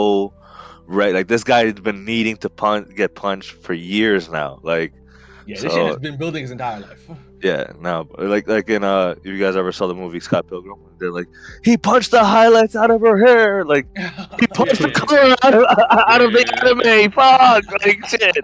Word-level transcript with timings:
so 0.00 0.32
right. 0.86 1.14
Like 1.14 1.28
this 1.28 1.44
guy's 1.44 1.74
been 1.74 2.04
needing 2.04 2.36
to 2.38 2.48
punch, 2.50 2.94
get 2.96 3.14
punched 3.14 3.52
for 3.52 3.74
years 3.74 4.28
now. 4.28 4.58
Like 4.62 4.92
Yeah, 5.46 5.60
this 5.60 5.72
shit 5.72 5.86
has 5.86 5.96
been 5.98 6.16
building 6.16 6.42
his 6.42 6.50
entire 6.50 6.80
life. 6.80 7.10
yeah, 7.42 7.72
no, 7.80 8.08
like 8.18 8.48
like 8.48 8.68
in 8.70 8.84
uh, 8.84 9.14
if 9.18 9.26
you 9.26 9.38
guys 9.38 9.56
ever 9.56 9.72
saw 9.72 9.86
the 9.86 9.94
movie 9.94 10.20
Scott 10.20 10.46
Pilgrim, 10.48 10.78
they're 10.98 11.12
like 11.12 11.28
he 11.64 11.76
punched 11.76 12.10
the 12.12 12.24
highlights 12.24 12.76
out 12.76 12.90
of 12.90 13.00
her 13.02 13.18
hair. 13.26 13.64
Like 13.64 13.86
he 14.40 14.46
punched 14.46 14.80
the 14.80 14.88
Yeah. 14.88 15.00
color 15.00 15.36
out 15.42 15.54
of, 15.54 15.64
out 16.12 16.22
of 16.22 16.32
the 16.32 16.44
Yeah. 16.46 16.68
anime. 16.68 17.12
Fuck, 17.12 17.64
like 17.84 18.06
shit. 18.08 18.36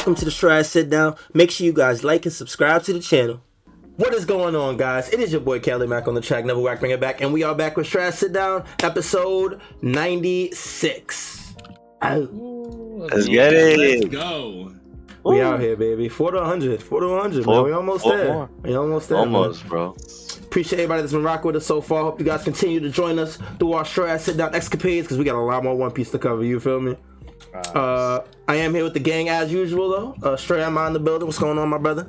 Welcome 0.00 0.14
to 0.14 0.24
the 0.24 0.30
Stride 0.30 0.64
Sit 0.64 0.88
Down. 0.88 1.14
Make 1.34 1.50
sure 1.50 1.66
you 1.66 1.74
guys 1.74 2.02
like 2.02 2.24
and 2.24 2.32
subscribe 2.32 2.82
to 2.84 2.94
the 2.94 3.00
channel. 3.00 3.42
What 3.96 4.14
is 4.14 4.24
going 4.24 4.56
on, 4.56 4.78
guys? 4.78 5.10
It 5.10 5.20
is 5.20 5.30
your 5.30 5.42
boy 5.42 5.60
Kelly 5.60 5.86
Mac 5.86 6.08
on 6.08 6.14
the 6.14 6.22
track, 6.22 6.46
never 6.46 6.58
whack, 6.58 6.80
bring 6.80 6.92
it 6.92 7.00
back, 7.02 7.20
and 7.20 7.34
we 7.34 7.42
are 7.42 7.54
back 7.54 7.76
with 7.76 7.86
Stride 7.86 8.14
Sit 8.14 8.32
Down, 8.32 8.64
episode 8.82 9.60
96. 9.82 11.54
Oh, 12.00 13.08
Let's 13.12 13.28
get 13.28 13.52
it. 13.52 13.78
Let's 13.78 14.06
go. 14.06 14.74
we 15.22 15.42
out 15.42 15.60
here, 15.60 15.76
baby. 15.76 16.08
4 16.08 16.30
to 16.30 16.38
100. 16.38 16.82
4 16.82 17.00
to 17.00 17.08
100, 17.08 17.46
man. 17.46 17.64
We 17.64 17.72
almost 17.72 18.04
there. 18.04 18.32
more. 18.32 18.50
We 18.62 18.74
almost 18.74 19.10
there. 19.10 19.18
man. 19.18 19.34
Almost, 19.34 19.68
bro. 19.68 19.94
Appreciate 20.44 20.78
everybody 20.78 21.02
that's 21.02 21.12
been 21.12 21.22
rocking 21.22 21.48
with 21.48 21.56
us 21.56 21.66
so 21.66 21.82
far. 21.82 22.04
Hope 22.04 22.18
you 22.18 22.24
guys 22.24 22.42
continue 22.42 22.80
to 22.80 22.88
join 22.88 23.18
us 23.18 23.36
through 23.58 23.74
our 23.74 23.84
Stride 23.84 24.22
Sit 24.22 24.38
Down 24.38 24.54
escapades 24.54 25.04
because 25.08 25.18
we 25.18 25.24
got 25.24 25.34
a 25.34 25.44
lot 25.44 25.62
more 25.62 25.74
One 25.76 25.90
Piece 25.90 26.10
to 26.12 26.18
cover. 26.18 26.42
You 26.42 26.58
feel 26.58 26.80
me? 26.80 26.96
Uh, 27.54 28.20
I 28.48 28.56
am 28.56 28.74
here 28.74 28.84
with 28.84 28.94
the 28.94 29.00
gang 29.00 29.28
as 29.28 29.52
usual, 29.52 29.90
though. 29.90 30.28
Uh, 30.30 30.36
Stray, 30.36 30.62
I'm 30.62 30.76
in 30.78 30.92
the 30.92 31.00
building. 31.00 31.26
What's 31.26 31.38
going 31.38 31.58
on, 31.58 31.68
my 31.68 31.78
brother? 31.78 32.08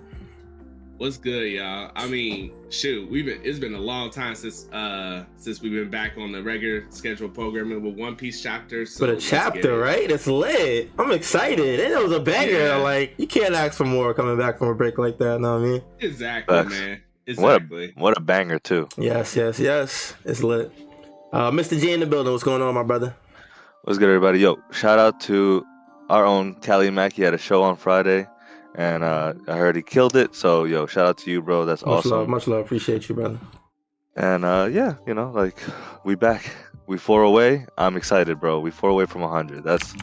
What's 0.98 1.18
good, 1.18 1.52
y'all? 1.52 1.92
I 1.96 2.08
mean, 2.08 2.52
shoot, 2.70 3.10
we've 3.10 3.26
been 3.26 3.42
it's 3.44 3.58
been 3.58 3.74
a 3.74 3.80
long 3.80 4.12
time 4.12 4.36
since 4.36 4.70
uh 4.72 5.24
since 5.36 5.60
we've 5.60 5.72
been 5.72 5.90
back 5.90 6.16
on 6.16 6.32
the 6.32 6.44
regular 6.44 6.86
scheduled 6.92 7.34
programming 7.34 7.82
with 7.82 7.96
One 7.96 8.16
Piece 8.16 8.40
chapters. 8.40 8.94
So 8.94 9.08
But 9.08 9.16
a 9.16 9.20
chapter, 9.20 9.80
it. 9.80 9.84
right? 9.84 10.12
It's 10.12 10.28
lit. 10.28 10.92
I'm 11.00 11.12
excited. 11.12 11.80
And 11.80 11.92
it 11.92 12.04
was 12.04 12.12
a 12.12 12.20
banger. 12.20 12.52
Yeah. 12.52 12.76
Like, 12.76 13.16
you 13.18 13.26
can't 13.26 13.56
ask 13.56 13.76
for 13.76 13.86
more 13.86 14.14
coming 14.14 14.38
back 14.38 14.60
from 14.60 14.68
a 14.68 14.76
break 14.76 15.00
like 15.00 15.18
that, 15.18 15.42
know 15.42 15.56
what 15.60 15.66
I 15.66 15.70
mean? 15.72 15.82
Exactly, 16.02 16.56
Facts. 16.56 16.70
man. 16.70 17.02
What 17.36 17.56
Exactly. 17.56 17.94
a 17.98 18.00
what 18.00 18.16
a 18.16 18.22
banger 18.22 18.60
too. 18.60 18.88
Yes, 18.96 19.36
yes, 19.36 19.60
yes. 19.60 20.14
It's 20.24 20.44
lit. 20.44 20.72
Uh, 21.34 21.50
Mr. 21.50 21.80
G 21.82 21.94
in 21.94 22.00
the 22.02 22.06
building. 22.06 22.32
What's 22.32 22.44
going 22.44 22.62
on, 22.62 22.76
my 22.76 22.84
brother? 22.84 23.16
What's 23.84 23.98
good, 23.98 24.10
everybody? 24.10 24.38
Yo, 24.38 24.60
shout 24.72 25.00
out 25.00 25.20
to 25.22 25.66
our 26.10 26.24
own 26.24 26.54
Kali 26.62 26.92
Mack. 26.92 27.14
He 27.14 27.24
had 27.24 27.34
a 27.34 27.38
show 27.40 27.64
on 27.64 27.76
Friday, 27.76 28.28
and 28.76 29.04
uh, 29.04 29.34
I 29.48 29.58
heard 29.58 29.76
he 29.76 29.82
killed 29.82 30.16
it. 30.16 30.36
So, 30.36 30.66
yo, 30.66 30.86
shout 30.86 31.08
out 31.08 31.18
to 31.20 31.32
you, 31.32 31.42
bro. 31.42 31.66
That's 31.66 31.82
awesome. 31.82 31.90
Much 31.90 31.98
awesome. 31.98 32.12
love, 32.12 32.30
much 32.30 32.48
love. 32.48 32.60
Appreciate 32.60 33.10
you, 33.10 33.16
brother. 33.16 33.40
And 34.16 34.46
uh, 34.46 34.70
yeah, 34.72 34.98
you 35.08 35.16
know, 35.16 35.32
like 35.32 35.58
we 36.04 36.14
back. 36.14 36.52
We 36.86 37.00
four 37.00 37.24
away. 37.24 37.66
I'm 37.76 37.98
excited, 37.98 38.40
bro. 38.40 38.60
We 38.60 38.70
four 38.70 38.92
away 38.92 39.08
from 39.08 39.22
100. 39.22 39.64
That's 39.64 39.96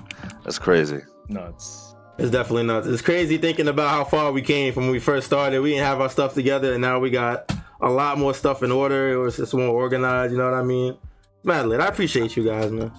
that's 0.43 0.59
crazy. 0.59 0.99
Nuts. 1.29 1.95
It's 2.19 2.33
definitely 2.33 2.65
nuts. 2.65 2.89
It's 2.89 3.03
crazy 3.03 3.39
thinking 3.39 3.69
about 3.69 3.91
how 3.91 4.03
far 4.03 4.33
we 4.33 4.43
came 4.43 4.73
from 4.73 4.85
when 4.85 4.93
we 4.93 4.99
first 4.99 5.25
started. 5.29 5.61
We 5.61 5.71
didn't 5.71 5.85
have 5.85 6.01
our 6.01 6.11
stuff 6.11 6.35
together, 6.35 6.73
and 6.73 6.83
now 6.83 6.99
we 6.99 7.11
got 7.11 7.53
a 7.81 7.89
lot 7.89 8.19
more 8.19 8.35
stuff 8.35 8.65
in 8.65 8.73
order. 8.73 9.13
It 9.13 9.19
was 9.19 9.37
just 9.37 9.55
more 9.55 9.69
organized. 9.69 10.33
You 10.33 10.39
know 10.39 10.51
what 10.51 10.59
I 10.59 10.65
mean? 10.65 10.99
Mad 11.45 11.67
lit. 11.67 11.81
I 11.81 11.87
appreciate 11.87 12.37
you 12.37 12.43
guys, 12.43 12.73
man. 12.73 12.91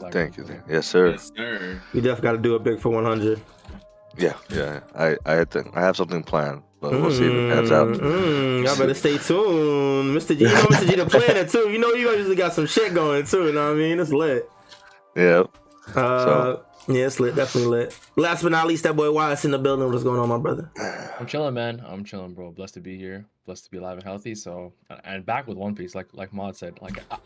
Like, 0.00 0.12
Thank 0.12 0.36
you. 0.36 0.46
Yes, 0.68 0.86
sir. 0.86 1.10
Yes, 1.12 1.30
sir. 1.36 1.80
We 1.92 2.00
definitely 2.00 2.22
got 2.22 2.32
to 2.32 2.38
do 2.38 2.54
a 2.54 2.58
big 2.58 2.80
for 2.80 2.90
100. 2.90 3.40
Yeah, 4.16 4.34
yeah. 4.50 4.80
I 4.94 5.16
I 5.26 5.32
had 5.34 5.50
to, 5.52 5.64
I 5.74 5.80
have 5.80 5.96
something 5.96 6.22
planned, 6.22 6.62
but 6.80 6.92
we'll 6.92 7.10
see 7.10 7.24
if 7.26 7.32
it 7.32 7.52
pans 7.52 7.72
out. 7.72 7.88
Mm, 7.88 8.64
y'all 8.64 8.76
better 8.78 8.94
stay 8.94 9.18
tuned, 9.18 10.16
Mr. 10.16 10.36
G. 10.38 10.44
You 10.44 10.48
know 10.50 10.62
Mr. 10.70 10.88
G 10.88 10.94
the 10.96 11.06
planner 11.06 11.44
too. 11.48 11.70
You 11.70 11.78
know 11.78 11.92
you 11.94 12.10
usually 12.10 12.36
got 12.36 12.52
some 12.52 12.66
shit 12.66 12.94
going 12.94 13.24
too. 13.26 13.46
You 13.46 13.52
know 13.52 13.66
what 13.70 13.74
I 13.76 13.78
mean? 13.78 13.98
It's 13.98 14.12
lit. 14.12 14.48
Yeah. 15.16 15.44
Uh, 15.96 16.58
yeah, 16.86 17.06
it's 17.06 17.18
lit. 17.18 17.34
Definitely 17.34 17.70
lit. 17.70 17.98
Last 18.16 18.42
but 18.44 18.52
not 18.52 18.66
least, 18.68 18.84
that 18.84 18.94
boy 18.94 19.10
Wise 19.10 19.44
in 19.44 19.50
the 19.50 19.58
building. 19.58 19.90
What's 19.90 20.04
going 20.04 20.20
on, 20.20 20.28
my 20.28 20.38
brother? 20.38 20.70
I'm 21.18 21.26
chilling, 21.26 21.54
man. 21.54 21.82
I'm 21.84 22.04
chilling, 22.04 22.34
bro. 22.34 22.52
Blessed 22.52 22.74
to 22.74 22.80
be 22.80 22.96
here. 22.96 23.26
Blessed 23.46 23.64
to 23.64 23.70
be 23.72 23.78
alive 23.78 23.94
and 23.98 24.04
healthy. 24.04 24.34
So, 24.36 24.72
and- 24.90 25.00
and 25.04 25.26
back 25.26 25.46
with 25.48 25.56
One 25.56 25.74
Piece, 25.74 25.94
like 25.96 26.06
like 26.12 26.32
Mod 26.32 26.56
said, 26.56 26.78
like 26.80 27.02
I, 27.10 27.16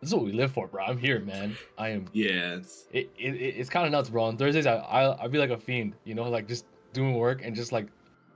this 0.00 0.08
is 0.10 0.14
what 0.14 0.24
we 0.24 0.32
live 0.32 0.50
for, 0.52 0.66
bro. 0.66 0.84
I'm 0.84 0.98
here, 0.98 1.20
man. 1.20 1.56
I 1.78 1.90
am. 1.90 2.06
Yes. 2.12 2.86
It, 2.92 3.10
it, 3.18 3.34
it- 3.34 3.56
it's 3.58 3.68
kind 3.70 3.86
of 3.86 3.92
nuts, 3.92 4.08
bro. 4.08 4.24
On 4.24 4.36
Thursdays, 4.36 4.66
I 4.66 4.76
I 4.76 5.24
I 5.24 5.28
be 5.28 5.38
like 5.38 5.50
a 5.50 5.58
fiend, 5.58 5.94
you 6.04 6.14
know, 6.14 6.28
like 6.28 6.48
just 6.48 6.64
doing 6.92 7.14
work 7.14 7.42
and 7.44 7.54
just 7.54 7.70
like 7.72 7.86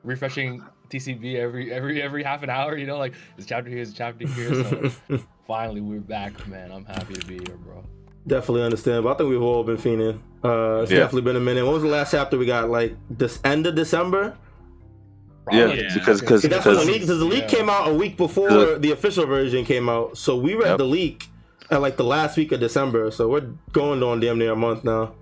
refreshing 0.02 0.62
TCB 0.90 1.36
every 1.36 1.72
every 1.72 2.02
every 2.02 2.22
half 2.22 2.42
an 2.42 2.50
hour, 2.50 2.76
you 2.76 2.86
know, 2.86 2.98
like 2.98 3.14
this 3.36 3.46
chapter 3.46 3.70
here, 3.70 3.84
this 3.84 3.94
chapter 3.94 4.26
here. 4.26 4.90
So 5.08 5.18
finally, 5.46 5.80
we're 5.80 6.00
back, 6.00 6.46
man. 6.46 6.70
I'm 6.70 6.84
happy 6.84 7.14
to 7.14 7.26
be 7.26 7.34
here, 7.46 7.56
bro. 7.56 7.82
definitely 8.26 8.62
understand. 8.62 9.04
But 9.04 9.14
I 9.14 9.18
think 9.18 9.30
we've 9.30 9.42
all 9.42 9.64
been 9.64 9.76
fiending. 9.78 10.18
Uh, 10.44 10.82
it's 10.82 10.90
Yeah. 10.92 10.98
definitely 10.98 11.22
been 11.22 11.36
a 11.36 11.40
minute. 11.40 11.64
What 11.64 11.74
was 11.74 11.82
the 11.82 11.88
last 11.88 12.10
chapter 12.10 12.36
we 12.36 12.44
got? 12.46 12.68
Like 12.68 12.94
this 13.10 13.40
end 13.44 13.66
of 13.66 13.74
December. 13.74 14.36
Yeah, 15.50 15.64
Probably, 15.64 15.82
Yeah. 15.82 15.94
because 15.94 16.20
because 16.20 16.42
That's 16.42 16.64
when 16.66 16.74
the 16.76 16.86
because 16.86 16.86
leak. 16.86 17.06
The 17.06 17.14
leak 17.24 17.42
Yeah. 17.52 17.58
came 17.58 17.70
out 17.70 17.88
a 17.88 17.94
week 17.94 18.16
before 18.16 18.48
Good. 18.48 18.82
the 18.82 18.92
official 18.92 19.26
version 19.26 19.64
came 19.64 19.88
out. 19.90 20.16
So 20.18 20.36
we 20.36 20.54
read 20.54 20.68
Yep. 20.68 20.78
the 20.78 20.84
leak 20.86 21.28
at 21.70 21.80
like 21.80 21.96
the 21.96 22.04
last 22.04 22.36
week 22.36 22.52
of 22.52 22.60
December. 22.60 23.10
So 23.10 23.28
we're 23.28 23.48
going 23.72 24.02
on 24.02 24.20
damn 24.20 24.38
near 24.38 24.52
a 24.52 24.56
month 24.56 24.84
now. 24.84 25.14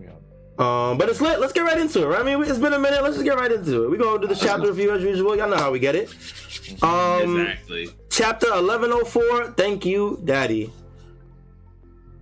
Yeah. 0.00 0.10
Um, 0.58 0.98
but 0.98 1.08
it's 1.08 1.20
lit. 1.20 1.40
Let's 1.40 1.52
get 1.52 1.62
right 1.62 1.78
into 1.78 2.02
it. 2.02 2.06
Right? 2.06 2.20
I 2.20 2.22
mean, 2.22 2.42
it's 2.42 2.58
been 2.58 2.72
a 2.72 2.78
minute. 2.78 3.02
Let's 3.02 3.16
just 3.16 3.24
get 3.24 3.36
right 3.36 3.50
into 3.50 3.84
it. 3.84 3.90
We 3.90 3.98
go 3.98 4.18
do 4.18 4.26
the 4.26 4.34
chapter 4.34 4.68
review 4.68 4.92
as 4.92 5.02
usual. 5.02 5.36
Y'all 5.36 5.48
know 5.48 5.56
how 5.56 5.70
we 5.70 5.78
get 5.78 5.94
it. 5.94 6.10
Um, 6.82 7.40
exactly. 7.40 7.88
chapter 8.10 8.48
eleven 8.52 8.90
oh 8.92 9.04
four. 9.04 9.52
Thank 9.52 9.86
you, 9.86 10.20
Daddy. 10.24 10.72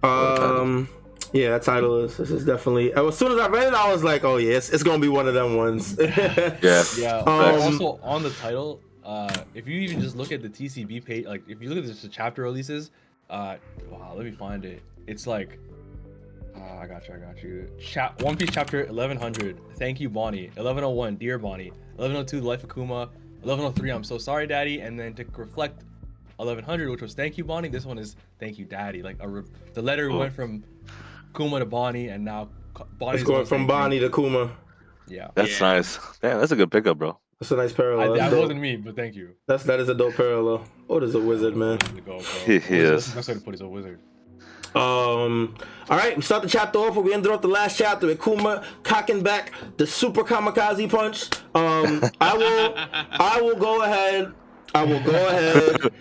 Um, 0.02 0.88
yeah, 1.32 1.50
that 1.50 1.62
title 1.62 2.04
is. 2.04 2.16
This 2.16 2.30
is 2.30 2.44
definitely. 2.44 2.92
As 2.94 3.16
soon 3.16 3.32
as 3.32 3.38
I 3.38 3.48
read 3.48 3.68
it, 3.68 3.74
I 3.74 3.92
was 3.92 4.04
like, 4.04 4.24
oh 4.24 4.36
yeah, 4.36 4.56
it's, 4.56 4.70
it's 4.70 4.82
gonna 4.82 5.00
be 5.00 5.08
one 5.08 5.26
of 5.26 5.34
them 5.34 5.56
ones. 5.56 5.96
yeah. 6.00 6.84
Yeah. 6.96 7.16
Um, 7.18 7.28
also 7.28 7.98
on 8.02 8.22
the 8.22 8.30
title, 8.30 8.80
uh, 9.04 9.34
if 9.54 9.66
you 9.66 9.80
even 9.80 10.00
just 10.00 10.16
look 10.16 10.32
at 10.32 10.42
the 10.42 10.48
TCB 10.48 11.04
page, 11.04 11.26
like 11.26 11.42
if 11.48 11.60
you 11.60 11.68
look 11.68 11.78
at 11.78 11.84
just 11.84 12.02
the 12.02 12.08
chapter 12.08 12.42
releases, 12.42 12.90
uh, 13.30 13.56
wow, 13.90 14.12
let 14.16 14.24
me 14.24 14.30
find 14.32 14.64
it. 14.64 14.82
It's 15.06 15.26
like, 15.26 15.58
uh, 16.56 16.78
I 16.78 16.86
got 16.86 17.06
you, 17.08 17.14
I 17.14 17.18
got 17.18 17.42
you. 17.42 17.68
Chap 17.80 18.22
One 18.22 18.36
Piece 18.36 18.50
chapter 18.52 18.84
1100. 18.86 19.58
Thank 19.76 20.00
you, 20.00 20.08
Bonney. 20.08 20.46
1101, 20.54 21.16
dear 21.16 21.38
Bonney. 21.38 21.70
1102, 21.96 22.40
the 22.40 22.46
life 22.46 22.62
of 22.64 22.72
Kuma. 22.74 23.08
1103, 23.42 23.90
I'm 23.90 24.04
so 24.04 24.18
sorry, 24.18 24.46
Daddy. 24.46 24.80
And 24.80 24.98
then 24.98 25.14
to 25.14 25.24
reflect 25.36 25.82
1100, 26.36 26.90
which 26.90 27.02
was 27.02 27.14
thank 27.14 27.38
you, 27.38 27.44
Bonney. 27.44 27.68
This 27.68 27.84
one 27.86 27.98
is 27.98 28.16
thank 28.40 28.58
you, 28.58 28.64
Daddy. 28.64 29.02
Like 29.02 29.16
a 29.20 29.28
re- 29.28 29.42
the 29.74 29.82
letter 29.82 30.10
Oh. 30.10 30.18
went 30.18 30.34
from 30.34 30.64
Kuma 31.34 31.58
to 31.60 31.66
Bonney, 31.66 32.08
and 32.08 32.24
now 32.24 32.48
Bonney's 32.98 33.20
it's 33.22 33.28
going 33.28 33.46
from 33.46 33.66
Bonney 33.66 33.98
to 34.00 34.10
Kuma. 34.10 34.50
Yeah. 35.08 35.28
That's 35.34 35.60
Yeah. 35.60 35.74
nice. 35.74 35.98
Damn, 36.20 36.40
that's 36.40 36.52
a 36.52 36.56
good 36.56 36.70
pickup, 36.70 36.98
bro. 36.98 37.18
That's 37.40 37.50
a 37.50 37.56
nice 37.56 37.72
I, 37.72 37.76
parallel. 37.76 38.12
that 38.12 38.18
That's, 38.18 38.30
dope. 38.32 38.40
wasn't 38.42 38.60
me, 38.60 38.76
but 38.76 38.96
thank 38.96 39.14
you. 39.14 39.30
That's 39.46 39.64
that 39.64 39.78
is 39.80 39.88
a 39.88 39.94
dope 39.94 40.14
parallel. 40.14 40.64
Oh, 40.88 40.98
there's 41.00 41.14
a 41.14 41.20
wizard, 41.20 41.54
man. 41.56 41.78
To 41.78 42.00
go, 42.00 42.16
bro. 42.18 42.20
He- 42.46 42.58
he 42.58 42.76
is. 42.78 43.12
That's 43.14 43.28
what 43.28 43.34
to 43.34 43.40
put. 43.40 43.54
He's 43.54 43.60
a 43.60 43.68
wizard. 43.68 43.98
Um, 44.74 45.54
all 45.88 45.96
right, 45.96 46.14
we 46.16 46.22
start 46.22 46.42
the 46.42 46.48
chapter 46.48 46.78
off. 46.78 46.96
where 46.96 47.04
We 47.04 47.14
ended 47.14 47.30
off 47.32 47.40
the 47.40 47.48
last 47.48 47.78
chapter 47.78 48.06
with 48.06 48.22
Kuma 48.22 48.62
cocking 48.82 49.22
back 49.22 49.52
the 49.78 49.86
super 49.86 50.22
kamikaze 50.22 50.90
punch. 50.90 51.30
Um, 51.54 52.02
I 52.20 52.36
will, 52.36 52.74
I 52.76 53.40
will 53.40 53.56
go 53.56 53.82
ahead. 53.82 54.34
I 54.74 54.84
will 54.84 55.00
go 55.02 55.28
ahead 55.28 55.92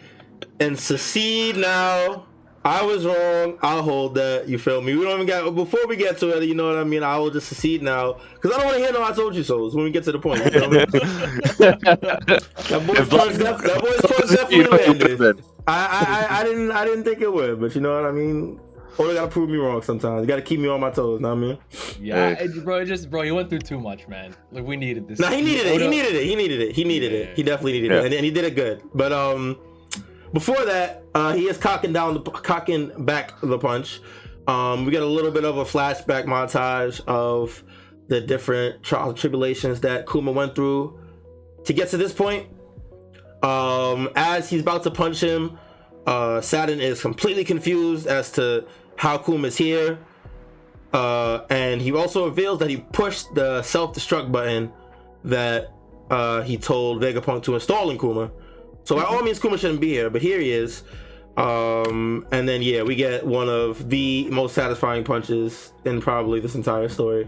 and 0.60 0.78
secede 0.78 1.56
now. 1.58 2.28
I 2.66 2.82
was 2.82 3.06
wrong. 3.06 3.60
I'll 3.62 3.84
hold 3.84 4.16
that. 4.16 4.50
You 4.50 4.58
feel 4.58 4.82
me? 4.82 4.96
We 4.96 5.04
don't 5.06 5.14
even 5.22 5.28
get 5.28 5.54
before 5.54 5.86
we 5.88 5.96
get 5.96 6.18
to 6.20 6.36
it. 6.36 6.46
You 6.46 6.56
know 6.56 6.68
what 6.68 6.78
I 6.80 6.84
mean? 6.84 7.04
I 7.04 7.18
will 7.20 7.30
just 7.30 7.48
secede 7.48 7.84
now 7.84 8.18
because 8.34 8.52
I 8.52 8.58
don't 8.58 8.66
want 8.66 8.78
to 8.78 8.84
hear 8.84 8.92
no 8.92 9.04
"I 9.04 9.12
told 9.12 9.36
you 9.36 9.44
so." 9.44 9.70
when 9.70 9.84
we 9.86 9.92
get 9.92 10.04
to 10.06 10.12
the 10.12 10.18
point. 10.20 10.44
You 10.44 10.50
feel 10.52 10.70
me? 10.72 10.78
that 11.60 12.84
boy's 12.88 13.08
punch, 13.08 13.38
def- 13.38 13.62
that 13.62 13.82
boy's 13.82 14.02
punch 14.12 14.32
definitely 14.32 14.66
landed. 14.98 15.44
I, 15.68 15.74
I, 16.30 16.36
I, 16.38 16.40
I 16.40 16.44
didn't 16.44 16.72
I 16.72 16.86
didn't 16.86 17.04
think 17.04 17.22
it 17.22 17.32
would, 17.32 17.60
but 17.60 17.76
you 17.76 17.82
know 17.82 17.96
what 18.02 18.10
I 18.10 18.12
mean. 18.12 18.60
Or 18.98 19.08
they 19.08 19.14
gotta 19.16 19.28
prove 19.30 19.50
me 19.50 19.58
wrong 19.58 19.82
sometimes. 19.82 20.22
You 20.22 20.28
gotta 20.28 20.42
keep 20.42 20.60
me 20.60 20.70
on 20.70 20.80
my 20.80 20.90
toes. 20.90 21.20
Know 21.20 21.30
what 21.36 21.38
I 21.38 21.42
mean? 21.42 21.58
Yeah, 22.00 22.34
Hey. 22.36 22.46
it- 22.46 22.64
bro. 22.64 22.78
It 22.78 22.86
just, 22.86 23.10
bro. 23.10 23.24
you 23.24 23.36
went 23.36 23.50
through 23.50 23.60
too 23.60 23.80
much, 23.80 24.08
man. 24.08 24.34
Like 24.52 24.64
we 24.64 24.78
needed 24.78 25.08
this. 25.08 25.20
Nah, 25.20 25.32
he 25.32 25.42
needed 25.42 25.66
it. 25.68 25.82
He 25.82 25.88
needed 25.88 26.16
it. 26.16 26.24
He 26.24 26.36
needed 26.36 26.62
it. 26.62 26.76
He 26.76 26.84
needed 26.86 27.12
it. 27.12 27.36
He 27.36 27.44
definitely 27.44 27.74
needed 27.74 27.92
Yeah. 27.92 27.98
it, 28.00 28.06
and, 28.06 28.14
and 28.16 28.24
he 28.26 28.32
did 28.32 28.46
it 28.46 28.56
good. 28.56 28.82
But 28.94 29.12
um, 29.12 29.58
before 30.36 30.66
that, 30.66 31.02
uh, 31.14 31.34
he 31.34 31.48
is 31.48 31.58
cocking 31.58 31.94
down 31.94 32.14
the 32.14 32.20
cocking 32.20 32.92
back 33.06 33.32
the 33.42 33.58
punch. 33.58 34.02
Um, 34.48 34.84
we 34.84 34.92
get 34.92 35.02
a 35.02 35.08
little 35.08 35.32
bit 35.32 35.46
of 35.46 35.58
a 35.58 35.64
flashback 35.64 36.26
montage 36.26 37.00
of 37.08 37.64
the 38.10 38.20
different 38.20 38.84
trials 38.84 39.12
and 39.12 39.18
tribulations 39.18 39.80
that 39.80 40.08
Kuma 40.08 40.34
went 40.34 40.54
through 40.54 41.00
to 41.64 41.72
get 41.72 41.90
to 41.92 41.98
this 41.98 42.12
point. 42.12 42.48
Um, 43.44 44.10
as 44.16 44.50
he's 44.50 44.60
about 44.60 44.84
to 44.84 44.92
punch 44.92 45.22
him, 45.22 45.58
uh, 46.06 46.42
Saturn 46.42 46.82
is 46.82 47.02
completely 47.02 47.46
confused 47.46 48.06
as 48.06 48.30
to 48.34 48.68
how 48.98 49.18
Kuma 49.18 49.48
is 49.48 49.58
here. 49.58 49.98
Uh, 50.92 51.46
and 51.50 51.82
he 51.82 51.94
also 51.94 52.26
reveals 52.26 52.60
that 52.60 52.70
he 52.70 52.78
pushed 52.78 53.34
the 53.36 53.62
self-destruct 53.64 54.34
button 54.34 54.72
that 55.24 55.72
uh, 56.12 56.42
he 56.42 56.58
told 56.58 57.02
Vegapunk 57.02 57.44
to 57.44 57.56
install 57.56 57.90
in 57.90 57.98
Kuma. 57.98 58.32
So 58.86 58.96
by 58.96 59.04
all 59.04 59.22
means, 59.22 59.40
Kuma 59.40 59.58
shouldn't 59.58 59.82
be 59.82 59.90
here, 59.90 60.10
but 60.10 60.22
here 60.22 60.40
he 60.40 60.52
is. 60.52 60.84
Um, 61.38 62.26
and 62.32 62.48
then 62.48 62.62
yeah, 62.62 62.84
we 62.84 62.96
get 62.96 63.26
one 63.26 63.50
of 63.50 63.90
the 63.90 64.30
most 64.32 64.56
satisfying 64.56 65.04
punches 65.04 65.74
in 65.84 66.00
probably 66.02 66.40
this 66.40 66.56
entire 66.56 66.88
story. 66.88 67.28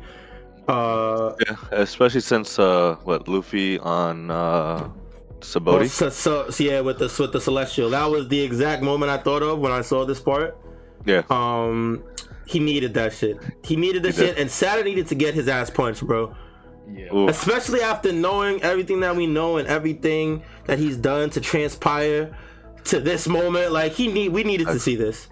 Uh, 0.67 1.33
Yeah, 1.45 1.55
especially 1.71 2.21
since 2.21 2.57
uh, 2.59 2.95
what 3.03 3.27
Luffy 3.27 3.79
on 3.79 4.31
uh, 4.31 4.89
Oh, 4.89 5.39
Sabaody. 5.41 5.87
so, 5.89 6.09
so, 6.09 6.49
so 6.49 6.63
yeah, 6.63 6.79
with 6.81 6.97
the 6.99 7.13
with 7.19 7.31
the 7.31 7.39
celestial, 7.41 7.89
that 7.91 8.05
was 8.09 8.27
the 8.27 8.39
exact 8.41 8.81
moment 8.81 9.11
I 9.11 9.17
thought 9.17 9.43
of 9.43 9.59
when 9.59 9.71
I 9.71 9.81
saw 9.81 10.03
this 10.05 10.19
part. 10.19 10.57
Yeah, 11.05 11.21
Um, 11.29 12.03
he 12.47 12.59
needed 12.59 12.93
that 12.95 13.13
shit. 13.13 13.37
He 13.63 13.75
needed 13.75 14.01
the 14.03 14.11
shit, 14.11 14.37
and 14.39 14.49
Saturn 14.49 14.85
needed 14.85 15.07
to 15.07 15.15
get 15.15 15.33
his 15.35 15.47
ass 15.47 15.69
punched, 15.69 16.01
bro. 16.07 16.33
Yeah. 16.93 17.13
Ooh. 17.13 17.27
Especially 17.29 17.81
after 17.81 18.11
knowing 18.13 18.61
everything 18.63 18.99
that 19.01 19.15
we 19.15 19.27
know 19.27 19.57
and 19.57 19.67
everything 19.67 20.41
that 20.65 20.79
he's 20.79 20.97
done 20.97 21.29
to 21.31 21.41
transpire 21.41 22.35
to 22.85 22.99
this 22.99 23.27
moment. 23.27 23.71
Like 23.71 23.91
he 23.93 24.07
need, 24.07 24.29
we 24.29 24.43
needed 24.43 24.67
to 24.67 24.79
see 24.79 24.95
this. 24.95 25.27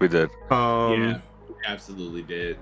we 0.00 0.08
did. 0.08 0.28
Um, 0.50 1.02
yeah, 1.02 1.18
absolutely 1.66 2.22
did. 2.22 2.56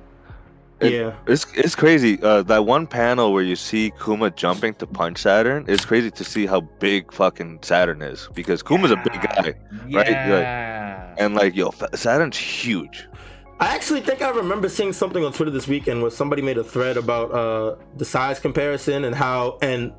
It- 0.78 0.92
yeah. 0.92 1.14
It's 1.26 1.46
it's 1.54 1.74
crazy. 1.74 2.20
Uh, 2.22 2.42
that 2.42 2.66
one 2.66 2.86
panel 2.86 3.32
where 3.32 3.42
you 3.42 3.56
see 3.56 3.92
Kuma 4.04 4.30
jumping 4.30 4.74
to 4.74 4.86
punch 4.86 5.18
Saturn. 5.22 5.64
It's 5.68 5.86
crazy 5.86 6.10
to 6.10 6.22
see 6.22 6.44
how 6.44 6.60
big 6.60 7.10
fucking 7.14 7.60
Saturn 7.62 8.02
is 8.02 8.28
because 8.34 8.62
Kuma's 8.62 8.90
a 8.90 8.96
big 8.96 9.14
guy, 9.14 9.54
right? 9.90 10.10
Yeah. 10.10 11.14
and 11.16 11.34
like 11.34 11.56
yo, 11.56 11.70
Saturn's 11.94 12.36
huge. 12.36 13.08
I 13.58 13.74
actually 13.74 14.02
think 14.02 14.20
I 14.20 14.30
remember 14.30 14.68
seeing 14.68 14.92
something 14.92 15.24
on 15.24 15.32
Twitter 15.32 15.50
this 15.50 15.66
weekend 15.66 16.02
where 16.02 16.10
somebody 16.10 16.42
made 16.42 16.58
a 16.58 16.64
thread 16.64 16.96
about 16.96 17.32
uh, 17.32 17.76
the 17.96 18.04
size 18.04 18.38
comparison 18.38 19.04
and 19.04 19.14
how, 19.14 19.58
and 19.62 19.92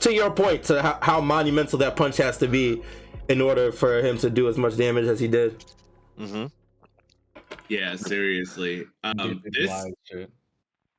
to 0.00 0.12
your 0.12 0.30
point, 0.30 0.64
to 0.64 0.82
how, 0.82 0.98
how 1.00 1.20
monumental 1.20 1.78
that 1.78 1.94
punch 1.94 2.16
has 2.16 2.36
to 2.38 2.48
be 2.48 2.82
in 3.28 3.40
order 3.40 3.70
for 3.70 4.00
him 4.00 4.18
to 4.18 4.28
do 4.28 4.48
as 4.48 4.58
much 4.58 4.76
damage 4.76 5.06
as 5.06 5.20
he 5.20 5.28
did. 5.28 5.64
Mm-hmm. 6.18 6.46
Yeah, 7.68 7.94
seriously. 7.94 8.86
Um, 9.04 9.42
this 9.52 9.86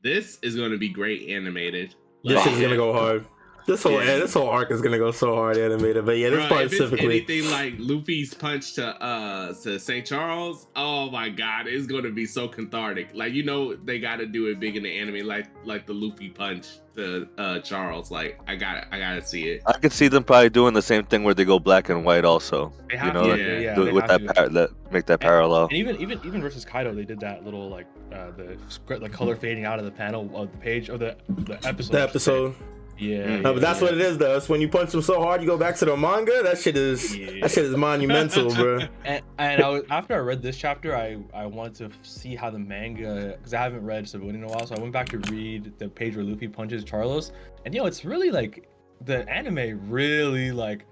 this 0.02 0.40
is 0.42 0.56
going 0.56 0.72
to 0.72 0.78
be 0.78 0.90
great 0.90 1.30
animated. 1.30 1.96
This 2.24 2.46
is 2.46 2.60
gonna 2.60 2.78
go 2.78 2.94
hard. 2.94 3.26
This 3.72 3.84
whole 3.84 3.94
Yeah. 4.04 4.18
this 4.20 4.34
whole 4.34 4.50
arc 4.50 4.70
is 4.72 4.82
gonna 4.82 4.98
go 4.98 5.12
so 5.12 5.34
hard 5.34 5.58
animated. 5.58 6.06
But 6.06 6.18
yeah, 6.18 6.30
this 6.30 6.40
Bro, 6.40 6.48
part 6.50 6.68
specifically. 6.72 7.06
anything 7.24 7.50
like 7.50 7.76
Luffy's 7.78 8.34
punch 8.34 8.74
to 8.74 8.86
uh 9.02 9.54
to 9.64 9.80
St. 9.80 10.06
Charles, 10.06 10.68
oh 10.76 11.10
my 11.10 11.30
god, 11.30 11.68
it's 11.68 11.88
gonna 11.88 12.10
be 12.12 12.26
so 12.26 12.48
cathartic. 12.50 13.10
Like 13.14 13.34
you 13.34 13.44
know 13.44 13.74
they 13.76 14.00
gotta 14.00 14.26
do 14.26 14.48
it 14.48 14.60
big 14.60 14.76
in 14.76 14.84
the 14.84 15.00
anime, 15.00 15.26
like 15.26 15.48
like 15.64 15.86
the 15.86 15.94
Luffy 15.94 16.30
punch 16.30 16.68
to 16.98 17.28
uh 17.38 17.60
Charles. 17.60 18.12
Like 18.12 18.40
I 18.48 18.56
got 18.58 18.88
I 18.92 19.00
gotta 19.00 19.26
see 19.26 19.48
it. 19.50 19.62
I 19.66 19.74
could 19.80 19.94
see 19.94 20.10
them 20.10 20.24
probably 20.26 20.50
doing 20.50 20.74
the 20.74 20.82
same 20.82 21.06
thing 21.06 21.24
where 21.24 21.34
they 21.34 21.46
go 21.46 21.58
black 21.58 21.88
and 21.88 22.04
white 22.04 22.26
also. 22.26 22.74
They 22.90 22.98
You 22.98 23.14
know, 23.14 23.24
to, 23.24 23.30
like, 23.30 23.40
yeah, 23.40 23.60
yeah, 23.60 23.76
do 23.76 23.86
they 23.86 23.92
with 23.94 24.08
that, 24.08 24.18
to. 24.20 24.34
par- 24.34 24.50
that 24.50 24.70
make 24.92 25.06
that 25.06 25.22
parallel. 25.22 25.64
And 25.70 25.74
even 25.78 25.96
even 26.02 26.20
even 26.26 26.42
versus 26.42 26.66
Kaido, 26.66 26.94
they 26.94 27.06
did 27.06 27.22
that 27.22 27.46
little 27.46 27.70
like 27.70 27.86
uh, 28.12 28.32
the 28.32 28.58
script, 28.68 29.02
the 29.02 29.08
color 29.10 29.36
fading 29.46 29.64
out 29.64 29.80
of 29.80 29.86
the 29.86 29.92
panel 29.92 30.30
of 30.36 30.52
the 30.52 30.58
page 30.58 30.90
of 30.90 31.00
the 31.00 31.16
the 31.30 31.58
episode. 31.66 31.92
the 31.94 32.02
episode. 32.02 32.56
Yeah. 33.02 33.38
No, 33.40 33.54
but 33.54 33.62
that's 33.62 33.82
what 33.82 33.96
it 33.96 34.00
is 34.02 34.20
though. 34.20 34.38
It's 34.38 34.48
when 34.48 34.62
you 34.62 34.70
punch 34.70 34.94
him 34.94 35.02
so 35.02 35.20
hard, 35.20 35.42
you 35.42 35.48
go 35.48 35.58
back 35.58 35.76
to 35.78 35.86
the 35.86 35.98
manga. 35.98 36.44
That 36.44 36.60
shit 36.60 36.78
is 36.78 37.18
Yeah. 37.18 37.42
that 37.42 37.50
shit 37.52 37.66
is 37.66 37.76
monumental, 37.76 38.54
bro. 38.54 38.80
And, 39.06 39.24
and 39.40 39.64
I 39.64 39.70
was, 39.70 39.84
after 39.90 40.14
I 40.14 40.20
read 40.20 40.44
this 40.44 40.56
chapter, 40.56 40.96
I, 40.96 41.18
I 41.34 41.48
wanted 41.48 41.76
to 41.90 42.08
see 42.08 42.36
how 42.36 42.52
the 42.52 42.60
manga 42.60 43.36
because 43.38 43.56
I 43.56 43.62
haven't 43.62 43.84
read 43.84 44.06
Sabaody 44.06 44.36
in 44.36 44.44
a 44.44 44.48
while, 44.48 44.68
so 44.68 44.76
I 44.76 44.80
went 44.80 44.94
back 44.94 45.10
to 45.10 45.18
read 45.18 45.74
the 45.80 45.90
page 45.90 46.16
where 46.16 46.24
Luffy 46.24 46.48
punches 46.48 46.86
Charlos, 46.86 47.32
and 47.66 47.74
you 47.74 47.82
know 47.82 47.88
it's 47.88 48.06
really 48.06 48.30
like 48.30 48.70
the 49.06 49.28
anime 49.28 49.90
really 49.90 50.52
like 50.52 50.86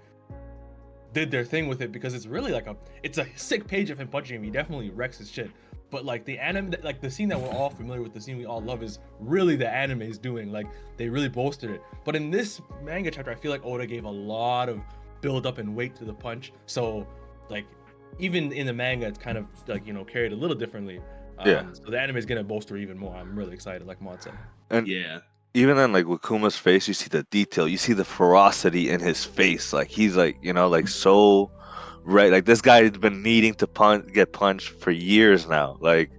did 1.12 1.30
their 1.30 1.44
thing 1.44 1.68
with 1.68 1.80
it 1.80 1.92
because 1.92 2.12
it's 2.14 2.26
really 2.26 2.50
like 2.50 2.66
a 2.66 2.76
it's 3.04 3.18
a 3.18 3.26
sick 3.36 3.68
page 3.68 3.90
of 3.90 3.98
him 4.00 4.08
punching 4.08 4.34
him. 4.36 4.42
He 4.42 4.50
definitely 4.50 4.90
wrecks 4.90 5.18
his 5.18 5.30
shit. 5.30 5.50
But 5.90 6.04
like 6.04 6.24
the 6.24 6.38
anime, 6.38 6.74
like 6.82 7.00
the 7.00 7.10
scene 7.10 7.28
that 7.28 7.40
we're 7.40 7.48
all 7.50 7.70
familiar 7.70 8.02
with, 8.02 8.14
the 8.14 8.20
scene 8.20 8.36
we 8.38 8.46
all 8.46 8.60
love 8.60 8.82
is 8.82 9.00
really 9.18 9.56
the 9.56 9.68
anime 9.68 10.02
is 10.02 10.18
doing. 10.18 10.52
Like 10.52 10.66
they 10.96 11.08
really 11.08 11.28
bolstered 11.28 11.70
it. 11.70 11.82
But 12.04 12.14
in 12.16 12.30
this 12.30 12.60
manga 12.82 13.10
chapter, 13.10 13.30
I 13.30 13.34
feel 13.34 13.50
like 13.50 13.64
Oda 13.64 13.86
gave 13.86 14.04
a 14.04 14.10
lot 14.10 14.68
of 14.68 14.80
build 15.20 15.46
up 15.46 15.58
and 15.58 15.74
weight 15.74 15.96
to 15.96 16.04
the 16.04 16.14
punch. 16.14 16.52
So 16.66 17.06
like 17.48 17.66
even 18.18 18.52
in 18.52 18.66
the 18.66 18.72
manga, 18.72 19.06
it's 19.06 19.18
kind 19.18 19.36
of 19.36 19.46
like 19.66 19.86
you 19.86 19.92
know 19.92 20.04
carried 20.04 20.32
a 20.32 20.36
little 20.36 20.56
differently. 20.56 21.00
Um, 21.38 21.48
Yeah. 21.48 21.72
So 21.72 21.90
the 21.90 22.00
anime 22.00 22.16
is 22.16 22.26
gonna 22.26 22.44
bolster 22.44 22.76
even 22.76 22.96
more. 22.98 23.14
I'm 23.16 23.34
really 23.36 23.52
excited, 23.54 23.86
like 23.86 24.00
Mod 24.00 24.22
said. 24.22 24.34
And 24.70 24.86
Yeah. 24.86 25.20
even 25.54 25.76
then, 25.76 25.92
like 25.92 26.06
with 26.06 26.22
Kuma's 26.22 26.56
face, 26.56 26.86
you 26.86 26.94
see 26.94 27.08
the 27.08 27.24
detail. 27.24 27.66
You 27.66 27.78
see 27.78 27.92
the 27.94 28.04
ferocity 28.04 28.90
in 28.90 29.00
his 29.00 29.24
face. 29.24 29.72
Like 29.72 29.88
he's 29.88 30.16
like 30.16 30.36
you 30.42 30.52
know 30.52 30.68
like 30.68 30.86
so 30.86 31.50
right. 32.04 32.30
Like 32.32 32.44
this 32.44 32.60
guy 32.60 32.82
has 32.82 32.92
been 32.92 33.22
needing 33.22 33.54
to 33.54 33.66
punch, 33.66 34.12
get 34.12 34.32
punched 34.32 34.68
for 34.80 34.90
years 34.90 35.48
now. 35.48 35.76
Like 35.80 36.10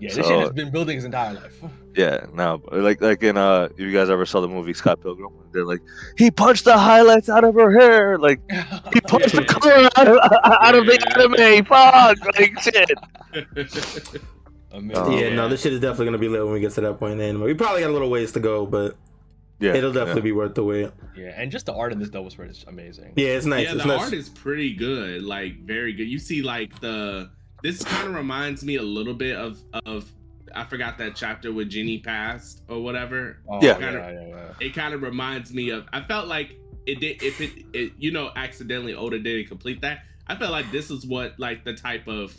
Yeah, 0.00 0.08
this 0.14 0.16
So- 0.16 0.22
shit 0.32 0.40
has 0.40 0.50
been 0.52 0.70
building 0.70 0.96
his 0.96 1.04
entire 1.04 1.34
life. 1.34 1.58
yeah, 1.94 2.26
no, 2.34 2.60
like 2.70 3.00
like 3.00 3.22
in 3.22 3.36
uh, 3.36 3.68
if 3.72 3.80
you 3.80 3.92
guys 3.92 4.10
ever 4.10 4.26
saw 4.26 4.40
the 4.40 4.48
movie 4.48 4.74
Scott 4.74 5.00
Pilgrim, 5.02 5.32
they're 5.52 5.64
like 5.64 5.80
he 6.18 6.30
punched 6.30 6.64
the 6.64 6.76
highlights 6.76 7.28
out 7.30 7.44
of 7.44 7.54
her 7.54 7.72
hair. 7.72 8.18
Like 8.18 8.40
he 8.92 9.00
punched 9.00 9.34
the 9.34 9.44
color 9.44 9.88
out 9.96 10.08
of, 10.08 10.18
out 10.44 10.74
of 10.74 10.84
the 10.86 10.98
Yeah. 11.00 11.22
anime. 11.46 11.64
Fuck, 11.64 12.18
like 12.38 12.60
shit. 12.60 12.90
Amazing. 14.72 15.02
Oh, 15.02 15.10
yeah, 15.18 15.34
no, 15.34 15.48
this 15.48 15.62
shit 15.62 15.72
is 15.72 15.80
definitely 15.80 16.06
gonna 16.06 16.18
be 16.18 16.28
lit 16.28 16.44
when 16.44 16.52
we 16.52 16.60
get 16.60 16.72
to 16.72 16.80
that 16.82 16.98
point 16.98 17.12
in 17.12 17.18
the 17.18 17.24
anime. 17.24 17.42
We 17.42 17.54
probably 17.54 17.80
got 17.80 17.88
a 17.90 17.92
little 17.94 18.10
ways 18.10 18.32
to 18.32 18.40
go, 18.40 18.66
but 18.66 18.96
Yeah, 19.58 19.74
it'll 19.74 19.92
definitely 19.92 20.22
be 20.22 20.32
worth 20.32 20.54
the 20.54 20.64
wait. 20.64 20.90
Yeah, 21.16 21.32
and 21.36 21.50
just 21.50 21.66
the 21.66 21.74
art 21.74 21.92
in 21.92 21.98
this 21.98 22.10
double 22.10 22.30
spread 22.30 22.50
is 22.50 22.64
amazing. 22.68 23.14
Yeah, 23.16 23.28
it's 23.28 23.46
nice. 23.46 23.64
yeah, 23.64 23.72
it's 23.74 23.82
the 23.82 23.88
nice. 23.88 24.00
art 24.02 24.12
is 24.12 24.28
pretty 24.28 24.74
good, 24.74 25.22
like 25.22 25.64
very 25.64 25.92
good. 25.94 26.08
You 26.08 26.18
see, 26.18 26.42
like 26.42 26.78
the 26.80 27.30
this 27.62 27.82
kind 27.82 28.08
of 28.08 28.14
reminds 28.14 28.64
me 28.64 28.76
a 28.76 28.82
little 28.82 29.14
bit 29.14 29.36
of 29.36 29.58
of 29.86 30.10
I 30.54 30.64
forgot 30.64 30.98
that 30.98 31.16
chapter 31.16 31.52
with 31.52 31.70
Ginny 31.70 31.98
passed 31.98 32.62
or 32.68 32.82
whatever. 32.82 33.38
Oh, 33.48 33.62
Yeah. 33.62 33.78
yeah, 33.78 33.92
yeah, 34.10 34.26
yeah. 34.28 34.44
It 34.60 34.74
kind 34.74 34.94
of 34.94 35.02
reminds 35.02 35.52
me 35.52 35.70
of. 35.70 35.86
I 35.92 36.02
felt 36.02 36.28
like 36.28 36.58
it 36.86 37.00
did 37.00 37.22
if 37.22 37.40
it, 37.40 37.64
it 37.72 37.92
you 37.98 38.10
know 38.12 38.30
accidentally 38.36 38.94
Oda 38.94 39.18
didn't 39.18 39.48
complete 39.48 39.80
that. 39.80 40.00
I 40.26 40.36
felt 40.36 40.50
like 40.52 40.70
this 40.70 40.90
is 40.90 41.06
what 41.06 41.38
like 41.38 41.64
the 41.64 41.72
type 41.74 42.08
of 42.08 42.34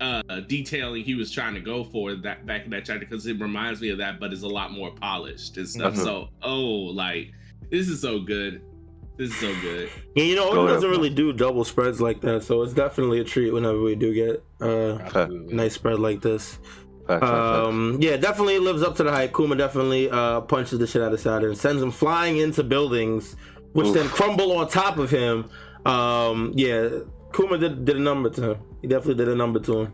uh 0.00 0.22
detailing 0.46 1.02
he 1.04 1.14
was 1.14 1.30
trying 1.30 1.54
to 1.54 1.60
go 1.60 1.82
for 1.84 2.14
that 2.16 2.44
back 2.46 2.64
in 2.64 2.70
that 2.70 2.84
chapter 2.84 3.00
because 3.00 3.26
it 3.26 3.40
reminds 3.40 3.80
me 3.80 3.90
of 3.90 3.98
that, 3.98 4.20
but 4.20 4.32
it's 4.32 4.42
a 4.42 4.48
lot 4.48 4.72
more 4.72 4.90
polished 4.90 5.56
and 5.56 5.68
stuff. 5.68 5.94
Mhm. 5.94 6.04
So 6.04 6.28
oh, 6.42 6.60
like 6.60 7.32
this 7.70 7.88
is 7.88 8.00
so 8.00 8.20
good. 8.20 8.62
This 9.16 9.30
is 9.30 9.36
so 9.36 9.54
good. 9.62 9.88
Yeah, 10.14 10.24
you 10.24 10.36
know, 10.36 10.52
Go 10.52 10.62
Oda 10.62 10.74
doesn't 10.74 10.90
really 10.90 11.08
do 11.08 11.32
double 11.32 11.64
spreads 11.64 12.00
like 12.02 12.20
that, 12.20 12.42
so 12.42 12.62
it's 12.62 12.74
definitely 12.74 13.20
a 13.20 13.24
treat 13.24 13.50
whenever 13.50 13.80
we 13.80 13.94
do 13.94 14.12
get 14.12 14.44
uh, 14.60 14.98
Absolutely. 14.98 15.52
a 15.52 15.56
nice 15.56 15.72
spread 15.74 15.98
like 15.98 16.20
this. 16.20 16.58
Um, 17.08 17.96
yeah, 18.00 18.16
definitely 18.16 18.58
lives 18.58 18.82
up 18.82 18.96
to 18.96 19.04
the 19.04 19.10
hype. 19.12 19.32
Kuma 19.34 19.54
definitely 19.56 20.10
uh, 20.10 20.42
punches 20.42 20.78
the 20.78 20.86
shit 20.86 21.00
out 21.02 21.12
of 21.14 21.20
Saturn, 21.20 21.54
sends 21.54 21.82
him 21.82 21.90
flying 21.90 22.38
into 22.38 22.62
buildings, 22.62 23.36
which 23.72 23.86
Oof. 23.86 23.94
then 23.94 24.08
crumble 24.08 24.52
on 24.52 24.68
top 24.68 24.98
of 24.98 25.08
him. 25.10 25.48
Um, 25.86 26.52
yeah, 26.56 26.88
Kuma 27.34 27.58
did, 27.58 27.84
did 27.84 27.96
a 27.96 28.00
number 28.00 28.30
to 28.30 28.50
him. 28.52 28.58
He 28.82 28.88
definitely 28.88 29.22
did 29.24 29.28
a 29.32 29.36
number 29.36 29.60
to 29.60 29.80
him. 29.80 29.92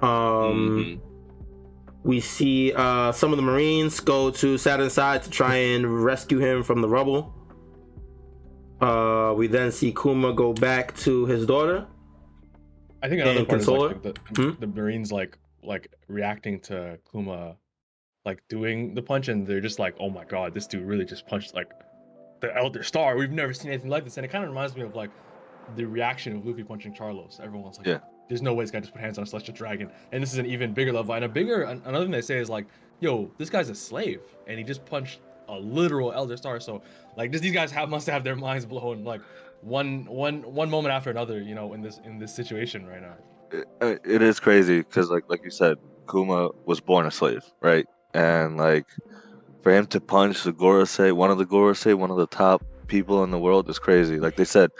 Um, 0.00 0.08
Mhm. 0.08 1.00
we 2.04 2.20
see 2.20 2.72
uh, 2.72 3.12
some 3.12 3.32
of 3.32 3.36
the 3.36 3.42
Marines 3.42 4.00
go 4.00 4.30
to 4.30 4.56
Saturn's 4.56 4.94
side 4.94 5.22
to 5.24 5.30
try 5.30 5.54
and 5.56 6.02
rescue 6.04 6.38
him 6.38 6.62
from 6.62 6.80
the 6.80 6.88
rubble. 6.88 7.34
Uh, 8.80 9.34
we 9.36 9.46
then 9.46 9.70
see 9.70 9.92
Kuma 9.92 10.32
go 10.32 10.52
back 10.54 10.96
to 10.98 11.26
his 11.26 11.44
daughter. 11.44 11.86
I 13.02 13.08
think 13.08 13.20
another 13.22 13.44
part 13.44 13.60
is 13.60 13.66
console 13.66 13.88
like, 13.88 14.02
the, 14.02 14.14
Hmm? 14.36 14.50
the 14.60 14.66
Marines 14.66 15.12
like 15.12 15.36
like 15.62 15.90
reacting 16.08 16.58
to 16.60 16.98
Kuma 17.12 17.56
like 18.24 18.42
doing 18.48 18.94
the 18.94 19.02
punch 19.02 19.28
and 19.28 19.46
they're 19.46 19.60
just 19.60 19.78
like, 19.78 19.94
oh 20.00 20.08
my 20.08 20.24
god, 20.24 20.54
this 20.54 20.66
dude 20.66 20.82
really 20.86 21.04
just 21.04 21.26
punched 21.26 21.54
like 21.54 21.70
the 22.40 22.54
Elder 22.56 22.82
Star. 22.82 23.16
We've 23.16 23.30
never 23.30 23.52
seen 23.52 23.70
anything 23.70 23.90
like 23.90 24.04
this. 24.04 24.16
And 24.16 24.24
it 24.24 24.28
kind 24.30 24.44
of 24.44 24.48
reminds 24.50 24.74
me 24.76 24.82
of 24.82 24.94
like 24.94 25.10
the 25.76 25.84
reaction 25.86 26.36
of 26.36 26.46
Luffy 26.46 26.62
punching 26.64 26.94
Charlos. 26.94 27.40
Everyone's 27.40 27.78
like, 27.78 27.86
Yeah. 27.86 27.98
there's 28.28 28.42
no 28.42 28.54
way 28.54 28.64
this 28.64 28.70
guy 28.70 28.80
just 28.80 28.92
put 28.92 29.00
hands 29.00 29.18
on 29.18 29.24
a 29.24 29.26
celestial 29.26 29.54
dragon. 29.54 29.90
And 30.12 30.22
this 30.22 30.32
is 30.32 30.38
an 30.38 30.46
even 30.46 30.72
bigger 30.74 30.92
level. 30.92 31.14
And 31.14 31.24
a 31.24 31.28
bigger 31.28 31.62
another 31.62 32.04
thing 32.04 32.10
they 32.12 32.20
say 32.20 32.38
is 32.38 32.48
like, 32.50 32.66
yo, 33.00 33.30
this 33.38 33.50
guy's 33.50 33.68
a 33.70 33.74
slave 33.74 34.22
and 34.46 34.58
he 34.58 34.64
just 34.64 34.84
punched 34.84 35.20
a 35.48 35.58
literal 35.58 36.12
Elder 36.12 36.36
Star. 36.36 36.60
So 36.60 36.82
like 37.16 37.30
just 37.32 37.42
these 37.42 37.52
guys 37.52 37.70
have 37.72 37.88
must 37.88 38.06
have 38.08 38.22
their 38.24 38.36
minds 38.36 38.64
blown 38.66 39.04
like 39.04 39.20
one 39.62 40.04
one 40.06 40.42
one 40.42 40.70
moment 40.70 40.92
after 40.94 41.10
another, 41.10 41.40
you 41.40 41.54
know, 41.54 41.72
in 41.74 41.82
this 41.82 42.00
in 42.04 42.18
this 42.18 42.34
situation 42.34 42.86
right 42.86 43.02
now. 43.02 43.14
it, 43.82 44.00
it 44.04 44.22
is 44.22 44.38
crazy 44.40 44.78
because 44.78 45.10
like 45.10 45.24
like 45.28 45.42
you 45.44 45.50
said 45.50 45.76
kuma 46.08 46.48
was 46.66 46.80
born 46.80 47.06
a 47.06 47.10
slave 47.10 47.44
right 47.60 47.86
and 48.14 48.56
like 48.56 48.86
for 49.62 49.72
him 49.72 49.86
to 49.86 50.00
punch 50.00 50.42
the 50.44 50.52
gorosei 50.52 51.12
one 51.12 51.30
of 51.30 51.38
the 51.38 51.44
gorosei 51.46 51.94
one 51.94 52.10
of 52.10 52.16
the 52.16 52.26
top 52.28 52.64
people 52.86 53.22
in 53.24 53.30
the 53.30 53.38
world 53.38 53.68
is 53.68 53.78
crazy 53.78 54.18
like 54.20 54.34
they 54.36 54.44
said 54.44 54.70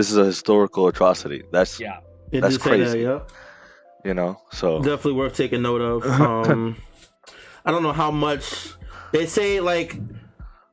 this 0.00 0.10
is 0.10 0.16
a 0.16 0.24
historical 0.24 0.88
atrocity 0.88 1.42
that's 1.52 1.78
Yeah. 1.78 1.98
It 2.32 2.40
That's 2.40 2.54
did 2.54 2.62
say 2.62 2.70
that, 2.70 2.76
crazy. 2.84 3.00
yeah. 3.00 3.20
You 4.02 4.14
know, 4.14 4.40
so 4.50 4.78
definitely 4.80 5.12
worth 5.12 5.36
taking 5.36 5.60
note 5.60 5.82
of. 5.82 6.04
Um, 6.28 6.76
I 7.66 7.70
don't 7.70 7.82
know 7.82 7.92
how 7.92 8.10
much 8.10 8.44
they 9.12 9.26
say. 9.26 9.60
Like 9.60 9.90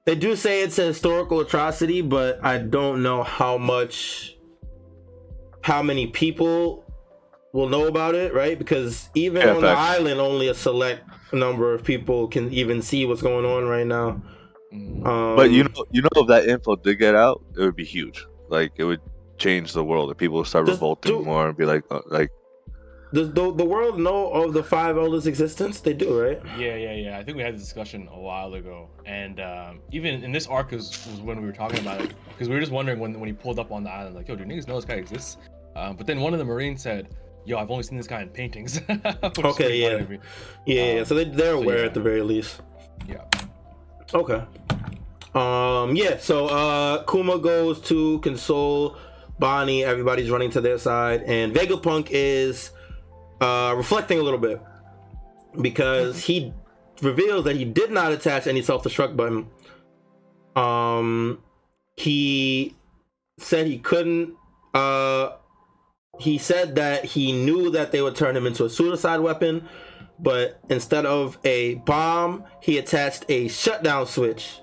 they 0.05 0.15
do 0.15 0.38
say 0.38 0.62
it's 0.62 0.79
a 0.79 0.86
historical 0.93 1.41
atrocity, 1.41 2.01
but 2.01 2.39
I 2.41 2.57
don't 2.60 3.03
know 3.03 3.24
how 3.24 3.57
much, 3.57 4.38
how 5.62 5.84
many 5.84 6.07
people 6.07 6.86
will 7.51 7.67
know 7.67 7.88
about 7.88 8.15
it, 8.15 8.34
right? 8.34 8.57
Because 8.57 9.10
even 9.13 9.41
Yeah, 9.41 9.55
on 9.55 9.62
the 9.62 9.67
island, 9.96 10.22
only 10.22 10.48
a 10.48 10.53
select 10.53 11.01
number 11.34 11.74
of 11.74 11.84
people 11.84 12.29
can 12.29 12.53
even 12.53 12.81
see 12.81 13.03
what's 13.05 13.22
going 13.22 13.46
on 13.46 13.65
right 13.65 13.88
now. 13.98 14.22
Um, 14.72 15.36
But 15.36 15.51
you 15.51 15.63
know, 15.63 15.84
you 15.91 16.01
know, 16.01 16.15
if 16.24 16.27
that 16.27 16.48
info 16.48 16.77
did 16.77 16.96
get 16.96 17.15
out, 17.15 17.43
it 17.57 17.62
would 17.65 17.75
be 17.75 17.84
huge. 17.98 18.25
Like 18.48 18.72
it 18.77 18.86
would 18.86 19.01
change 19.38 19.74
the 19.74 19.84
world. 19.84 20.12
If 20.12 20.17
people 20.17 20.38
would 20.38 20.48
start 20.48 20.65
Just 20.65 20.77
revolting 20.77 21.20
do- 21.20 21.25
more 21.25 21.48
and 21.48 21.58
be 21.58 21.65
like, 21.65 21.84
uh, 21.91 22.01
like, 22.08 22.32
does 23.13 23.32
the, 23.32 23.53
the 23.53 23.63
world 23.63 24.00
know 24.00 24.29
of 24.32 24.51
the 24.53 24.63
five 24.63 24.98
elders' 24.98 25.27
existence? 25.27 25.79
They 25.79 25.94
do, 25.94 26.22
right? 26.22 26.41
Yeah, 26.58 26.75
yeah, 26.75 26.94
yeah. 26.94 27.17
I 27.17 27.24
think 27.24 27.38
we 27.38 27.44
had 27.44 27.56
this 27.56 27.62
discussion 27.62 28.10
a 28.12 28.20
while 28.20 28.53
ago, 28.56 28.89
and 29.06 29.39
um, 29.39 29.79
even 29.94 30.24
in 30.24 30.34
this 30.34 30.46
arc 30.48 30.72
was, 30.72 30.89
was 31.10 31.22
when 31.22 31.39
we 31.39 31.46
were 31.48 31.53
talking 31.53 31.79
about 31.79 32.01
it 32.01 32.13
because 32.27 32.50
we 32.50 32.56
were 32.56 32.60
just 32.60 32.74
wondering 32.74 33.00
when 33.00 33.17
when 33.17 33.27
he 33.27 33.34
pulled 33.34 33.60
up 33.60 33.72
on 33.72 33.84
the 33.84 33.89
island, 33.89 34.15
like, 34.15 34.27
yo, 34.27 34.36
do 34.36 34.44
niggas 34.44 34.67
know 34.67 34.75
this 34.75 34.84
guy 34.84 34.96
exists? 34.96 35.38
Um, 35.77 35.96
but 35.96 36.06
then 36.06 36.20
one 36.20 36.34
of 36.34 36.39
the 36.39 36.46
Marines 36.46 36.82
said, 36.82 37.08
yo, 37.46 37.58
I've 37.58 37.72
only 37.72 37.84
seen 37.84 37.98
this 37.98 38.08
guy 38.08 38.22
in 38.24 38.29
paintings. 38.29 38.82
Okay, 38.89 39.29
pretty 39.53 39.77
yeah. 39.77 39.91
funny 39.94 40.03
to 40.03 40.10
me. 40.12 40.20
Yeah, 40.65 40.94
yeah. 40.96 41.00
Um, 41.00 41.06
So 41.06 41.15
they 41.15 41.24
they're 41.25 41.53
so 41.53 41.62
aware 41.62 41.79
yeah. 41.79 41.86
at 41.86 41.94
the 41.94 42.01
very 42.01 42.22
least. 42.24 42.62
Yeah. 43.08 43.24
Okay. 44.13 44.44
Um. 45.34 45.96
Yeah. 45.96 46.17
So 46.17 46.48
uh, 46.48 47.03
Kuma 47.06 47.39
goes 47.39 47.79
to 47.84 48.20
console 48.20 48.98
Bonney. 49.39 49.84
Everybody's 49.84 50.29
running 50.29 50.50
to 50.51 50.62
their 50.62 50.77
side, 50.77 51.24
and 51.24 51.53
Vegapunk 51.53 52.08
is 52.12 52.72
uh, 53.41 53.74
reflecting 53.75 54.20
a 54.20 54.24
little 54.24 54.39
bit 54.39 54.62
because 55.62 56.24
he 56.24 56.53
reveals 57.01 57.46
that 57.46 57.56
he 57.56 57.65
did 57.65 57.91
not 57.91 58.12
attach 58.12 58.48
any 58.48 58.62
self-destruct 58.62 59.15
button. 59.15 59.48
Um, 60.56 61.44
he 61.96 62.75
said 63.38 63.67
he 63.67 63.77
couldn't. 63.77 64.34
Uh, 64.74 65.32
he 66.20 66.38
said 66.38 66.75
that 66.75 67.06
he 67.06 67.32
knew 67.32 67.70
that 67.72 67.91
they 67.91 68.01
would 68.01 68.15
turn 68.15 68.36
him 68.36 68.48
into 68.48 68.65
a 68.65 68.70
suicide 68.70 69.20
weapon, 69.20 69.67
but 70.20 70.60
instead 70.70 71.06
of 71.06 71.38
a 71.44 71.75
bomb, 71.75 72.44
he 72.62 72.77
attached 72.77 73.25
a 73.29 73.48
shutdown 73.48 74.08
switch. 74.08 74.60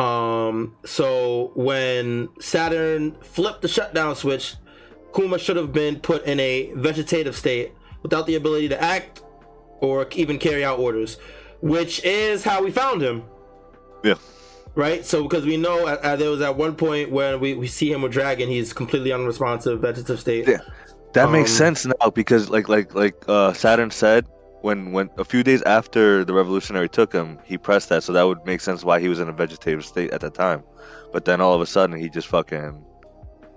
Um, 0.00 0.76
so 0.84 1.52
when 1.54 2.28
Saturn 2.40 3.16
flipped 3.20 3.62
the 3.62 3.68
shutdown 3.68 4.16
switch, 4.16 4.54
Kuma 5.14 5.38
should 5.38 5.56
have 5.56 5.72
been 5.72 6.00
put 6.00 6.24
in 6.24 6.40
a 6.40 6.72
vegetative 6.74 7.36
state 7.36 7.72
without 8.02 8.26
the 8.26 8.36
ability 8.36 8.68
to 8.70 8.82
act 8.82 9.22
or 9.80 10.06
even 10.12 10.38
carry 10.38 10.64
out 10.64 10.78
orders, 10.78 11.18
which 11.60 12.02
is 12.04 12.44
how 12.44 12.62
we 12.62 12.70
found 12.70 13.02
him, 13.02 13.24
yeah, 14.04 14.14
right? 14.74 15.04
So 15.04 15.22
because 15.22 15.44
we 15.44 15.56
know 15.56 15.86
uh, 15.86 15.98
uh, 16.02 16.16
there 16.16 16.30
was 16.30 16.40
at 16.40 16.56
one 16.56 16.76
point 16.76 17.10
when 17.10 17.40
we, 17.40 17.54
we 17.54 17.66
see 17.66 17.92
him 17.92 18.02
with 18.02 18.12
Dragon, 18.12 18.48
he's 18.48 18.72
completely 18.72 19.12
unresponsive, 19.12 19.80
vegetative 19.80 20.20
state. 20.20 20.46
Yeah. 20.48 20.58
that 21.14 21.30
makes 21.30 21.50
Um, 21.52 21.56
sense 21.56 21.86
now 21.86 22.10
because 22.10 22.48
like 22.48 22.68
like 22.68 22.94
like 22.94 23.16
uh, 23.28 23.52
Saturn 23.52 23.90
said 23.90 24.26
when 24.62 24.92
when 24.92 25.10
a 25.18 25.24
few 25.24 25.42
days 25.42 25.62
after 25.62 26.24
the 26.24 26.32
revolutionary 26.34 26.88
took 26.88 27.12
him, 27.12 27.38
he 27.44 27.56
pressed 27.58 27.88
that, 27.88 28.02
so 28.02 28.12
that 28.12 28.22
would 28.24 28.44
make 28.44 28.60
sense 28.60 28.84
why 28.84 29.00
he 29.00 29.08
was 29.08 29.20
in 29.20 29.28
a 29.28 29.32
vegetative 29.32 29.84
state 29.84 30.10
at 30.12 30.20
that 30.20 30.34
time. 30.34 30.62
But 31.12 31.24
then 31.24 31.40
all 31.40 31.54
of 31.54 31.60
a 31.60 31.66
sudden, 31.66 31.96
he 31.98 32.08
just 32.08 32.28
fucking 32.28 32.84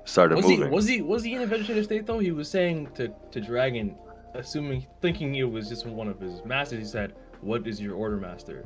started 0.06 0.38
Was 0.38 0.48
he 0.48 0.58
moving. 0.58 0.72
was 0.72 0.88
he 0.88 1.02
was 1.02 1.24
he 1.24 1.34
in 1.36 1.42
a 1.42 1.48
vegetative 1.48 1.86
state 1.86 2.06
though? 2.06 2.20
He 2.20 2.32
was 2.32 2.50
saying 2.50 2.90
to 2.96 3.10
to 3.32 3.42
Dragon, 3.42 3.96
assuming 4.34 4.86
thinking 5.02 5.36
it 5.36 5.44
was 5.50 5.70
just 5.70 5.86
one 5.86 6.08
of 6.08 6.20
his 6.20 6.44
masters. 6.46 6.80
He 6.80 6.86
said, 6.86 7.14
"What 7.42 7.68
is 7.68 7.80
your 7.82 7.96
order, 7.96 8.18
master?" 8.18 8.66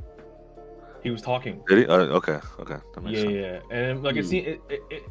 He 1.02 1.10
was 1.10 1.22
talking. 1.22 1.62
Did 1.68 1.78
he? 1.78 1.86
Uh, 1.86 1.98
okay, 2.18 2.38
okay, 2.60 2.76
that 2.94 3.00
makes 3.02 3.18
Yeah, 3.18 3.24
sense. 3.24 3.34
yeah, 3.70 3.76
and 3.78 4.02
like 4.02 4.16
it, 4.16 4.24
Hmm. 4.24 4.30
se- 4.30 4.38
it, 4.38 4.60
it, 4.68 4.80
it, 4.90 5.02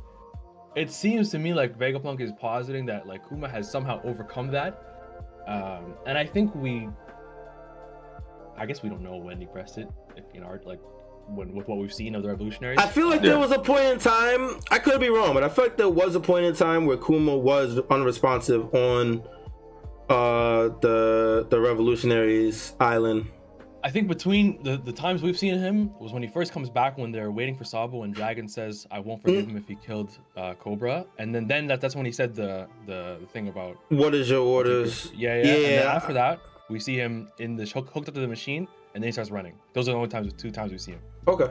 it 0.76 0.92
seems 0.92 1.30
to 1.32 1.40
me 1.40 1.54
like 1.54 1.78
Vegapunk 1.78 2.20
is 2.20 2.32
positing 2.34 2.86
that 2.88 3.08
like 3.08 3.28
Kuma 3.30 3.48
has 3.48 3.70
somehow 3.72 4.02
overcome 4.04 4.48
that, 4.52 4.82
um, 5.48 5.94
and 6.06 6.18
I 6.18 6.26
think 6.26 6.54
we, 6.56 6.90
I 8.58 8.66
guess 8.66 8.82
we 8.84 8.90
don't 8.90 9.02
know 9.02 9.18
when 9.18 9.40
he 9.40 9.46
pressed 9.46 9.78
it 9.78 9.88
in 10.34 10.44
art, 10.44 10.66
like 10.66 10.80
when 11.28 11.54
with 11.54 11.68
what 11.68 11.78
we've 11.78 11.94
seen 11.94 12.16
of 12.16 12.24
the 12.24 12.30
revolutionaries. 12.30 12.80
I 12.80 12.88
feel 12.88 13.08
like 13.10 13.22
Yeah. 13.22 13.32
there 13.32 13.40
was 13.40 13.52
a 13.52 13.60
point 13.60 13.86
in 13.86 14.00
time. 14.00 14.60
I 14.72 14.80
could 14.80 15.00
be 15.00 15.10
wrong, 15.10 15.34
but 15.34 15.44
I 15.44 15.50
feel 15.50 15.66
like 15.66 15.78
there 15.78 15.90
was 15.90 16.16
a 16.16 16.20
point 16.20 16.46
in 16.46 16.56
time 16.56 16.86
where 16.86 16.98
Kuma 16.98 17.36
was 17.38 17.80
unresponsive 17.90 18.74
on 18.74 19.22
uh 20.10 20.70
the 20.82 21.46
the 21.50 21.60
revolutionaries 21.60 22.74
island. 22.80 23.26
I 23.84 23.90
think 23.92 24.08
between 24.08 24.62
the, 24.64 24.78
the 24.78 24.92
times 24.92 25.22
we've 25.22 25.38
seen 25.38 25.58
him 25.60 25.92
was 26.00 26.12
when 26.12 26.24
he 26.24 26.28
first 26.28 26.52
comes 26.52 26.70
back 26.70 26.98
when 26.98 27.12
they're 27.12 27.32
waiting 27.32 27.56
for 27.56 27.64
Sabo 27.64 28.04
and 28.04 28.14
Dragon 28.14 28.48
says, 28.48 28.88
"I 28.90 29.00
won't 29.00 29.22
forgive 29.22 29.46
Mm. 29.46 29.52
him 29.52 29.58
if 29.58 29.68
he 29.68 29.76
killed 29.76 30.18
uh, 30.36 30.56
Cobra," 30.56 31.06
and 31.20 31.34
then 31.34 31.48
then 31.48 31.68
that, 31.68 31.80
that's 31.82 31.96
when 31.96 32.06
he 32.06 32.12
said 32.12 32.36
the, 32.36 32.68
the 32.86 33.18
the 33.22 33.28
thing 33.28 33.48
about 33.50 33.78
What 33.90 34.14
is 34.16 34.30
your 34.30 34.42
orders? 34.46 35.12
Yeah, 35.16 35.36
yeah. 35.36 35.36
And 35.36 35.64
then 35.66 35.74
Yeah. 35.84 35.96
after 35.96 36.14
that, 36.14 36.40
we 36.70 36.80
see 36.80 36.96
him 36.96 37.30
in 37.40 37.56
the 37.56 37.66
hook, 37.66 37.90
hooked 37.94 38.08
up 38.10 38.16
to 38.16 38.22
the 38.22 38.28
machine, 38.28 38.68
and 38.94 39.04
then 39.04 39.08
he 39.08 39.12
starts 39.12 39.32
running. 39.32 39.54
Those 39.74 39.88
are 39.88 39.92
the 39.92 39.98
only 39.98 40.10
times, 40.10 40.34
two 40.34 40.52
times 40.52 40.72
we 40.72 40.78
see 40.78 40.92
him. 40.92 41.02
Okay. 41.28 41.48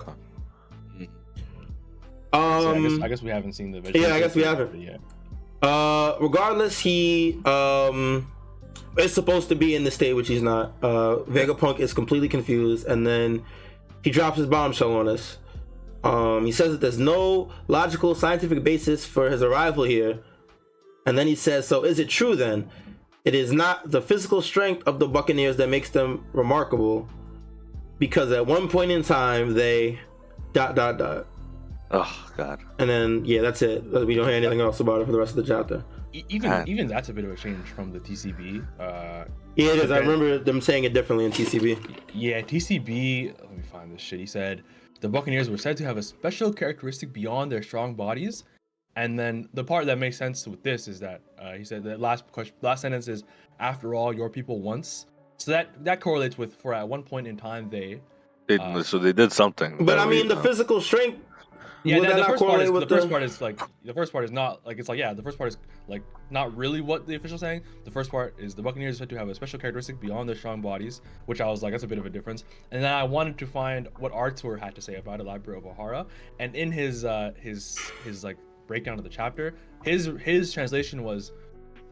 So 2.32 2.70
I, 2.74 2.80
guess, 2.80 2.92
Um. 2.92 3.02
I 3.02 3.08
guess 3.08 3.22
we 3.22 3.30
haven't 3.30 3.52
seen 3.54 3.70
the. 3.70 3.80
Yeah, 3.98 4.14
I 4.14 4.18
guess 4.20 4.34
we 4.34 4.42
haven't. 4.42 4.80
yet. 4.80 5.00
Uh. 5.62 6.16
Regardless, 6.20 6.78
he 6.78 7.40
um 7.44 8.30
is 8.98 9.12
supposed 9.14 9.48
to 9.48 9.54
be 9.54 9.74
in 9.74 9.84
the 9.84 9.90
state 9.90 10.12
which 10.14 10.28
he's 10.28 10.42
not. 10.42 10.74
Uh. 10.82 11.16
Vegapunk 11.28 11.78
is 11.80 11.94
completely 11.94 12.28
confused, 12.28 12.86
and 12.86 13.06
then 13.06 13.42
he 14.02 14.10
drops 14.10 14.36
his 14.36 14.46
bombshell 14.46 14.94
on 14.96 15.08
us. 15.08 15.38
Um. 16.04 16.44
He 16.44 16.52
says 16.52 16.72
that 16.72 16.80
there's 16.80 16.98
no 16.98 17.50
logical 17.68 18.14
scientific 18.14 18.62
basis 18.62 19.06
for 19.06 19.30
his 19.30 19.42
arrival 19.42 19.84
here, 19.84 20.18
and 21.06 21.16
then 21.16 21.26
he 21.26 21.34
says, 21.36 21.66
"So 21.66 21.84
is 21.84 21.98
it 21.98 22.08
true 22.08 22.36
then?" 22.36 22.68
It 23.26 23.34
is 23.34 23.52
not 23.52 23.90
the 23.90 24.00
physical 24.00 24.40
strength 24.40 24.82
of 24.86 24.98
the 24.98 25.06
Buccaneers 25.08 25.56
that 25.56 25.68
makes 25.68 25.90
them 25.90 26.24
remarkable, 26.32 27.08
because 27.98 28.30
at 28.32 28.46
one 28.46 28.68
point 28.68 28.90
in 28.92 29.02
time 29.02 29.52
they 29.54 29.98
dot 30.52 30.74
dot 30.76 30.96
dot, 30.96 31.26
Oh 31.90 32.30
God. 32.36 32.60
and 32.78 32.88
then 32.88 33.24
yeah, 33.24 33.42
that's 33.42 33.62
it. 33.62 33.84
We 33.84 34.14
don't 34.14 34.26
hear 34.28 34.36
anything 34.36 34.60
else 34.60 34.80
about 34.80 35.00
it 35.02 35.06
for 35.06 35.12
the 35.12 35.18
rest 35.18 35.36
of 35.36 35.44
the 35.44 35.54
chapter. 35.54 35.84
Even 36.12 36.50
God. 36.50 36.68
even 36.68 36.86
that's 36.86 37.08
a 37.08 37.12
bit 37.12 37.24
of 37.24 37.30
a 37.32 37.36
change 37.36 37.66
from 37.66 37.92
the 37.92 37.98
TCB. 38.00 38.64
Uh, 38.80 39.24
Yeah, 39.56 39.72
it 39.72 39.78
is. 39.84 39.90
I 39.90 39.98
remember 39.98 40.38
them 40.38 40.60
saying 40.60 40.84
it 40.84 40.94
differently 40.94 41.24
in 41.26 41.32
TCB. 41.32 41.78
yeah, 42.14 42.40
TCB. 42.40 43.34
Let 43.40 43.52
me 43.56 43.62
find 43.70 43.92
this 43.92 44.00
shit. 44.00 44.20
He 44.20 44.26
said 44.26 44.62
the 45.00 45.08
Buccaneers 45.08 45.50
were 45.50 45.58
said 45.58 45.76
to 45.78 45.84
have 45.84 45.96
a 45.98 46.02
special 46.02 46.52
characteristic 46.52 47.12
beyond 47.12 47.50
their 47.52 47.62
strong 47.62 47.94
bodies. 47.94 48.44
And 48.96 49.18
then 49.18 49.48
the 49.52 49.62
part 49.62 49.86
that 49.86 49.98
makes 49.98 50.16
sense 50.16 50.46
with 50.48 50.62
this 50.62 50.88
is 50.88 50.98
that 51.00 51.20
uh, 51.38 51.52
he 51.52 51.64
said 51.64 51.84
the 51.84 51.98
last 51.98 52.30
question, 52.32 52.54
last 52.62 52.80
sentence 52.80 53.08
is, 53.08 53.24
"After 53.60 53.94
all, 53.94 54.12
your 54.14 54.30
people 54.30 54.60
once." 54.60 55.06
So 55.38 55.50
that 55.50 55.84
that 55.84 56.00
correlates 56.00 56.38
with 56.38 56.54
for 56.54 56.72
at 56.72 56.88
one 56.88 57.02
point 57.02 57.26
in 57.26 57.36
time 57.36 57.68
they 57.70 58.00
They, 58.48 58.58
Uh, 58.58 58.82
so 58.82 58.98
they 58.98 59.12
did 59.12 59.32
something. 59.32 59.76
But 59.78 59.86
that 59.86 59.98
I 59.98 60.06
we- 60.06 60.16
mean, 60.18 60.28
the 60.28 60.36
uh, 60.36 60.42
physical 60.42 60.80
strength. 60.80 61.18
Yeah, 61.84 61.98
would 61.98 62.08
the, 62.08 62.14
that 62.14 62.16
the 62.16 62.24
first 62.24 62.40
part 62.40 62.50
correlate 62.50 62.62
is 62.64 62.68
the 62.68 62.80
with 62.80 62.88
first 62.88 63.10
part 63.10 63.22
is 63.22 63.40
like 63.40 63.60
the 63.84 63.94
first 63.94 64.12
part 64.12 64.24
is 64.24 64.32
not 64.32 64.66
like 64.66 64.78
it's 64.80 64.88
like 64.88 64.98
yeah 64.98 65.12
the 65.12 65.22
first 65.22 65.38
part 65.38 65.48
is 65.48 65.58
like 65.86 66.02
not 66.30 66.56
really 66.56 66.80
what 66.80 67.06
the 67.06 67.14
official 67.14 67.38
saying. 67.38 67.60
The 67.84 67.90
first 67.92 68.10
part 68.10 68.34
is 68.38 68.54
the 68.56 68.62
Buccaneers 68.62 68.96
are 68.96 68.98
said 69.00 69.10
to 69.10 69.18
have 69.18 69.28
a 69.28 69.34
special 69.34 69.58
characteristic 69.60 70.00
beyond 70.00 70.28
their 70.28 70.34
strong 70.36 70.60
bodies, 70.60 71.00
which 71.26 71.40
I 71.40 71.46
was 71.46 71.62
like 71.62 71.72
that's 71.72 71.84
a 71.84 71.86
bit 71.86 71.98
of 71.98 72.06
a 72.06 72.10
difference. 72.10 72.42
And 72.72 72.82
then 72.82 72.92
I 72.92 73.04
wanted 73.04 73.38
to 73.38 73.46
find 73.46 73.88
what 73.98 74.10
Artur 74.10 74.56
had 74.56 74.74
to 74.74 74.80
say 74.80 74.96
about 74.96 75.20
it, 75.20 75.26
Library 75.26 75.58
of 75.58 75.64
Ohara, 75.64 76.06
and 76.40 76.56
in 76.56 76.72
his 76.72 77.04
uh 77.04 77.30
his 77.38 77.78
his 78.04 78.24
like 78.24 78.38
breakdown 78.66 78.98
of 78.98 79.04
the 79.04 79.10
chapter, 79.10 79.54
his 79.84 80.10
his 80.20 80.52
translation 80.52 81.02
was 81.02 81.32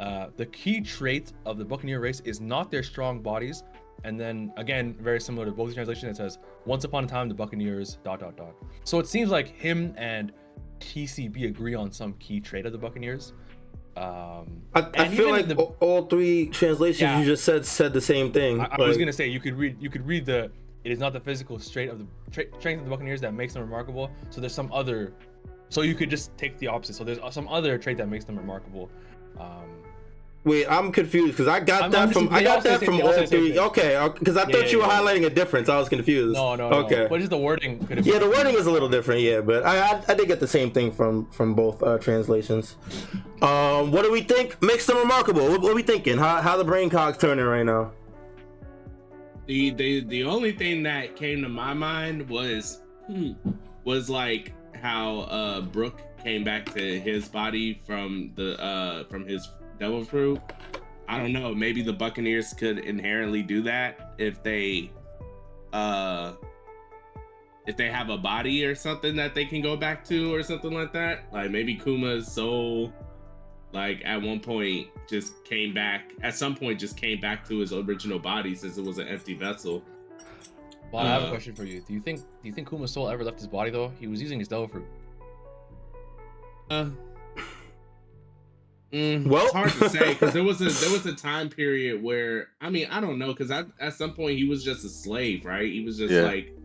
uh 0.00 0.26
the 0.36 0.46
key 0.46 0.80
trait 0.80 1.32
of 1.46 1.58
the 1.58 1.64
Buccaneer 1.64 2.00
race 2.00 2.20
is 2.24 2.40
not 2.40 2.70
their 2.70 2.82
strong 2.82 3.20
bodies. 3.20 3.62
And 4.02 4.20
then 4.20 4.52
again, 4.58 4.94
very 5.00 5.20
similar 5.20 5.46
to 5.46 5.52
both 5.52 5.72
translation, 5.74 6.08
it 6.08 6.16
says, 6.16 6.38
"Once 6.66 6.84
upon 6.84 7.04
a 7.04 7.06
time, 7.06 7.28
the 7.28 7.34
Buccaneers." 7.34 7.98
Dot 8.04 8.20
dot 8.20 8.36
dot. 8.36 8.54
So 8.84 8.98
it 8.98 9.06
seems 9.06 9.30
like 9.30 9.48
him 9.48 9.94
and 9.96 10.32
TCB 10.80 11.46
agree 11.46 11.74
on 11.74 11.90
some 11.90 12.12
key 12.14 12.40
trait 12.40 12.66
of 12.66 12.72
the 12.72 12.78
Buccaneers. 12.78 13.32
Um, 13.96 14.60
I, 14.74 14.88
I 14.94 15.08
feel 15.08 15.30
like 15.30 15.46
the- 15.46 15.54
all- 15.56 16.06
three 16.06 16.48
translations 16.48 17.00
Yeah. 17.02 17.20
you 17.20 17.24
just 17.24 17.44
said 17.44 17.64
said 17.64 17.92
the 17.92 18.00
same 18.00 18.32
thing. 18.32 18.60
I, 18.60 18.68
I 18.72 18.80
was 18.82 18.98
gonna 18.98 19.12
say 19.12 19.28
you 19.28 19.40
could 19.40 19.54
read 19.54 19.76
you 19.80 19.88
could 19.88 20.04
read 20.06 20.26
the 20.26 20.50
it 20.82 20.90
is 20.92 20.98
not 20.98 21.12
the 21.14 21.20
physical 21.20 21.58
strength 21.58 21.92
of 21.92 21.98
the 22.00 22.06
tra- 22.30 22.58
strength 22.58 22.80
of 22.80 22.84
the 22.84 22.90
Buccaneers 22.90 23.20
that 23.22 23.32
makes 23.32 23.54
them 23.54 23.62
remarkable. 23.62 24.10
So 24.28 24.40
there's 24.42 24.52
some 24.52 24.70
other, 24.70 25.14
so 25.68 25.82
you 25.82 25.94
could 25.94 26.10
just 26.10 26.36
take 26.36 26.58
the 26.58 26.66
opposite. 26.68 26.94
So 26.94 27.04
there's 27.04 27.18
some 27.30 27.48
other 27.48 27.78
trait 27.78 27.96
that 27.98 28.08
makes 28.08 28.24
them 28.24 28.36
remarkable. 28.36 28.90
Um, 29.38 29.70
Wait, 30.44 30.66
I'm 30.70 30.92
confused 30.92 31.32
because 31.32 31.48
I 31.48 31.60
got 31.60 31.82
I'm- 31.84 31.90
that 31.92 32.00
I'm 32.02 32.10
from 32.10 32.24
just- 32.24 32.34
I 32.34 32.42
got 32.42 32.62
that 32.64 32.84
from 32.84 32.96
all 33.00 33.06
all 33.06 33.12
say 33.14 33.20
the 33.22 33.26
same 33.28 33.40
three. 33.46 33.58
Okay, 33.58 34.08
because 34.18 34.36
I 34.36 34.40
Yeah, 34.40 34.44
thought 34.46 34.66
yeah, 34.66 34.72
you 34.72 34.78
were 34.80 34.84
yeah. 34.84 35.00
highlighting 35.00 35.24
a 35.24 35.30
difference. 35.30 35.70
I 35.70 35.78
was 35.78 35.88
confused. 35.88 36.34
No, 36.34 36.54
no, 36.54 36.68
no. 36.68 36.76
Okay. 36.80 37.06
But 37.08 37.18
just 37.18 37.30
the 37.30 37.38
wording 37.38 37.78
could 37.86 37.96
have 37.96 38.06
Yeah, 38.06 38.18
the 38.18 38.28
wording 38.28 38.54
is 38.54 38.66
a 38.66 38.70
little 38.70 38.90
different. 38.90 39.22
Yeah, 39.22 39.40
but 39.40 39.64
I 39.64 39.78
I, 39.78 40.02
I 40.06 40.14
did 40.14 40.28
get 40.28 40.40
the 40.40 40.46
same 40.46 40.70
thing 40.70 40.92
from 40.92 41.30
from 41.30 41.54
both 41.54 41.82
uh, 41.82 41.96
translations. 41.96 42.76
Um, 43.40 43.90
what 43.90 44.02
do 44.04 44.12
we 44.12 44.20
think? 44.20 44.60
Makes 44.60 44.84
them 44.84 44.98
remarkable. 44.98 45.48
What, 45.48 45.62
what 45.62 45.72
are 45.72 45.74
we 45.74 45.82
thinking? 45.82 46.18
How 46.18 46.42
how 46.42 46.58
the 46.58 46.64
brain 46.64 46.90
cogs 46.90 47.16
turning 47.16 47.46
right 47.46 47.64
now? 47.64 47.92
The 49.46 49.70
the 49.70 50.00
the 50.04 50.24
only 50.24 50.52
thing 50.52 50.82
that 50.82 51.16
came 51.16 51.40
to 51.42 51.48
my 51.48 51.72
mind 51.72 52.28
was 52.28 52.82
hmm, 53.06 53.32
was 53.84 54.10
like 54.10 54.52
how 54.84 55.20
uh 55.20 55.62
Brook 55.62 56.02
came 56.22 56.44
back 56.44 56.66
to 56.74 57.00
his 57.00 57.26
body 57.26 57.80
from 57.86 58.32
the 58.34 58.62
uh 58.62 59.04
from 59.04 59.26
his 59.26 59.48
devil 59.80 60.04
fruit. 60.04 60.38
I 61.08 61.18
don't 61.18 61.32
know. 61.32 61.54
Maybe 61.54 61.80
the 61.80 61.92
Buccaneers 61.92 62.52
could 62.52 62.78
inherently 62.80 63.42
do 63.42 63.62
that 63.62 64.14
if 64.18 64.42
they 64.42 64.90
uh 65.72 66.34
if 67.66 67.78
they 67.78 67.90
have 67.90 68.10
a 68.10 68.18
body 68.18 68.66
or 68.66 68.74
something 68.74 69.16
that 69.16 69.34
they 69.34 69.46
can 69.46 69.62
go 69.62 69.74
back 69.74 70.04
to 70.04 70.34
or 70.34 70.42
something 70.42 70.72
like 70.72 70.92
that. 70.92 71.24
Like 71.32 71.50
maybe 71.50 71.76
Kuma's 71.76 72.30
soul 72.30 72.92
like 73.72 74.02
at 74.04 74.20
one 74.20 74.38
point 74.38 74.88
just 75.08 75.44
came 75.46 75.72
back 75.72 76.12
at 76.22 76.34
some 76.34 76.54
point 76.54 76.78
just 76.78 76.96
came 76.98 77.20
back 77.20 77.48
to 77.48 77.58
his 77.58 77.72
original 77.72 78.18
body 78.18 78.54
since 78.54 78.76
it 78.76 78.84
was 78.84 78.98
an 78.98 79.08
empty 79.08 79.32
vessel. 79.32 79.82
Well, 80.94 81.04
I 81.04 81.08
have 81.08 81.24
a 81.24 81.28
question 81.30 81.54
for 81.54 81.64
you. 81.64 81.80
Do 81.80 81.92
you 81.92 82.00
think 82.00 82.20
do 82.20 82.26
you 82.48 82.52
think 82.52 82.68
Kuma's 82.68 82.92
soul 82.92 83.08
ever 83.08 83.24
left 83.24 83.38
his 83.38 83.48
body 83.48 83.70
though? 83.70 83.90
He 84.00 84.06
was 84.06 84.22
using 84.22 84.38
his 84.38 84.48
devil 84.48 84.68
fruit. 84.68 84.86
Uh, 86.70 86.90
mm, 88.92 89.26
Well- 89.26 89.44
it's 89.44 89.52
hard 89.52 89.72
to 89.72 89.88
say 89.88 90.12
because 90.14 90.32
there 90.32 90.44
was 90.44 90.60
a 90.60 90.64
there 90.84 90.92
was 90.92 91.04
a 91.06 91.14
time 91.30 91.48
period 91.48 92.02
where 92.02 92.48
I 92.60 92.70
mean 92.70 92.86
I 92.90 93.00
don't 93.00 93.18
know 93.18 93.28
because 93.32 93.50
at 93.50 93.66
at 93.80 93.94
some 93.94 94.12
point 94.14 94.38
he 94.38 94.44
was 94.48 94.62
just 94.64 94.84
a 94.84 94.88
slave, 94.88 95.44
right? 95.44 95.70
He 95.70 95.84
was 95.84 95.98
just 95.98 96.12
Yeah. 96.12 96.22
like 96.22 96.56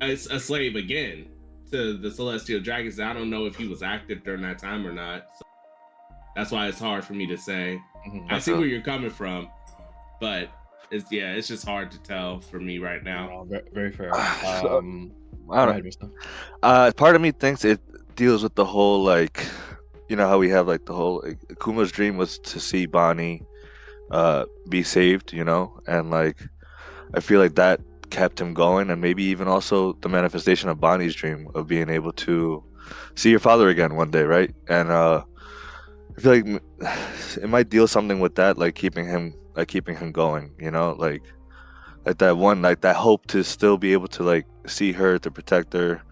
a, 0.00 0.12
a 0.12 0.40
slave 0.40 0.76
again 0.76 1.28
to 1.70 1.96
the 1.96 2.10
celestial 2.10 2.60
dragons. 2.60 2.98
I 2.98 3.12
don't 3.12 3.30
know 3.30 3.46
if 3.46 3.54
he 3.56 3.68
was 3.68 3.82
active 3.82 4.24
during 4.24 4.42
that 4.42 4.58
time 4.58 4.86
or 4.86 4.92
not. 4.92 5.26
So 5.38 5.44
that's 6.34 6.50
why 6.50 6.66
it's 6.68 6.78
hard 6.78 7.04
for 7.04 7.12
me 7.14 7.26
to 7.26 7.36
say. 7.36 7.80
Mhm. 8.08 8.26
I 8.32 8.38
see 8.38 8.52
where 8.52 8.66
you're 8.66 8.80
coming 8.80 9.10
from, 9.10 9.48
but 10.20 10.48
it's 10.90 11.10
yeah, 11.10 11.32
it's 11.32 11.48
just 11.48 11.64
hard 11.64 11.90
to 11.92 11.98
tell 12.02 12.40
for 12.40 12.58
me 12.60 12.78
right 12.78 13.02
now. 13.02 13.46
No, 13.48 13.60
very 13.72 13.90
fair. 13.90 14.10
So, 14.60 14.78
Um, 14.78 15.12
I 15.50 15.60
don't 15.64 15.70
ahead, 15.70 15.84
Mister. 15.84 16.10
Uh, 16.62 16.92
part 16.96 17.16
of 17.16 17.22
me 17.22 17.32
thinks 17.32 17.64
it 17.64 17.80
deals 18.16 18.42
with 18.42 18.54
the 18.54 18.64
whole 18.64 19.02
like, 19.02 19.46
you 20.08 20.16
know 20.16 20.28
how 20.28 20.38
we 20.38 20.48
have 20.50 20.66
like 20.66 20.86
the 20.86 20.94
whole 20.94 21.22
like, 21.24 21.38
Kuma's 21.60 21.92
dream 21.92 22.16
was 22.16 22.38
to 22.40 22.60
see 22.60 22.86
Bonney, 22.86 23.42
uh, 24.10 24.44
be 24.68 24.82
saved, 24.82 25.32
you 25.32 25.44
know, 25.44 25.80
and 25.86 26.10
like, 26.10 26.48
I 27.14 27.20
feel 27.20 27.40
like 27.40 27.54
that 27.54 27.80
kept 28.10 28.40
him 28.40 28.54
going, 28.54 28.90
and 28.90 29.00
maybe 29.00 29.22
even 29.24 29.48
also 29.48 29.94
the 30.00 30.08
manifestation 30.08 30.68
of 30.68 30.80
Bonney's 30.80 31.14
dream 31.14 31.48
of 31.54 31.66
being 31.66 31.88
able 31.90 32.12
to 32.12 32.62
see 33.14 33.30
your 33.30 33.40
father 33.40 33.68
again 33.68 33.94
one 33.96 34.10
day, 34.10 34.22
right? 34.22 34.54
And 34.68 34.90
uh, 34.90 35.24
I 36.18 36.20
feel 36.20 36.32
like 36.32 36.62
it 37.36 37.48
might 37.48 37.68
deal 37.68 37.86
something 37.86 38.18
with 38.18 38.34
that, 38.34 38.58
like 38.58 38.74
keeping 38.74 39.06
him, 39.06 39.34
like 39.54 39.68
keeping 39.68 39.96
him 39.96 40.10
going, 40.10 40.52
you 40.58 40.70
know, 40.70 40.96
like, 40.98 41.22
like 42.04 42.18
that 42.18 42.36
one, 42.36 42.60
like 42.60 42.80
that 42.80 42.96
hope 42.96 43.26
to 43.28 43.44
still 43.44 43.78
be 43.78 43.92
able 43.92 44.08
to 44.08 44.24
like 44.24 44.46
see 44.66 44.90
her 44.92 45.18
to 45.20 45.30
protect 45.30 45.72
her 45.74 46.02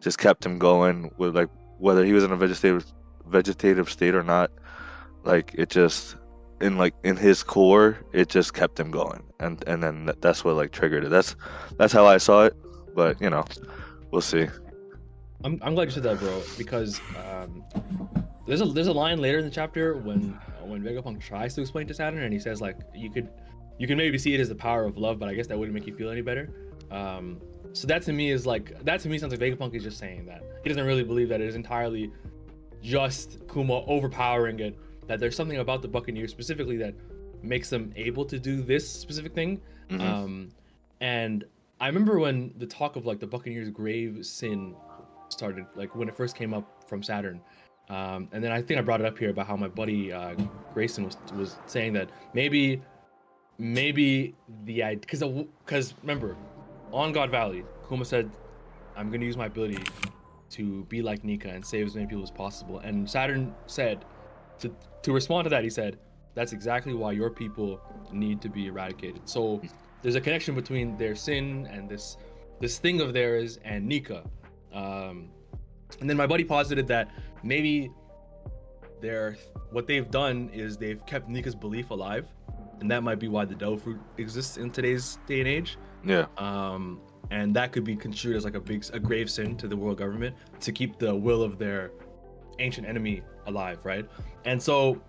just 0.00 0.18
kept 0.18 0.44
him 0.44 0.58
going 0.58 1.10
with 1.16 1.34
like 1.34 1.48
whether 1.78 2.04
he 2.04 2.12
was 2.12 2.24
in 2.24 2.32
a 2.32 2.36
vegetative 2.36 2.84
vegetative 3.26 3.88
state 3.88 4.14
or 4.14 4.22
not 4.22 4.50
like 5.24 5.54
it 5.54 5.70
just 5.70 6.16
in 6.60 6.76
like 6.76 6.94
in 7.02 7.16
his 7.16 7.42
core 7.42 7.96
it 8.12 8.28
just 8.28 8.52
kept 8.52 8.78
him 8.78 8.90
going 8.90 9.22
and 9.40 9.64
and 9.66 9.82
then 9.82 10.10
that's 10.20 10.44
what 10.44 10.56
like 10.56 10.72
triggered 10.72 11.04
it. 11.04 11.08
That's 11.08 11.34
that's 11.78 11.92
how 11.92 12.04
i 12.04 12.18
saw 12.18 12.44
it 12.44 12.54
but 12.94 13.18
you 13.20 13.30
know 13.30 13.44
we'll 14.10 14.20
see. 14.20 14.46
I'm, 15.42 15.58
I'm 15.62 15.74
glad 15.74 15.84
you 15.84 15.90
said 15.90 16.04
that, 16.04 16.18
bro, 16.18 16.42
because 16.56 17.00
um, 17.16 17.62
there's 18.46 18.60
a 18.60 18.66
there's 18.66 18.88
a 18.88 18.92
line 18.92 19.20
later 19.20 19.38
in 19.38 19.44
the 19.44 19.50
chapter 19.50 19.96
when 19.96 20.38
uh, 20.60 20.66
when 20.66 20.82
Vegapunk 20.82 21.20
tries 21.20 21.54
to 21.54 21.60
explain 21.60 21.86
to 21.86 21.94
Saturn, 21.94 22.22
and 22.22 22.32
he 22.32 22.38
says 22.38 22.60
like 22.60 22.76
you 22.94 23.10
could 23.10 23.28
you 23.78 23.86
can 23.86 23.96
maybe 23.96 24.18
see 24.18 24.34
it 24.34 24.40
as 24.40 24.48
the 24.48 24.54
power 24.54 24.84
of 24.84 24.96
love, 24.98 25.18
but 25.18 25.28
I 25.28 25.34
guess 25.34 25.46
that 25.48 25.58
wouldn't 25.58 25.74
make 25.74 25.86
you 25.86 25.94
feel 25.94 26.10
any 26.10 26.20
better. 26.20 26.50
Um, 26.90 27.40
so 27.72 27.86
that 27.88 28.02
to 28.02 28.12
me 28.12 28.30
is 28.30 28.46
like 28.46 28.78
that 28.84 29.00
to 29.00 29.08
me 29.08 29.18
sounds 29.18 29.32
like 29.32 29.40
Vegapunk 29.40 29.74
is 29.74 29.82
just 29.82 29.98
saying 29.98 30.26
that 30.26 30.42
he 30.62 30.68
doesn't 30.68 30.86
really 30.86 31.04
believe 31.04 31.28
that 31.30 31.40
it 31.40 31.48
is 31.48 31.54
entirely 31.54 32.10
just 32.82 33.38
Kuma 33.52 33.84
overpowering 33.86 34.60
it. 34.60 34.78
That 35.06 35.20
there's 35.20 35.36
something 35.36 35.58
about 35.58 35.82
the 35.82 35.88
Buccaneers 35.88 36.30
specifically 36.30 36.76
that 36.78 36.94
makes 37.42 37.68
them 37.68 37.92
able 37.96 38.24
to 38.26 38.38
do 38.38 38.62
this 38.62 38.88
specific 38.88 39.34
thing. 39.34 39.60
Mhm. 39.90 40.00
Um, 40.00 40.52
and 41.00 41.44
I 41.80 41.88
remember 41.88 42.18
when 42.18 42.54
the 42.56 42.66
talk 42.66 42.96
of 42.96 43.04
like 43.04 43.20
the 43.20 43.26
Buccaneers' 43.26 43.70
grave 43.70 44.24
sin 44.24 44.74
started, 45.28 45.66
like 45.74 45.94
when 45.94 46.08
it 46.08 46.14
first 46.14 46.36
came 46.36 46.54
up 46.54 46.84
from 46.88 47.02
Saturn. 47.02 47.40
Um, 47.90 48.28
and 48.32 48.42
then 48.42 48.50
I 48.50 48.62
think 48.62 48.78
I 48.78 48.82
brought 48.82 49.00
it 49.00 49.06
up 49.06 49.18
here 49.18 49.30
about 49.30 49.46
how 49.46 49.56
my 49.56 49.68
buddy 49.68 50.12
uh, 50.12 50.34
Grayson 50.72 51.04
was 51.04 51.16
was 51.34 51.56
saying 51.66 51.92
that 51.94 52.10
maybe, 52.32 52.82
maybe 53.58 54.34
the 54.64 54.82
because 55.00 55.22
because 55.66 55.94
remember, 56.00 56.36
on 56.92 57.12
God 57.12 57.30
Valley, 57.30 57.64
Kuma 57.88 58.04
said, 58.04 58.30
"I'm 58.96 59.08
going 59.08 59.20
to 59.20 59.26
use 59.26 59.36
my 59.36 59.46
ability 59.46 59.82
to 60.50 60.84
be 60.84 61.02
like 61.02 61.24
Nika 61.24 61.48
and 61.48 61.64
save 61.64 61.86
as 61.86 61.94
many 61.94 62.06
people 62.06 62.22
as 62.22 62.30
possible." 62.30 62.78
And 62.78 63.08
Saturn 63.08 63.54
said, 63.66 64.04
to 64.60 64.74
to 65.02 65.12
respond 65.12 65.44
to 65.44 65.50
that, 65.50 65.62
he 65.62 65.70
said, 65.70 65.98
"That's 66.34 66.54
exactly 66.54 66.94
why 66.94 67.12
your 67.12 67.30
people 67.30 67.80
need 68.12 68.40
to 68.42 68.48
be 68.48 68.66
eradicated." 68.66 69.28
So 69.28 69.60
there's 70.00 70.14
a 70.14 70.20
connection 70.20 70.54
between 70.54 70.96
their 70.96 71.14
sin 71.14 71.68
and 71.70 71.88
this 71.88 72.16
this 72.60 72.78
thing 72.78 73.02
of 73.02 73.12
theirs 73.12 73.58
and 73.62 73.86
Nika. 73.86 74.24
Um, 74.72 75.28
and 76.00 76.08
then 76.08 76.16
my 76.16 76.26
buddy 76.26 76.44
posited 76.44 76.86
that 76.88 77.10
maybe 77.42 77.90
they're 79.00 79.36
what 79.70 79.86
they've 79.86 80.10
done 80.10 80.50
is 80.52 80.76
they've 80.76 81.04
kept 81.06 81.28
Nika's 81.28 81.54
belief 81.54 81.90
alive, 81.90 82.26
and 82.80 82.90
that 82.90 83.02
might 83.02 83.18
be 83.18 83.28
why 83.28 83.44
the 83.44 83.54
Devil 83.54 83.76
Fruit 83.76 84.00
exists 84.18 84.56
in 84.56 84.70
today's 84.70 85.18
day 85.26 85.40
and 85.40 85.48
age. 85.48 85.76
yeah 86.04 86.26
Um, 86.38 87.00
and 87.30 87.54
that 87.56 87.72
could 87.72 87.84
be 87.84 87.96
construed 87.96 88.36
as 88.36 88.44
like 88.44 88.54
a 88.54 88.60
big, 88.60 88.84
a 88.92 88.98
grave 88.98 89.30
sin 89.30 89.56
to 89.56 89.68
the 89.68 89.76
world 89.76 89.98
government 89.98 90.36
to 90.60 90.72
keep 90.72 90.98
the 90.98 91.14
will 91.14 91.42
of 91.42 91.58
their 91.58 91.90
ancient 92.58 92.86
enemy 92.86 93.22
alive, 93.46 93.84
right? 93.84 94.08
And 94.44 94.62
so, 94.62 95.00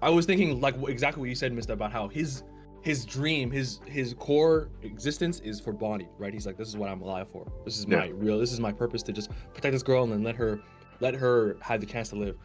I 0.00 0.10
was 0.10 0.26
thinking 0.26 0.60
like 0.60 0.76
exactly 0.88 1.20
what 1.20 1.28
you 1.28 1.34
said, 1.34 1.52
Mister, 1.52 1.72
about 1.72 1.92
how 1.92 2.08
his 2.08 2.42
his 2.84 3.04
dream, 3.06 3.50
his 3.50 3.80
his 3.86 4.14
core 4.14 4.68
existence 4.82 5.40
is 5.40 5.58
for 5.58 5.72
Bonney, 5.72 6.06
right? 6.18 6.32
He's 6.32 6.46
like, 6.46 6.58
this 6.58 6.68
is 6.68 6.76
what 6.76 6.90
I'm 6.90 7.00
alive 7.00 7.26
for. 7.28 7.50
This 7.64 7.78
is 7.78 7.86
Yeah. 7.88 8.00
my 8.00 8.06
real. 8.08 8.38
This 8.38 8.52
is 8.52 8.60
my 8.60 8.72
purpose 8.72 9.02
to 9.04 9.12
just 9.12 9.30
protect 9.54 9.72
this 9.72 9.82
girl 9.82 10.04
and 10.04 10.12
then 10.12 10.22
let 10.22 10.36
her 10.36 10.60
let 11.00 11.14
her 11.14 11.56
have 11.60 11.80
the 11.80 11.86
chance 11.86 12.10
to 12.10 12.16
live. 12.16 12.36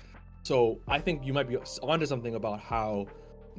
So 0.43 0.79
I 0.87 0.99
think 0.99 1.25
you 1.25 1.33
might 1.33 1.47
be 1.49 1.57
onto 1.83 2.05
something 2.05 2.35
about 2.35 2.59
how 2.61 3.07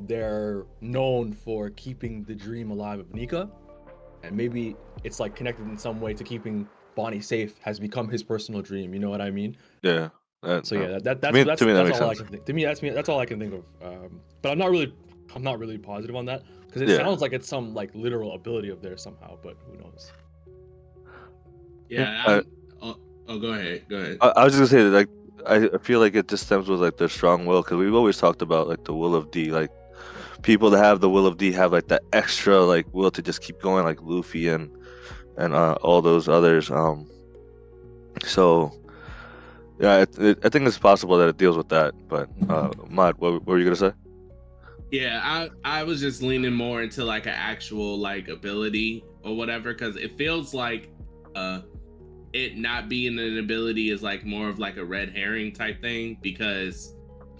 they're 0.06 0.64
known 0.80 1.32
for 1.34 1.70
keeping 1.70 2.24
the 2.24 2.34
dream 2.34 2.70
alive 2.70 2.98
of 2.98 3.14
Nika, 3.14 3.50
and 4.22 4.34
maybe 4.34 4.74
it's 5.04 5.20
like 5.20 5.36
connected 5.36 5.66
in 5.68 5.76
some 5.76 6.00
way 6.00 6.14
to 6.14 6.24
keeping 6.24 6.66
Bonney 6.94 7.20
safe 7.20 7.58
has 7.60 7.78
become 7.78 8.08
his 8.08 8.22
personal 8.22 8.62
dream. 8.62 8.94
You 8.94 9.00
know 9.00 9.10
what 9.10 9.20
I 9.20 9.30
mean? 9.30 9.56
yeah 9.82 10.08
that, 10.42 10.66
So 10.66 10.76
yeah, 10.76 10.86
that, 10.88 11.04
that 11.04 11.20
that's 11.20 11.34
me- 11.34 11.42
that's, 11.42 11.60
me, 11.60 11.72
that 11.74 11.84
that's 11.84 12.00
all 12.00 12.08
I 12.10 12.14
can 12.14 12.26
think. 12.26 12.46
To 12.46 12.52
me, 12.54 12.64
that's 12.64 12.80
me. 12.80 12.88
That's 12.90 13.10
all 13.10 13.20
I 13.20 13.26
can 13.26 13.38
think 13.38 13.52
of. 13.52 13.66
Um, 13.82 14.20
but 14.40 14.50
I'm 14.50 14.58
not 14.58 14.70
really, 14.70 14.94
I'm 15.34 15.42
not 15.42 15.58
really 15.58 15.78
positive 15.78 16.16
on 16.16 16.24
that 16.26 16.42
because 16.66 16.82
it 16.82 16.88
Yeah. 16.88 16.96
sounds 16.96 17.20
like 17.20 17.32
it's 17.32 17.48
some 17.48 17.74
like 17.74 17.94
literal 17.94 18.34
ability 18.34 18.68
of 18.68 18.82
theirs 18.82 19.02
somehow. 19.02 19.38
But 19.42 19.56
who 19.66 19.76
knows? 19.78 20.12
Yeah. 21.88 22.22
Uh, 22.26 22.30
I'm- 22.30 22.46
oh, 22.82 22.96
oh, 23.28 23.38
go 23.38 23.52
ahead. 23.52 23.84
Go 23.88 23.96
ahead. 23.96 24.18
I, 24.20 24.28
I 24.36 24.44
was 24.44 24.56
just 24.56 24.72
gonna 24.72 24.82
say 24.82 24.88
that, 24.88 24.96
like 24.96 25.08
I, 25.46 25.74
I 25.74 25.78
feel 25.78 26.00
like 26.00 26.14
it 26.14 26.28
just 26.28 26.46
stems 26.46 26.68
with 26.68 26.80
like 26.80 26.96
their 26.98 27.08
strong 27.08 27.46
will 27.46 27.62
because 27.62 27.78
we've 27.78 27.94
always 27.94 28.18
talked 28.18 28.42
about 28.42 28.68
like 28.68 28.84
the 28.84 28.94
will 28.94 29.14
of 29.14 29.30
D 29.30 29.50
like 29.50 29.70
people 30.42 30.70
that 30.70 30.78
have 30.82 31.00
the 31.00 31.10
will 31.10 31.26
of 31.26 31.36
D 31.36 31.52
have 31.52 31.72
like 31.72 31.88
that 31.88 32.02
extra 32.12 32.60
like 32.62 32.86
will 32.92 33.10
to 33.10 33.22
just 33.22 33.40
keep 33.42 33.60
going 33.60 33.84
like 33.84 34.00
Luffy 34.02 34.48
and 34.48 34.70
and 35.36 35.54
uh, 35.54 35.74
all 35.82 36.02
those 36.02 36.28
others 36.28 36.70
um 36.70 37.06
so 38.24 38.72
yeah 39.78 40.00
it, 40.02 40.18
it, 40.18 40.38
I 40.44 40.48
think 40.48 40.66
it's 40.66 40.78
possible 40.78 41.16
that 41.18 41.28
it 41.28 41.36
deals 41.38 41.56
with 41.56 41.68
that 41.70 41.94
but 42.08 42.28
uh 42.48 42.70
Mod 42.88 43.16
what, 43.18 43.34
what 43.34 43.46
were 43.46 43.58
you 43.58 43.64
gonna 43.64 43.76
say 43.76 43.92
Yeah, 44.90 45.20
I 45.22 45.50
I 45.64 45.82
was 45.84 46.00
just 46.00 46.22
leaning 46.22 46.52
more 46.52 46.82
into 46.82 47.04
like 47.04 47.26
an 47.26 47.34
actual 47.34 47.98
like 47.98 48.28
ability 48.28 49.04
or 49.22 49.36
whatever 49.36 49.72
because 49.72 49.96
it 49.96 50.16
feels 50.18 50.52
like 50.52 50.90
uh 51.36 51.60
it 52.32 52.56
not 52.56 52.88
being 52.88 53.18
an 53.18 53.38
ability 53.38 53.90
is 53.90 54.02
like 54.02 54.24
more 54.24 54.48
of 54.48 54.58
like 54.58 54.76
a 54.76 54.84
red 54.84 55.10
herring 55.10 55.52
type 55.52 55.80
thing 55.80 56.18
because 56.22 56.94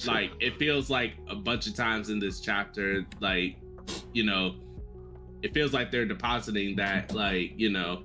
like 0.07 0.31
it 0.41 0.59
feels 0.59 0.91
like 0.91 1.15
a 1.29 1.37
bunch 1.37 1.67
of 1.67 1.75
times 1.75 2.09
in 2.09 2.19
this 2.19 2.41
chapter 2.41 3.05
like 3.21 3.59
you 4.13 4.25
know 4.25 4.55
it 5.43 5.53
feels 5.53 5.73
like 5.73 5.91
they're 5.91 6.07
depositing 6.07 6.75
that 6.77 7.13
like 7.15 7.53
you 7.57 7.71
know 7.71 8.03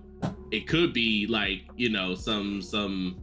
it 0.52 0.68
could 0.68 0.94
be 0.94 1.26
like 1.28 1.62
you 1.76 1.90
know 1.90 2.14
some 2.14 2.62
some 2.62 3.22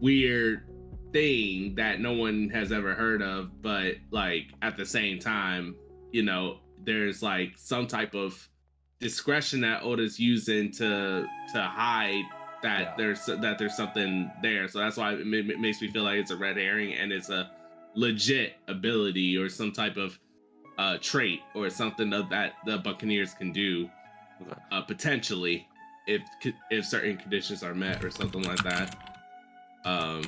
weird 0.00 0.62
thing 1.12 1.74
that 1.76 2.00
no 2.00 2.12
one 2.12 2.48
has 2.50 2.72
ever 2.72 2.94
heard 2.94 3.22
of, 3.22 3.62
but 3.62 3.94
like 4.10 4.48
at 4.62 4.76
the 4.76 4.84
same 4.86 5.18
time, 5.18 5.74
you 6.12 6.22
know, 6.22 6.58
there's 6.84 7.22
like 7.22 7.52
some 7.56 7.86
type 7.86 8.14
of 8.14 8.48
discretion 9.00 9.60
that 9.60 9.82
Oda's 9.82 10.18
using 10.18 10.70
to 10.72 11.26
to 11.52 11.62
hide 11.62 12.24
that 12.62 12.80
Yeah. 12.80 12.94
there's 12.96 13.26
that 13.26 13.58
there's 13.58 13.76
something 13.76 14.30
there. 14.42 14.68
So 14.68 14.78
that's 14.78 14.96
why 14.96 15.12
it, 15.14 15.26
ma- 15.26 15.42
ma- 15.54 15.60
makes 15.60 15.80
me 15.80 15.90
feel 15.90 16.02
like 16.04 16.18
it's 16.18 16.30
a 16.30 16.36
red 16.36 16.56
herring 16.56 16.94
and 16.94 17.12
it's 17.12 17.28
a 17.28 17.50
legit 17.94 18.54
ability 18.68 19.36
or 19.36 19.48
some 19.48 19.72
type 19.72 19.96
of 19.96 20.18
uh 20.78 20.98
trait 21.00 21.40
or 21.54 21.70
something 21.70 22.12
of 22.12 22.28
that 22.30 22.54
the 22.66 22.78
Buccaneers 22.78 23.32
can 23.34 23.52
do 23.52 23.88
uh, 24.70 24.82
potentially 24.82 25.66
if 26.06 26.20
if 26.70 26.84
certain 26.84 27.16
conditions 27.16 27.62
are 27.62 27.74
met 27.74 28.04
or 28.04 28.10
something 28.10 28.42
like 28.42 28.62
that. 28.64 28.94
Um, 29.84 30.22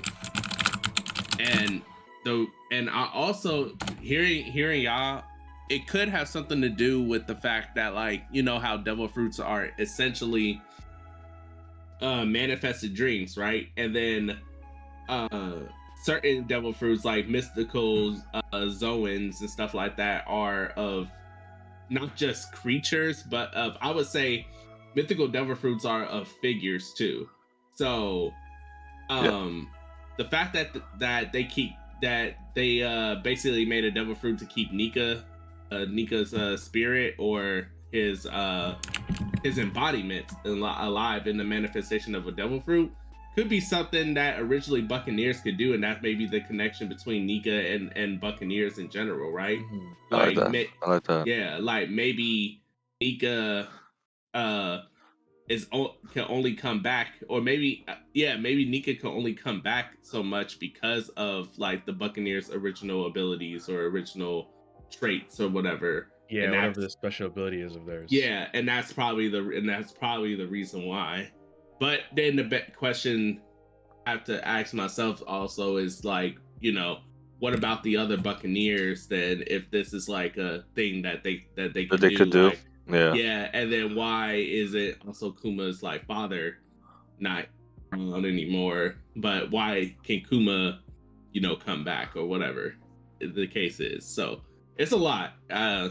and 1.39 1.83
the 2.25 2.47
and 2.71 2.91
I 2.91 3.09
also 3.13 3.73
hearing 4.01 4.45
hearing 4.45 4.83
y'all, 4.83 5.23
it 5.71 5.87
could 5.87 6.09
have 6.09 6.29
something 6.29 6.61
to 6.61 6.69
do 6.69 7.03
with 7.03 7.27
the 7.27 7.35
fact 7.35 7.75
that 7.77 7.95
like 7.95 8.25
you 8.33 8.43
know 8.43 8.59
how 8.59 8.77
devil 8.77 9.09
fruits 9.09 9.41
are 9.41 9.71
essentially 9.79 10.61
uh 12.01 12.25
manifested 12.25 12.95
dreams, 12.95 13.37
right? 13.37 13.69
And 13.77 13.95
then 13.95 14.39
uh 15.09 15.61
certain 16.03 16.45
devil 16.47 16.73
fruits 16.73 17.05
like 17.05 17.29
mystical 17.29 18.17
uh 18.35 18.43
zoans 18.53 19.41
and 19.41 19.51
stuff 19.51 19.75
like 19.75 19.97
that 19.97 20.25
are 20.27 20.67
of 20.77 21.11
not 21.91 22.15
just 22.17 22.53
creatures, 22.53 23.23
but 23.23 23.53
of 23.55 23.77
I 23.81 23.91
would 23.91 24.07
say 24.07 24.47
mythical 24.95 25.29
devil 25.29 25.55
fruits 25.55 25.85
are 25.85 26.05
of 26.05 26.29
figures 26.29 26.93
too. 26.93 27.29
So 27.75 28.33
um 29.09 29.69
the 30.19 30.25
fact 30.25 30.53
that 30.55 30.77
that 30.99 31.33
they 31.33 31.45
keep 31.45 31.71
that 32.03 32.37
they 32.55 32.83
uh 32.83 33.17
basically 33.17 33.65
made 33.65 33.85
a 33.85 33.91
devil 33.91 34.15
fruit 34.15 34.39
to 34.39 34.45
keep 34.47 34.73
Nika 34.73 35.25
uh 35.73 35.85
Nika's 35.89 36.35
uh 36.35 36.57
spirit 36.57 37.15
or 37.19 37.69
his 37.93 38.27
uh 38.27 38.75
his 39.43 39.59
embodiment 39.59 40.27
alive 40.45 41.27
in 41.27 41.37
the 41.39 41.45
manifestation 41.45 42.15
of 42.15 42.27
a 42.27 42.33
devil 42.33 42.61
fruit 42.61 42.93
could 43.35 43.49
be 43.49 43.61
something 43.61 44.15
that 44.15 44.41
originally 44.41 44.81
Buccaneers 44.83 45.39
could 45.41 45.57
do, 45.57 45.73
and 45.73 45.85
that's 45.85 46.03
maybe 46.03 46.27
the 46.27 46.41
connection 46.41 46.89
between 46.89 47.25
Nika 47.25 47.53
and 47.71 47.97
and 47.97 48.21
Buccaneers 48.21 48.79
in 48.79 48.91
general, 48.91 49.31
right? 49.31 49.59
Mhm. 49.61 49.93
I 50.11 50.17
like 50.27 50.35
that. 50.37 50.67
I 50.85 50.91
like 50.91 51.05
that. 51.05 51.27
yeah, 51.29 51.59
like 51.61 51.89
maybe 51.89 52.61
Nika 53.01 53.69
uh 54.35 54.79
is 55.49 55.67
o- 55.73 55.95
can 56.13 56.25
only 56.29 56.55
come 56.55 56.83
back 56.83 57.15
or 57.29 57.41
maybe 57.41 57.85
uh, 57.89 57.95
yeah, 58.15 58.37
maybe 58.37 58.65
Nika 58.65 58.95
can 58.95 59.09
only 59.09 59.33
come 59.35 59.61
back 59.61 59.95
so 60.03 60.23
much 60.23 60.59
because 60.59 61.09
of 61.11 61.57
like 61.59 61.87
the 61.87 61.93
Buccaneers 61.93 62.51
original 62.51 63.07
abilities 63.07 63.69
or 63.69 63.87
original 63.87 64.51
traits 64.91 65.41
or 65.41 65.49
whatever. 65.49 66.09
Yeah, 66.31 66.43
And 66.45 66.51
whatever 66.53 66.69
that's- 66.75 66.85
the 66.87 66.91
special 66.91 67.27
ability 67.29 67.63
is 67.63 67.75
of 67.77 67.87
theirs. 67.87 68.11
Yeah, 68.13 68.49
and 68.53 68.69
that's 68.69 68.93
probably 68.93 69.29
the 69.29 69.49
and 69.57 69.69
that's 69.69 69.93
probably 69.93 70.35
the 70.35 70.47
reason 70.47 70.85
why. 70.85 71.31
But 71.81 72.01
then 72.15 72.37
the 72.37 72.45
be- 72.45 72.61
question 72.77 73.41
I 74.07 74.11
have 74.11 74.25
to 74.25 74.47
ask 74.47 74.75
myself 74.75 75.23
also 75.27 75.77
is 75.77 76.05
like, 76.05 76.37
you 76.61 76.73
know, 76.73 76.99
what 77.39 77.55
about 77.55 77.83
the 77.85 77.97
other 77.97 78.17
Buccaneers 78.17 79.07
then 79.07 79.45
if 79.47 79.71
this 79.71 79.95
is 79.95 80.09
like 80.09 80.37
a 80.37 80.65
thing 80.75 81.01
that 81.03 81.23
they 81.25 81.47
that 81.57 81.73
they 81.73 81.85
That 81.85 81.91
could 81.91 82.01
they 82.01 82.15
could 82.15 82.31
do. 82.31 82.49
like, 82.49 82.61
Yeah. 82.89 83.15
yeah, 83.15 83.51
and 83.53 83.73
then 83.73 83.95
why 83.95 84.35
is 84.35 84.75
it 84.75 84.99
also 85.07 85.31
Kuma's 85.33 85.83
like 85.83 86.07
father 86.07 86.59
not 87.21 87.47
around 87.93 88.25
anymore? 88.25 88.97
But 89.17 89.51
why 89.51 89.95
can 90.03 90.21
Kuma, 90.29 90.81
you 91.33 91.41
know, 91.41 91.57
come 91.57 91.85
back 91.85 92.17
or 92.17 92.27
whatever 92.27 92.75
the 93.21 93.47
case 93.47 93.81
is? 93.81 94.05
So 94.05 94.41
it's 94.77 94.93
a 94.93 94.97
lot. 94.97 95.33
Uh 95.51 95.91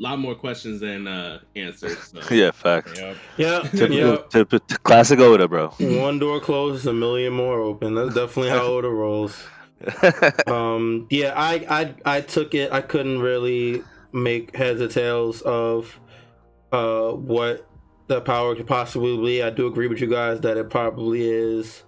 a 0.00 0.02
lot 0.02 0.18
more 0.20 0.34
questions 0.34 0.80
than 0.80 1.06
uh 1.08 1.40
answers. 1.56 1.98
So. 1.98 2.20
Yeah, 2.34 2.50
facts. 2.52 2.98
Yep. 2.98 3.16
Yeah, 3.36 3.60
Typical, 3.62 3.90
yeah. 3.94 4.16
typical, 4.28 4.76
classic 4.84 5.18
Oda, 5.18 5.48
bro. 5.48 5.68
One 5.78 6.18
door 6.18 6.40
closed, 6.40 6.86
a 6.86 6.92
million 6.92 7.32
more 7.32 7.60
open. 7.60 7.94
That's 7.94 8.14
definitely 8.14 8.50
how 8.50 8.62
Oda 8.66 8.88
rolls. 8.88 9.42
Um, 10.48 11.06
yeah, 11.10 11.32
I, 11.36 11.94
I, 12.04 12.16
I 12.16 12.20
took 12.20 12.54
it. 12.54 12.72
I 12.72 12.80
couldn't 12.80 13.20
really 13.20 13.82
make 14.12 14.56
heads 14.56 14.80
or 14.80 14.88
tails 14.88 15.40
of 15.42 16.00
uh 16.72 17.10
what 17.12 17.68
the 18.08 18.20
power 18.20 18.54
could 18.54 18.66
possibly 18.66 19.16
be. 19.16 19.42
I 19.42 19.50
do 19.50 19.66
agree 19.66 19.86
with 19.86 20.00
you 20.00 20.06
guys 20.06 20.40
that 20.40 20.56
it 20.56 20.70
probably 20.70 21.28
is 21.28 21.82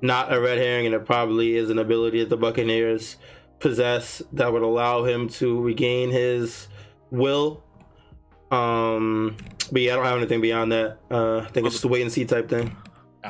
not 0.00 0.32
a 0.32 0.40
red 0.40 0.58
herring, 0.58 0.86
and 0.86 0.94
it 0.94 1.04
probably 1.06 1.56
is 1.56 1.70
an 1.70 1.78
ability 1.78 2.20
that 2.20 2.28
the 2.28 2.36
Buccaneers 2.36 3.16
possess 3.60 4.20
that 4.32 4.52
would 4.52 4.62
allow 4.62 5.04
him 5.04 5.28
to 5.28 5.60
regain 5.60 6.10
his 6.10 6.68
will. 7.10 7.62
Um, 8.50 9.36
but 9.72 9.80
yeah, 9.82 9.92
I 9.92 9.96
don't 9.96 10.04
have 10.04 10.18
anything 10.18 10.40
beyond 10.40 10.72
that. 10.72 10.98
Uh, 11.10 11.38
I 11.38 11.46
think 11.46 11.66
it's 11.66 11.76
just 11.76 11.84
a 11.84 11.88
wait 11.88 12.02
and 12.02 12.12
see 12.12 12.24
type 12.24 12.48
thing. 12.48 12.76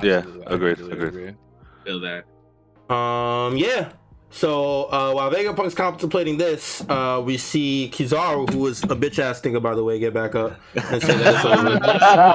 Yeah, 0.02 0.18
Absolutely, 0.18 0.46
I 0.46 0.50
agreed, 0.54 0.76
completely 0.78 1.06
agreed. 1.06 1.28
agree. 1.28 1.36
Feel 1.84 2.00
that. 2.00 2.92
Um, 2.94 3.56
yeah. 3.56 3.92
So 4.34 4.90
uh, 4.90 5.12
while 5.12 5.30
Vegapunk's 5.30 5.74
contemplating 5.76 6.38
this, 6.38 6.84
uh, 6.88 7.22
we 7.24 7.36
see 7.36 7.88
Kizaru, 7.94 8.52
who 8.52 8.66
is 8.66 8.82
a 8.82 8.88
bitch 8.88 9.20
ass 9.20 9.40
nigga, 9.42 9.62
by 9.62 9.76
the 9.76 9.84
way, 9.84 10.00
get 10.00 10.12
back 10.12 10.34
up 10.34 10.58
and 10.74 11.00
say 11.00 11.16
that 11.16 12.34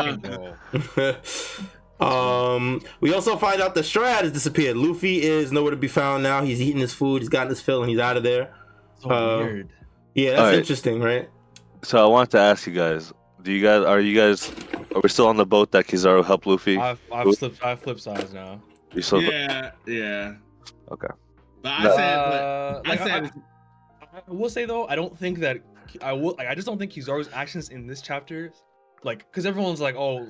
it's 0.71 1.03
over. 1.03 1.99
um, 1.99 2.81
we 3.01 3.13
also 3.13 3.35
find 3.35 3.62
out 3.62 3.75
that 3.75 3.83
Strad 3.83 4.23
has 4.23 4.31
disappeared. 4.31 4.77
Luffy 4.77 5.21
is 5.21 5.51
nowhere 5.51 5.71
to 5.71 5.77
be 5.77 5.89
found 5.89 6.23
now. 6.23 6.41
He's 6.41 6.62
eating 6.62 6.79
his 6.79 6.93
food. 6.93 7.21
He's 7.21 7.27
gotten 7.27 7.49
his 7.49 7.59
fill, 7.59 7.81
and 7.81 7.89
he's 7.89 7.99
out 7.99 8.15
of 8.15 8.23
there. 8.23 8.53
So 9.01 9.09
Uh, 9.09 9.38
weird. 9.39 9.69
Yeah, 10.15 10.29
that's 10.29 10.39
Alright. 10.39 10.55
interesting, 10.55 11.01
right? 11.01 11.29
so 11.83 12.01
I 12.01 12.07
wanted 12.07 12.31
to 12.31 12.39
ask 12.39 12.65
you 12.65 12.71
guys: 12.73 13.12
Do 13.41 13.51
you 13.51 13.62
guys 13.62 13.83
are 13.83 13.99
you 13.99 14.15
guys 14.17 14.49
are 14.95 15.01
we 15.01 15.09
still 15.09 15.27
on 15.27 15.35
the 15.35 15.45
boat 15.45 15.71
that 15.71 15.85
Kizaru 15.85 16.23
helped 16.23 16.47
Luffy? 16.47 16.77
I've 16.77 16.99
I've 17.12 17.33
slipped 17.35 17.62
I've 17.62 17.81
flipped 17.81 17.99
sides 17.99 18.33
now. 18.33 18.62
You 18.93 19.01
still 19.01 19.21
yeah, 19.21 19.71
yeah. 19.85 20.35
Okay. 20.91 21.07
But 21.61 21.71
I 21.73 21.83
No. 21.83 21.95
said, 21.95 22.19
Uh, 22.19 22.73
but 22.83 22.87
like, 22.87 23.01
I 23.01 23.03
said, 23.03 23.31
I, 24.01 24.05
I 24.27 24.31
will 24.31 24.49
say 24.49 24.65
though, 24.65 24.87
I 24.87 24.95
don't 24.95 25.17
think 25.17 25.39
that 25.39 25.57
I 26.01 26.13
will. 26.13 26.35
Like, 26.37 26.47
I 26.47 26.55
just 26.55 26.67
don't 26.67 26.77
think 26.77 26.91
Kizaru's 26.91 27.29
actions 27.33 27.69
in 27.69 27.87
this 27.87 28.01
chapter, 28.01 28.51
like, 29.03 29.19
because 29.29 29.45
everyone's 29.45 29.81
like, 29.81 29.95
oh, 29.95 30.27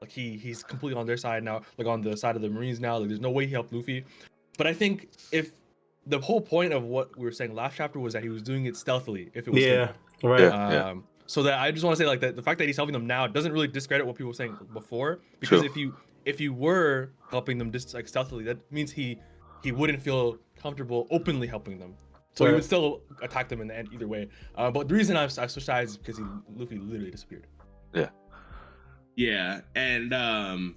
like 0.00 0.10
he 0.10 0.36
he's 0.36 0.62
completely 0.62 0.98
on 0.98 1.06
their 1.06 1.16
side 1.16 1.42
now, 1.42 1.62
like 1.76 1.86
on 1.86 2.00
the 2.02 2.16
side 2.16 2.36
of 2.36 2.42
the 2.42 2.48
Marines 2.48 2.80
now. 2.80 2.98
Like, 2.98 3.08
there's 3.08 3.20
no 3.20 3.30
way 3.30 3.46
he 3.46 3.52
helped 3.52 3.72
Luffy. 3.72 4.04
But 4.56 4.66
I 4.66 4.72
think 4.72 5.08
if 5.32 5.52
the 6.06 6.18
whole 6.18 6.40
point 6.40 6.72
of 6.72 6.84
what 6.84 7.16
we 7.16 7.24
were 7.24 7.32
saying 7.32 7.54
last 7.54 7.76
chapter 7.76 7.98
was 7.98 8.12
that 8.14 8.22
he 8.22 8.28
was 8.28 8.42
doing 8.42 8.66
it 8.66 8.76
stealthily. 8.76 9.30
If 9.34 9.46
it 9.46 9.50
was 9.52 9.62
Yeah, 9.62 9.86
him. 9.86 9.94
right. 10.24 10.40
Yeah. 10.40 10.88
Um, 10.90 11.04
so 11.26 11.42
that 11.42 11.58
I 11.58 11.70
just 11.70 11.84
want 11.84 11.96
to 11.96 12.02
say 12.02 12.06
like 12.08 12.20
that 12.20 12.36
the 12.36 12.42
fact 12.42 12.58
that 12.58 12.66
he's 12.66 12.76
helping 12.76 12.94
them 12.94 13.06
now 13.06 13.26
doesn't 13.26 13.52
really 13.52 13.68
discredit 13.68 14.06
what 14.06 14.16
people 14.16 14.28
were 14.28 14.34
saying 14.34 14.56
before 14.72 15.20
because 15.40 15.60
True. 15.60 15.68
if 15.68 15.76
you 15.76 15.94
if 16.24 16.40
you 16.40 16.54
were 16.54 17.12
helping 17.30 17.58
them 17.58 17.70
just 17.70 17.92
like 17.92 18.08
stealthily 18.08 18.44
that 18.44 18.72
means 18.72 18.90
he 18.90 19.18
he 19.62 19.72
wouldn't 19.72 20.00
feel 20.02 20.38
comfortable 20.60 21.06
openly 21.10 21.46
helping 21.46 21.78
them 21.78 21.94
so 22.34 22.46
he 22.46 22.52
would 22.52 22.64
still 22.64 23.00
attack 23.22 23.48
them 23.48 23.60
in 23.60 23.68
the 23.68 23.76
end 23.76 23.88
either 23.92 24.06
way 24.08 24.28
uh, 24.56 24.70
but 24.70 24.88
the 24.88 24.94
reason 24.94 25.16
I've, 25.16 25.36
I 25.38 25.46
switched 25.46 25.66
sides 25.66 25.92
is 25.92 25.96
because 25.96 26.18
he 26.18 26.24
Luffy 26.56 26.78
literally 26.78 27.10
disappeared 27.10 27.46
yeah, 27.94 28.08
Yeah, 29.16 29.60
and 29.74 30.12
um, 30.14 30.76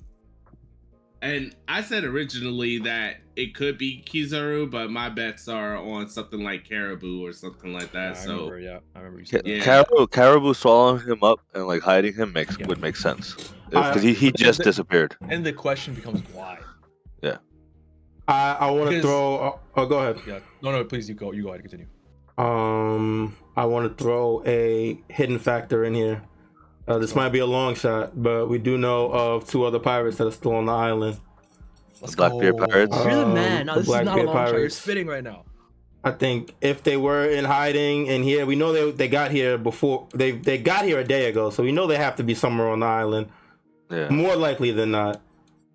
and 1.21 1.55
I 1.67 1.81
said 1.83 2.03
originally 2.03 2.79
that 2.79 3.17
it 3.35 3.53
could 3.53 3.77
be 3.77 4.03
Kizaru, 4.07 4.69
but 4.71 4.89
my 4.89 5.07
bets 5.09 5.47
are 5.47 5.77
on 5.77 6.09
something 6.09 6.41
like 6.43 6.67
Caribou 6.67 7.23
or 7.23 7.31
something 7.31 7.71
like 7.73 7.91
that. 7.91 8.11
I 8.13 8.15
so 8.15 8.33
remember, 8.49 8.59
yeah 8.59 8.79
I 8.95 8.99
remember 8.99 9.19
you 9.19 9.25
Ca- 9.25 9.29
said 9.29 9.45
that. 9.45 9.49
Yeah. 9.49 9.63
Caribou, 9.63 10.07
Caribou 10.07 10.53
swallowing 10.55 11.05
him 11.05 11.23
up 11.23 11.39
and 11.53 11.67
like 11.67 11.81
hiding 11.83 12.13
him 12.15 12.33
makes 12.33 12.57
Yeah. 12.57 12.67
would 12.67 12.81
make 12.81 12.95
sense 12.95 13.35
because 13.69 14.01
he, 14.01 14.13
he 14.13 14.31
just 14.31 14.61
disappeared. 14.63 15.15
and 15.29 15.45
the 15.45 15.53
question 15.53 15.93
becomes 15.93 16.21
why 16.33 16.57
I, 18.31 18.57
I 18.67 18.71
want 18.71 18.89
to 18.91 19.01
throw. 19.01 19.39
Oh, 19.39 19.59
oh, 19.75 19.85
go 19.85 19.99
ahead. 19.99 20.17
yeah 20.27 20.39
no 20.61 20.71
no 20.71 20.83
please 20.85 21.09
you 21.09 21.15
go 21.15 21.31
you 21.31 21.43
go 21.43 21.49
ahead 21.49 21.61
continue 21.61 21.87
Um, 22.37 23.35
I 23.55 23.65
want 23.65 23.83
to 23.97 24.03
throw 24.03 24.41
a 24.45 24.99
hidden 25.09 25.37
factor 25.39 25.83
in 25.83 25.93
here. 25.93 26.23
Uh, 26.87 26.97
this 26.97 27.13
might 27.15 27.29
be 27.29 27.39
a 27.39 27.45
long 27.45 27.75
shot, 27.75 28.11
but 28.21 28.47
we 28.49 28.57
do 28.57 28.77
know 28.77 29.11
of 29.11 29.47
two 29.47 29.63
other 29.63 29.79
pirates 29.79 30.17
that 30.17 30.27
are 30.27 30.31
still 30.31 30.55
on 30.55 30.65
the 30.65 30.71
island. 30.73 31.19
let's 32.01 32.15
Blackbeard 32.15 32.57
go 32.57 32.65
Pirates? 32.67 32.95
you're 32.95 33.15
the 33.15 33.25
Um, 33.25 33.33
man 33.33 33.65
no 33.67 33.73
the 33.75 33.79
this 33.81 33.89
is 33.89 33.93
not 33.93 34.19
a 34.19 34.23
Blackbeard 34.23 34.25
long 34.25 34.47
shot 34.47 34.59
you're 34.59 34.69
spitting 34.69 35.07
right 35.07 35.23
now 35.23 35.43
I 36.03 36.11
think 36.11 36.55
if 36.61 36.81
they 36.81 36.97
were 36.97 37.25
in 37.29 37.45
hiding 37.45 38.07
in 38.07 38.23
here, 38.23 38.43
we 38.47 38.55
know 38.55 38.73
they 38.73 38.89
they 38.91 39.07
got 39.07 39.29
here 39.29 39.57
before 39.59 40.07
they 40.15 40.31
they 40.31 40.57
got 40.57 40.83
here 40.83 40.97
a 40.99 41.03
day 41.03 41.29
ago, 41.29 41.51
so 41.51 41.61
we 41.61 41.71
know 41.71 41.85
they 41.85 41.97
have 42.07 42.15
to 42.15 42.23
be 42.23 42.33
somewhere 42.33 42.69
on 42.69 42.79
the 42.79 42.87
island. 42.87 43.27
Yeah. 43.91 44.09
More 44.09 44.35
likely 44.35 44.71
than 44.71 44.89
not, 44.91 45.21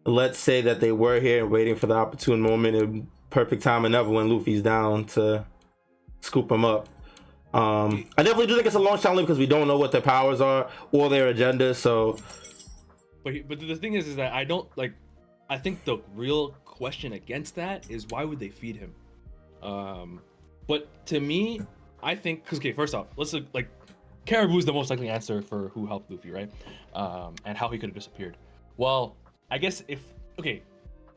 let's 0.07 0.39
say 0.39 0.61
that 0.63 0.81
they 0.81 0.93
were 0.93 1.21
here 1.21 1.43
and 1.43 1.51
waiting 1.51 1.77
for 1.77 1.87
the 1.87 1.95
opportune 1.95 2.41
moment, 2.41 2.77
and 2.77 3.09
perfect 3.31 3.63
timing 3.63 3.95
ever 3.95 4.09
when 4.09 4.29
Luffy's 4.29 4.63
down 4.63 5.05
to 5.07 5.45
scoop 6.21 6.51
him 6.51 6.65
up. 6.65 6.89
Um, 7.55 8.07
I 8.19 8.23
definitely 8.23 8.49
do 8.49 8.55
think 8.55 8.67
it's 8.67 8.77
a 8.77 8.81
long 8.81 8.99
shot 8.99 9.17
because 9.17 9.39
we 9.39 9.47
don't 9.47 9.69
know 9.69 9.79
what 9.79 9.93
their 9.93 10.03
powers 10.03 10.41
are 10.41 10.71
or 10.93 11.09
their 11.09 11.29
agenda. 11.29 11.75
So 11.75 12.19
But 13.25 13.49
but 13.49 13.61
the 13.61 13.77
thing 13.77 13.95
is, 13.95 14.07
is 14.07 14.17
that 14.17 14.33
I 14.33 14.45
don't 14.45 14.69
like. 14.77 14.93
I 15.49 15.59
think 15.59 15.85
the 15.85 15.99
real 16.15 16.51
question 16.65 17.15
against 17.15 17.55
that 17.57 17.91
is 17.91 18.07
why 18.09 18.25
would 18.25 18.39
they 18.39 18.49
feed 18.49 18.77
him? 18.77 18.95
Um, 19.63 20.21
but 20.67 21.07
to 21.07 21.21
me, 21.21 21.61
I 22.03 22.15
think 22.15 22.45
because 22.45 22.59
okay, 22.59 22.73
first 22.73 22.95
off, 22.95 23.09
let's 23.17 23.33
look 23.33 23.47
like 23.53 23.69
Caribou 24.27 24.59
is 24.59 24.65
the 24.65 24.73
most 24.73 24.91
likely 24.91 25.09
answer 25.09 25.43
for 25.43 25.69
who 25.69 25.87
helped 25.87 26.11
Luffy, 26.11 26.31
right? 26.31 26.51
Um, 26.95 27.35
and 27.45 27.57
how 27.57 27.69
he 27.69 27.79
could 27.79 27.89
have 27.89 27.95
disappeared. 27.95 28.37
Well, 28.77 29.17
I 29.51 29.59
guess 29.59 29.83
if 29.89 30.01
okay, 30.39 30.63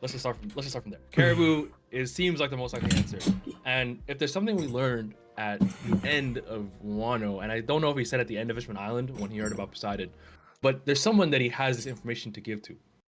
let's 0.01 0.13
just 0.13 0.23
start 0.23 0.37
from 0.37 0.49
let's 0.49 0.61
just 0.61 0.71
start 0.71 0.83
from 0.83 0.91
there. 0.91 1.01
Caribou 1.11 1.69
is 1.91 2.13
seems 2.13 2.39
like 2.39 2.49
the 2.49 2.57
most 2.57 2.73
likely 2.73 2.95
answer, 2.97 3.19
and 3.65 3.99
if 4.07 4.17
there's 4.17 4.33
something 4.33 4.55
we 4.55 4.67
learned 4.67 5.15
at 5.37 5.59
the 5.59 6.07
end 6.07 6.39
of 6.39 6.69
Wano, 6.85 7.41
and 7.43 7.51
I 7.51 7.61
don't 7.61 7.81
know 7.81 7.89
if 7.89 7.97
he 7.97 8.05
said 8.05 8.19
at 8.19 8.27
the 8.27 8.37
end 8.37 8.49
of 8.51 8.57
Fishman 8.57 8.77
Island 8.77 9.17
when 9.19 9.31
he 9.31 9.37
heard 9.37 9.53
about 9.53 9.71
Poseidon, 9.71 10.09
but 10.61 10.85
there's 10.85 11.01
someone 11.01 11.29
that 11.31 11.41
he 11.41 11.49
has 11.49 11.77
this 11.77 11.85
information 11.85 12.31
to 12.33 12.41
give 12.41 12.61
to, 12.63 12.75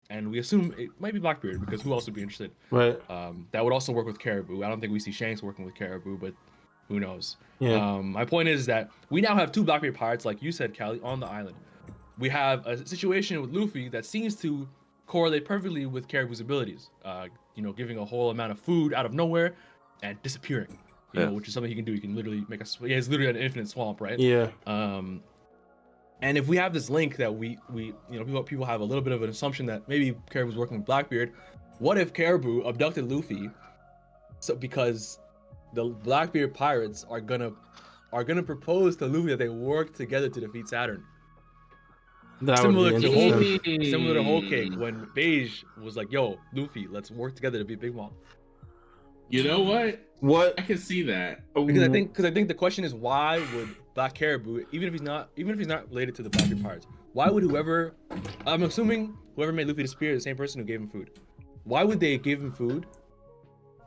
and 0.10 0.32
we 0.32 0.40
assume 0.40 0.74
it 0.78 0.90
might 1.00 1.14
be 1.14 1.20
Blackbeard 1.20 1.62
because 1.62 1.82
who 1.82 1.92
else 1.94 2.06
would 2.06 2.16
be 2.16 2.22
interested? 2.22 2.52
Right. 2.72 3.00
Um, 3.10 3.48
that 3.52 3.64
would 3.64 3.74
also 3.74 3.92
work 3.92 4.06
with 4.06 4.20
Caribou. 4.20 4.64
I 4.64 4.70
don't 4.70 4.80
think 4.80 4.94
we 4.94 5.00
see 5.00 5.12
Shanks 5.12 5.44
working 5.44 5.66
with 5.66 5.76
Caribou, 5.76 6.18
but 6.18 6.34
who 6.88 7.00
knows? 7.00 7.38
Yeah. 7.60 7.76
Um, 7.76 8.12
my 8.12 8.26
point 8.26 8.50
is 8.50 8.66
that 8.66 8.90
we 9.10 9.22
now 9.22 9.36
have 9.36 9.52
two 9.52 9.64
Blackbeard 9.64 9.96
pirates, 9.96 10.26
like 10.26 10.42
you 10.42 10.52
said, 10.52 10.78
Kali, 10.78 11.00
on 11.04 11.20
the 11.20 11.28
island. 11.28 11.56
We 12.20 12.30
have 12.30 12.66
a 12.68 12.86
situation 12.86 13.42
with 13.42 13.52
Luffy 13.52 13.90
that 13.90 14.06
seems 14.06 14.36
to 14.38 14.68
correlate 15.08 15.46
perfectly 15.46 15.86
with 15.86 16.08
Caribou's 16.08 16.40
abilities. 16.40 16.90
Uh, 17.04 17.28
you 17.56 17.62
know, 17.64 17.72
giving 17.72 17.98
a 17.98 18.06
whole 18.06 18.30
amount 18.32 18.52
of 18.52 18.60
food 18.60 18.94
out 18.94 19.06
of 19.06 19.14
nowhere 19.14 19.56
and 20.02 20.22
disappearing. 20.24 20.78
You 21.14 21.20
Yeah. 21.20 21.26
know, 21.28 21.34
which 21.34 21.48
is 21.48 21.54
something 21.54 21.70
he 21.70 21.76
can 21.76 21.86
do. 21.86 21.94
He 21.94 22.00
can 22.00 22.16
literally 22.16 22.44
make 22.50 22.62
a. 22.62 22.66
sw- 22.66 22.80
He 22.82 22.94
has 22.94 23.08
literally 23.10 23.30
an 23.30 23.36
infinite 23.38 23.68
swamp, 23.70 24.02
right? 24.02 24.18
yeah. 24.20 24.50
Um, 24.66 25.22
and 26.22 26.38
if 26.38 26.48
we 26.48 26.58
have 26.58 26.74
this 26.74 26.90
link 26.90 27.18
that 27.18 27.34
we 27.36 27.58
we 27.70 27.94
you 28.10 28.18
know 28.20 28.24
people 28.26 28.44
people 28.44 28.66
have 28.66 28.82
a 28.82 28.84
little 28.84 29.04
bit 29.04 29.14
of 29.14 29.22
an 29.22 29.30
assumption 29.30 29.66
that 29.68 29.88
maybe 29.88 30.16
Caribou's 30.30 30.56
working 30.56 30.78
with 30.78 30.86
Blackbeard. 30.86 31.34
What 31.80 31.98
if 31.98 32.14
Caribou 32.14 32.62
abducted 32.62 33.12
Luffy? 33.12 33.50
So 34.40 34.56
because 34.56 35.20
the 35.74 35.86
Blackbeard 35.86 36.54
pirates 36.54 37.06
are 37.10 37.20
gonna 37.22 37.52
are 38.14 38.24
gonna 38.24 38.44
propose 38.44 38.96
to 38.98 39.06
Luffy 39.06 39.30
that 39.30 39.38
they 39.40 39.50
work 39.50 39.94
together 39.94 40.30
to 40.30 40.40
defeat 40.40 40.68
Saturn. 40.70 41.04
That 42.42 42.60
Similar 42.60 42.94
would 42.94 43.02
be 43.02 43.08
to 43.08 43.14
Whole. 43.14 43.92
Similar 43.92 44.14
to 44.16 44.24
Whole 44.24 44.42
Cake 44.42 44.74
when 44.76 45.08
Bege 45.16 45.64
was 45.82 45.96
like, 45.96 46.12
"Yo, 46.12 46.40
Luffy, 46.54 46.88
let's 46.90 47.10
work 47.12 47.36
together 47.36 47.58
to 47.60 47.66
beat 47.66 47.80
Big 47.80 47.96
Mom." 47.96 48.12
You 49.30 49.44
know 49.44 49.62
what? 49.62 50.00
What? 50.20 50.60
I 50.60 50.64
can 50.64 50.78
see 50.78 51.04
that. 51.04 51.42
Because 51.54 51.84
I 51.84 51.90
think 51.90 52.10
because 52.10 52.26
I 52.26 52.32
think 52.32 52.48
the 52.48 52.54
question 52.54 52.84
is 52.84 52.94
why 52.94 53.40
would 53.56 53.70
Black 53.94 54.14
Caribou, 54.14 54.64
even 54.72 54.88
if 54.88 54.94
he's 54.94 55.02
not 55.02 55.30
even 55.38 55.54
if 55.54 55.58
he's 55.58 55.68
not 55.68 55.88
related 55.90 56.16
to 56.16 56.24
the 56.24 56.30
Blackbeard 56.30 56.62
pirates, 56.62 56.88
why 57.14 57.30
would 57.30 57.44
whoever 57.44 57.96
I'm 58.46 58.64
assuming 58.64 59.18
whoever 59.36 59.52
made 59.52 59.68
Luffy 59.68 59.84
disappear 59.84 60.12
is 60.12 60.24
the 60.24 60.30
same 60.30 60.36
person 60.38 60.60
who 60.60 60.66
gave 60.66 60.82
him 60.82 60.88
food. 60.88 61.12
Why 61.64 61.84
would 61.84 62.00
they 62.00 62.18
give 62.18 62.42
him 62.42 62.52
food 62.52 62.86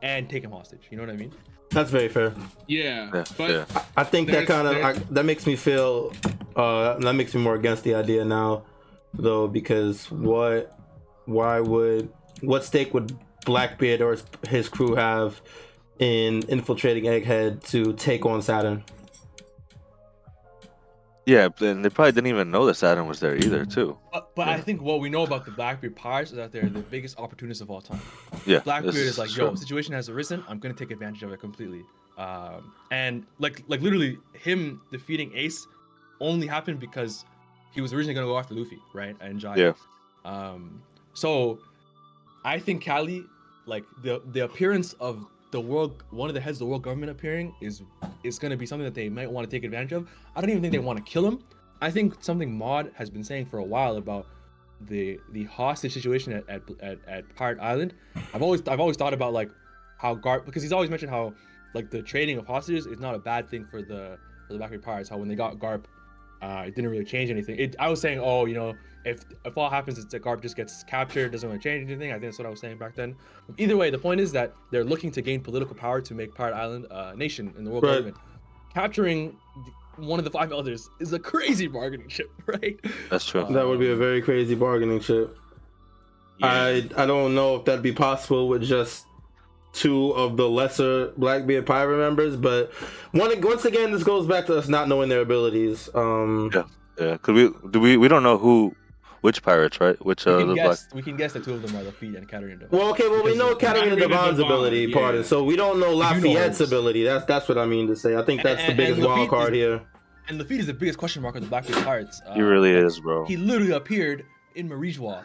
and 0.02 0.28
take 0.28 0.42
him 0.42 0.50
hostage? 0.50 0.88
You 0.90 0.96
know 0.96 1.04
what 1.04 1.12
I 1.12 1.16
mean? 1.16 1.32
That's 1.70 1.90
very 1.90 2.09
fair. 2.09 2.33
Yeah, 2.66 3.11
Yeah, 3.12 3.24
but 3.37 3.50
yeah. 3.50 3.64
I 3.96 4.05
think 4.05 4.31
that 4.31 4.46
kind 4.46 4.66
of 4.68 4.74
there's- 4.74 5.00
that 5.11 5.24
makes 5.24 5.46
me 5.46 5.57
feel 5.57 6.12
uh 6.55 6.98
that 6.98 7.12
makes 7.14 7.35
me 7.35 7.40
more 7.42 7.55
against 7.55 7.83
the 7.85 7.94
idea 7.94 8.24
now 8.24 8.62
though 9.12 9.46
because 9.46 10.11
what 10.11 10.76
why 11.26 11.61
would 11.61 12.11
what 12.40 12.64
stake 12.64 12.94
would 12.94 13.16
Blackbeard 13.44 14.00
or 14.00 14.12
his, 14.12 14.24
his 14.48 14.68
crew 14.68 14.94
have 14.94 15.40
in 15.98 16.42
infiltrating 16.48 17.05
Egghead 17.05 17.62
to 17.70 17.92
take 17.94 18.24
on 18.26 18.42
Saturn? 18.42 18.83
Yeah, 21.27 21.49
and 21.61 21.85
they 21.85 21.91
probably 21.91 22.12
didn't 22.12 22.29
even 22.29 22.53
know 22.53 22.67
that 22.67 22.75
Saturn 22.75 23.09
was 23.09 23.19
there 23.19 23.37
either, 23.37 23.65
too. 23.65 23.99
But, 24.12 24.35
but 24.37 24.47
I 24.47 24.61
think 24.61 24.81
what 24.81 25.01
we 25.01 25.11
know 25.11 25.25
about 25.25 25.45
the 25.45 25.51
Blackbeard 25.51 25.97
pirates 25.97 26.31
is 26.31 26.37
that 26.37 26.53
they're 26.53 26.69
the 26.69 26.79
biggest 26.81 27.19
opportunists 27.19 27.61
of 27.61 27.69
all 27.69 27.81
time. 27.81 28.01
Yeah, 28.47 28.61
Blackbeard 28.61 28.95
is 28.95 29.19
like, 29.19 29.37
yo, 29.37 29.49
true. 29.49 29.57
situation 29.57 29.93
has 29.93 30.09
arisen. 30.09 30.45
I'm 30.49 30.61
gonna 30.61 30.73
take 30.73 30.93
advantage 30.93 31.25
of 31.25 31.33
it 31.33 31.41
completely. 31.41 31.83
Um, 32.17 32.73
and 32.93 33.27
like, 33.41 33.65
like 33.67 33.81
literally, 33.81 34.19
him 34.35 34.81
defeating 34.93 35.33
Ace 35.35 35.67
only 36.21 36.47
happened 36.47 36.79
because 36.79 37.25
he 37.75 37.81
was 37.81 37.93
originally 37.93 38.15
gonna 38.15 38.29
go 38.29 38.39
after 38.39 38.55
Luffy, 38.55 38.79
right? 38.95 39.17
And 39.21 39.41
Jaya. 39.41 39.59
Yeah. 39.59 39.73
Um, 40.25 40.81
so 41.12 41.59
I 42.45 42.61
think 42.61 42.85
Kali, 42.85 43.25
like 43.67 43.85
the 44.03 44.23
the 44.33 44.45
appearance 44.45 44.93
of 44.95 45.27
the 45.57 45.61
world, 45.62 46.03
one 46.11 46.29
of 46.29 46.35
the 46.35 46.40
heads 46.40 46.57
of 46.57 46.59
the 46.61 46.66
world 46.66 46.83
government 46.83 47.11
appearing 47.11 47.55
is 47.62 47.83
is 48.23 48.38
gonna 48.38 48.59
be 48.59 48.66
something 48.66 48.85
that 48.85 48.95
they 48.95 49.09
might 49.09 49.31
want 49.31 49.49
to 49.49 49.57
take 49.57 49.64
advantage 49.64 49.92
of. 49.92 50.07
I 50.35 50.40
don't 50.40 50.51
even 50.51 50.61
think 50.62 50.73
they 50.73 50.79
want 50.79 50.99
to 50.99 51.11
kill 51.11 51.27
him. 51.27 51.42
I 51.81 51.90
think 51.90 52.23
something 52.23 52.57
Mod 52.57 52.90
has 52.95 53.09
been 53.09 53.25
saying 53.25 53.47
for 53.47 53.59
a 53.59 53.64
while 53.64 53.97
about 53.97 54.27
the 54.83 55.19
the 55.33 55.45
hostage 55.45 55.95
situation 55.95 56.35
at 56.35 56.45
at, 56.49 56.62
at, 56.83 56.99
at 57.09 57.37
Pirate 57.37 57.59
Island. 57.59 57.95
I've 58.35 58.42
always 58.42 58.61
I've 58.69 58.81
always 58.81 58.99
thought 58.99 59.14
about 59.14 59.33
like 59.33 59.51
how 59.97 60.14
Garp 60.14 60.45
because 60.45 60.62
he's 60.62 60.75
always 60.75 60.90
mentioned 60.90 61.11
how 61.11 61.33
like 61.73 61.90
the 61.90 62.03
trading 62.03 62.37
of 62.37 62.47
hostages 62.47 62.85
is 62.85 63.01
not 63.01 63.14
a 63.14 63.19
bad 63.19 63.49
thing 63.49 63.64
for 63.64 63.81
the 63.81 64.19
for 64.47 64.53
the 64.53 64.59
Blackbeard 64.59 64.83
Pirates. 64.83 65.09
How 65.09 65.16
when 65.16 65.29
they 65.29 65.37
got 65.37 65.59
Garp, 65.59 65.85
uh, 66.42 66.64
it 66.66 66.75
didn't 66.75 66.90
really 66.90 67.05
change 67.05 67.31
anything. 67.31 67.59
It, 67.59 67.77
I 67.79 67.88
was 67.88 67.99
saying, 68.03 68.21
oh, 68.21 68.45
you 68.45 68.55
know, 68.55 68.75
if 69.07 69.25
if 69.45 69.57
all 69.57 69.71
happens, 69.71 69.97
it's 69.99 70.09
that 70.12 70.23
Garp 70.23 70.42
just 70.42 70.57
gets 70.57 70.83
captured, 70.85 71.33
doesn't 71.33 71.49
really 71.49 71.61
change 71.61 71.88
anything. 71.90 72.11
I 72.11 72.14
think 72.14 72.25
that's 72.25 72.38
what 72.38 72.47
I 72.47 72.51
was 72.51 72.61
saying 72.61 72.77
back 72.79 72.95
then. 72.95 73.14
Either 73.57 73.77
way, 73.77 73.88
the 73.90 73.99
point 73.99 74.21
is 74.21 74.33
that 74.33 74.53
they're 74.71 74.85
looking 74.85 75.11
to 75.12 75.23
gain 75.23 75.40
political 75.40 75.75
power 75.75 76.01
to 76.03 76.14
make 76.14 76.35
Pirate 76.35 76.55
Island 76.55 76.87
a 76.90 77.16
nation 77.16 77.55
in 77.57 77.64
the 77.64 77.71
world 77.71 77.85
Right. 77.85 77.92
government. 77.92 78.16
Capturing 78.75 79.37
one 79.97 80.19
of 80.19 80.25
the 80.27 80.31
five 80.31 80.53
elders 80.53 80.90
is 81.01 81.12
a 81.14 81.19
crazy 81.19 81.66
bargaining 81.69 82.09
chip, 82.09 82.31
right? 82.47 82.79
That's 83.09 83.25
true. 83.27 83.47
That 83.51 83.66
would 83.66 83.79
be 83.81 83.90
a 83.90 83.97
very 83.97 84.21
crazy 84.21 84.55
bargaining 84.55 85.01
chip. 85.01 85.35
yeah. 86.38 86.47
I 86.49 86.69
I 86.97 87.07
don't 87.07 87.35
know 87.35 87.57
if 87.57 87.64
that'd 87.64 87.83
be 87.83 87.92
possible 87.92 88.49
with 88.49 88.62
just 88.62 89.07
two 89.73 90.11
of 90.12 90.37
the 90.37 90.49
lesser 90.49 91.12
Blackbeard 91.16 91.64
pirate 91.66 91.99
members, 91.99 92.37
but 92.37 92.73
one 93.12 93.31
once 93.40 93.64
again 93.64 93.92
this 93.92 94.03
goes 94.03 94.27
back 94.27 94.47
to 94.47 94.57
us 94.59 94.69
not 94.69 94.88
knowing 94.88 95.09
their 95.09 95.21
abilities. 95.21 95.88
Um 95.95 96.51
Yeah. 96.53 96.64
Yeah, 96.99 97.16
cause 97.19 97.35
we 97.35 97.53
do 97.71 97.79
we 97.81 97.97
we 97.99 98.09
don't 98.09 98.23
know 98.23 98.38
who, 98.38 98.75
which 99.20 99.42
pirates, 99.42 99.81
right? 99.81 99.96
Which 100.05 100.26
uh, 100.26 100.31
We 100.31 100.35
uh 100.37 100.38
can 100.38 100.48
the 100.48 100.55
black. 100.55 100.66
guess. 100.68 100.88
We 100.94 101.02
can 101.02 101.16
guess 101.16 101.33
that 101.35 101.44
two 101.44 101.55
of 101.55 101.62
them 101.62 101.76
are 101.76 101.83
Lafitte 101.83 102.16
and 102.16 102.29
Catarina. 102.29 102.61
Devon. 102.61 102.79
well, 102.79 102.90
okay, 102.90 103.09
well 103.09 103.22
we 103.22 103.35
know 103.37 103.52
of- 103.52 103.59
Catarina 103.59 103.96
Catarina 103.96 104.09
Devon's 104.09 104.38
Devon, 104.38 104.44
ability, 104.52 104.81
yeah. 104.85 104.94
pardon. 104.94 105.24
So 105.24 105.44
we 105.44 105.57
don't 105.57 105.79
know 105.81 105.90
know 105.90 105.96
Lafayette's 105.96 106.59
hers. 106.59 106.68
ability. 106.68 107.05
That's 107.05 107.24
that's 107.26 107.48
what 107.48 107.59
I 107.59 107.66
mean 107.66 107.87
to 107.88 107.96
say. 107.96 108.16
I 108.16 108.22
think 108.22 108.42
that's 108.42 108.62
the 108.62 108.68
And- 108.68 108.76
biggest 108.76 108.98
and 108.98 109.07
wild 109.07 109.29
card 109.31 109.52
is- 109.55 109.59
here. 109.59 109.83
And 110.29 110.38
Lafitte 110.38 110.61
is 110.61 110.66
the 110.66 110.74
biggest 110.74 110.98
question 110.98 111.22
mark 111.22 111.37
of 111.37 111.42
the 111.42 111.48
Blackbeard 111.48 111.85
Pirates. 111.85 112.20
Uh, 112.26 112.35
He 112.35 112.40
really 112.42 112.70
is, 112.70 112.98
bro. 112.98 113.24
He 113.26 113.37
literally 113.37 113.70
appeared 113.72 114.24
in 114.57 114.68
Mary 114.68 114.92
Geoise. 114.92 115.22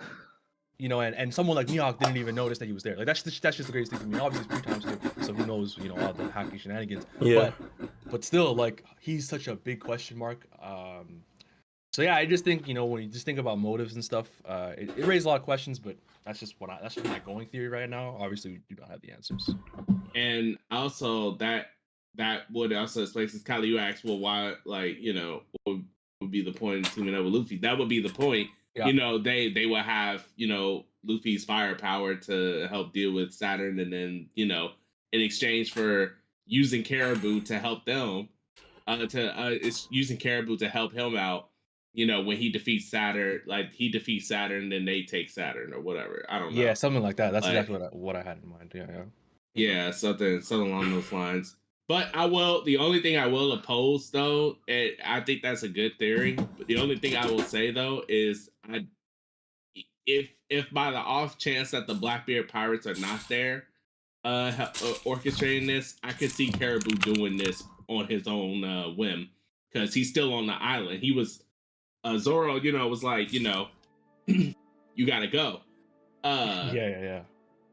You 0.77 0.89
know, 0.89 1.01
and, 1.01 1.15
and 1.15 1.32
someone 1.32 1.56
like 1.56 1.67
Mihawk 1.67 1.99
didn't 1.99 2.17
even 2.17 2.34
notice 2.34 2.58
that 2.58 2.65
he 2.65 2.71
was 2.71 2.82
there. 2.82 2.95
Like 2.97 3.06
that's 3.06 3.21
just, 3.21 3.39
that's 3.43 3.56
just 3.58 3.67
the 3.67 3.71
greatest 3.73 3.91
thing 3.91 3.99
to 4.01 4.08
me. 4.08 4.17
Obviously, 4.19 4.47
it's 4.56 4.65
three 4.65 4.73
times 4.73 4.84
two, 5.15 5.23
so 5.23 5.32
who 5.34 5.45
knows? 5.45 5.77
You 5.80 5.89
know 5.89 5.95
all 5.97 6.12
the 6.13 6.23
hacky 6.23 6.60
shenanigans. 6.60 7.06
Yeah. 7.19 7.51
But 7.80 7.89
but 8.10 8.23
still, 8.23 8.56
like 8.56 8.84
he's 8.99 9.27
such 9.30 9.47
a 9.47 9.56
big 9.56 9.80
question 9.80 10.17
mark. 10.17 10.47
Um, 10.60 11.21
so 11.93 12.01
yeah, 12.01 12.15
I 12.15 12.25
just 12.25 12.43
think 12.43 12.67
you 12.67 12.73
know 12.73 12.86
when 12.86 13.04
you 13.04 13.10
just 13.10 13.25
think 13.25 13.39
about 13.39 13.60
motives 13.60 13.95
and 13.95 14.04
stuff, 14.04 14.27
uh, 14.45 14.71
it, 14.77 14.91
it 14.97 15.06
raised 15.06 15.25
a 15.25 15.30
lot 15.30 15.39
of 15.39 15.43
questions. 15.43 15.77
But 15.80 15.97
that's 16.25 16.39
just 16.39 16.56
what 16.60 16.69
I 16.69 16.80
that's 16.82 16.95
just 16.95 17.08
my 17.08 17.19
going 17.19 17.47
theory 17.47 17.67
right 17.67 17.89
now. 17.89 18.15
Obviously, 18.19 18.51
we 18.51 18.75
do 18.75 18.82
not 18.82 18.89
have 18.89 19.01
the 19.01 19.12
answers. 19.12 19.49
and 20.15 20.58
also 20.69 21.36
that 21.38 21.67
that 22.15 22.43
would 22.51 22.73
also 22.73 23.04
explain 23.04 23.27
since 23.27 23.43
Kylie 23.43 23.67
you 23.67 23.77
asked, 23.77 24.04
well, 24.04 24.19
why 24.19 24.54
like 24.65 24.99
you 24.99 25.13
know 25.13 25.43
what 25.63 25.75
would, 25.75 25.86
would 26.21 26.32
be 26.32 26.41
the 26.41 26.54
point 26.54 26.86
of 26.86 26.93
teaming 26.93 27.15
up 27.15 27.23
with 27.23 27.34
Luffy? 27.34 27.58
That 27.58 27.77
would 27.77 27.89
be 27.89 28.01
the 28.01 28.13
point. 28.13 28.49
Yeah. 28.75 28.88
You 28.88 28.93
know, 28.93 29.17
they 29.17 29.51
they 29.51 29.65
will 29.65 29.84
have 29.84 30.25
you 30.38 30.47
know 30.47 30.86
Luffy's 31.06 31.43
firepower 31.43 32.15
to 32.15 32.67
help 32.69 32.93
deal 32.93 33.12
with 33.12 33.34
Saturn, 33.34 33.80
and 33.80 33.91
then 33.91 34.30
you 34.36 34.45
know 34.45 34.71
in 35.12 35.21
exchange 35.21 35.73
for 35.73 36.13
using 36.45 36.84
Caribou 36.84 37.41
to 37.41 37.60
help 37.60 37.86
them, 37.86 38.30
uh, 38.88 39.06
to 39.08 39.41
uh, 39.41 39.49
it's 39.49 39.88
using 39.91 40.17
Caribou 40.17 40.58
to 40.58 40.69
help 40.69 40.93
him 40.93 41.17
out. 41.17 41.49
You 41.93 42.06
know, 42.06 42.21
when 42.21 42.38
he 42.38 42.49
defeats 42.49 42.89
Saturn, 42.89 43.41
like 43.45 43.73
he 43.73 43.89
defeats 43.89 44.27
Saturn, 44.27 44.69
then 44.69 44.86
they 44.86 45.04
take 45.04 45.30
Saturn 45.30 45.73
or 45.73 45.82
whatever. 45.82 46.25
I 46.30 46.39
don't 46.39 46.56
know. 46.56 46.62
Yeah, 46.62 46.73
something 46.73 47.04
like 47.04 47.17
that. 47.17 47.34
That's 47.34 47.45
Like- 47.45 47.56
exactly 47.56 47.80
what 47.80 47.93
I, 47.93 47.95
what 47.95 48.15
I 48.15 48.21
had 48.21 48.39
in 48.41 48.49
mind. 48.49 48.71
Yeah, 48.73 48.86
yeah. 48.89 49.04
Yeah, 49.54 49.91
something 49.91 50.41
something 50.41 50.71
along 50.71 50.91
those 50.91 51.12
lines. 51.12 51.58
But 51.89 52.15
I 52.15 52.25
will. 52.25 52.63
The 52.63 52.77
only 52.77 53.01
thing 53.01 53.17
I 53.17 53.27
will 53.27 53.51
oppose, 53.51 54.10
though, 54.12 54.58
and 54.69 54.91
I 55.04 55.19
think 55.19 55.41
that's 55.41 55.63
a 55.63 55.67
good 55.67 55.99
theory. 55.99 56.38
But 56.58 56.67
the 56.67 56.77
only 56.77 56.97
thing 56.97 57.17
I 57.17 57.25
will 57.25 57.43
say 57.43 57.71
though 57.71 58.06
is, 58.08 58.49
I 58.63 58.86
if 60.06 60.30
if 60.49 60.71
by 60.71 60.91
the 60.91 60.97
off 60.97 61.38
chance 61.38 61.71
that 61.71 61.88
the 61.88 61.93
Blackbeard 61.93 62.47
pirates 62.47 62.88
are 62.88 62.95
not 62.95 63.19
there, 63.27 63.65
uh, 64.23 64.54
uh 64.58 64.71
orchestrating 65.06 65.67
this, 65.67 65.95
I 66.04 66.13
could 66.13 66.32
see 66.32 66.51
Caribou 66.51 66.95
doing 66.95 67.38
this 67.38 67.63
on 67.88 68.08
his 68.08 68.27
own 68.27 68.63
uh, 68.63 68.88
whim 68.89 69.30
because 69.71 69.93
he's 69.93 70.10
still 70.10 70.34
on 70.34 70.47
the 70.47 70.54
island. 70.54 70.99
He 70.99 71.12
was, 71.12 71.43
uh, 72.04 72.18
Zoro, 72.18 72.56
you 72.58 72.72
know, 72.72 72.88
was 72.88 73.04
like, 73.04 73.32
you 73.34 73.42
know, 73.42 73.68
you 74.26 75.06
gotta 75.06 75.28
go. 75.28 75.62
Uh, 76.24 76.72
yeah, 76.74 76.88
yeah, 76.90 77.02
yeah. 77.02 77.22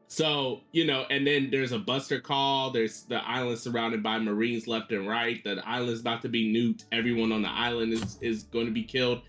so, 0.07 0.61
you 0.71 0.85
know, 0.85 1.05
and 1.11 1.25
then 1.25 1.49
there's 1.51 1.71
a 1.71 1.79
buster 1.79 2.19
call. 2.19 2.71
There's 2.71 3.03
the 3.03 3.17
island 3.27 3.59
surrounded 3.59 4.01
by 4.01 4.17
Marines 4.19 4.67
left 4.67 4.91
and 4.91 5.07
right. 5.07 5.43
The 5.43 5.61
island's 5.67 6.01
about 6.01 6.21
to 6.23 6.29
be 6.29 6.51
nuked. 6.53 6.85
Everyone 6.91 7.31
on 7.31 7.41
the 7.43 7.49
island 7.51 7.93
is, 7.93 8.17
is 8.21 8.43
going 8.43 8.65
to 8.65 8.71
be 8.71 8.83
killed. 8.83 9.21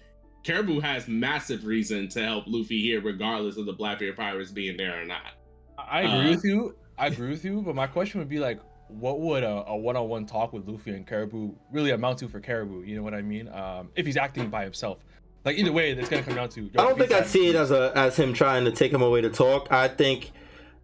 Caribou 0.42 0.80
has 0.80 1.06
massive 1.06 1.66
reason 1.66 2.08
to 2.08 2.24
help 2.24 2.44
Luffy 2.46 2.80
here, 2.80 3.02
regardless 3.02 3.58
of 3.58 3.66
the 3.66 3.74
Blackbeard 3.74 4.16
Pirates 4.16 4.50
being 4.50 4.76
there 4.78 5.02
or 5.02 5.04
not. 5.04 5.32
I 5.78 5.98
I 5.98 6.00
agree 6.02 6.28
Uh, 6.28 6.34
with 6.36 6.44
you. 6.44 6.76
I 6.96 7.06
agree 7.08 7.30
with 7.30 7.44
you, 7.44 7.60
but 7.60 7.74
my 7.74 7.86
question 7.86 8.20
would 8.20 8.28
be 8.28 8.38
like, 8.38 8.58
what 8.90 9.20
would 9.20 9.42
a, 9.42 9.64
a 9.66 9.76
one-on-one 9.76 10.26
talk 10.26 10.52
with 10.52 10.66
Luffy 10.68 10.92
and 10.92 11.06
Caribou 11.06 11.52
really 11.72 11.90
amount 11.90 12.18
to 12.18 12.28
for 12.28 12.40
Caribou? 12.40 12.82
You 12.82 12.96
know 12.96 13.02
what 13.02 13.14
I 13.14 13.22
mean? 13.22 13.48
Um, 13.48 13.90
if 13.96 14.06
he's 14.06 14.16
acting 14.16 14.50
by 14.50 14.64
himself, 14.64 15.04
like 15.44 15.56
either 15.56 15.72
way, 15.72 15.90
it's 15.90 16.08
gonna 16.08 16.22
come 16.22 16.34
down 16.34 16.48
to. 16.50 16.70
I 16.78 16.82
don't 16.82 16.98
think 16.98 17.12
I 17.12 17.22
see 17.22 17.48
it 17.48 17.56
as 17.56 17.70
a 17.70 17.92
as 17.94 18.16
him 18.16 18.34
trying 18.34 18.64
to 18.66 18.72
take 18.72 18.92
him 18.92 19.02
away 19.02 19.22
to 19.22 19.30
talk. 19.30 19.72
I 19.72 19.88
think 19.88 20.32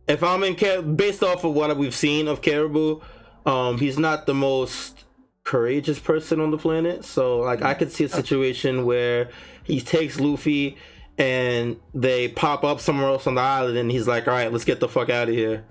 if 0.09 0.23
I'm 0.23 0.43
in 0.45 0.57
Car- 0.57 0.83
based 0.83 1.23
off 1.23 1.45
of 1.45 1.53
what 1.53 1.77
we've 1.77 1.95
seen 1.95 2.29
of 2.29 2.41
Caribou, 2.41 3.01
um, 3.45 3.79
he's 3.79 3.99
not 3.99 4.27
the 4.27 4.35
most 4.35 5.05
courageous 5.45 5.99
person 5.99 6.41
on 6.41 6.51
the 6.51 6.59
planet. 6.59 7.05
So 7.05 7.39
like 7.39 7.63
I 7.63 7.75
could 7.75 7.93
see 7.93 8.05
a 8.05 8.09
situation 8.09 8.85
where 8.85 9.31
he 9.63 9.81
takes 9.81 10.19
Luffy 10.19 10.77
and 11.19 11.77
they 11.95 12.29
pop 12.29 12.65
up 12.65 12.81
somewhere 12.81 13.09
else 13.09 13.27
on 13.27 13.37
the 13.37 13.41
island 13.41 13.79
and 13.79 13.91
he's 13.91 14.09
like, 14.09 14.27
all 14.27 14.35
right, 14.35 14.53
let's 14.53 14.65
get 14.65 14.81
the 14.81 14.89
fuck 14.89 15.09
out 15.09 15.29
of 15.29 15.35
here. 15.35 15.65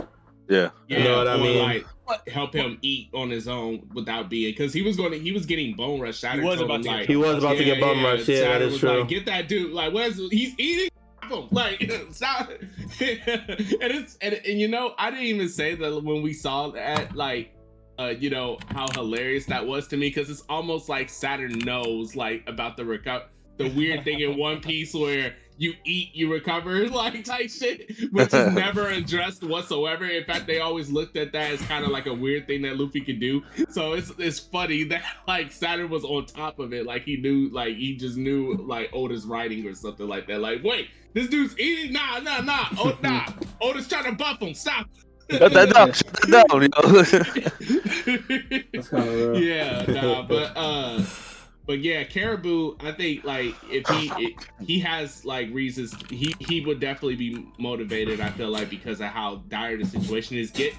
Yeah. 0.47 0.69
you 0.87 1.03
know 1.03 1.17
what 1.17 1.27
I 1.27 1.37
mean? 1.37 1.59
like 1.59 1.85
help 2.27 2.53
him 2.53 2.77
eat 2.81 3.09
on 3.13 3.29
his 3.29 3.47
own 3.47 3.87
without 3.93 4.29
being 4.29 4.51
because 4.51 4.73
he 4.73 4.81
was 4.81 4.95
going 4.95 5.11
to 5.11 5.19
he 5.19 5.31
was 5.31 5.45
getting 5.45 5.75
bone 5.75 5.99
rush. 5.99 6.19
Saturn 6.19 6.45
was 6.45 6.61
about 6.61 6.77
him, 6.77 6.83
to 6.83 6.89
like, 6.91 7.07
He 7.07 7.15
was 7.15 7.43
about 7.43 7.57
to 7.57 7.63
get 7.63 7.79
bum 7.79 8.03
rushed. 8.03 8.27
Yeah, 8.27 8.39
that 8.39 8.45
Saturn 8.45 8.61
is 8.67 8.71
was 8.73 8.79
true. 8.79 8.99
Like, 8.99 9.07
get 9.09 9.25
that 9.25 9.47
dude. 9.47 9.71
Like, 9.71 9.93
where's 9.93 10.17
he's 10.29 10.53
eating? 10.57 10.89
him, 11.29 11.47
Like, 11.51 11.91
stop. 12.11 12.49
and 12.49 12.61
it's 12.99 14.17
and, 14.21 14.33
and 14.33 14.59
you 14.59 14.67
know, 14.67 14.93
I 14.97 15.09
didn't 15.09 15.25
even 15.25 15.49
say 15.49 15.75
that 15.75 16.03
when 16.03 16.21
we 16.21 16.33
saw 16.33 16.69
that. 16.71 17.15
Like, 17.15 17.55
uh, 17.99 18.13
you 18.19 18.29
know 18.29 18.57
how 18.71 18.87
hilarious 18.93 19.45
that 19.45 19.65
was 19.65 19.87
to 19.87 19.97
me 19.97 20.09
because 20.09 20.29
it's 20.29 20.43
almost 20.49 20.89
like 20.89 21.09
Saturn 21.09 21.57
knows 21.59 22.15
like 22.15 22.43
about 22.47 22.77
the 22.77 22.83
reco- 22.83 23.23
the 23.57 23.69
weird 23.69 24.03
thing 24.03 24.19
in 24.19 24.37
One 24.37 24.59
Piece 24.61 24.93
where 24.93 25.35
you 25.57 25.73
eat, 25.85 26.09
you 26.13 26.31
recover, 26.31 26.87
like 26.89 27.23
type 27.23 27.49
shit, 27.49 27.89
which 28.11 28.33
is 28.33 28.53
never 28.53 28.89
addressed 28.89 29.43
whatsoever. 29.43 30.05
In 30.05 30.23
fact, 30.25 30.47
they 30.47 30.59
always 30.59 30.89
looked 30.89 31.17
at 31.17 31.31
that 31.33 31.51
as 31.51 31.61
kind 31.63 31.85
of 31.85 31.91
like 31.91 32.05
a 32.05 32.13
weird 32.13 32.47
thing 32.47 32.61
that 32.63 32.77
Luffy 32.77 33.01
could 33.01 33.19
do. 33.19 33.43
So 33.69 33.93
it's 33.93 34.11
it's 34.17 34.39
funny 34.39 34.83
that 34.85 35.03
like 35.27 35.51
Saturn 35.51 35.89
was 35.89 36.03
on 36.03 36.25
top 36.25 36.59
of 36.59 36.73
it, 36.73 36.85
like 36.85 37.03
he 37.03 37.17
knew, 37.17 37.49
like 37.49 37.75
he 37.75 37.95
just 37.95 38.17
knew 38.17 38.55
like 38.67 38.89
Oda's 38.93 39.25
writing 39.25 39.65
or 39.67 39.75
something 39.75 40.07
like 40.07 40.27
that. 40.27 40.39
Like, 40.39 40.63
wait, 40.63 40.89
this 41.13 41.27
dude's 41.27 41.57
eating? 41.57 41.93
Nah, 41.93 42.19
nah, 42.19 42.41
nah, 42.41 42.65
oh 42.77 42.97
nah, 43.01 43.25
Oda's 43.61 43.87
trying 43.87 44.05
to 44.05 44.11
buff 44.13 44.41
him. 44.41 44.53
Stop. 44.53 44.87
Shut 45.31 45.53
that 45.53 45.73
down. 45.73 45.91
Shut 45.91 46.13
that 46.29 46.47
down, 46.47 46.61
yo. 46.61 46.67
That's 48.73 48.89
kind 48.89 49.09
of 49.09 49.15
real. 49.15 49.41
yeah, 49.41 49.83
nah, 49.87 50.21
but 50.21 50.51
uh, 50.55 51.01
but 51.65 51.79
yeah, 51.79 52.03
Caribou. 52.03 52.75
I 52.79 52.91
think 52.91 53.23
like 53.23 53.55
if 53.69 53.87
he 53.87 54.11
it, 54.23 54.33
he 54.61 54.79
has 54.79 55.25
like 55.25 55.49
reasons, 55.51 55.95
he 56.09 56.33
he 56.39 56.61
would 56.61 56.79
definitely 56.79 57.15
be 57.15 57.47
motivated. 57.57 58.21
I 58.21 58.29
feel 58.29 58.49
like 58.49 58.69
because 58.69 59.01
of 59.01 59.07
how 59.07 59.43
dire 59.47 59.77
the 59.77 59.85
situation 59.85 60.37
is. 60.37 60.51
Get 60.51 60.73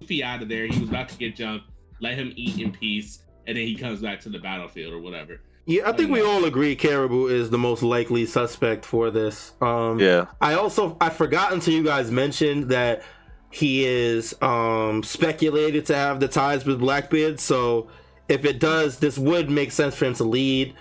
Luffy 0.00 0.22
out 0.22 0.42
of 0.42 0.48
there. 0.48 0.66
He 0.66 0.80
was 0.80 0.88
about 0.88 1.08
to 1.10 1.16
get 1.16 1.36
jumped. 1.36 1.66
Let 2.00 2.18
him 2.18 2.32
eat 2.36 2.58
in 2.58 2.72
peace, 2.72 3.22
and 3.46 3.56
then 3.56 3.66
he 3.66 3.76
comes 3.76 4.00
back 4.00 4.20
to 4.20 4.28
the 4.28 4.38
battlefield 4.38 4.92
or 4.92 5.00
whatever. 5.00 5.40
Yeah, 5.66 5.88
I 5.88 5.92
think 5.92 6.10
we 6.10 6.20
all 6.20 6.44
agree 6.44 6.76
Caribou 6.76 7.26
is 7.26 7.48
the 7.48 7.56
most 7.56 7.82
likely 7.82 8.26
suspect 8.26 8.84
for 8.84 9.10
this. 9.10 9.52
Um, 9.62 9.98
yeah. 9.98 10.26
I 10.40 10.54
also 10.54 10.96
I 11.00 11.08
forgot 11.08 11.52
until 11.52 11.72
you 11.72 11.82
guys 11.82 12.10
mentioned 12.10 12.68
that 12.70 13.02
he 13.50 13.84
is 13.84 14.34
um 14.42 15.02
speculated 15.02 15.86
to 15.86 15.94
have 15.94 16.20
the 16.20 16.28
ties 16.28 16.66
with 16.66 16.80
Blackbeard. 16.80 17.40
So 17.40 17.88
if 18.28 18.44
it 18.44 18.58
does, 18.58 18.98
this 18.98 19.18
would 19.18 19.50
make 19.50 19.72
sense 19.72 19.94
for 19.94 20.06
him 20.06 20.14
to 20.14 20.24
lead 20.24 20.74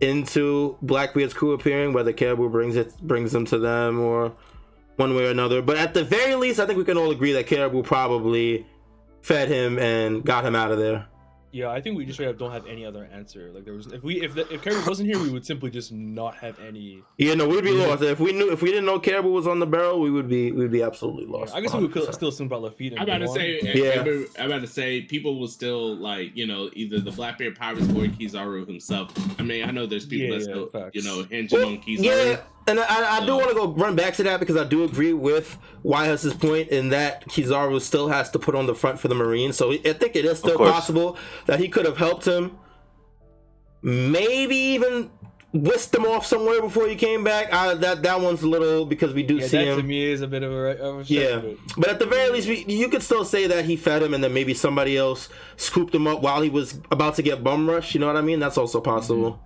into 0.00 0.76
Blackbeard's 0.82 1.34
crew 1.34 1.52
appearing, 1.52 1.92
whether 1.92 2.12
Caribou 2.12 2.48
brings 2.48 2.76
it 2.76 2.96
brings 3.02 3.32
them 3.32 3.44
to 3.46 3.58
them 3.58 4.00
or 4.00 4.32
one 4.96 5.14
way 5.14 5.26
or 5.26 5.30
another. 5.30 5.62
But 5.62 5.76
at 5.76 5.94
the 5.94 6.04
very 6.04 6.34
least, 6.34 6.60
I 6.60 6.66
think 6.66 6.78
we 6.78 6.84
can 6.84 6.96
all 6.96 7.10
agree 7.10 7.32
that 7.32 7.46
Caribou 7.46 7.82
probably 7.82 8.66
fed 9.22 9.48
him 9.48 9.78
and 9.78 10.24
got 10.24 10.44
him 10.44 10.54
out 10.54 10.72
of 10.72 10.78
there. 10.78 11.06
Yeah, 11.52 11.68
I 11.70 11.80
think 11.80 11.96
we 11.96 12.04
just 12.04 12.16
straight 12.16 12.28
up 12.28 12.38
don't 12.38 12.52
have 12.52 12.66
any 12.66 12.84
other 12.86 13.08
answer. 13.12 13.50
Like 13.52 13.64
there 13.64 13.74
was, 13.74 13.88
if 13.88 14.02
we 14.04 14.22
if 14.22 14.34
the, 14.34 14.42
if 14.52 14.62
Caribou 14.62 14.86
wasn't 14.88 15.08
here, 15.08 15.18
we 15.20 15.30
would 15.30 15.44
simply 15.44 15.70
just 15.70 15.90
not 15.92 16.36
have 16.36 16.58
any. 16.60 17.02
Yeah, 17.18 17.34
no, 17.34 17.48
we'd 17.48 17.64
be 17.64 17.72
lost 17.72 18.02
if 18.02 18.20
we 18.20 18.32
knew 18.32 18.52
if 18.52 18.62
we 18.62 18.70
didn't 18.70 18.84
know 18.86 19.00
Caribou 19.00 19.30
was 19.30 19.46
on 19.48 19.58
the 19.58 19.66
barrel. 19.66 20.00
We 20.00 20.10
would 20.10 20.28
be 20.28 20.52
we'd 20.52 20.70
be 20.70 20.82
absolutely 20.82 21.26
lost. 21.26 21.54
I 21.54 21.60
guess 21.60 21.74
we 21.74 21.88
could 21.88 22.12
still 22.14 22.28
assume 22.28 22.46
about 22.46 22.62
Lafitte. 22.62 22.94
I'm 22.96 23.02
about 23.02 23.18
to 23.18 23.28
say, 23.28 23.58
eh, 23.58 23.72
Yeah. 23.74 24.04
yeah. 24.04 24.24
I'm 24.38 24.46
about 24.46 24.60
to 24.60 24.66
say, 24.68 25.00
people 25.02 25.40
will 25.40 25.48
still 25.48 25.96
like, 25.96 26.36
you 26.36 26.46
know, 26.46 26.70
either 26.74 27.00
the 27.00 27.10
Blackbeard 27.10 27.56
Pirates 27.56 27.82
or 27.88 28.04
Kizaru 28.04 28.66
himself. 28.66 29.10
I 29.40 29.42
mean, 29.42 29.64
I 29.68 29.72
know 29.72 29.86
there's 29.86 30.06
people 30.06 30.28
Yeah, 30.28 30.32
that 30.38 30.46
yeah, 30.46 30.52
still, 30.54 30.66
facts. 30.68 30.94
you 30.94 31.02
know, 31.02 31.24
hinge 31.24 31.52
Well, 31.52 31.66
on 31.66 31.78
Kizaru. 31.78 32.04
Yeah, 32.04 32.40
and 32.66 32.78
I, 32.80 33.18
I 33.18 33.26
do 33.26 33.34
want 33.36 33.48
to 33.48 33.54
go 33.54 33.68
run 33.72 33.96
back 33.96 34.14
to 34.14 34.22
that 34.24 34.38
because 34.40 34.56
I 34.56 34.64
do 34.64 34.84
agree 34.84 35.12
with 35.12 35.58
YHuss's 35.84 36.34
point 36.34 36.68
in 36.68 36.90
that 36.90 37.26
Kizaru 37.28 37.80
still 37.80 38.08
has 38.08 38.30
to 38.30 38.38
put 38.38 38.54
on 38.54 38.66
the 38.66 38.74
front 38.74 39.00
for 39.00 39.08
the 39.08 39.14
Marines. 39.14 39.56
So 39.56 39.72
I 39.72 39.78
think 39.78 40.14
it 40.16 40.24
is 40.24 40.38
still 40.38 40.58
possible 40.58 41.16
that 41.46 41.58
he 41.58 41.68
could 41.68 41.86
have 41.86 41.96
helped 41.96 42.26
him. 42.26 42.58
Maybe 43.82 44.54
even 44.56 45.10
whisked 45.52 45.94
him 45.94 46.04
off 46.04 46.24
somewhere 46.26 46.60
before 46.60 46.86
he 46.86 46.94
came 46.94 47.24
back. 47.24 47.52
I, 47.52 47.74
that 47.74 48.02
that 48.02 48.20
one's 48.20 48.42
a 48.42 48.48
little 48.48 48.84
because 48.84 49.14
we 49.14 49.22
do 49.22 49.36
Yeah, 49.36 49.46
see 49.46 49.56
that 49.56 49.64
to 49.64 49.80
him. 49.80 49.86
me 49.86 50.04
is 50.04 50.20
a 50.20 50.28
bit 50.28 50.42
of 50.42 50.52
a, 50.52 50.78
of 50.78 51.10
Yeah, 51.10 51.38
but- 51.40 51.56
but 51.78 51.88
at 51.90 51.98
the 51.98 52.06
very 52.06 52.30
least, 52.30 52.46
we, 52.48 52.64
you 52.66 52.88
could 52.88 53.02
still 53.02 53.24
say 53.24 53.46
that 53.46 53.64
he 53.64 53.76
fed 53.76 54.02
him, 54.02 54.12
and 54.14 54.22
then 54.22 54.34
maybe 54.34 54.52
somebody 54.54 54.96
else 54.96 55.28
scooped 55.56 55.94
him 55.94 56.06
up 56.06 56.20
while 56.20 56.42
he 56.42 56.50
was 56.50 56.78
about 56.90 57.14
to 57.16 57.22
get 57.22 57.42
bum 57.42 57.68
rush. 57.68 57.94
You 57.94 58.00
know 58.00 58.06
what 58.06 58.16
I 58.16 58.20
mean? 58.20 58.38
That's 58.38 58.58
also 58.58 58.80
possible. 58.80 59.40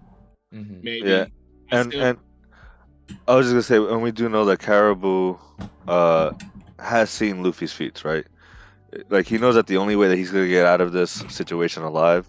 Mhm. 0.53 0.83
Maybe. 0.83 1.09
Yeah. 1.09 1.27
I 1.70 1.77
and 1.79 1.90
still- 1.92 2.03
and 2.05 2.18
I 3.29 3.35
was 3.35 3.47
just 3.51 3.53
gonna 3.53 3.62
say, 3.87 3.93
and 3.93 4.03
we 4.03 4.11
do 4.12 4.29
know 4.29 4.45
that 4.47 4.59
Caribou 4.61 5.37
uh, 5.88 6.33
has 6.79 7.11
seen 7.11 7.43
Luffy's 7.43 7.73
feats, 7.73 8.05
right? 8.05 8.27
Like 9.09 9.27
he 9.27 9.38
knows 9.38 9.55
that 9.57 9.67
the 9.67 9.77
only 9.77 9.97
way 9.97 10.09
that 10.09 10.17
he's 10.17 10.31
gonna 10.31 10.49
get 10.49 10.67
out 10.67 10.81
of 10.81 10.93
this 10.93 11.11
situation 11.29 11.83
alive 11.83 12.27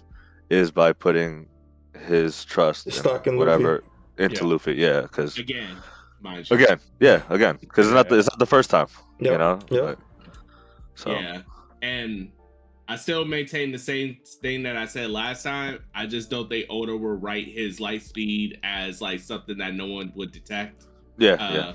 is 0.50 0.72
by 0.72 0.94
putting 0.94 1.48
his 2.06 2.44
trust, 2.46 2.92
Stock 2.92 3.28
in 3.28 3.34
in 3.34 3.40
Luffy. 3.40 3.52
whatever 3.64 3.84
into 4.18 4.44
Yeah. 4.46 4.52
Luffy. 4.52 4.74
Yeah, 4.76 5.02
because 5.02 5.38
again, 5.38 5.78
mind 6.22 6.48
again, 6.52 6.80
yeah, 7.00 7.24
again, 7.30 7.58
because 7.60 7.88
it's 7.88 7.94
not 7.94 8.10
the, 8.10 8.18
it's 8.20 8.30
not 8.30 8.40
the 8.40 8.46
first 8.46 8.70
time, 8.70 8.88
Yep, 9.20 9.32
you 9.32 9.38
know. 9.38 9.60
yep. 9.70 9.84
Like, 9.84 9.98
so 10.96 11.12
Yeah, 11.12 11.42
and 11.82 12.32
I 12.88 12.96
still 12.98 13.26
maintain 13.26 13.72
the 13.72 13.80
same 13.80 14.18
thing 14.42 14.62
that 14.64 14.78
I 14.78 14.86
said 14.86 15.10
last 15.10 15.44
time. 15.44 15.80
I 15.96 16.06
just 16.06 16.30
don't 16.30 16.48
think 16.48 16.68
Oda 16.70 16.96
will 16.96 17.16
write 17.16 17.48
his 17.48 17.80
light 17.80 18.04
speed 18.04 18.60
as 18.64 19.02
like 19.02 19.20
something 19.20 19.58
that 19.58 19.74
no 19.74 19.88
one 19.88 20.12
would 20.16 20.32
detect. 20.32 20.86
yeah, 21.18 21.34
Uh, 21.34 21.54
yeah. 21.54 21.74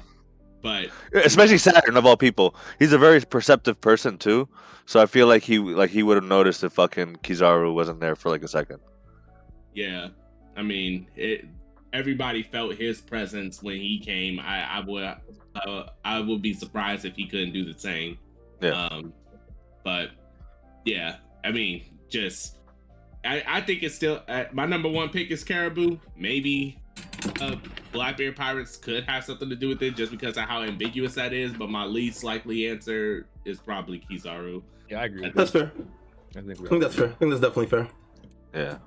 But 0.63 0.89
especially 1.15 1.57
Saturn 1.59 1.97
of 1.97 2.05
all 2.07 2.17
people. 2.19 2.55
He's 2.79 2.93
a 2.93 2.99
very 2.99 3.21
perceptive 3.23 3.81
person 3.81 4.19
too, 4.19 4.47
so 4.85 5.01
I 5.01 5.07
feel 5.07 5.27
like 5.27 5.43
he 5.43 5.59
like 5.59 5.89
he 5.91 6.03
would 6.03 6.17
have 6.17 6.25
noticed 6.25 6.63
if 6.63 6.75
fucking 6.75 7.17
Kizaru 7.23 7.75
wasn't 7.75 7.99
there 7.99 8.15
for 8.15 8.29
like 8.29 8.43
a 8.45 8.49
second. 8.49 8.79
yeah, 9.75 10.09
I 10.57 10.63
mean, 10.63 11.07
it. 11.17 11.47
Everybody 11.93 12.43
felt 12.45 12.75
his 12.77 13.01
presence 13.01 13.63
when 13.65 13.77
he 13.79 13.99
came. 13.99 14.39
I, 14.39 14.77
I 14.79 14.85
would, 14.87 15.03
uh, 15.03 15.87
I 16.05 16.21
would 16.21 16.41
be 16.41 16.53
surprised 16.55 17.05
if 17.05 17.17
he 17.17 17.27
couldn't 17.27 17.53
do 17.53 17.65
the 17.65 17.77
same. 17.77 18.17
Yeah. 18.61 18.87
Um, 18.87 19.13
but 19.83 20.11
yeah, 20.85 21.17
I 21.45 21.51
mean, 21.51 21.85
just 22.09 22.59
I, 23.25 23.43
I 23.47 23.61
think 23.61 23.83
it's 23.83 23.95
still 23.95 24.23
uh, 24.29 24.45
my 24.53 24.67
number 24.67 24.89
one 24.89 25.09
pick 25.11 25.31
is 25.31 25.45
Caribou. 25.45 25.99
Maybe 26.17 26.81
uh, 27.41 27.57
Blackbeard 27.93 28.37
Pirates 28.37 28.77
could 28.77 29.05
have 29.05 29.25
something 29.25 29.49
to 29.49 29.57
do 29.57 29.69
with 29.69 29.83
it 29.83 29.97
just 29.97 30.11
because 30.11 30.37
of 30.37 30.45
how 30.45 30.63
ambiguous 30.63 31.15
that 31.15 31.33
is. 31.33 31.53
But 31.53 31.71
my 31.71 31.85
least 31.85 32.25
likely 32.25 32.67
answer 32.69 33.27
is 33.45 33.61
probably 33.61 34.03
Kizaru. 34.11 34.63
Yeah, 34.89 35.01
I 35.01 35.05
agree. 35.05 35.23
With 35.23 35.35
That's 35.35 35.51
fair. 35.51 35.73
I 36.37 36.41
think 36.41 36.61
I 36.61 36.69
think 36.69 36.83
that's 36.83 36.95
fair. 36.95 37.09
I 37.09 37.13
think 37.15 37.31
that's 37.31 37.41
definitely 37.41 37.67
fair. 37.67 37.89
Yeah. 38.55 38.79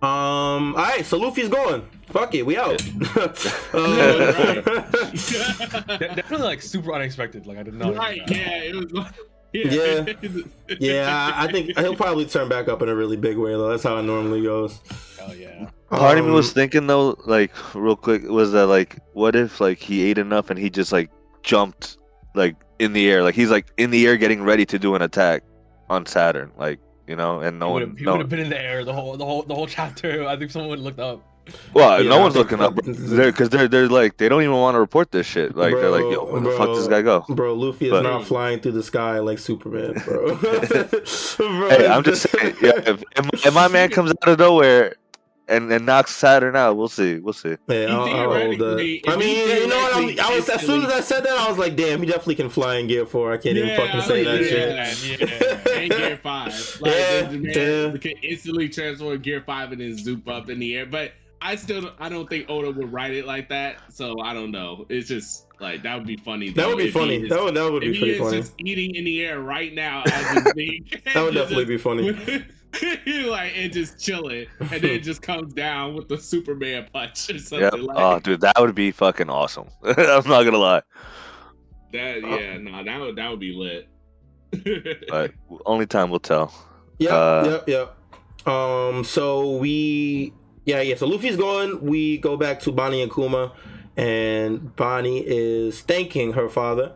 Um. 0.00 0.74
All 0.76 0.84
right. 0.84 1.04
So 1.04 1.18
Luffy's 1.18 1.48
going. 1.48 1.82
Fuck 2.06 2.34
it. 2.34 2.46
We 2.46 2.56
out. 2.56 2.80
Right. 3.16 3.54
Uh, 3.74 4.32
definitely 5.98 6.38
like 6.38 6.62
super 6.62 6.92
unexpected. 6.94 7.46
Like 7.46 7.58
I 7.58 7.62
did 7.64 7.74
not. 7.74 7.96
right? 7.96 8.22
Yeah, 8.30 8.62
it 8.62 8.74
was. 8.74 8.92
Like, 8.92 9.12
Yeah. 9.52 10.06
yeah. 10.78 11.32
I 11.34 11.44
I 11.44 11.48
think 11.48 11.76
he'll 11.78 11.96
probably 11.96 12.26
turn 12.26 12.48
back 12.48 12.68
up 12.68 12.82
in 12.82 12.88
a 12.88 12.94
really 12.94 13.16
big 13.16 13.36
way 13.38 13.52
though. 13.52 13.68
That's 13.70 13.82
how 13.82 13.98
it 13.98 14.02
normally 14.02 14.42
goes. 14.42 14.80
Hell 15.18 15.34
yeah. 15.34 15.70
Part 15.90 16.18
of 16.18 16.24
me 16.26 16.30
Um, 16.30 16.34
was 16.34 16.52
thinking 16.52 16.86
though, 16.86 17.16
like 17.26 17.52
real 17.74 17.96
quick, 17.96 18.22
was 18.24 18.52
that 18.52 18.66
like, 18.66 18.98
what 19.14 19.34
if 19.34 19.60
like 19.60 19.78
he 19.78 20.02
ate 20.10 20.18
enough 20.18 20.50
and 20.50 20.58
he 20.58 20.70
just 20.70 20.92
like 20.92 21.10
jumped 21.42 21.96
like 22.34 22.56
in 22.78 22.92
the 22.92 23.08
air, 23.10 23.22
like 23.22 23.34
he's 23.34 23.50
like 23.50 23.72
in 23.78 23.90
the 23.90 24.06
air 24.06 24.16
getting 24.16 24.42
ready 24.42 24.66
to 24.66 24.78
do 24.78 24.94
an 24.94 25.02
attack 25.02 25.44
on 25.88 26.04
Saturn, 26.06 26.52
like 26.58 26.78
you 27.06 27.16
know, 27.16 27.40
and 27.40 27.58
no 27.58 27.78
he 27.78 27.84
one, 27.84 27.96
he 27.96 28.04
no, 28.04 28.12
would 28.12 28.20
have 28.20 28.28
been 28.28 28.40
in 28.40 28.50
the 28.50 28.60
air 28.60 28.84
the 28.84 28.92
whole 28.92 29.16
the 29.16 29.24
whole 29.24 29.42
the 29.42 29.54
whole 29.54 29.66
chapter. 29.66 30.24
I 30.28 30.36
think 30.36 30.50
someone 30.50 30.70
would 30.70 30.78
have 30.80 30.84
looked 30.86 31.00
up. 31.00 31.22
Well, 31.74 32.02
Yeah, 32.02 32.08
no 32.10 32.20
one's 32.20 32.36
looking 32.36 32.60
up, 32.60 32.74
that- 32.76 32.84
they're 32.84 33.30
because 33.32 33.48
they're 33.50 33.68
they're 33.68 33.88
like 33.88 34.16
they 34.16 34.28
don't 34.28 34.42
even 34.42 34.54
want 34.54 34.74
to 34.74 34.80
report 34.80 35.10
this 35.12 35.26
shit, 35.26 35.56
like 35.56 35.74
they're 35.74 35.90
like, 35.90 36.02
yo, 36.02 36.24
where 36.24 36.40
the 36.40 36.50
fuck 36.50 36.58
Bro, 36.58 36.66
does 36.74 36.78
this 36.78 36.88
guy 36.88 37.02
go? 37.02 37.24
Bro, 37.28 37.54
Luffy 37.54 37.86
is 37.86 38.02
not 38.02 38.24
flying 38.26 38.60
through 38.60 38.72
the 38.72 38.82
sky 38.82 39.18
like 39.18 39.38
Superman, 39.38 39.94
bro. 40.04 40.34
Bro, 40.36 41.68
Hey, 41.70 41.86
I'm 41.86 42.02
just 42.02 42.28
saying, 42.30 42.56
yeah, 42.62 42.72
if, 42.76 43.02
if, 43.16 43.46
if 43.46 43.54
my 43.54 43.68
man 43.68 43.90
comes 43.96 44.10
out 44.10 44.28
of 44.28 44.38
nowhere 44.38 44.94
and 45.50 45.72
and 45.72 45.86
knocks 45.86 46.14
Saturn 46.14 46.54
out. 46.56 46.76
We'll 46.76 46.88
see. 46.88 47.20
We'll 47.20 47.32
see. 47.32 47.56
Yeah, 47.68 47.86
I'll, 47.86 48.02
I'll 48.02 48.32
hold 48.34 48.58
that. 48.58 48.76
theoretically- 48.76 49.02
I 49.08 49.16
mean, 49.16 49.28
he 49.48 49.60
you 49.62 49.66
know 49.68 49.76
what? 49.78 49.96
I'm, 49.96 50.20
I 50.32 50.34
was 50.36 50.46
as 50.50 50.60
soon 50.60 50.84
as 50.84 50.92
I 50.92 51.00
said 51.00 51.24
that, 51.24 51.38
I 51.38 51.48
was 51.48 51.56
like, 51.56 51.74
"Damn, 51.74 52.00
he 52.00 52.06
definitely 52.06 52.34
can 52.34 52.50
fly 52.50 52.76
in 52.76 52.86
Gear 52.86 53.06
Four. 53.06 53.32
I 53.32 53.38
can't 53.38 53.56
even 53.56 53.74
fucking 53.74 54.02
say 54.02 54.24
that 54.24 54.44
shit." 54.96 55.20
yeah, 55.20 55.26
yeah. 55.66 55.78
and 55.80 55.90
Gear 55.90 56.16
Five, 56.22 56.78
like 56.82 56.92
Yeah, 56.92 57.22
the, 57.22 57.38
the 57.38 57.90
yeah. 57.94 57.98
can 57.98 58.12
instantly 58.22 58.68
transform 58.68 59.18
Gear 59.22 59.40
Five 59.40 59.72
and 59.72 59.80
then 59.80 59.96
zoop 59.96 60.28
up 60.28 60.50
in 60.50 60.58
the 60.58 60.76
air. 60.76 60.84
But 60.84 61.12
I 61.40 61.54
still, 61.56 61.82
don't- 61.82 61.94
I 62.00 62.08
don't 62.08 62.28
think 62.28 62.48
Oda 62.50 62.70
would 62.72 62.92
write 62.92 63.12
it 63.14 63.24
like 63.26 63.48
that. 63.50 63.76
So 63.92 64.20
I 64.20 64.32
don't 64.34 64.50
know. 64.50 64.86
It's 64.88 65.08
just 65.08 65.46
like 65.60 65.82
that 65.82 65.96
would 65.96 66.06
be 66.06 66.16
funny. 66.16 66.50
That 66.50 66.66
would 66.68 66.78
be 66.78 66.90
funny. 66.90 67.22
is- 67.22 67.28
That 67.30 67.42
would 67.42 67.54
that 67.54 67.70
would 67.70 67.82
if 67.84 67.92
be 67.92 67.98
he 67.98 68.00
pretty 68.00 68.14
is 68.14 68.20
funny. 68.20 68.36
just 68.40 68.54
eating 68.58 68.94
in 68.94 69.04
the 69.04 69.24
air 69.24 69.40
right 69.40 69.72
now 69.74 70.02
as 70.06 70.44
we 70.44 70.50
speak. 70.50 71.02
That 71.14 71.22
would 71.22 71.34
definitely 71.34 71.64
be 71.66 71.78
funny. 71.78 72.12
like 73.26 73.52
and 73.56 73.72
just 73.72 73.98
chilling, 73.98 74.46
and 74.60 74.68
then 74.70 74.84
it 74.84 75.02
just 75.02 75.22
comes 75.22 75.54
down 75.54 75.94
with 75.94 76.06
the 76.08 76.18
Superman 76.18 76.86
punch 76.92 77.30
or 77.30 77.38
something 77.38 77.60
Yep. 77.60 77.72
like 77.88 77.96
Oh, 77.98 78.18
dude, 78.20 78.40
that 78.42 78.60
would 78.60 78.74
be 78.74 78.90
fucking 78.90 79.30
awesome. 79.30 79.68
I'm 79.84 79.94
not 80.28 80.42
gonna 80.44 80.58
lie. 80.58 80.82
that. 81.92 82.20
Yeah, 82.22 82.58
no, 82.58 82.84
that 82.84 83.00
would 83.00 83.16
that 83.16 83.30
would 83.30 83.40
be 83.40 83.54
lit. 83.54 83.88
But 85.08 85.32
only 85.66 85.86
time 85.86 86.10
will 86.10 86.18
tell. 86.20 86.52
Yep, 86.98 87.10
Uh, 87.12 87.62
yep, 87.66 87.68
yep. 88.46 88.48
Um, 88.52 89.04
so 89.04 89.56
we, 89.56 90.32
yeah, 90.68 90.80
yeah. 90.82 90.96
So 90.96 91.06
Luffy's 91.06 91.36
gone. 91.36 91.80
We 91.80 92.18
go 92.18 92.36
back 92.36 92.60
to 92.60 92.72
Bonney 92.72 93.00
and 93.02 93.12
Kuma, 93.12 93.52
and 93.96 94.74
Bonney 94.76 95.18
is 95.26 95.80
thanking 95.80 96.34
her 96.34 96.48
father, 96.48 96.92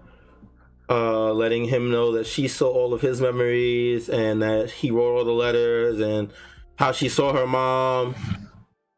uh, 0.90 1.32
letting 1.32 1.64
him 1.64 1.90
know 1.90 2.12
that 2.12 2.26
she 2.26 2.48
saw 2.48 2.68
all 2.70 2.92
of 2.92 3.00
his 3.00 3.20
memories 3.20 4.08
and 4.08 4.42
that 4.42 4.70
he 4.70 4.90
wrote 4.90 5.16
all 5.18 5.24
the 5.24 5.32
letters 5.32 6.00
and 6.00 6.30
how 6.76 6.92
she 6.92 7.08
saw 7.08 7.32
her 7.32 7.46
mom. 7.46 8.14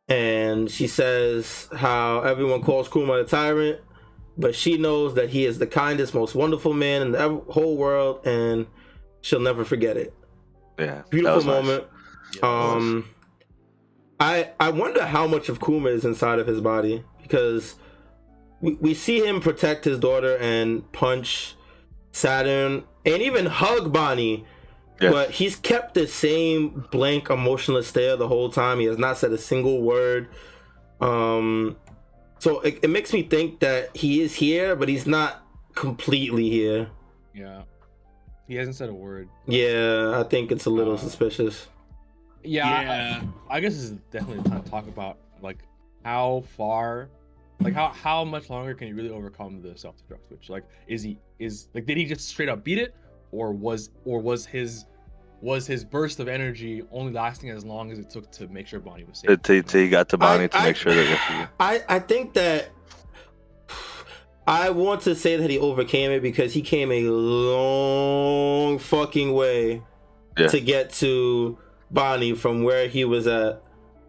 And 0.08 0.70
she 0.70 0.86
says 0.86 1.68
how 1.74 2.20
everyone 2.20 2.62
calls 2.62 2.88
Kuma 2.88 3.14
a 3.14 3.24
tyrant, 3.24 3.80
but 4.36 4.54
she 4.54 4.76
knows 4.76 5.14
that 5.14 5.30
he 5.30 5.46
is 5.46 5.58
the 5.58 5.66
kindest, 5.66 6.12
most 6.14 6.34
wonderful 6.34 6.74
man 6.74 7.00
in 7.02 7.12
the 7.12 7.42
whole 7.48 7.76
world, 7.76 8.26
and 8.26 8.66
she'll 9.22 9.40
never 9.40 9.64
forget 9.64 9.96
it 9.96 10.12
Yeah. 10.78 11.02
beautiful 11.10 11.36
was 11.36 11.46
nice. 11.46 11.54
moment. 11.54 11.84
Um, 12.42 13.04
I 14.20 14.50
I 14.60 14.70
wonder 14.70 15.04
how 15.04 15.26
much 15.26 15.48
of 15.48 15.60
Kuma 15.60 15.88
is 15.90 16.04
inside 16.04 16.38
of 16.38 16.46
his 16.46 16.60
body 16.60 17.04
because 17.22 17.74
we, 18.60 18.74
we 18.74 18.94
see 18.94 19.24
him 19.26 19.40
protect 19.40 19.84
his 19.84 19.98
daughter 19.98 20.36
and 20.38 20.90
punch 20.92 21.54
Saturn 22.12 22.84
and 23.04 23.22
even 23.22 23.46
hug 23.46 23.92
Bonney, 23.92 24.46
Yeah. 25.00 25.10
but 25.10 25.30
he's 25.32 25.56
kept 25.56 25.94
the 25.94 26.06
same 26.06 26.86
blank, 26.90 27.28
emotionless 27.28 27.88
stare 27.88 28.16
the 28.16 28.28
whole 28.28 28.50
time. 28.50 28.78
He 28.78 28.86
has 28.86 28.98
not 28.98 29.18
said 29.18 29.32
a 29.32 29.38
single 29.38 29.82
word. 29.82 30.28
Um, 31.00 31.76
so 32.38 32.60
it, 32.60 32.78
it 32.82 32.90
makes 32.90 33.12
me 33.12 33.22
think 33.24 33.60
that 33.60 33.94
he 33.96 34.20
is 34.22 34.34
here, 34.36 34.76
but 34.76 34.88
he's 34.88 35.06
not 35.06 35.42
completely 35.74 36.48
here. 36.48 36.88
Yeah. 37.34 37.62
He 38.46 38.54
hasn't 38.54 38.76
said 38.76 38.90
a 38.90 38.94
word. 38.94 39.28
Yeah, 39.46 40.18
I 40.18 40.22
think 40.22 40.52
it's 40.52 40.66
a 40.66 40.70
little 40.70 40.94
Uh, 40.94 40.98
suspicious. 40.98 41.66
Yeah. 42.44 42.68
I- 42.68 42.82
Yeah. 42.82 43.22
I, 43.50 43.60
guess 43.60 43.72
this 43.74 43.84
is 43.84 43.90
definitely 44.10 44.42
the 44.42 44.50
time 44.50 44.62
to 44.62 44.70
talk 44.70 44.86
about 44.88 45.18
like 45.42 45.58
how 46.04 46.44
far, 46.56 47.08
like 47.60 47.72
how 47.74 47.88
how 47.88 48.24
much 48.24 48.50
longer 48.50 48.74
can 48.74 48.86
he 48.88 48.92
really 48.92 49.10
overcome 49.10 49.62
the 49.62 49.76
self 49.76 49.96
destruct 49.96 50.26
switch? 50.28 50.48
Like, 50.50 50.64
is 50.86 51.02
he 51.02 51.18
is 51.38 51.68
like 51.74 51.86
did 51.86 51.96
he 51.96 52.04
just 52.04 52.28
straight 52.28 52.48
up 52.48 52.64
beat 52.64 52.78
it, 52.78 52.94
or 53.32 53.52
was 53.52 53.90
or 54.04 54.20
was 54.20 54.44
his 54.46 54.86
was 55.40 55.66
his 55.66 55.84
burst 55.84 56.20
of 56.20 56.28
energy 56.28 56.82
only 56.90 57.12
lasting 57.12 57.50
as 57.50 57.64
long 57.64 57.90
as 57.92 57.98
it 57.98 58.08
took 58.08 58.30
to 58.32 58.48
make 58.48 58.66
sure 58.66 58.80
Bonney 58.80 59.04
was 59.04 59.18
safe? 59.18 59.28
Till- 59.28 59.36
Till 59.38 59.62
till 59.62 59.80
he 59.82 59.88
got 59.88 60.08
to 60.10 60.18
Bonney 60.18 60.44
I- 60.44 60.48
to 60.48 60.58
I- 60.58 60.64
make 60.66 60.76
sure 60.76 60.94
that. 60.94 61.48
I 61.60 61.82
I 61.88 61.98
think 61.98 62.32
that 62.34 62.70
I 64.46 64.68
want 64.70 65.00
to 65.02 65.14
say 65.14 65.36
that 65.36 65.48
he 65.48 65.58
overcame 65.58 66.10
it 66.10 66.20
because 66.20 66.52
he 66.52 66.60
came 66.60 66.92
a 66.92 67.02
long 67.04 68.78
fucking 68.78 69.32
way 69.32 69.82
Yeah. 70.38 70.48
to 70.48 70.60
get 70.60 70.90
to 70.94 71.56
Bonney 71.90 72.34
from 72.34 72.62
where 72.64 72.88
he 72.88 73.04
was 73.04 73.26
at. 73.26 73.62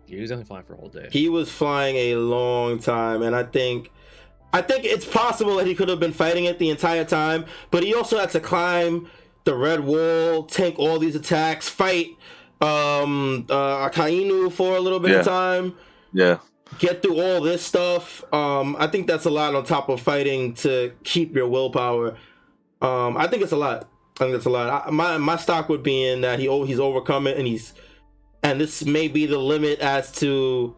he 0.07 0.15
was 0.19 0.29
definitely 0.29 0.47
flying 0.47 0.63
for 0.63 0.73
a 0.73 0.77
whole 0.77 0.89
day. 0.89 1.07
He 1.11 1.29
was 1.29 1.51
flying 1.51 1.95
a 1.95 2.15
long 2.15 2.79
time, 2.79 3.21
and 3.21 3.35
I 3.35 3.43
think 3.43 3.91
I 4.53 4.61
think 4.61 4.85
it's 4.85 5.05
possible 5.05 5.55
that 5.57 5.67
he 5.67 5.75
could 5.75 5.89
have 5.89 5.99
been 5.99 6.13
fighting 6.13 6.45
it 6.45 6.59
the 6.59 6.69
entire 6.69 7.03
time, 7.03 7.45
but 7.71 7.83
he 7.83 7.93
also 7.93 8.17
had 8.17 8.29
to 8.31 8.39
climb 8.39 9.09
the 9.43 9.53
red 9.55 9.81
wall, 9.81 10.43
tank 10.43 10.79
all 10.79 10.97
these 10.99 11.15
attacks, 11.15 11.67
fight 11.69 12.07
um 12.61 13.45
uh 13.49 13.89
Akainu 13.89 14.49
for 14.51 14.77
a 14.77 14.79
little 14.79 14.99
bit 15.01 15.11
of 15.19 15.25
time 15.25 15.73
Yeah. 16.13 16.37
get 16.79 17.01
through 17.03 17.19
all 17.21 17.41
this 17.41 17.61
stuff. 17.61 18.23
Um, 18.33 18.77
I 18.79 18.87
think 18.87 19.07
that's 19.07 19.25
a 19.25 19.29
lot 19.29 19.53
on 19.55 19.65
top 19.65 19.89
of 19.89 19.99
fighting 19.99 20.53
to 20.55 20.93
keep 21.03 21.35
your 21.35 21.47
willpower. 21.49 22.15
Um, 22.81 23.17
I 23.17 23.27
think 23.27 23.43
it's 23.43 23.51
a 23.51 23.57
lot. 23.57 23.89
I 24.15 24.23
think 24.23 24.35
it's 24.35 24.45
a 24.45 24.49
lot. 24.49 24.87
I, 24.87 24.91
my 24.91 25.17
my 25.17 25.35
stock 25.35 25.67
would 25.69 25.83
be 25.83 26.07
in 26.07 26.21
that 26.21 26.39
he 26.39 26.47
oh, 26.47 26.63
he's 26.63 26.79
overcome 26.79 27.27
it 27.27 27.37
and 27.37 27.45
he's 27.45 27.73
and 28.43 28.61
this 28.61 28.85
may 28.85 29.07
be 29.07 29.25
the 29.25 29.37
limit 29.37 29.79
as 29.79 30.11
to 30.13 30.75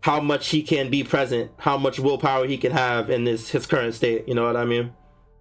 how 0.00 0.20
much 0.20 0.48
he 0.48 0.62
can 0.62 0.90
be 0.90 1.02
present, 1.02 1.50
how 1.58 1.76
much 1.78 1.98
willpower 1.98 2.46
he 2.46 2.58
can 2.58 2.72
have 2.72 3.10
in 3.10 3.24
this 3.24 3.50
his 3.50 3.66
current 3.66 3.94
state. 3.94 4.28
You 4.28 4.34
know 4.34 4.44
what 4.44 4.56
I 4.56 4.64
mean? 4.64 4.92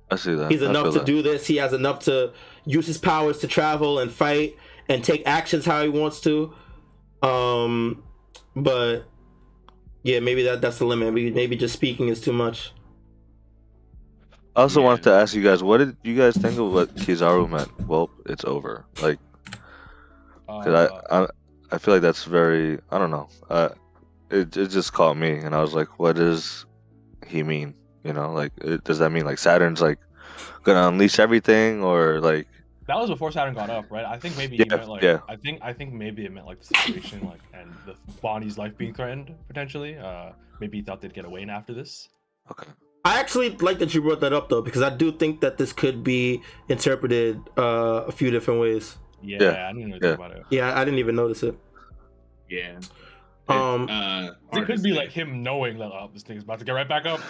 I 0.09 0.15
see 0.15 0.35
that. 0.35 0.49
He's 0.49 0.61
enough 0.61 0.93
to 0.93 0.99
that. 0.99 1.05
do 1.05 1.21
this. 1.21 1.47
He 1.47 1.57
has 1.57 1.73
enough 1.73 1.99
to 2.01 2.31
use 2.65 2.87
his 2.87 2.97
powers 2.97 3.39
to 3.39 3.47
travel 3.47 3.99
and 3.99 4.11
fight 4.11 4.55
and 4.87 5.03
take 5.03 5.27
actions 5.27 5.65
how 5.65 5.83
he 5.83 5.89
wants 5.89 6.21
to. 6.21 6.53
Um, 7.21 8.03
but 8.55 9.05
yeah, 10.03 10.19
maybe 10.19 10.43
that 10.43 10.61
that's 10.61 10.77
the 10.79 10.85
limit. 10.85 11.13
Maybe 11.13 11.31
maybe 11.31 11.55
just 11.55 11.73
speaking 11.73 12.07
is 12.07 12.21
too 12.21 12.33
much. 12.33 12.71
I 14.57 14.61
also 14.61 14.81
wanted 14.81 15.03
to 15.03 15.11
ask 15.13 15.35
you 15.35 15.43
guys, 15.43 15.63
what 15.63 15.77
did 15.77 15.95
you 16.03 16.15
guys 16.17 16.35
think 16.35 16.57
of 16.59 16.73
what 16.73 16.93
Kizaru 16.95 17.49
meant? 17.49 17.71
Well, 17.87 18.09
it's 18.25 18.43
over. 18.43 18.85
Like, 19.01 19.19
Uh, 20.49 20.89
I, 21.11 21.21
I, 21.23 21.27
I 21.71 21.77
feel 21.77 21.93
like 21.93 22.01
that's 22.01 22.23
very, 22.23 22.79
I 22.89 22.97
don't 22.97 23.11
know. 23.11 23.29
Uh, 23.49 23.69
it, 24.31 24.55
it 24.57 24.67
just 24.69 24.93
caught 24.93 25.17
me, 25.17 25.37
and 25.37 25.53
I 25.53 25.61
was 25.61 25.73
like, 25.73 25.99
what 25.99 26.15
does 26.15 26.65
he 27.27 27.43
mean? 27.43 27.75
You 28.03 28.13
know, 28.13 28.31
like, 28.31 28.51
it, 28.61 28.83
does 28.83 28.99
that 28.99 29.11
mean 29.11 29.25
like 29.25 29.37
Saturn's 29.37 29.81
like 29.81 29.99
gonna 30.63 30.87
unleash 30.87 31.19
everything, 31.19 31.83
or 31.83 32.19
like, 32.21 32.47
that 32.87 32.95
was 32.95 33.09
before 33.09 33.31
Saturn 33.33 33.53
got 33.53 33.69
up, 33.69 33.91
right? 33.91 34.05
I 34.05 34.17
think 34.17 34.37
maybe 34.37 34.55
Yeah, 34.57 34.63
meant 34.69 34.87
like 34.87 35.03
yeah. 35.03 35.19
I 35.27 35.35
think 35.35 35.59
I 35.61 35.73
think 35.73 35.93
maybe 35.93 36.25
it 36.25 36.31
meant 36.31 36.45
like 36.47 36.59
the 36.59 36.65
situation 36.65 37.25
like 37.25 37.41
and 37.53 37.69
the 37.85 37.95
Bonney's 38.21 38.57
life 38.57 38.77
being 38.77 38.93
threatened 38.93 39.35
potentially. 39.47 39.97
Uh, 39.97 40.31
maybe 40.61 40.77
he 40.77 40.83
thought 40.83 41.01
they'd 41.01 41.13
get 41.13 41.25
away 41.25 41.43
after 41.49 41.73
this. 41.73 42.07
okay, 42.49 42.71
I 43.07 43.19
actually 43.19 43.49
like 43.57 43.79
that 43.79 43.93
you 43.93 44.01
brought 44.01 44.19
that 44.21 44.33
up 44.33 44.49
though, 44.49 44.61
because 44.61 44.81
I 44.81 44.89
do 44.89 45.11
think 45.11 45.41
that 45.41 45.57
this 45.57 45.71
could 45.73 46.03
be 46.03 46.41
interpreted 46.69 47.39
uh, 47.57 48.03
a 48.07 48.11
few 48.11 48.29
different 48.31 48.59
ways. 48.59 48.97
Yeah, 49.21 49.37
Yeah, 49.41 49.65
I 49.67 49.73
didn't 49.73 49.79
even 49.79 49.91
yeah. 49.93 49.99
think 49.99 50.15
about 50.19 50.31
it. 50.31 50.43
Yeah, 50.49 50.79
I 50.79 50.85
didn't 50.85 50.99
even 50.99 51.15
notice 51.15 51.41
it. 51.43 51.57
Yeah. 52.49 52.79
Um, 53.49 53.87
uh, 53.89 54.31
It 54.51 54.65
could 54.65 54.83
be 54.83 54.91
artist- 54.91 54.97
like 54.97 55.11
him 55.11 55.41
knowing 55.41 55.77
that 55.77 55.85
oh, 55.85 56.09
this 56.13 56.21
thing's 56.23 56.43
about 56.43 56.59
to 56.59 56.65
get 56.65 56.73
right 56.73 56.87
back 56.87 57.05
up. 57.05 57.21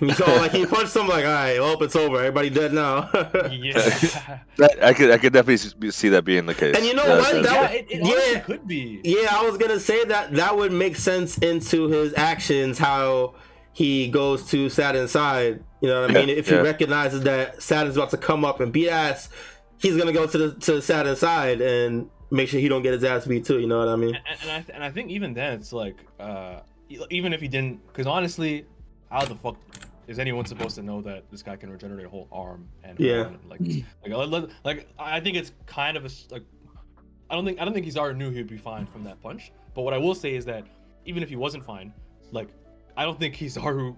so 0.14 0.24
like 0.36 0.52
he 0.52 0.64
punched 0.66 0.94
him 0.94 1.08
like, 1.08 1.24
all 1.24 1.32
right, 1.32 1.58
well, 1.58 1.82
it's 1.82 1.96
over. 1.96 2.16
Everybody 2.18 2.48
dead 2.50 2.72
now. 2.72 3.10
Yeah, 3.50 3.72
that, 4.56 4.78
I 4.82 4.92
could, 4.94 5.10
I 5.10 5.18
could 5.18 5.32
definitely 5.32 5.90
see 5.90 6.08
that 6.10 6.24
being 6.24 6.46
the 6.46 6.54
case. 6.54 6.76
And 6.76 6.86
you 6.86 6.94
know 6.94 7.04
Yeah, 7.04 7.18
what? 7.18 7.32
that- 7.32 7.42
That 7.42 7.52
yeah, 7.52 7.62
would- 7.62 7.72
it, 7.72 7.86
it 7.90 8.32
yeah. 8.34 8.38
could 8.40 8.66
be. 8.68 9.00
Yeah, 9.02 9.28
I 9.36 9.44
was 9.48 9.58
gonna 9.58 9.80
say 9.80 10.04
that 10.04 10.32
that 10.34 10.56
would 10.56 10.72
make 10.72 10.94
sense 10.96 11.38
into 11.38 11.88
his 11.88 12.14
actions, 12.16 12.78
how 12.78 13.34
he 13.78 14.08
goes 14.08 14.44
to 14.50 14.68
Saturn's 14.68 15.12
side. 15.12 15.62
You 15.80 15.88
know 15.88 16.00
what 16.02 16.10
I 16.10 16.14
Yeah, 16.20 16.26
mean? 16.26 16.36
If 16.36 16.48
yeah. 16.50 16.56
he 16.56 16.62
recognizes 16.62 17.20
that 17.22 17.62
Saturn's 17.62 17.96
about 17.96 18.10
to 18.10 18.16
come 18.16 18.44
up 18.44 18.58
and 18.60 18.72
beat 18.72 18.88
ass, 18.88 19.28
he's 19.80 19.96
gonna 19.96 20.12
go 20.12 20.26
to 20.26 20.38
the 20.38 20.48
to 20.66 20.82
Saturn's 20.82 21.20
side 21.20 21.60
and 21.60 22.10
make 22.32 22.48
sure 22.48 22.58
he 22.58 22.68
don't 22.68 22.82
get 22.82 22.92
his 22.94 23.04
ass 23.04 23.24
beat 23.26 23.44
too. 23.44 23.60
You 23.60 23.68
know 23.68 23.78
what 23.78 23.88
I 23.88 23.94
mean? 23.96 24.16
And, 24.16 24.38
and 24.42 24.50
I 24.50 24.56
th- 24.62 24.70
and 24.74 24.82
I 24.82 24.90
think 24.90 25.10
even 25.10 25.32
then 25.32 25.52
it's 25.52 25.72
like 25.72 25.96
uh 26.18 26.60
even 27.10 27.32
if 27.32 27.40
he 27.40 27.46
didn't, 27.48 27.86
because 27.86 28.06
honestly, 28.08 28.66
how 29.12 29.24
the 29.24 29.36
fuck 29.36 29.56
is 30.08 30.18
anyone 30.18 30.44
supposed 30.46 30.74
to 30.74 30.82
know 30.82 31.00
that 31.02 31.30
this 31.30 31.42
guy 31.42 31.54
can 31.54 31.70
regenerate 31.70 32.06
a 32.06 32.08
whole 32.08 32.26
arm 32.32 32.66
and 32.82 32.98
Yeah. 32.98 33.30
like 33.48 33.60
like 33.60 34.12
let- 34.12 34.28
let- 34.30 34.50
like 34.64 34.88
I 34.98 35.20
think 35.20 35.36
it's 35.36 35.52
kind 35.66 35.96
of 35.96 36.02
a 36.02 36.06
s- 36.06 36.26
like 36.30 36.42
I 37.30 37.34
don't 37.36 37.44
think 37.44 37.60
I 37.60 37.64
don't 37.64 37.74
think 37.74 37.84
he's 37.84 37.96
already 37.96 38.18
knew 38.18 38.30
he'd 38.32 38.48
be 38.48 38.58
fine 38.58 38.86
from 38.86 39.04
that 39.04 39.20
punch. 39.22 39.52
But 39.74 39.82
what 39.82 39.94
I 39.94 39.98
will 39.98 40.16
say 40.16 40.34
is 40.34 40.44
that 40.46 40.64
even 41.04 41.22
if 41.22 41.28
he 41.28 41.36
wasn't 41.36 41.64
fine, 41.64 41.92
like 42.32 42.48
I 42.98 43.04
don't 43.04 43.18
think 43.18 43.36
Kizaru, 43.36 43.96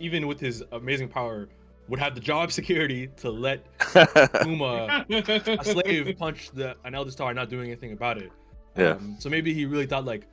even 0.00 0.26
with 0.26 0.40
his 0.40 0.64
amazing 0.72 1.08
power, 1.08 1.48
would 1.88 2.00
have 2.00 2.14
the 2.16 2.20
job 2.20 2.50
security 2.50 3.06
to 3.18 3.30
let 3.30 3.64
Kuma 4.42 5.06
a 5.08 5.64
slave 5.64 6.12
punch 6.18 6.50
the 6.50 6.74
an 6.84 6.94
Elder 6.94 7.12
Star 7.12 7.32
not 7.32 7.48
doing 7.48 7.66
anything 7.70 7.92
about 7.92 8.18
it. 8.18 8.32
Yeah. 8.76 8.90
Um, 8.94 9.14
so 9.20 9.30
maybe 9.30 9.54
he 9.54 9.64
really 9.64 9.86
thought 9.86 10.04
like 10.04 10.26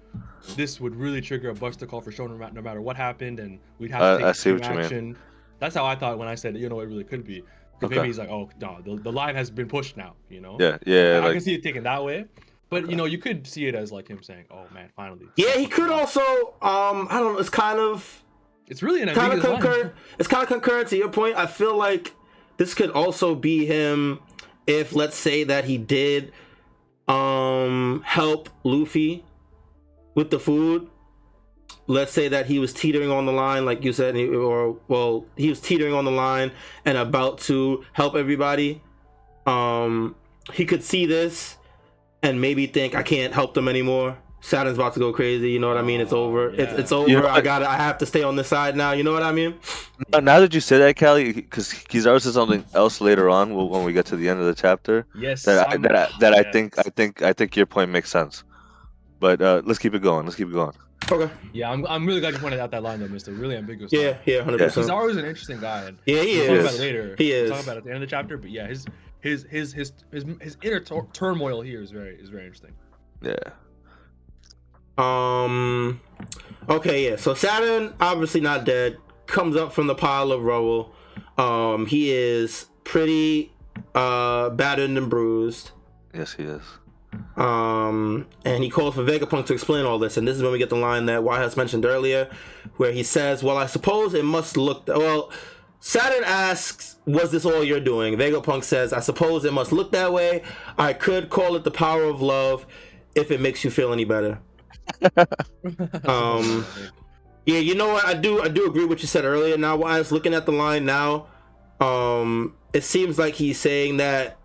this 0.55 0.79
would 0.81 0.95
really 0.95 1.21
trigger 1.21 1.49
a 1.49 1.53
Buster 1.53 1.85
call 1.85 2.01
for 2.01 2.11
Shonen 2.11 2.39
no 2.39 2.49
no 2.49 2.61
matter 2.61 2.81
what 2.81 2.95
happened, 2.95 3.39
and 3.39 3.59
we'd 3.77 3.91
have 3.91 4.01
to 4.01 4.17
take 4.17 4.25
I 4.25 4.31
see 4.31 4.53
what 4.53 4.63
you 4.63 4.69
mean. 4.71 4.79
action. 4.79 5.17
That's 5.59 5.75
how 5.75 5.85
I 5.85 5.93
thought 5.93 6.17
when 6.17 6.27
I 6.27 6.33
said 6.35 6.57
you 6.57 6.67
know 6.67 6.79
it 6.79 6.87
really 6.87 7.03
could 7.03 7.23
be. 7.23 7.41
Because 7.79 7.93
Okay. 7.93 7.95
maybe 7.97 8.07
he's 8.07 8.17
like, 8.19 8.29
oh 8.29 8.49
no, 8.59 8.79
the, 8.83 8.95
the 8.95 9.11
line 9.11 9.35
has 9.35 9.51
been 9.51 9.67
pushed 9.67 9.97
now. 9.97 10.15
You 10.29 10.41
know. 10.41 10.57
yeah, 10.59 10.77
yeah, 10.87 10.95
I, 10.95 11.17
I 11.17 11.19
like 11.19 11.33
can 11.33 11.41
see 11.41 11.53
it 11.53 11.61
taken 11.63 11.83
that 11.83 12.03
way, 12.03 12.25
But 12.71 12.89
you 12.89 12.95
know, 12.95 13.03
you 13.03 13.17
could 13.17 13.45
see 13.45 13.67
it 13.67 13.75
as 13.75 13.91
like 13.91 14.07
him 14.07 14.23
saying, 14.23 14.45
"Oh 14.49 14.63
man, 14.73 14.89
finally." 14.95 15.27
Yeah, 15.35 15.57
he 15.57 15.67
could 15.67 15.91
also. 15.91 16.21
Um, 16.61 17.07
I 17.11 17.19
don't 17.19 17.33
know. 17.33 17.39
It's 17.39 17.49
kind 17.49 17.77
of 17.77 18.23
It's 18.67 18.81
really 18.81 19.01
an 19.01 19.09
kind 19.13 19.33
of 19.33 19.41
concurrent. 19.41 19.93
It's 20.17 20.29
kind 20.29 20.41
of 20.41 20.47
concurrent 20.47 20.87
to 20.87 20.97
your 20.97 21.09
point. 21.09 21.35
I 21.35 21.47
feel 21.47 21.75
like 21.75 22.13
this 22.55 22.73
could 22.73 22.89
also 22.91 23.35
be 23.35 23.65
him 23.65 24.19
if, 24.65 24.95
let's 24.95 25.17
say, 25.17 25.43
that 25.43 25.65
he 25.65 25.77
did 25.77 26.31
um 27.09 28.03
help 28.05 28.49
Luffy 28.63 29.25
with 30.15 30.31
the 30.31 30.39
food. 30.39 30.87
Let's 31.87 32.13
say 32.13 32.29
that 32.29 32.45
he 32.45 32.57
was 32.57 32.71
teetering 32.71 33.11
on 33.11 33.25
the 33.25 33.33
line, 33.33 33.65
like 33.65 33.83
you 33.83 33.91
said, 33.91 34.15
or 34.15 34.77
well, 34.87 35.25
he 35.35 35.49
was 35.49 35.59
teetering 35.59 35.93
on 35.93 36.05
the 36.05 36.11
line 36.11 36.53
and 36.85 36.97
about 36.97 37.39
to 37.39 37.83
help 37.91 38.15
everybody. 38.15 38.81
Um, 39.45 40.15
he 40.53 40.63
could 40.65 40.83
see 40.83 41.05
this 41.05 41.57
and 42.23 42.39
maybe 42.41 42.67
think, 42.67 42.95
"I 42.95 43.03
can't 43.03 43.33
help 43.33 43.53
them 43.53 43.67
anymore." 43.67 44.17
Saturn's 44.43 44.75
about 44.77 44.93
to 44.95 44.99
go 44.99 45.13
crazy. 45.13 45.51
You 45.51 45.59
know 45.59 45.67
what 45.67 45.77
I 45.77 45.83
mean? 45.83 46.01
It's 46.01 46.11
Oh, 46.13 46.23
over. 46.23 46.49
It's 46.49 46.73
yeah. 46.73 46.79
it's 46.79 46.91
over. 46.91 47.07
You 47.07 47.19
know 47.21 47.27
I 47.27 47.41
got 47.41 47.59
to 47.59 47.69
I 47.69 47.75
have 47.75 47.99
to 47.99 48.07
stay 48.07 48.23
on 48.23 48.35
this 48.35 48.47
side 48.47 48.75
now. 48.75 48.91
You 48.91 49.03
know 49.03 49.13
what 49.13 49.21
I 49.21 49.31
mean? 49.31 49.53
Now- 50.11 50.19
Now 50.19 50.39
that 50.39 50.51
you 50.53 50.61
say 50.61 50.79
that, 50.79 50.95
Kali, 50.95 51.31
because 51.31 51.71
he's 51.91 52.07
always 52.07 52.23
said 52.23 52.33
something 52.33 52.65
else 52.73 53.01
later 53.01 53.29
on 53.29 53.53
when 53.53 53.83
we 53.83 53.93
get 53.93 54.07
to 54.07 54.15
the 54.15 54.27
end 54.29 54.39
of 54.39 54.47
the 54.47 54.55
chapter 54.55 55.05
Yes. 55.15 55.43
that 55.43 55.67
I, 55.69 55.77
that 55.77 55.95
I, 55.95 56.09
that 56.21 56.33
I 56.33 56.51
think 56.51 56.79
I 56.79 56.83
think 56.97 57.21
I 57.21 57.33
think 57.33 57.55
your 57.55 57.67
point 57.67 57.91
makes 57.91 58.09
sense. 58.09 58.43
But 59.19 59.41
uh, 59.43 59.61
let's 59.63 59.77
keep 59.77 59.93
it 59.93 60.01
going. 60.01 60.25
Let's 60.25 60.35
keep 60.37 60.47
it 60.47 60.53
going. 60.53 60.73
Okay. 61.11 61.31
Yeah, 61.53 61.69
I'm, 61.69 61.85
I'm 61.87 62.05
really 62.07 62.21
glad 62.21 62.33
you 62.33 62.39
pointed 62.39 62.59
out 62.59 62.71
that 62.71 62.81
line 62.81 62.99
though, 62.99 63.07
Mysta. 63.09 63.37
Really 63.39 63.57
ambiguous. 63.57 63.91
Yeah, 63.93 63.99
line. 64.11 64.17
yeah, 64.25 64.41
hundred 64.43 64.59
Yeah. 64.61 64.65
He's 64.67 64.73
percent. 64.73 64.91
always 64.97 65.17
an 65.17 65.25
interesting 65.25 65.59
guy. 65.59 65.91
Yeah, 66.07 66.21
he 66.23 66.37
we'll 66.37 66.47
talk 66.47 66.55
is. 66.55 66.63
about 66.65 66.73
it 66.73 66.79
later. 66.79 67.15
He 67.19 67.29
We'll 67.29 67.43
is. 67.43 67.51
talk 67.51 67.63
about 67.63 67.75
it 67.75 67.79
at 67.79 67.83
the 67.83 67.89
end 67.91 68.03
of 68.03 68.09
the 68.09 68.15
chapter. 68.15 68.37
But 68.37 68.49
yeah, 68.49 68.67
his 68.67 68.85
his 69.21 69.45
his 69.49 69.73
his 69.73 69.93
his, 70.11 70.25
his 70.41 70.57
inner 70.61 70.79
tur- 70.79 71.07
turmoil 71.13 71.61
here 71.61 71.81
is 71.81 71.91
very 71.91 72.15
is 72.15 72.29
very 72.29 72.45
interesting. 72.45 72.73
Yeah. 73.21 73.35
Um. 74.97 76.01
Okay, 76.67 77.09
yeah. 77.09 77.15
So 77.15 77.33
Saturn, 77.33 77.93
obviously 77.99 78.41
not 78.41 78.65
dead, 78.65 78.97
comes 79.25 79.55
up 79.55 79.73
from 79.73 79.87
the 79.87 79.95
pile 79.95 80.31
of 80.31 80.43
rubble. 80.43 80.93
Um, 81.37 81.85
he 81.85 82.11
is 82.11 82.67
pretty 82.83 83.51
uh 83.95 84.49
battered 84.49 84.89
and 84.89 85.09
bruised. 85.09 85.71
Yes, 86.13 86.33
he 86.33 86.43
is. 86.43 86.61
Um, 87.35 88.27
and 88.45 88.63
he 88.63 88.69
calls 88.69 88.95
for 88.95 89.03
Vegapunk 89.03 89.45
to 89.47 89.53
explain 89.53 89.85
all 89.85 89.99
this. 89.99 90.17
And 90.17 90.27
this 90.27 90.35
is 90.35 90.43
when 90.43 90.51
we 90.51 90.57
get 90.57 90.69
the 90.69 90.75
line 90.75 91.05
that 91.07 91.21
YHuss 91.21 91.57
mentioned 91.57 91.85
earlier, 91.85 92.29
where 92.77 92.91
he 92.91 93.03
says, 93.03 93.43
"Well, 93.43 93.57
I 93.57 93.65
suppose 93.65 94.13
it 94.13 94.25
must 94.25 94.57
look 94.57 94.87
well." 94.87 95.31
Saturn 95.81 96.23
asks, 96.23 96.97
"Was 97.05 97.31
this 97.31 97.43
all 97.43 97.63
you're 97.63 97.79
doing?" 97.79 98.15
Vegapunk 98.15 98.63
says, 98.63 98.93
"I 98.93 98.99
suppose 98.99 99.43
it 99.45 99.51
must 99.51 99.71
look 99.71 99.91
that 99.91 100.13
way. 100.13 100.43
I 100.77 100.93
could 100.93 101.29
call 101.29 101.55
it 101.55 101.63
the 101.63 101.71
power 101.71 102.03
of 102.03 102.21
love, 102.21 102.65
if 103.15 103.31
it 103.31 103.41
makes 103.41 103.63
you 103.63 103.71
feel 103.71 103.91
any 103.91 104.05
better." 104.05 104.39
Um, 106.05 106.65
Yeah, 107.45 107.57
you 107.59 107.73
know 107.75 107.89
what? 107.93 108.05
I 108.05 108.13
do 108.13 108.41
I 108.41 108.47
do 108.47 108.67
agree 108.67 108.81
with 108.81 108.89
what 108.89 109.01
you 109.01 109.07
said 109.07 109.25
earlier. 109.25 109.57
Now, 109.57 109.75
while 109.75 109.93
I 109.93 109.97
was 109.97 110.11
looking 110.11 110.33
at 110.33 110.45
the 110.45 110.51
line 110.51 110.85
now, 110.85 111.27
um, 111.79 112.55
it 112.73 112.83
seems 112.83 113.17
like 113.17 113.33
he's 113.33 113.59
saying 113.59 113.97
that 113.97 114.37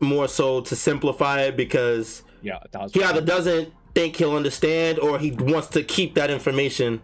more 0.00 0.26
so 0.26 0.60
to 0.62 0.74
simplify 0.74 1.42
it 1.42 1.56
because 1.56 2.22
yeah, 2.42 2.58
he 2.92 3.02
either 3.04 3.20
doesn't 3.20 3.72
think 3.94 4.16
he'll 4.16 4.34
understand 4.34 4.98
or 4.98 5.18
he 5.18 5.30
wants 5.30 5.68
to 5.68 5.82
keep 5.84 6.14
that 6.16 6.30
information. 6.30 7.00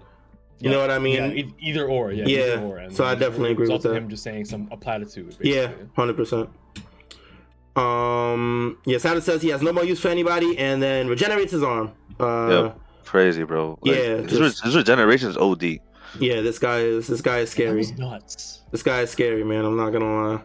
You 0.61 0.71
know 0.71 0.81
what 0.81 0.91
I 0.91 0.99
mean? 0.99 1.37
Yeah, 1.37 1.45
either 1.61 1.87
or. 1.87 2.11
Yeah. 2.13 2.25
Yeah, 2.27 2.39
Either 2.55 2.63
or. 2.63 2.79
And 2.79 2.95
so 2.95 3.05
I 3.05 3.15
definitely 3.15 3.53
agree 3.53 3.69
with 3.69 3.83
that. 3.83 3.95
Him 3.95 4.09
just 4.09 4.23
saying 4.25 4.47
some 4.47 4.69
a 4.73 4.77
platitude. 4.77 5.37
Yeah, 5.41 5.71
hundred 5.95 6.17
percent. 6.17 6.49
Um, 7.77 8.79
yeah, 8.85 8.99
Saturn 8.99 9.23
says 9.23 9.41
he 9.43 9.51
has 9.51 9.63
no 9.63 9.73
more 9.73 9.85
use 9.85 10.01
for 10.01 10.09
anybody, 10.09 10.59
and 10.59 10.83
then 10.83 11.07
regenerates 11.09 11.53
his 11.53 11.63
arm. 11.63 11.93
Uh, 12.19 12.49
Yep. 12.65 12.81
Crazy, 13.05 13.43
bro. 13.45 13.79
Like, 13.83 13.97
Yeah, 13.97 14.17
His, 14.19 14.39
just- 14.39 14.65
his 14.65 14.77
regeneration 14.77 15.31
is 15.31 15.37
OD. 15.37 15.81
yeah, 16.19 16.41
this 16.41 16.59
guy 16.59 16.81
is 16.81 17.07
this 17.07 17.21
guy 17.23 17.39
is 17.39 17.51
scary. 17.51 17.77
was 17.77 17.97
nuts. 17.97 18.63
This 18.71 18.83
guy 18.83 19.01
is 19.03 19.11
scary, 19.11 19.45
man. 19.45 19.65
I'm 19.65 19.77
not 19.77 19.91
gonna 19.91 20.33
lie. 20.35 20.41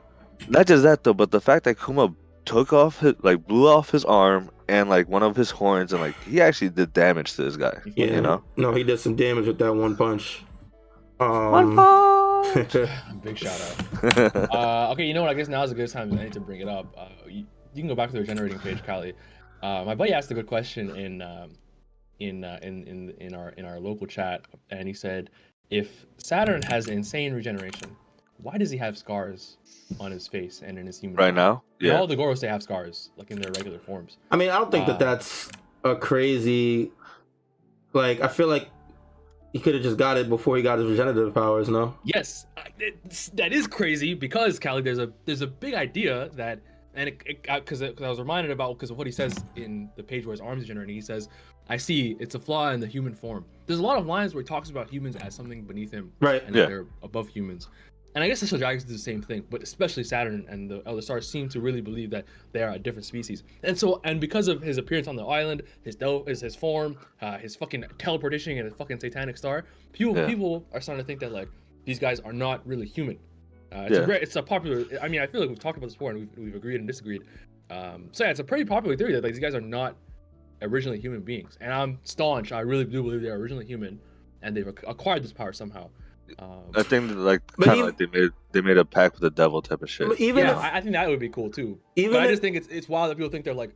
Not 0.47 0.67
just 0.67 0.83
that 0.83 1.03
though, 1.03 1.13
but 1.13 1.31
the 1.31 1.41
fact 1.41 1.65
that 1.65 1.75
Kuma 1.83 2.13
took 2.45 2.71
off 2.71 2.99
his 2.99 3.15
like 3.21 3.45
blew 3.47 3.67
off 3.67 3.89
his 3.89 4.05
arm 4.05 4.49
and 4.67 4.89
like 4.89 5.07
one 5.07 5.23
of 5.23 5.35
his 5.35 5.51
horns 5.51 5.93
and 5.93 6.01
like 6.01 6.15
he 6.23 6.41
actually 6.41 6.69
did 6.69 6.93
damage 6.93 7.33
to 7.33 7.43
this 7.43 7.57
guy. 7.57 7.79
Yeah, 7.95 8.05
You 8.07 8.21
know? 8.21 8.43
no, 8.57 8.73
he 8.73 8.83
did 8.83 8.99
some 8.99 9.15
damage 9.15 9.47
with 9.47 9.59
that 9.59 9.73
one 9.73 9.95
punch. 9.95 10.43
One 11.17 11.77
Um, 11.79 12.43
Big 13.23 13.37
shout 13.37 13.61
out. 14.03 14.35
uh, 14.53 14.91
okay, 14.91 15.05
you 15.05 15.13
know 15.13 15.21
what? 15.21 15.29
I 15.29 15.33
guess 15.33 15.47
now 15.47 15.63
is 15.63 15.71
a 15.71 15.75
good 15.75 15.89
time 15.89 16.11
as 16.13 16.19
any 16.19 16.29
to 16.31 16.39
bring 16.39 16.59
it 16.59 16.67
up. 16.67 16.93
Uh, 16.97 17.07
you, 17.27 17.45
you 17.73 17.81
can 17.81 17.87
go 17.87 17.95
back 17.95 18.09
to 18.09 18.13
the 18.13 18.19
regenerating 18.19 18.59
page, 18.59 18.83
Kali. 18.83 19.13
Uh, 19.61 19.83
my 19.85 19.95
buddy 19.95 20.11
asked 20.13 20.29
a 20.31 20.33
good 20.33 20.47
question 20.47 20.95
in 20.95 21.21
um, 21.21 21.51
in, 22.19 22.43
uh, 22.43 22.59
in 22.61 22.83
in 22.83 23.13
in 23.21 23.33
our 23.33 23.49
in 23.49 23.65
our 23.65 23.79
local 23.79 24.05
chat, 24.07 24.41
and 24.69 24.87
he 24.87 24.93
said, 24.93 25.29
if 25.69 26.05
Saturn 26.17 26.61
has 26.63 26.87
insane 26.87 27.33
regeneration, 27.33 27.95
why 28.43 28.57
does 28.57 28.69
he 28.69 28.77
have 28.77 28.97
scars 28.97 29.57
on 29.99 30.11
his 30.11 30.27
face 30.27 30.61
and 30.65 30.77
in 30.77 30.85
his 30.85 30.99
human? 30.99 31.15
right 31.17 31.27
form? 31.27 31.35
now? 31.35 31.63
Yeah. 31.79 31.97
all 31.97 32.07
the 32.07 32.15
Goros 32.15 32.39
they 32.41 32.47
have 32.47 32.61
scars, 32.63 33.09
like 33.17 33.31
in 33.31 33.39
their 33.41 33.51
regular 33.53 33.79
forms. 33.79 34.17
I 34.31 34.35
mean, 34.35 34.49
I 34.49 34.57
don't 34.59 34.71
think 34.71 34.83
Uh, 34.87 34.91
that 34.91 34.99
that's 34.99 35.49
a 35.83 35.95
crazy. 35.95 36.91
Like, 37.93 38.21
I 38.21 38.27
feel 38.27 38.47
like 38.47 38.69
he 39.51 39.59
could 39.59 39.75
have 39.75 39.83
just 39.83 39.97
got 39.97 40.17
it 40.17 40.29
before 40.29 40.57
he 40.57 40.63
got 40.63 40.79
his 40.79 40.87
regenerative 40.87 41.33
powers. 41.33 41.69
No. 41.69 41.95
Yes, 42.03 42.47
it's, 42.79 43.29
that 43.29 43.53
is 43.53 43.67
crazy 43.67 44.13
because 44.15 44.57
Kali, 44.59 44.81
there's 44.81 44.97
a 44.99 45.11
there's 45.25 45.41
a 45.41 45.47
big 45.47 45.75
idea 45.75 46.29
that, 46.33 46.59
and 46.95 47.09
it 47.09 47.19
because 47.43 47.81
I 47.83 47.91
was 47.99 48.19
reminded 48.19 48.51
about 48.51 48.77
because 48.77 48.89
of 48.89 48.97
what 48.97 49.05
he 49.07 49.13
says 49.13 49.43
in 49.55 49.89
the 49.95 50.03
page 50.03 50.25
where 50.25 50.31
his 50.33 50.41
arms 50.41 50.63
are 50.63 50.67
generating. 50.67 50.95
He 50.95 51.01
says, 51.01 51.29
"I 51.69 51.77
see 51.77 52.15
it's 52.19 52.33
a 52.33 52.39
flaw 52.39 52.71
in 52.71 52.79
the 52.79 52.87
human 52.87 53.13
form." 53.13 53.45
There's 53.67 53.79
a 53.79 53.83
lot 53.83 53.97
of 53.99 54.07
lines 54.07 54.33
where 54.33 54.41
he 54.41 54.47
talks 54.47 54.69
about 54.71 54.89
humans 54.89 55.15
as 55.17 55.35
something 55.35 55.61
beneath 55.63 55.91
him 55.91 56.11
Right. 56.19 56.43
and 56.45 56.55
Yeah. 56.55 56.63
that 56.63 56.69
they're 56.69 56.85
above 57.03 57.27
humans. 57.27 57.69
And 58.15 58.23
I 58.23 58.27
guess 58.27 58.41
the 58.41 58.57
Dragons 58.57 58.83
do 58.83 58.93
the 58.93 58.99
same 58.99 59.21
thing, 59.23 59.43
but 59.49 59.63
especially 59.63 60.03
Saturn 60.03 60.45
and 60.47 60.69
the 60.69 60.83
Elder 60.85 61.01
Stars 61.01 61.27
seem 61.27 61.49
to 61.49 61.59
really 61.59 61.81
believe 61.81 62.11
that 62.11 62.25
they 62.51 62.61
are 62.61 62.71
a 62.73 62.79
different 62.79 63.05
species. 63.05 63.43
And 63.63 63.77
so, 63.77 64.01
and 64.03 64.21
because 64.21 64.47
of 64.47 64.61
his 64.61 64.77
appearance 64.77 65.07
on 65.07 65.15
the 65.15 65.25
island, 65.25 65.63
his 65.83 65.97
is 66.27 66.41
his 66.41 66.55
form, 66.55 66.95
uh, 67.21 67.37
his 67.39 67.55
fucking 67.55 67.85
teleportation 67.97 68.55
and 68.57 68.65
his 68.65 68.75
fucking 68.75 68.99
satanic 68.99 69.35
star, 69.37 69.65
people 69.93 70.15
Yeah. 70.15 70.27
people 70.27 70.63
are 70.73 70.79
starting 70.81 71.03
to 71.03 71.07
think 71.07 71.19
that 71.21 71.31
like 71.31 71.49
these 71.85 71.97
guys 71.99 72.19
are 72.19 72.33
not 72.33 72.65
really 72.67 72.85
human. 72.85 73.17
Uh, 73.71 73.85
it's 73.87 73.95
Yeah. 73.97 74.03
a 74.03 74.05
great, 74.05 74.21
it's 74.21 74.35
a 74.35 74.43
popular. 74.43 74.85
I 75.01 75.07
mean, 75.07 75.21
I 75.21 75.25
feel 75.25 75.41
like 75.41 75.49
we've 75.49 75.57
talked 75.59 75.77
about 75.79 75.87
this 75.87 75.95
before 75.95 76.11
and 76.11 76.19
we've, 76.19 76.37
we've 76.37 76.55
agreed 76.55 76.75
and 76.79 76.87
disagreed. 76.87 77.23
Um, 77.71 78.09
so 78.11 78.23
yeah, 78.25 78.29
it's 78.29 78.39
a 78.39 78.43
pretty 78.43 78.65
popular 78.65 78.95
theory 78.95 79.13
that 79.13 79.23
like 79.23 79.33
these 79.33 79.41
guys 79.41 79.55
are 79.55 79.61
not 79.61 79.95
originally 80.61 80.99
human 80.99 81.21
beings, 81.21 81.57
and 81.59 81.73
I'm 81.73 81.97
staunch. 82.03 82.51
I 82.51 82.59
really 82.59 82.85
do 82.85 83.01
believe 83.01 83.21
they 83.23 83.29
are 83.29 83.37
originally 83.39 83.65
human, 83.65 83.99
and 84.43 84.55
they've 84.55 84.67
ac- 84.67 84.85
acquired 84.87 85.23
this 85.23 85.33
power 85.33 85.51
somehow. 85.51 85.89
Um, 86.39 86.61
I 86.75 86.83
think 86.83 87.11
like 87.15 87.41
kind 87.57 87.79
of 87.79 87.85
like 87.85 87.97
they 87.97 88.07
made 88.07 88.31
they 88.51 88.61
made 88.61 88.77
a 88.77 88.85
pact 88.85 89.15
with 89.15 89.21
the 89.21 89.29
devil 89.29 89.61
type 89.61 89.81
of 89.81 89.89
shit. 89.89 90.19
Even 90.19 90.45
yeah, 90.45 90.51
if 90.51 90.57
I, 90.57 90.77
I 90.77 90.81
think 90.81 90.93
that 90.93 91.07
would 91.07 91.19
be 91.19 91.29
cool 91.29 91.49
too. 91.49 91.79
even 91.95 92.13
But 92.13 92.21
I 92.21 92.25
if, 92.25 92.31
just 92.31 92.41
think 92.41 92.55
it's 92.55 92.67
it's 92.67 92.89
wild 92.89 93.11
that 93.11 93.15
people 93.15 93.29
think 93.31 93.45
they're 93.45 93.53
like 93.53 93.71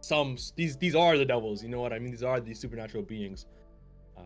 some 0.00 0.36
these 0.56 0.76
these 0.76 0.94
are 0.94 1.18
the 1.18 1.24
devils. 1.24 1.62
You 1.62 1.68
know 1.68 1.80
what 1.80 1.92
I 1.92 1.98
mean? 1.98 2.10
These 2.12 2.22
are 2.22 2.40
these 2.40 2.58
supernatural 2.58 3.02
beings. 3.02 3.46
Um, 4.16 4.24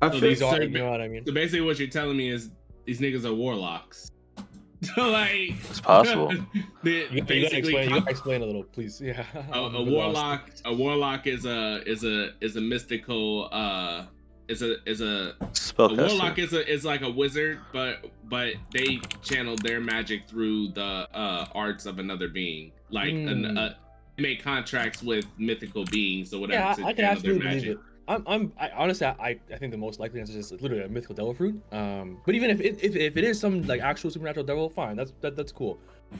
I 0.00 0.08
So 0.10 0.20
feel, 0.20 0.28
these 0.28 0.42
are, 0.42 0.62
you 0.62 0.68
know 0.70 0.90
what 0.90 1.00
I 1.00 1.08
mean? 1.08 1.24
So 1.26 1.32
basically, 1.32 1.62
what 1.62 1.78
you're 1.78 1.88
telling 1.88 2.16
me 2.16 2.28
is 2.28 2.50
these 2.84 3.00
niggas 3.00 3.24
are 3.24 3.34
warlocks. 3.34 4.08
Like, 4.96 5.54
It's 5.70 5.80
possible. 5.80 6.32
they 6.82 6.90
You, 6.90 7.06
you 7.12 7.20
gotta 7.20 7.24
basically 7.24 7.58
explain. 7.58 7.90
You 7.90 7.98
gotta 8.00 8.10
explain 8.10 8.42
a 8.42 8.46
little, 8.46 8.64
please. 8.64 9.00
Yeah. 9.00 9.24
a 9.34 9.38
a 9.60 9.70
bit 9.70 9.78
lost. 9.78 9.90
warlock 9.90 10.50
a 10.64 10.74
warlock 10.74 11.26
is 11.28 11.46
a 11.46 11.82
is 11.88 12.02
a 12.04 12.30
is 12.40 12.56
a 12.56 12.60
mystical 12.60 13.48
uh 13.52 14.06
is 14.48 14.62
a 14.62 14.76
is 14.88 15.00
a 15.00 15.34
a 15.78 15.94
warlock 15.94 16.38
is 16.38 16.52
a 16.52 16.68
is 16.70 16.84
like 16.84 17.02
a 17.02 17.10
wizard 17.10 17.60
but 17.72 18.04
but 18.24 18.54
they 18.72 19.00
channel 19.22 19.56
their 19.56 19.80
magic 19.80 20.26
through 20.28 20.68
the 20.68 20.82
uh 20.82 21.46
arts 21.54 21.86
of 21.86 21.98
another 21.98 22.28
being 22.28 22.72
like 22.90 23.12
an 23.12 23.44
Hmm. 23.44 23.58
uh, 23.58 23.70
make 24.18 24.42
contracts 24.42 25.02
with 25.02 25.24
mythical 25.38 25.84
beings 25.86 26.34
or 26.34 26.40
whatever 26.40 26.60
Yeah, 26.60 26.74
to 26.74 26.82
I, 26.82 26.88
I 26.88 26.92
can 26.92 26.96
channel 26.96 26.96
their 26.96 27.10
absolutely 27.12 27.38
believe 27.46 27.56
magic 27.56 27.70
it. 27.70 27.78
I'm, 28.08 28.24
I'm, 28.26 28.52
I, 28.58 28.68
honestly, 28.70 29.06
I, 29.06 29.38
I 29.52 29.56
think 29.58 29.70
the 29.70 29.78
most 29.78 30.00
likely 30.00 30.20
answer 30.20 30.36
is 30.36 30.50
just 30.50 30.60
literally 30.60 30.82
a 30.84 30.88
mythical 30.88 31.14
devil 31.14 31.32
fruit. 31.32 31.62
Um, 31.72 32.18
but 32.26 32.34
even 32.34 32.50
if 32.50 32.60
it, 32.60 32.82
if, 32.82 32.96
if 32.96 33.16
it 33.16 33.22
is 33.24 33.38
some 33.38 33.62
like 33.62 33.80
actual 33.80 34.10
supernatural 34.10 34.44
devil, 34.44 34.68
fine, 34.68 34.96
that's 34.96 35.12
that, 35.20 35.36
that's 35.36 35.52
cool. 35.52 35.78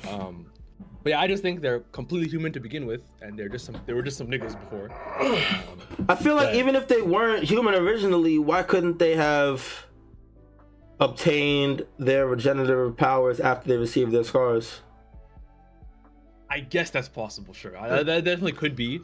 Um, 0.09 0.47
but 1.03 1.11
yeah, 1.11 1.21
I 1.21 1.27
just 1.27 1.43
think 1.43 1.61
they're 1.61 1.81
completely 1.93 2.29
human 2.29 2.53
to 2.53 2.61
begin 2.61 2.87
with, 2.87 3.03
and 3.21 3.39
they're 3.39 3.49
just 3.49 3.65
some, 3.67 3.77
they 3.87 3.93
were 3.93 4.03
just 4.03 4.19
some 4.19 4.27
niggas 4.29 4.59
before. 4.59 4.91
Um, 5.21 6.07
I 6.09 6.15
feel 6.15 6.35
like 6.37 6.55
Yeah. 6.55 6.61
even 6.61 6.75
if 6.77 6.89
they 6.89 7.03
weren't 7.03 7.45
human 7.45 7.75
originally, 7.75 8.39
why 8.39 8.63
couldn't 8.63 8.99
they 8.99 9.17
have 9.17 9.87
obtained 11.01 11.83
their 11.99 12.27
regenerative 12.27 12.97
powers 12.97 13.41
after 13.41 13.69
they 13.69 13.77
received 13.77 14.13
their 14.13 14.25
scars? 14.25 14.81
I 16.49 16.61
guess 16.61 16.91
that's 16.91 17.09
possible, 17.09 17.55
sure. 17.55 17.77
I, 17.77 18.03
that 18.03 18.25
definitely 18.25 18.53
could 18.53 18.77
be. 18.77 19.01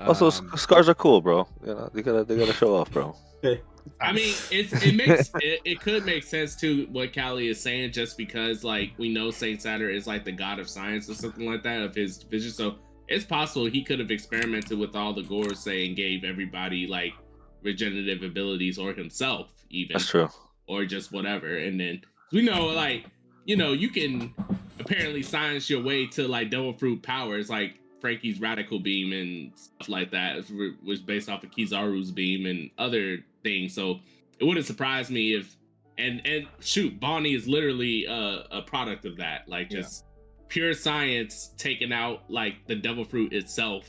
Also, 0.00 0.26
Um, 0.26 0.50
scars 0.56 0.88
are 0.88 0.94
cool, 0.94 1.20
bro. 1.20 1.46
You 1.64 1.74
know, 1.74 1.90
they 1.92 2.02
gotta 2.02 2.24
they 2.24 2.36
gotta 2.36 2.52
show 2.52 2.74
off, 2.76 2.90
bro. 2.90 3.16
I 4.00 4.12
mean, 4.12 4.34
it's, 4.50 4.72
it 4.84 4.94
makes 4.94 5.30
it, 5.36 5.60
it 5.64 5.80
could 5.80 6.04
make 6.04 6.24
sense 6.24 6.56
to 6.56 6.86
what 6.90 7.12
Kali 7.12 7.48
is 7.48 7.60
saying, 7.60 7.92
just 7.92 8.16
because 8.16 8.64
like 8.64 8.92
we 8.98 9.12
know 9.12 9.30
Saint 9.30 9.62
Saturn 9.62 9.94
is 9.94 10.06
like 10.06 10.24
the 10.24 10.32
god 10.32 10.58
of 10.58 10.68
science 10.68 11.08
or 11.08 11.14
something 11.14 11.46
like 11.46 11.62
that 11.62 11.82
of 11.82 11.94
his 11.94 12.22
vision. 12.22 12.50
So 12.50 12.76
it's 13.08 13.24
possible 13.24 13.66
he 13.66 13.82
could 13.82 13.98
have 13.98 14.10
experimented 14.10 14.78
with 14.78 14.94
all 14.94 15.12
the 15.12 15.22
Gorosei 15.22 15.86
and 15.86 15.96
gave 15.96 16.24
everybody 16.24 16.86
like 16.86 17.14
regenerative 17.62 18.22
abilities 18.22 18.78
or 18.78 18.92
himself 18.92 19.50
even 19.70 19.94
That's 19.94 20.08
true. 20.08 20.28
or 20.66 20.84
just 20.84 21.12
whatever. 21.12 21.58
And 21.58 21.80
then 21.80 22.02
we 22.32 22.42
know 22.42 22.66
like 22.66 23.06
you 23.44 23.56
know 23.56 23.72
you 23.72 23.88
can 23.88 24.34
apparently 24.78 25.22
science 25.22 25.68
your 25.68 25.82
way 25.82 26.06
to 26.06 26.28
like 26.28 26.50
devil 26.50 26.72
fruit 26.72 27.02
powers 27.02 27.50
like 27.50 27.78
Franky's 28.00 28.40
radical 28.40 28.78
beam 28.78 29.12
and 29.12 29.52
stuff 29.56 29.88
like 29.88 30.10
that 30.12 30.44
was 30.84 31.00
based 31.00 31.28
off 31.28 31.42
of 31.42 31.50
Kizaru's 31.50 32.10
beam 32.10 32.46
and 32.46 32.70
other 32.78 33.18
things. 33.48 33.74
So 33.74 34.00
it 34.38 34.44
wouldn't 34.44 34.66
surprise 34.66 35.10
me 35.10 35.34
if 35.34 35.56
and 35.96 36.20
and 36.26 36.46
shoot, 36.60 36.98
Bonney 37.00 37.34
is 37.34 37.48
literally 37.48 38.04
a, 38.04 38.44
a 38.50 38.62
product 38.62 39.04
of 39.04 39.16
that. 39.16 39.48
Like 39.48 39.70
Yeah. 39.72 39.80
just 39.80 40.04
pure 40.48 40.72
science 40.72 41.52
taking 41.56 41.92
out 41.92 42.18
like 42.28 42.54
the 42.66 42.76
devil 42.76 43.04
fruit 43.04 43.32
itself, 43.32 43.84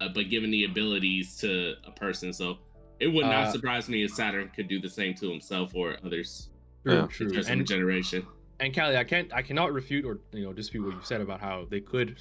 uh, 0.00 0.08
but 0.14 0.28
giving 0.28 0.50
the 0.50 0.64
abilities 0.64 1.36
to 1.38 1.74
a 1.86 1.90
person. 1.92 2.32
So 2.32 2.58
it 3.00 3.08
would 3.08 3.26
not 3.26 3.46
Uh, 3.48 3.52
surprise 3.52 3.88
me 3.88 4.02
if 4.04 4.10
Saturn 4.10 4.50
could 4.54 4.68
do 4.68 4.78
the 4.80 4.88
same 4.90 5.14
to 5.14 5.30
himself 5.30 5.74
or 5.74 5.96
others. 6.04 6.50
True, 6.84 6.94
Yeah. 6.94 7.06
true. 7.06 7.30
And 7.48 7.66
generation. 7.66 8.26
and 8.60 8.74
Kali, 8.74 8.96
I 8.96 9.04
can't, 9.04 9.32
I 9.32 9.40
cannot 9.40 9.72
refute 9.72 10.04
or 10.04 10.18
you 10.32 10.42
know 10.44 10.52
dispute 10.52 10.82
what 10.84 10.94
you 10.94 11.00
said 11.02 11.20
about 11.20 11.40
how 11.40 11.66
they 11.70 11.80
could 11.80 12.16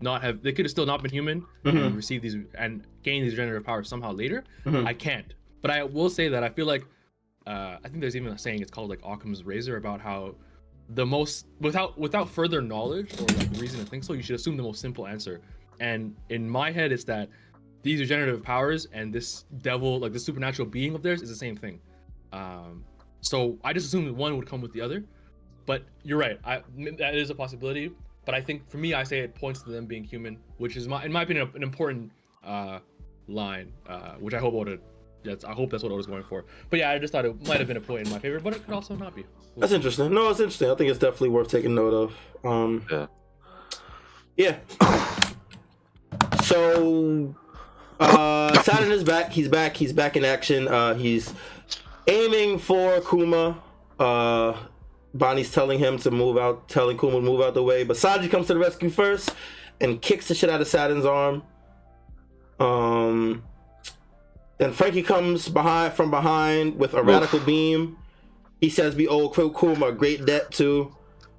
not 0.00 0.20
have, 0.20 0.42
they 0.42 0.52
could 0.52 0.64
have 0.66 0.70
still 0.72 0.84
not 0.92 1.00
been 1.00 1.12
human 1.12 1.38
Mhm. 1.64 1.86
and 1.86 1.96
receive 1.96 2.20
these 2.22 2.36
and 2.58 2.84
gain 3.04 3.22
these 3.22 3.34
generative 3.34 3.64
powers 3.64 3.88
somehow 3.88 4.12
later. 4.12 4.42
Mhm. 4.66 4.84
I 4.84 4.92
can't, 4.92 5.32
but 5.62 5.70
I 5.70 5.82
will 5.82 6.10
say 6.10 6.28
that 6.28 6.42
I 6.42 6.48
feel 6.48 6.66
like, 6.66 6.84
uh, 7.46 7.76
I 7.84 7.88
think 7.88 8.00
there's 8.00 8.16
even 8.16 8.32
a 8.32 8.38
saying 8.38 8.60
it's 8.60 8.70
called 8.70 8.90
like 8.90 9.00
Occam's 9.04 9.44
razor 9.44 9.76
about 9.76 10.00
how 10.00 10.34
the 10.90 11.04
most 11.04 11.46
without 11.60 11.98
without 11.98 12.28
further 12.28 12.62
knowledge 12.62 13.12
or 13.20 13.26
like 13.38 13.50
reason 13.58 13.80
to 13.80 13.86
think 13.86 14.04
so, 14.04 14.12
you 14.12 14.22
should 14.22 14.36
assume 14.36 14.56
the 14.56 14.62
most 14.62 14.80
simple 14.80 15.06
answer. 15.06 15.40
And 15.80 16.14
in 16.28 16.48
my 16.48 16.70
head, 16.70 16.92
it's 16.92 17.04
that 17.04 17.28
these 17.82 18.00
regenerative 18.00 18.42
powers 18.42 18.86
and 18.92 19.12
this 19.12 19.44
devil, 19.62 19.98
like 19.98 20.12
the 20.12 20.18
supernatural 20.18 20.68
being 20.68 20.94
of 20.94 21.02
theirs, 21.02 21.22
is 21.22 21.28
the 21.28 21.36
same 21.36 21.56
thing. 21.56 21.80
Um, 22.32 22.84
so 23.20 23.58
I 23.64 23.72
just 23.72 23.86
assumed 23.86 24.06
that 24.06 24.14
one 24.14 24.36
would 24.36 24.48
come 24.48 24.60
with 24.60 24.72
the 24.72 24.80
other. 24.80 25.04
But 25.66 25.84
you're 26.04 26.18
right. 26.18 26.38
I 26.44 26.62
that 26.98 27.14
is 27.14 27.30
a 27.30 27.34
possibility. 27.34 27.90
But 28.24 28.34
I 28.34 28.40
think 28.40 28.68
for 28.68 28.78
me, 28.78 28.94
I 28.94 29.04
say 29.04 29.20
it 29.20 29.34
points 29.34 29.62
to 29.62 29.70
them 29.70 29.86
being 29.86 30.02
human, 30.02 30.38
which 30.58 30.76
is 30.76 30.88
my, 30.88 31.04
in 31.04 31.12
my 31.12 31.22
opinion, 31.22 31.48
an 31.54 31.62
important 31.62 32.10
uh, 32.44 32.80
line, 33.28 33.72
uh, 33.88 34.14
which 34.14 34.34
I 34.34 34.38
hope 34.38 34.54
Oda. 34.54 34.78
That's 35.24 35.44
I 35.44 35.52
hope 35.52 35.70
that's 35.70 35.82
what 35.82 35.92
I 35.92 35.96
was 35.96 36.06
going 36.06 36.22
for. 36.22 36.44
But 36.70 36.78
yeah, 36.78 36.90
I 36.90 36.98
just 36.98 37.12
thought 37.12 37.24
it 37.24 37.46
might 37.48 37.58
have 37.58 37.68
been 37.68 37.76
a 37.76 37.80
point 37.80 38.06
in 38.06 38.12
my 38.12 38.18
favor, 38.18 38.38
but 38.40 38.54
it 38.54 38.64
could 38.64 38.74
also 38.74 38.94
not 38.94 39.14
be. 39.14 39.24
That's 39.56 39.72
interesting. 39.72 40.12
No, 40.12 40.30
it's 40.30 40.40
interesting. 40.40 40.70
I 40.70 40.74
think 40.74 40.90
it's 40.90 40.98
definitely 40.98 41.30
worth 41.30 41.48
taking 41.48 41.74
note 41.74 41.94
of. 41.94 42.44
Um, 42.44 42.86
Yeah. 42.90 43.06
Yeah. 44.36 44.56
So, 46.42 47.34
uh, 47.98 48.62
Saturn 48.62 48.92
is 48.92 49.02
back. 49.02 49.32
He's 49.32 49.48
back. 49.48 49.76
He's 49.76 49.92
back 49.92 50.16
in 50.16 50.24
action. 50.24 50.68
Uh, 50.68 50.94
he's 50.94 51.34
aiming 52.06 52.60
for 52.60 53.00
Kuma. 53.00 53.60
Uh, 53.98 54.56
Bonney's 55.12 55.50
telling 55.50 55.80
him 55.80 55.98
to 55.98 56.10
move 56.12 56.38
out, 56.38 56.68
telling 56.68 56.98
Kuma 56.98 57.14
to 57.14 57.20
move 57.20 57.40
out 57.40 57.54
the 57.54 57.64
way. 57.64 57.82
But 57.82 57.96
Sanji 57.96 58.30
comes 58.30 58.46
to 58.46 58.54
the 58.54 58.60
rescue 58.60 58.90
first 58.90 59.30
and 59.80 60.00
kicks 60.00 60.28
the 60.28 60.34
shit 60.36 60.48
out 60.48 60.60
of 60.60 60.68
Saturn's 60.68 61.04
arm. 61.04 61.42
Um, 62.60 63.42
then 64.58 64.72
Franky 64.72 65.02
comes 65.02 65.48
behind 65.48 65.94
from 65.94 66.10
behind 66.10 66.78
with 66.78 66.94
a 66.94 67.02
radical 67.02 67.40
beam. 67.40 67.96
He 68.60 68.70
says, 68.70 68.94
"We 68.96 69.06
owe 69.08 69.28
Kuma 69.28 69.86
a 69.86 69.92
great 69.92 70.24
debt 70.26 70.50
too." 70.50 70.92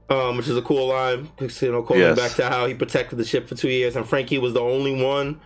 um, 0.09 0.37
which 0.37 0.47
is 0.47 0.55
a 0.55 0.61
cool 0.61 0.87
line. 0.87 1.27
You 1.59 1.71
know, 1.73 1.83
calling 1.83 2.01
Yes. 2.01 2.17
back 2.17 2.31
to 2.35 2.45
how 2.47 2.65
he 2.65 2.73
protected 2.73 3.19
the 3.19 3.25
ship 3.25 3.45
for 3.49 3.55
two 3.55 3.67
years, 3.67 3.97
and 3.97 4.07
Franky 4.07 4.37
was 4.37 4.53
the 4.53 4.61
only 4.61 5.03
one. 5.03 5.41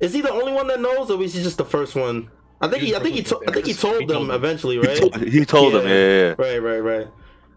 Is 0.00 0.14
he 0.14 0.22
the 0.22 0.32
only 0.32 0.50
one 0.50 0.66
that 0.68 0.80
knows, 0.80 1.10
or 1.10 1.22
is 1.22 1.34
he 1.34 1.42
just 1.42 1.58
the 1.58 1.64
first 1.66 1.94
one? 1.94 2.30
I 2.62 2.68
think 2.68 2.80
He 2.84 2.88
he. 2.88 2.96
I 2.96 3.00
think 3.00 3.16
he. 3.16 3.22
To, 3.24 3.38
I 3.46 3.52
think 3.52 3.66
he 3.66 3.74
told 3.74 4.00
He 4.00 4.06
them 4.06 4.16
told 4.16 4.28
them. 4.30 4.34
eventually, 4.36 4.76
He 4.76 4.80
right? 4.80 4.96
told, 4.96 5.16
he 5.18 5.44
told 5.44 5.74
him, 5.74 5.82
Yeah. 5.82 5.88
yeah, 5.88 5.94
yeah, 5.94 6.22
yeah. 6.28 6.34
Right, 6.38 6.56
right, 6.62 6.78
right. 6.78 7.06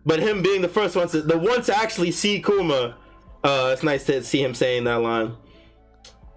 But 0.05 0.19
him 0.19 0.41
being 0.41 0.61
the 0.61 0.67
first 0.67 0.93
one, 0.97 1.07
to, 1.07 1.21
the 1.21 1.37
one 1.37 1.61
to 1.61 1.77
actually 1.77 2.11
see 2.11 2.41
Kuma, 2.41 2.97
uh, 3.45 3.69
it's 3.71 3.83
nice 3.83 4.03
to 4.07 4.21
see 4.21 4.43
him 4.43 4.53
saying 4.53 4.83
that 4.83 4.95
line. 5.01 5.37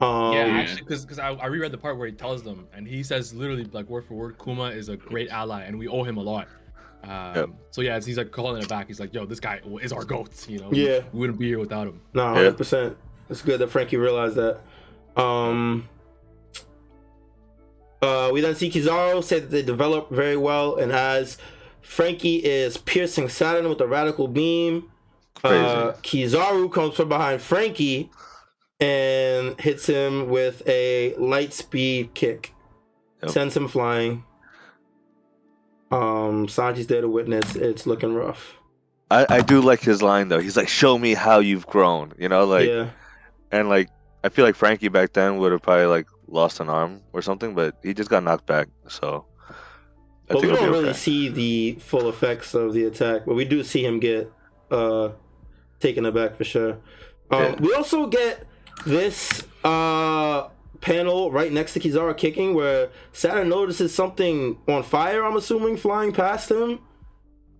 Um, 0.00 0.32
Yeah, 0.32 0.46
Yeah. 0.46 0.52
actually, 0.60 0.82
because 0.82 1.04
because 1.04 1.18
I, 1.18 1.30
I 1.34 1.46
reread 1.46 1.72
the 1.72 1.78
part 1.78 1.96
where 1.98 2.06
he 2.06 2.12
tells 2.12 2.42
them, 2.42 2.66
and 2.74 2.86
he 2.86 3.02
says 3.02 3.32
literally 3.32 3.64
like 3.72 3.88
word 3.88 4.04
for 4.04 4.14
word, 4.14 4.36
Kuma 4.42 4.64
is 4.64 4.88
a 4.88 4.96
great 4.96 5.30
ally, 5.30 5.62
and 5.64 5.78
we 5.78 5.88
owe 5.88 6.02
him 6.02 6.16
a 6.16 6.22
lot. 6.22 6.48
Um, 7.04 7.34
Yep. 7.34 7.50
So 7.70 7.80
yeah, 7.82 8.00
he's 8.00 8.16
like 8.18 8.30
calling 8.30 8.60
it 8.62 8.68
back. 8.68 8.86
He's 8.88 8.98
like, 8.98 9.12
"Yo, 9.14 9.24
this 9.26 9.40
guy 9.40 9.60
is 9.82 9.92
our 9.92 10.04
goat." 10.04 10.48
You 10.48 10.58
know. 10.58 10.72
Yeah. 10.72 11.00
We 11.12 11.20
wouldn't 11.20 11.38
be 11.38 11.46
here 11.48 11.58
without 11.58 11.86
him. 11.86 12.00
No, 12.14 12.22
Yeah. 12.28 12.34
hundred 12.34 12.56
percent. 12.56 12.96
It's 13.30 13.42
good 13.42 13.60
that 13.60 13.68
Franky 13.68 13.96
realized 13.96 14.36
that. 14.36 14.60
Um, 15.16 15.88
uh, 18.02 18.30
we 18.32 18.40
then 18.40 18.54
see 18.54 18.70
Kizaru 18.70 19.22
say 19.22 19.40
that 19.40 19.50
they 19.50 19.62
develop 19.62 20.10
very 20.10 20.36
well, 20.36 20.76
and 20.76 20.92
as 20.92 21.38
Franky 21.80 22.36
is 22.36 22.76
piercing 22.76 23.28
Saturn 23.28 23.68
with 23.68 23.80
a 23.80 23.86
radical 23.86 24.28
beam, 24.28 24.90
uh, 25.42 25.92
Kizaru 26.02 26.70
comes 26.72 26.96
from 26.96 27.08
behind 27.08 27.40
Franky 27.40 28.10
and 28.80 29.58
hits 29.60 29.86
him 29.86 30.28
with 30.28 30.62
a 30.66 31.14
light 31.16 31.52
speed 31.52 32.14
kick, 32.14 32.52
Yep. 33.22 33.30
sends 33.32 33.56
him 33.56 33.68
flying. 33.68 34.24
Um, 35.90 36.46
Sanji's 36.46 36.86
there 36.88 37.00
to 37.00 37.08
witness. 37.08 37.54
It's 37.56 37.86
looking 37.86 38.14
rough. 38.14 38.58
I, 39.10 39.26
I 39.28 39.40
do 39.42 39.60
like 39.60 39.80
his 39.80 40.02
line 40.02 40.28
though. 40.28 40.40
He's 40.40 40.56
like, 40.56 40.68
"Show 40.68 40.98
me 40.98 41.14
how 41.14 41.38
you've 41.38 41.66
grown," 41.66 42.12
you 42.18 42.28
know, 42.28 42.44
like, 42.44 42.66
yeah, 42.68 42.90
and 43.52 43.68
like, 43.68 43.90
I 44.24 44.28
feel 44.28 44.44
like 44.44 44.56
Franky 44.56 44.88
back 44.88 45.12
then 45.12 45.36
would 45.38 45.52
have 45.52 45.62
probably 45.62 45.86
like 45.86 46.06
lost 46.26 46.58
an 46.60 46.68
arm 46.68 47.00
or 47.12 47.22
something, 47.22 47.54
but 47.54 47.76
he 47.82 47.94
just 47.94 48.10
got 48.10 48.24
knocked 48.24 48.46
back, 48.46 48.68
so 48.88 49.24
I 49.50 49.54
but 50.32 50.42
we 50.42 50.48
don't 50.48 50.58
be 50.58 50.66
really 50.66 50.88
okay. 50.88 50.98
see 50.98 51.28
the 51.28 51.72
full 51.80 52.08
effects 52.08 52.54
of 52.54 52.72
the 52.72 52.84
attack, 52.86 53.22
but 53.26 53.34
we 53.34 53.44
do 53.44 53.62
see 53.62 53.84
him 53.84 54.00
get 54.00 54.32
uh 54.70 55.10
taken 55.80 56.06
aback 56.06 56.34
for 56.34 56.44
sure. 56.44 56.72
Um, 57.30 57.42
Yeah. 57.42 57.54
We 57.60 57.74
also 57.74 58.06
get 58.06 58.46
this 58.86 59.42
uh 59.64 60.48
panel 60.80 61.30
right 61.32 61.50
next 61.52 61.72
to 61.74 61.80
Kizaru 61.80 62.16
kicking, 62.16 62.54
where 62.54 62.90
Saturn 63.12 63.48
notices 63.48 63.94
something 63.94 64.58
on 64.68 64.82
fire. 64.82 65.24
I'm 65.24 65.36
assuming 65.36 65.76
flying 65.76 66.12
past 66.12 66.50
him. 66.50 66.80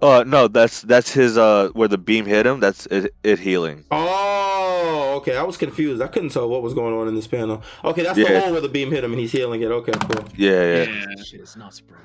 Oh 0.03 0.23
no, 0.23 0.49
that's 0.49 0.83
that's 0.83 1.11
his 1.13 1.39
uh 1.39 1.71
where 1.73 1.89
the 1.89 1.97
beam 1.99 2.27
hit 2.27 2.47
him. 2.47 2.61
That's 2.61 2.87
it, 2.87 3.15
it 3.23 3.39
healing. 3.39 3.85
Oh, 3.91 5.15
okay. 5.17 5.37
I 5.37 5.43
was 5.43 5.57
confused. 5.57 6.03
I 6.03 6.09
couldn't 6.09 6.29
tell 6.31 6.49
what 6.49 6.63
was 6.63 6.75
going 6.75 6.93
on 6.95 7.09
in 7.09 7.15
this 7.15 7.27
panel. 7.27 7.63
Okay, 7.85 8.03
that's 8.03 8.17
the 8.17 8.23
Yeah. 8.25 8.41
hole 8.41 8.53
where 8.53 8.61
the 8.61 8.69
beam 8.69 8.91
hit 8.91 9.03
him 9.05 9.13
and 9.13 9.21
he's 9.21 9.33
healing 9.33 9.63
it. 9.63 9.71
Okay, 9.71 9.93
cool. 9.93 10.25
Yeah, 10.37 10.51
yeah. 10.51 10.85
Yeah. 10.85 11.23
Shit, 11.25 11.41
it's 11.41 11.57
not 11.57 11.73
spread. 11.73 12.01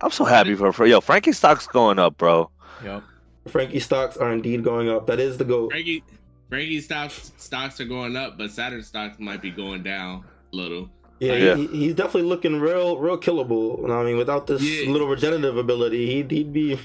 I'm 0.00 0.10
so 0.10 0.24
happy 0.24 0.54
for 0.56 0.72
for 0.72 0.86
yo 0.86 1.00
Franky 1.00 1.32
stock's 1.32 1.66
going 1.66 1.98
up, 1.98 2.18
bro. 2.18 2.50
Yep. 2.82 3.02
Franky 3.48 3.78
stocks 3.78 4.16
are 4.16 4.32
indeed 4.32 4.64
going 4.64 4.88
up. 4.88 5.06
That 5.06 5.20
is 5.20 5.38
the 5.38 5.44
goal. 5.44 5.70
Franky 5.70 6.02
Franky 6.48 6.80
stocks 6.80 7.32
stocks 7.36 7.80
are 7.80 7.84
going 7.86 8.16
up, 8.16 8.38
but 8.38 8.50
Saturn 8.50 8.82
stocks 8.82 9.18
might 9.18 9.42
be 9.42 9.50
going 9.50 9.82
down 9.82 10.24
a 10.52 10.56
little. 10.56 10.88
Yeah, 11.18 11.34
Yeah. 11.34 11.56
He, 11.56 11.66
he's 11.66 11.94
definitely 11.94 12.28
looking 12.28 12.60
real, 12.60 12.98
real 12.98 13.18
killable. 13.18 13.80
You 13.80 13.88
know 13.88 14.00
I 14.00 14.04
mean, 14.04 14.16
without 14.18 14.46
this 14.46 14.62
Yeah. 14.62 14.90
little 14.90 15.08
regenerative 15.08 15.56
ability, 15.56 16.06
he'd, 16.14 16.30
he'd 16.30 16.52
be, 16.52 16.78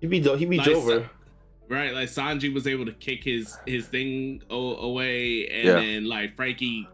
he'd 0.00 0.10
be, 0.10 0.20
he'd 0.20 0.50
be 0.50 0.58
Like, 0.58 0.68
over. 0.68 1.08
Right, 1.68 1.92
like 1.92 2.08
Sanji 2.08 2.52
was 2.52 2.66
able 2.66 2.86
to 2.86 2.92
kick 2.92 3.22
his 3.24 3.56
his 3.66 3.86
thing 3.86 4.42
o- 4.50 4.76
away, 4.76 5.46
and 5.48 5.66
Yeah. 5.66 5.74
then 5.74 6.06
like 6.06 6.34
Franky 6.36 6.88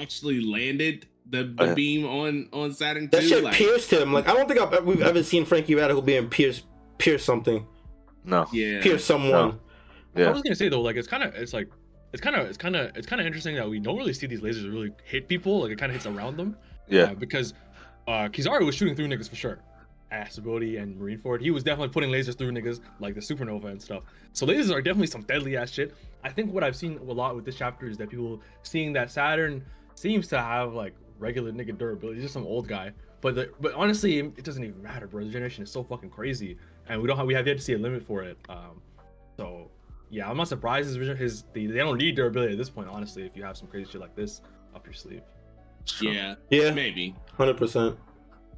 actually 0.00 0.40
landed 0.42 1.06
the, 1.30 1.44
the 1.56 1.64
yeah. 1.66 1.74
beam 1.74 2.06
on 2.06 2.48
on 2.52 2.72
Saturn 2.72 3.08
That 3.10 3.22
too. 3.22 3.28
shit 3.28 3.42
like, 3.44 3.54
pierced 3.54 3.90
him. 3.92 4.12
Like 4.12 4.28
I 4.28 4.34
don't 4.34 4.46
think 4.48 4.60
I've, 4.60 4.84
we've 4.84 5.00
ever 5.02 5.22
seen 5.22 5.44
Franky 5.46 5.74
Radical 5.74 6.02
being 6.02 6.28
pierced 6.28 6.64
pierce 6.98 7.24
something, 7.24 7.66
No. 8.24 8.46
yeah, 8.52 8.82
pierce 8.82 9.04
someone. 9.04 9.52
I 9.52 9.54
Yeah. 10.16 10.30
was 10.30 10.42
gonna 10.42 10.56
say 10.56 10.68
though, 10.68 10.80
like 10.80 10.96
it's 10.96 11.08
kind 11.08 11.22
of, 11.22 11.34
it's 11.34 11.52
like, 11.52 11.68
it's 12.12 12.22
kind 12.22 12.36
of, 12.36 12.46
it's 12.46 12.58
kind 12.58 12.76
of, 12.76 12.96
it's 12.96 13.06
kind 13.06 13.20
of 13.20 13.26
interesting 13.26 13.54
that 13.56 13.68
we 13.68 13.78
don't 13.78 13.96
really 13.96 14.12
see 14.12 14.26
these 14.26 14.40
lasers 14.40 14.70
really 14.72 14.92
hit 15.04 15.28
people. 15.28 15.60
Like 15.62 15.72
it 15.72 15.78
kind 15.78 15.90
of 15.90 15.96
hits 15.96 16.06
around 16.06 16.36
them. 16.36 16.56
Yeah. 16.88 17.02
Uh, 17.02 17.14
because 17.14 17.54
uh, 18.06 18.28
Kizaru 18.28 18.64
was 18.64 18.74
shooting 18.74 18.96
through 18.96 19.08
niggas 19.08 19.28
for 19.28 19.36
sure. 19.36 19.58
At 20.10 20.30
Sabaody 20.30 20.80
and 20.80 20.98
Marineford, 20.98 21.42
he 21.42 21.50
was 21.50 21.62
definitely 21.62 21.92
putting 21.92 22.10
lasers 22.10 22.36
through 22.38 22.50
niggas 22.52 22.80
like 22.98 23.14
the 23.14 23.20
supernova 23.20 23.66
and 23.66 23.80
stuff. 23.80 24.04
So 24.32 24.46
lasers 24.46 24.74
are 24.74 24.80
definitely 24.80 25.08
some 25.08 25.22
deadly 25.22 25.58
ass 25.58 25.70
shit. 25.70 25.94
I 26.24 26.30
think 26.30 26.50
what 26.50 26.64
I've 26.64 26.76
seen 26.76 26.96
a 26.96 27.02
lot 27.12 27.36
with 27.36 27.44
this 27.44 27.56
chapter 27.56 27.86
is 27.86 27.98
that 27.98 28.08
people 28.08 28.40
seeing 28.62 28.94
that 28.94 29.10
Saturn 29.10 29.62
seems 29.94 30.26
to 30.28 30.40
have 30.40 30.72
like 30.72 30.94
regular 31.18 31.52
nigga 31.52 31.76
durability, 31.76 32.20
he's 32.20 32.24
just 32.24 32.32
some 32.32 32.46
old 32.46 32.66
guy. 32.66 32.92
But 33.20 33.34
the, 33.34 33.50
but 33.60 33.74
honestly, 33.74 34.18
it 34.20 34.44
doesn't 34.44 34.64
even 34.64 34.82
matter, 34.82 35.06
bro. 35.06 35.24
The 35.24 35.30
generation 35.30 35.64
is 35.64 35.70
so 35.70 35.82
fucking 35.82 36.10
crazy, 36.10 36.56
and 36.88 37.02
we 37.02 37.08
don't 37.08 37.16
have 37.16 37.26
we 37.26 37.34
have 37.34 37.46
yet 37.46 37.56
to 37.58 37.62
see 37.62 37.74
a 37.74 37.78
limit 37.78 38.02
for 38.02 38.22
it. 38.22 38.38
Um, 38.48 38.80
so 39.36 39.70
yeah, 40.10 40.28
I'm 40.28 40.36
not 40.36 40.48
surprised 40.48 40.86
his 40.88 40.96
vision- 40.96 41.16
his 41.16 41.44
they, 41.52 41.66
they 41.66 41.78
don't 41.78 41.98
need 41.98 42.16
durability 42.16 42.52
at 42.52 42.58
this 42.58 42.70
point. 42.70 42.88
Honestly, 42.88 43.24
if 43.26 43.36
you 43.36 43.42
have 43.44 43.56
some 43.56 43.68
crazy 43.68 43.90
shit 43.90 44.00
like 44.00 44.14
this 44.16 44.40
up 44.74 44.84
your 44.86 44.94
sleeve. 44.94 45.22
It's 45.82 45.92
true. 45.98 46.10
yeah, 46.10 46.34
Yeah, 46.50 46.70
maybe. 46.72 47.14
hundred 47.36 47.56
percent. 47.56 47.96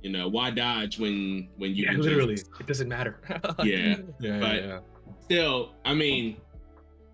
You 0.02 0.10
know, 0.10 0.28
why 0.28 0.50
dodge 0.50 0.98
when 0.98 1.48
when 1.56 1.74
you 1.74 1.84
Yeah, 1.84 1.92
literally, 1.92 2.36
just- 2.36 2.50
it 2.60 2.66
doesn't 2.66 2.88
matter. 2.88 3.20
Yeah, 3.64 3.96
yeah, 4.20 4.38
but- 4.40 4.54
yeah, 4.64 4.78
Still, 5.20 5.74
I 5.84 5.94
mean, 5.94 6.38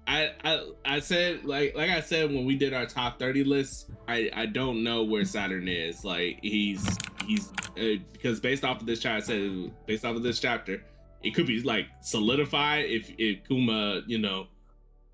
I, 0.07 0.31
I 0.45 0.71
I 0.85 1.01
said 1.01 1.45
like 1.45 1.75
like 1.77 1.91
I 1.91 2.01
said 2.01 2.33
when 2.33 2.45
we 2.47 2.55
did 2.57 2.73
our 2.73 2.87
top 2.87 3.19
30 3.19 3.43
list, 3.45 3.91
I 4.07 4.31
I 4.35 4.47
don't 4.47 4.85
know 4.85 5.03
where 5.03 5.25
Saturn 5.25 5.67
is. 5.69 6.05
Like 6.05 6.39
he's 6.43 6.97
he's 7.27 7.49
uh, 7.77 8.01
because 8.13 8.39
based 8.41 8.65
off 8.65 8.81
of 8.81 8.87
this 8.87 9.01
chapter, 9.01 9.17
I 9.17 9.21
said 9.27 9.73
based 9.87 10.05
off 10.05 10.15
of 10.17 10.23
this 10.23 10.39
chapter, 10.39 10.83
it 11.23 11.35
could 11.35 11.47
be 11.47 11.61
like 11.63 11.87
solidified 12.01 12.87
if 12.87 13.11
if 13.19 13.47
Kuma, 13.49 14.03
you 14.07 14.19
know, 14.19 14.47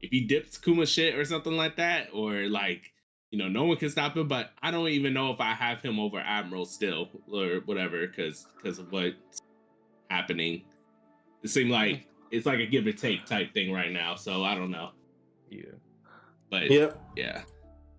if 0.01 0.11
he 0.11 0.21
dips 0.23 0.59
Kuma 0.59 0.87
shit 0.87 1.15
or 1.15 1.25
something 1.25 1.57
like 1.57 1.77
that, 1.77 2.09
or 2.13 2.49
like 2.49 2.93
you 3.31 3.39
know, 3.39 3.49
no 3.49 3.65
one 3.65 3.77
can 3.79 3.89
stop 3.89 4.17
him. 4.17 4.29
But 4.29 4.51
I 4.63 4.71
don't 4.71 4.89
even 4.89 5.15
know 5.15 5.31
if 5.33 5.41
I 5.41 5.55
have 5.55 5.81
him 5.81 5.99
over 5.99 6.19
Admiral 6.19 6.67
still 6.67 7.09
or 7.33 7.61
whatever 7.65 8.07
because 8.07 8.47
because 8.57 8.79
of 8.79 8.93
what's 8.93 9.41
happening. 10.11 10.63
It 11.43 11.49
seemed 11.49 11.71
like 11.71 12.07
it's 12.31 12.47
like 12.47 12.59
a 12.61 12.67
give 12.67 12.87
or 12.87 12.93
take 12.93 13.25
type 13.27 13.55
thing 13.55 13.73
right 13.73 13.91
now. 13.91 14.15
So 14.17 14.45
I 14.45 14.55
don't 14.55 14.71
know. 14.71 14.91
Yeah. 15.51 15.63
But 16.51 16.71
Yep. 16.71 17.01
yeah. 17.17 17.43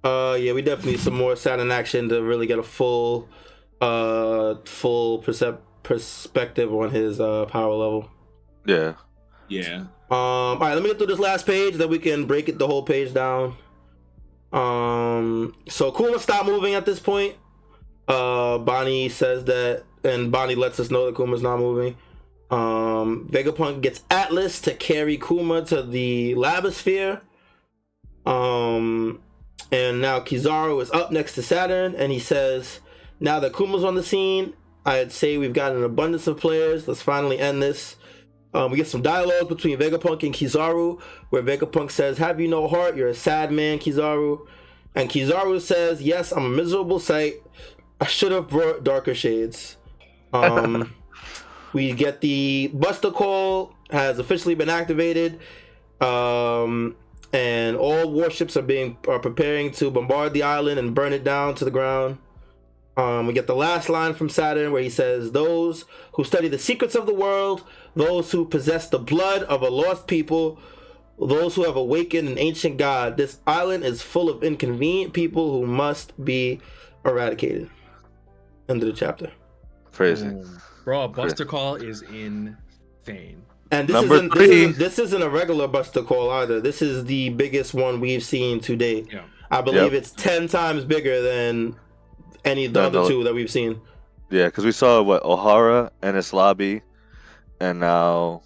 Uh, 0.03 0.37
yeah, 0.39 0.51
we 0.53 0.61
definitely 0.61 0.91
need 0.93 0.99
some 0.99 1.15
more 1.15 1.35
Saturn 1.35 1.71
action 1.71 2.09
to 2.09 2.21
really 2.21 2.45
get 2.45 2.59
a 2.59 2.63
full, 2.63 3.29
uh, 3.79 4.55
full 4.65 5.23
percep- 5.23 5.61
perspective 5.83 6.73
on 6.73 6.89
his 6.89 7.19
uh 7.19 7.45
power 7.45 7.73
level. 7.73 8.09
Yeah. 8.65 8.93
Yeah. 9.49 9.85
Um, 10.09 10.19
all 10.19 10.57
right, 10.59 10.73
let 10.73 10.83
me 10.83 10.89
get 10.89 10.97
through 10.97 11.07
this 11.07 11.19
last 11.19 11.45
page, 11.45 11.75
then 11.75 11.89
we 11.89 11.99
can 11.99 12.25
break 12.25 12.47
it 12.49 12.57
the 12.57 12.67
whole 12.67 12.83
page 12.83 13.13
down. 13.13 13.55
Um, 14.51 15.55
so 15.67 15.91
Kuma 15.91 16.19
stopped 16.19 16.45
moving 16.45 16.75
at 16.75 16.85
this 16.85 16.99
point. 16.99 17.35
Uh, 18.07 18.59
Bonney 18.59 19.09
says 19.09 19.45
that, 19.45 19.83
and 20.03 20.31
Bonney 20.31 20.55
lets 20.55 20.79
us 20.79 20.91
know 20.91 21.07
that 21.07 21.15
Kuma's 21.15 21.41
not 21.41 21.57
moving. 21.57 21.97
Um, 22.51 23.27
Vegapunk 23.31 23.81
gets 23.81 24.03
Atlas 24.11 24.61
to 24.61 24.75
carry 24.75 25.17
Kuma 25.17 25.63
to 25.65 25.81
the 25.81 26.35
Labosphere. 26.35 27.21
Um, 28.25 29.21
and 29.71 30.01
now 30.01 30.19
Kizaru 30.19 30.81
is 30.81 30.91
up 30.91 31.11
next 31.11 31.33
to 31.35 31.41
Saturn, 31.41 31.95
and 31.95 32.11
he 32.11 32.19
says, 32.19 32.79
"Now 33.19 33.39
that 33.39 33.53
Kuma's 33.53 33.83
on 33.83 33.95
the 33.95 34.03
scene, 34.03 34.53
I'd 34.85 35.11
say 35.11 35.37
we've 35.37 35.53
got 35.53 35.73
an 35.73 35.83
abundance 35.83 36.27
of 36.27 36.39
players. 36.39 36.87
Let's 36.87 37.01
finally 37.01 37.39
end 37.39 37.61
this." 37.61 37.95
Um, 38.53 38.69
we 38.69 38.77
get 38.77 38.87
some 38.87 39.01
dialogue 39.01 39.49
between 39.49 39.79
Vegapunk 39.79 40.21
and 40.23 40.33
Kizaru, 40.33 41.01
where 41.29 41.41
Vegapunk 41.41 41.89
says, 41.89 42.17
"Have 42.19 42.39
you 42.39 42.47
no 42.47 42.67
heart? 42.67 42.95
You're 42.95 43.07
a 43.07 43.15
sad 43.15 43.51
man, 43.51 43.79
Kizaru." 43.79 44.45
And 44.95 45.09
Kizaru 45.09 45.59
says, 45.59 46.01
"Yes, 46.01 46.31
I'm 46.31 46.45
a 46.45 46.49
miserable 46.49 46.99
sight. 46.99 47.41
I 47.99 48.05
should 48.05 48.31
have 48.31 48.49
brought 48.49 48.83
darker 48.83 49.15
shades." 49.15 49.77
Um, 50.33 50.93
we 51.73 51.93
get 51.93 52.21
the 52.21 52.69
Buster 52.73 53.11
Call 53.11 53.73
has 53.89 54.19
officially 54.19 54.55
been 54.55 54.69
activated, 54.69 55.39
um, 55.99 56.95
and 57.31 57.75
all 57.75 58.11
warships 58.11 58.55
are 58.55 58.61
being 58.61 58.97
are 59.07 59.19
preparing 59.19 59.71
to 59.71 59.89
bombard 59.89 60.33
the 60.33 60.43
island 60.43 60.79
and 60.79 60.93
burn 60.93 61.13
it 61.13 61.23
down 61.23 61.55
to 61.55 61.65
the 61.65 61.71
ground. 61.71 62.19
Um, 62.95 63.25
we 63.25 63.33
get 63.33 63.47
the 63.47 63.55
last 63.55 63.89
line 63.89 64.13
from 64.13 64.29
Saturn 64.29 64.71
where 64.71 64.81
he 64.81 64.89
says, 64.89 65.31
Those 65.31 65.85
who 66.13 66.23
study 66.23 66.47
the 66.47 66.59
secrets 66.59 66.93
of 66.95 67.05
the 67.05 67.13
world, 67.13 67.63
those 67.95 68.31
who 68.31 68.45
possess 68.45 68.87
the 68.89 68.99
blood 68.99 69.43
of 69.43 69.63
a 69.63 69.69
lost 69.69 70.05
people, 70.07 70.59
those 71.19 71.55
who 71.55 71.63
have 71.63 71.75
awakened 71.75 72.27
an 72.27 72.37
ancient 72.37 72.77
god, 72.77 73.17
this 73.17 73.39
island 73.47 73.83
is 73.83 74.01
full 74.03 74.29
of 74.29 74.43
inconvenient 74.43 75.13
people 75.13 75.51
who 75.51 75.65
must 75.65 76.13
be 76.23 76.59
eradicated. 77.03 77.69
End 78.69 78.81
of 78.83 78.87
the 78.87 78.93
chapter. 78.95 79.31
Crazy. 79.91 80.27
Boom. 80.29 80.61
Bro, 80.83 81.07
Buster 81.09 81.45
Call 81.45 81.75
is 81.75 82.01
insane. 82.03 83.41
And 83.71 83.87
this 83.87 83.93
Number 83.95 84.15
isn't, 84.15 84.33
three. 84.33 84.45
This 84.47 84.55
isn't 84.55 84.77
this 84.77 84.99
isn't 84.99 85.21
a 85.21 85.29
regular 85.29 85.67
Buster 85.67 86.03
Call 86.03 86.29
either. 86.29 86.61
This 86.61 86.81
is 86.81 87.05
the 87.05 87.29
biggest 87.29 87.73
one 87.73 87.99
we've 87.99 88.23
seen 88.23 88.59
to 88.61 88.75
date. 88.75 89.07
Yeah. 89.11 89.23
I 89.49 89.61
believe 89.61 89.93
Yep. 89.93 89.93
it's 89.93 90.11
ten 90.11 90.47
times 90.47 90.83
bigger 90.85 91.21
than 91.21 91.75
any 92.45 92.65
of 92.65 92.73
the 92.73 92.81
No, 92.81 92.87
other 92.87 92.99
no. 93.03 93.07
two 93.09 93.23
that 93.23 93.33
we've 93.33 93.49
seen. 93.51 93.79
Yeah, 94.29 94.45
because 94.45 94.65
we 94.65 94.71
saw 94.71 95.01
what 95.01 95.23
Ohara 95.23 95.91
and 96.01 96.15
Enies 96.17 96.33
Lobby, 96.33 96.81
and 97.59 97.79
now 97.79 98.41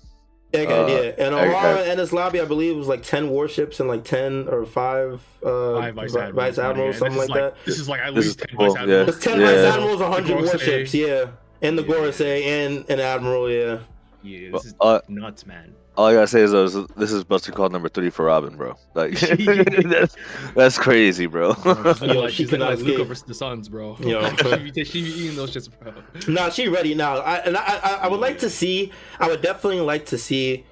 Egg 0.54 0.70
Uh, 0.70 0.84
idea. 0.86 1.16
And 1.18 1.36
Egg- 1.36 1.52
Ohara 1.54 1.90
and 1.90 2.00
Enies 2.00 2.12
Lobby, 2.14 2.40
I 2.42 2.46
believe, 2.46 2.76
was 2.76 2.88
like 2.88 3.04
ten 3.04 3.30
warships 3.30 3.80
and 3.80 3.88
like 3.90 4.04
ten 4.04 4.48
or 4.50 4.66
five, 4.66 5.22
uh, 5.46 5.76
Five 5.80 5.96
vice 5.96 6.14
vi- 6.14 6.20
admirals, 6.28 6.36
vice 6.56 6.58
admirals, 6.66 6.96
yeah. 6.96 7.00
something 7.00 7.20
This 7.20 7.30
like 7.30 7.40
that. 7.42 7.56
This 7.66 7.80
is 7.80 7.90
like 7.90 8.00
at 8.02 8.16
This 8.16 8.26
least 8.26 8.40
ten 8.40 8.58
cool, 8.58 8.66
vice 8.68 8.76
yeah. 8.76 8.82
admirals. 8.82 9.10
It's 9.10 9.24
ten 9.26 9.40
Yeah. 9.42 9.46
vice 9.48 9.74
admirals, 9.76 10.02
hundred 10.02 10.36
warships, 10.46 10.94
yeah, 10.94 11.26
and 11.62 11.78
the 11.78 11.84
Yeah. 11.84 11.94
Gorosei 11.94 12.46
and 12.46 12.86
an 12.90 13.00
admiral, 13.00 13.50
yeah. 13.52 13.80
Yeah, 14.24 14.52
this 14.52 14.66
is 14.66 14.76
uh, 14.82 15.00
nuts, 15.08 15.46
man. 15.46 15.74
All 15.98 16.06
I 16.06 16.14
gotta 16.14 16.28
say 16.28 16.42
is, 16.42 16.52
though, 16.52 16.66
is 16.66 16.76
this 16.96 17.12
is 17.12 17.24
Buster 17.24 17.52
Call 17.52 17.70
number 17.70 17.90
three 17.90 18.12
for 18.12 18.26
Robin, 18.26 18.56
bro. 18.56 18.76
Like 18.94 19.20
that's 19.20 20.16
that's 20.54 20.78
crazy, 20.78 21.26
bro. 21.26 21.54
Bro, 21.64 21.74
she's 21.74 22.02
looking 22.02 22.10
Yo, 22.14 22.22
like, 22.22 22.30
she 22.30 22.36
she's 22.36 22.52
looking 22.52 22.68
like 22.68 22.80
Luka 22.80 23.04
versus 23.04 23.24
the 23.24 23.34
Suns, 23.34 23.68
bro. 23.68 23.98
Yo. 24.02 24.30
she, 24.36 24.70
be, 24.72 24.84
she 24.84 25.04
be 25.04 25.10
eating 25.10 25.36
those 25.36 25.56
shits, 25.56 25.70
bro. 25.80 25.92
Nah, 26.32 26.50
she 26.52 26.68
ready 26.68 26.94
now. 26.94 27.18
I 27.18 27.38
and 27.38 27.58
I, 27.58 27.80
I, 27.84 27.94
I 28.04 28.08
would 28.10 28.20
like 28.20 28.38
to 28.40 28.50
see. 28.50 28.92
I 29.20 29.28
would 29.28 29.42
definitely 29.42 29.80
like 29.80 30.06
to 30.08 30.20
see 30.20 30.68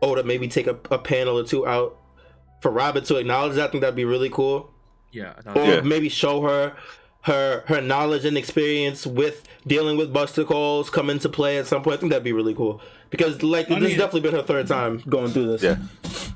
Oda 0.00 0.22
maybe 0.22 0.46
take 0.46 0.68
a, 0.68 0.78
a 0.92 0.98
panel 0.98 1.36
or 1.36 1.42
two 1.42 1.66
out 1.66 1.98
for 2.62 2.70
Robin 2.70 3.02
to 3.02 3.16
acknowledge 3.16 3.56
that. 3.56 3.70
I 3.70 3.72
think 3.72 3.80
that'd 3.80 3.96
be 3.96 4.04
really 4.04 4.30
cool. 4.30 4.70
Yeah, 5.10 5.34
or 5.56 5.64
Yeah. 5.64 5.80
maybe 5.80 6.08
show 6.08 6.42
her 6.42 6.76
her 7.22 7.64
her 7.66 7.80
knowledge 7.80 8.24
and 8.24 8.38
experience 8.38 9.04
with 9.08 9.42
dealing 9.66 9.96
with 9.96 10.12
Buster 10.12 10.44
Calls 10.44 10.88
come 10.88 11.10
into 11.10 11.28
play 11.28 11.58
at 11.58 11.66
some 11.66 11.82
point. 11.82 11.96
I 11.96 12.00
think 12.00 12.12
that'd 12.12 12.22
be 12.22 12.32
really 12.32 12.54
cool 12.54 12.80
because 13.10 13.42
like 13.42 13.68
Funny 13.68 13.80
this 13.80 13.90
has 13.92 13.98
definitely 13.98 14.20
been 14.30 14.34
her 14.34 14.42
third 14.46 14.66
time 14.66 15.02
going 15.08 15.30
through 15.30 15.56
this. 15.56 15.62
yeah, 15.62 15.76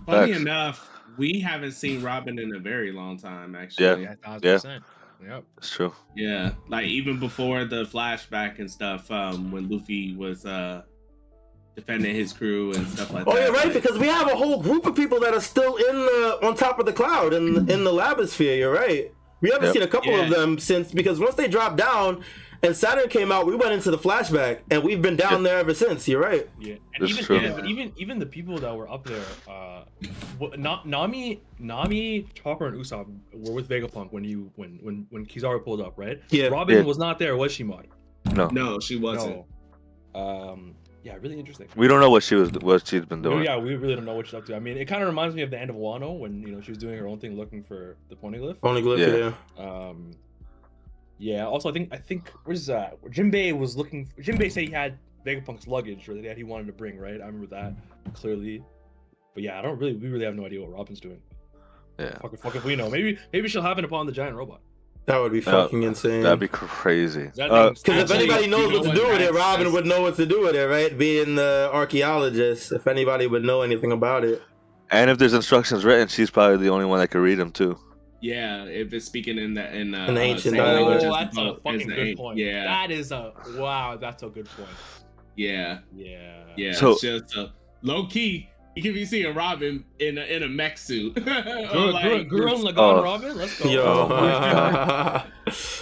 Funny 0.07 0.33
Facts. 0.33 0.41
enough, 0.43 0.91
we 1.17 1.41
haven't 1.41 1.73
seen 1.73 2.03
Robin 2.03 2.39
in 2.39 2.55
a 2.55 2.59
very 2.59 2.93
long 2.93 3.19
time, 3.19 3.55
actually. 3.55 3.87
Yeah. 3.87 3.97
yeah, 3.97 4.15
thousand 4.39 4.83
Yeah. 5.25 5.29
Yep. 5.35 5.45
it's 5.59 5.71
true. 5.71 5.93
Yeah, 6.17 6.51
like 6.69 6.87
even 6.87 7.21
before 7.21 7.65
the 7.65 7.85
flashback 7.85 8.59
and 8.59 8.69
stuff, 8.71 9.09
um, 9.11 9.53
when 9.53 9.69
Luffy 9.69 10.17
was 10.17 10.45
uh 10.45 10.83
defending 11.77 12.15
his 12.15 12.33
crew 12.33 12.73
and 12.75 12.87
stuff 12.89 13.13
like 13.13 13.27
Oh 13.27 13.33
that. 13.35 13.49
Oh 13.49 13.53
yeah, 13.53 13.63
right. 13.65 13.73
Because 13.73 13.99
we 13.99 14.07
have 14.09 14.31
a 14.31 14.35
whole 14.37 14.61
group 14.61 14.85
of 14.85 14.95
people 14.97 15.21
that 15.21 15.33
are 15.33 15.41
still 15.41 15.77
in 15.77 15.97
the 15.97 16.39
on 16.43 16.55
top 16.57 16.79
of 16.79 16.87
the 16.87 16.93
cloud 16.93 17.33
in 17.33 17.71
in 17.71 17.85
the 17.85 17.91
labosphere. 17.93 18.59
You're 18.59 18.73
right. 18.75 19.13
We 19.41 19.51
haven't 19.51 19.67
Yep. 19.67 19.73
seen 19.75 19.83
a 19.83 19.89
couple 19.89 20.15
of 20.21 20.29
them 20.31 20.59
since 20.59 20.93
because 20.93 21.19
once 21.19 21.35
they 21.35 21.49
dropped 21.49 21.77
down 21.77 22.23
and 22.63 22.77
Saturn 22.77 23.09
came 23.09 23.33
out, 23.33 23.47
we 23.47 23.55
went 23.57 23.73
into 23.73 23.91
the 23.91 23.99
flashback 23.99 24.61
and 24.71 24.83
we've 24.85 25.03
been 25.03 25.17
down 25.17 25.43
Yeah. 25.43 25.51
there 25.51 25.59
ever 25.59 25.75
since. 25.75 26.07
You're 26.07 26.21
right. 26.21 26.49
Yeah, 26.61 26.75
and 26.75 26.81
That's 27.01 27.13
even, 27.13 27.25
true. 27.25 27.37
even 27.37 27.53
but 27.57 27.67
even 27.67 27.93
even 27.97 28.19
the 28.19 28.27
people 28.27 28.59
that 28.59 28.77
were 28.77 28.89
up 28.91 29.05
there, 29.05 29.25
uh, 29.49 29.85
what, 30.39 30.59
Na- 30.59 30.83
Nami, 30.85 31.43
Nami, 31.59 32.27
Chopper, 32.35 32.67
and 32.69 32.77
Usopp 32.77 33.07
were 33.33 33.53
with 33.53 33.69
Vegapunk 33.69 34.13
when 34.13 34.25
you 34.25 34.51
when 34.57 34.79
when 34.83 35.07
when 35.11 35.27
Kizaru 35.27 35.65
pulled 35.65 35.81
up, 35.81 35.95
right? 35.97 36.21
Yeah. 36.31 36.47
Robin 36.49 36.77
Yeah. 36.77 36.83
was 36.83 36.99
not 36.99 37.19
there, 37.19 37.37
was 37.37 37.53
she, 37.53 37.65
Mod? 37.65 37.87
No, 38.35 38.49
no, 38.49 38.79
she 38.81 38.97
wasn't. 38.97 39.45
No. 40.15 40.21
Um. 40.21 40.75
Yeah, 41.05 41.17
really 41.21 41.37
interesting. 41.37 41.67
we 41.75 41.89
don't 41.89 41.99
know 41.99 42.11
what 42.11 42.23
she 42.23 42.37
was, 42.37 42.53
what 42.53 42.87
she's 42.87 43.05
been 43.05 43.23
No, 43.23 43.31
doing. 43.31 43.45
yeah, 43.45 43.57
we 43.57 43.75
really 43.75 43.97
don't 43.97 44.05
know 44.05 44.15
what 44.15 44.27
she's 44.27 44.35
up 44.35 44.47
to. 44.47 44.55
I 44.55 44.61
mean, 44.61 44.77
it 44.77 44.85
kind 44.85 45.03
of 45.03 45.09
reminds 45.09 45.35
me 45.35 45.43
of 45.43 45.51
the 45.51 45.59
end 45.59 45.69
of 45.69 45.75
Wano 45.75 46.17
when 46.17 46.41
you 46.43 46.53
know 46.53 46.61
she 46.61 46.71
was 46.71 46.79
doing 46.79 46.97
her 46.97 47.09
own 47.09 47.19
thing, 47.19 47.37
looking 47.37 47.61
for 47.65 47.97
the 48.09 48.15
Poneglyph. 48.15 48.59
Only 48.63 48.83
glyph. 48.83 48.99
Yeah. 48.99 49.33
Yeah. 49.59 49.89
Um, 49.89 50.13
yeah. 51.23 51.47
Also, 51.47 51.71
I 51.71 51.73
think 51.73 51.89
I 51.93 51.97
think 51.99 52.31
where's 52.45 52.67
that? 52.67 53.01
Jinbei 53.05 53.57
was 53.57 53.77
looking. 53.77 54.09
Jinbei 54.21 54.51
said 54.51 54.65
he 54.69 54.71
had 54.73 54.99
Vegapunk's 55.25 55.67
luggage 55.69 56.09
or 56.09 56.21
that 56.21 56.37
he 56.37 56.45
wanted 56.45 56.67
to 56.67 56.73
bring. 56.73 56.99
Right, 56.99 57.21
I 57.21 57.27
remember 57.27 57.47
that 57.47 57.73
clearly. 58.15 58.63
But 59.35 59.43
yeah, 59.45 59.59
I 59.59 59.63
don't 59.63 59.79
really. 59.79 59.95
We 59.97 60.09
really 60.09 60.25
have 60.25 60.35
no 60.35 60.45
idea 60.45 60.61
what 60.61 60.73
Robin's 60.73 61.01
doing. 61.01 61.21
Yeah, 61.99 62.19
Fuck, 62.19 62.33
if- 62.35 62.41
fuck 62.41 62.55
if 62.57 62.65
we 62.65 62.75
know. 62.77 62.91
Maybe 62.91 63.19
maybe 63.33 63.49
she'll 63.49 63.63
happen 63.63 63.85
upon 63.85 64.07
the 64.07 64.13
giant 64.13 64.37
robot. 64.37 64.61
That 65.07 65.19
would 65.19 65.33
be 65.33 65.41
Uh, 65.41 65.51
fucking 65.65 65.83
insane. 65.83 66.23
that'd 66.23 66.39
be 66.39 66.49
crazy. 66.49 67.31
That 67.37 67.51
Uh, 67.51 67.71
Because 67.71 68.11
if 68.11 68.17
anybody 68.17 68.47
knows 68.47 68.71
you 68.71 68.71
know 68.73 68.81
what 68.81 68.89
to 68.91 68.95
do 68.95 69.07
with 69.09 69.21
it, 69.21 69.33
Robin 69.33 69.65
that's- 69.65 69.73
would 69.75 69.87
know 69.87 70.01
what 70.03 70.15
to 70.17 70.27
do 70.27 70.43
with 70.43 70.55
it, 70.55 70.65
right? 70.69 70.97
Being 70.97 71.35
the 71.35 71.69
archaeologist, 71.73 72.71
if 72.73 72.87
anybody 72.87 73.27
would 73.27 73.43
know 73.45 73.63
anything 73.63 73.91
about 73.93 74.25
it. 74.25 74.41
and 74.91 75.11
if 75.11 75.19
there's 75.19 75.33
instructions 75.35 75.85
written, 75.85 76.07
she's 76.07 76.31
probably 76.31 76.59
the 76.59 76.69
only 76.69 76.85
one 76.85 76.99
that 77.01 77.09
could 77.09 77.21
read 77.21 77.37
them 77.39 77.51
too. 77.51 77.77
Yeah, 78.23 78.65
if 78.65 78.93
it's 78.95 79.05
speaking 79.05 79.37
in 79.37 79.53
the 79.55 79.77
in 79.77 79.95
uh, 79.95 80.07
In 80.07 80.15
the 80.15 80.21
ancient 80.21 80.55
same 80.55 80.63
dialect. 80.63 81.03
language 81.03 81.05
Oh, 81.05 81.17
that's 81.19 81.37
a 81.37 81.61
fucking 81.63 81.89
good 81.89 81.99
an- 81.99 82.17
point. 82.17 82.39
Yeah, 82.39 82.65
That 82.65 82.91
is 82.93 83.11
a 83.13 83.33
wow. 83.57 83.97
That's 84.01 84.23
a 84.23 84.29
good 84.29 84.47
point. 84.49 84.69
yeah, 85.37 85.81
Yeah. 85.95 86.45
yeah. 86.57 86.73
So- 86.73 86.93
it's 86.93 87.01
just 87.03 87.37
uh, 87.37 87.49
low 87.83 88.07
key. 88.07 88.49
You 88.75 88.83
can 88.83 88.95
be 88.95 89.05
seeing 89.05 89.35
Robin 89.35 89.85
in 89.99 90.17
a 90.17 90.23
in 90.23 90.45
a 90.45 90.49
mech 90.49 90.79
suit. 90.79 91.19
Or 91.19 91.23
Gurren 91.23 91.93
like- 91.93 92.29
Gurren 92.29 92.63
Lagann 92.65 92.75
Oh. 92.79 93.03
Robin. 93.03 93.37
Let's 93.37 93.61
go. 93.61 93.69
Yo, 93.69 93.83
Oh 94.15 95.23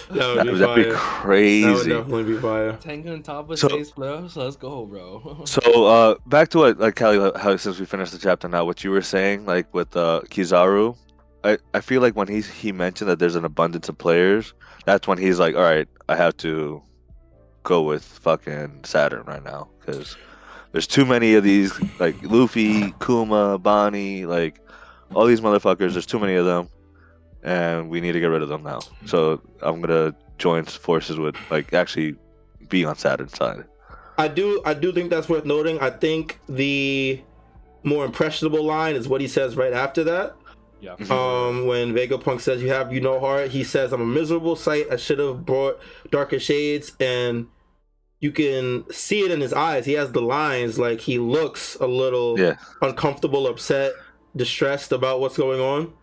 that 0.09 0.35
would 0.35 0.43
be 0.43 0.51
would 0.51 0.59
that'd 0.59 0.75
be 0.85 0.91
fire. 0.91 1.61
That 1.61 1.73
would 1.77 1.87
definitely 1.87 2.23
be 2.23 2.37
fire. 2.39 2.73
Tengen 2.73 3.13
on 3.13 3.23
top 3.23 3.49
of 3.49 3.59
So- 3.59 3.69
Space 3.69 3.91
Plus. 3.91 4.35
Let's 4.35 4.55
go, 4.57 4.85
bro. 4.85 5.43
So 5.45 5.61
uh 5.85 6.15
back 6.25 6.49
to 6.49 6.57
what 6.57 6.79
like 6.79 6.95
Kali 6.95 7.31
how 7.37 7.55
since 7.55 7.79
we 7.79 7.85
finished 7.85 8.11
the 8.11 8.17
chapter 8.17 8.47
now 8.49 8.65
what 8.65 8.83
you 8.83 8.91
were 8.91 9.01
saying 9.03 9.45
like 9.45 9.73
with 9.73 9.95
uh 9.95 10.21
Kizaru 10.29 10.97
I, 11.43 11.57
I 11.73 11.81
feel 11.81 12.01
like 12.01 12.15
when 12.15 12.27
he 12.27 12.41
he 12.41 12.71
mentioned 12.71 13.09
that 13.09 13.19
there's 13.19 13.35
an 13.35 13.45
abundance 13.45 13.89
of 13.89 13.97
players 13.97 14.53
that's 14.85 15.07
when 15.07 15.17
he's 15.17 15.39
like 15.39 15.55
all 15.55 15.61
right 15.63 15.87
I 16.07 16.15
have 16.15 16.37
to 16.37 16.81
go 17.63 17.81
with 17.81 18.03
fucking 18.03 18.83
Saturn 18.83 19.25
right 19.25 19.43
now 19.43 19.69
cuz 19.85 20.17
there's 20.71 20.87
too 20.87 21.05
many 21.05 21.33
of 21.35 21.43
these 21.43 21.73
like 21.99 22.15
Luffy, 22.23 22.93
Kuma, 22.99 23.57
Bonney 23.57 24.25
like 24.25 24.61
all 25.13 25.25
these 25.25 25.41
motherfuckers. 25.41 25.93
There's 25.93 26.05
too 26.05 26.19
many 26.19 26.35
of 26.35 26.45
them, 26.45 26.69
and 27.43 27.89
we 27.89 28.01
need 28.01 28.13
to 28.13 28.19
get 28.19 28.27
rid 28.27 28.41
of 28.41 28.49
them 28.49 28.63
now. 28.63 28.79
So 29.05 29.41
I'm 29.61 29.81
gonna 29.81 30.15
join 30.37 30.65
forces 30.65 31.17
with 31.17 31.35
like 31.49 31.73
actually 31.73 32.15
be 32.69 32.85
on 32.85 32.95
Saturn's 32.95 33.35
side. 33.35 33.65
I 34.17 34.27
do 34.27 34.61
I 34.65 34.73
do 34.73 34.91
think 34.91 35.09
that's 35.09 35.29
worth 35.29 35.45
noting. 35.45 35.79
I 35.79 35.89
think 35.89 36.39
the 36.47 37.21
more 37.83 38.05
impressionable 38.05 38.63
line 38.63 38.95
is 38.95 39.07
what 39.07 39.21
he 39.21 39.27
says 39.27 39.55
right 39.55 39.73
after 39.73 40.03
that. 40.05 40.35
Yeah. 40.81 40.93
Um, 41.09 41.65
when 41.67 41.93
Vegapunk 41.93 42.41
says 42.41 42.61
you 42.61 42.69
have 42.69 42.91
you 42.91 42.99
no 43.01 43.19
heart, 43.19 43.51
he 43.51 43.63
says 43.63 43.93
I'm 43.93 44.01
a 44.01 44.05
miserable 44.05 44.55
sight. 44.55 44.87
I 44.91 44.95
should 44.95 45.19
have 45.19 45.45
brought 45.45 45.79
darker 46.09 46.39
shades, 46.39 46.93
and 46.99 47.47
you 48.19 48.31
can 48.31 48.85
see 48.91 49.21
it 49.21 49.31
in 49.31 49.41
his 49.41 49.53
eyes. 49.53 49.85
He 49.85 49.93
has 49.93 50.11
the 50.11 50.21
lines 50.21 50.79
like 50.79 51.01
he 51.01 51.19
looks 51.19 51.75
a 51.75 51.87
little 51.87 52.39
Yeah. 52.39 52.55
uncomfortable, 52.81 53.47
upset, 53.47 53.93
distressed 54.35 54.91
about 54.91 55.19
what's 55.19 55.37
going 55.37 55.59
on. 55.61 55.93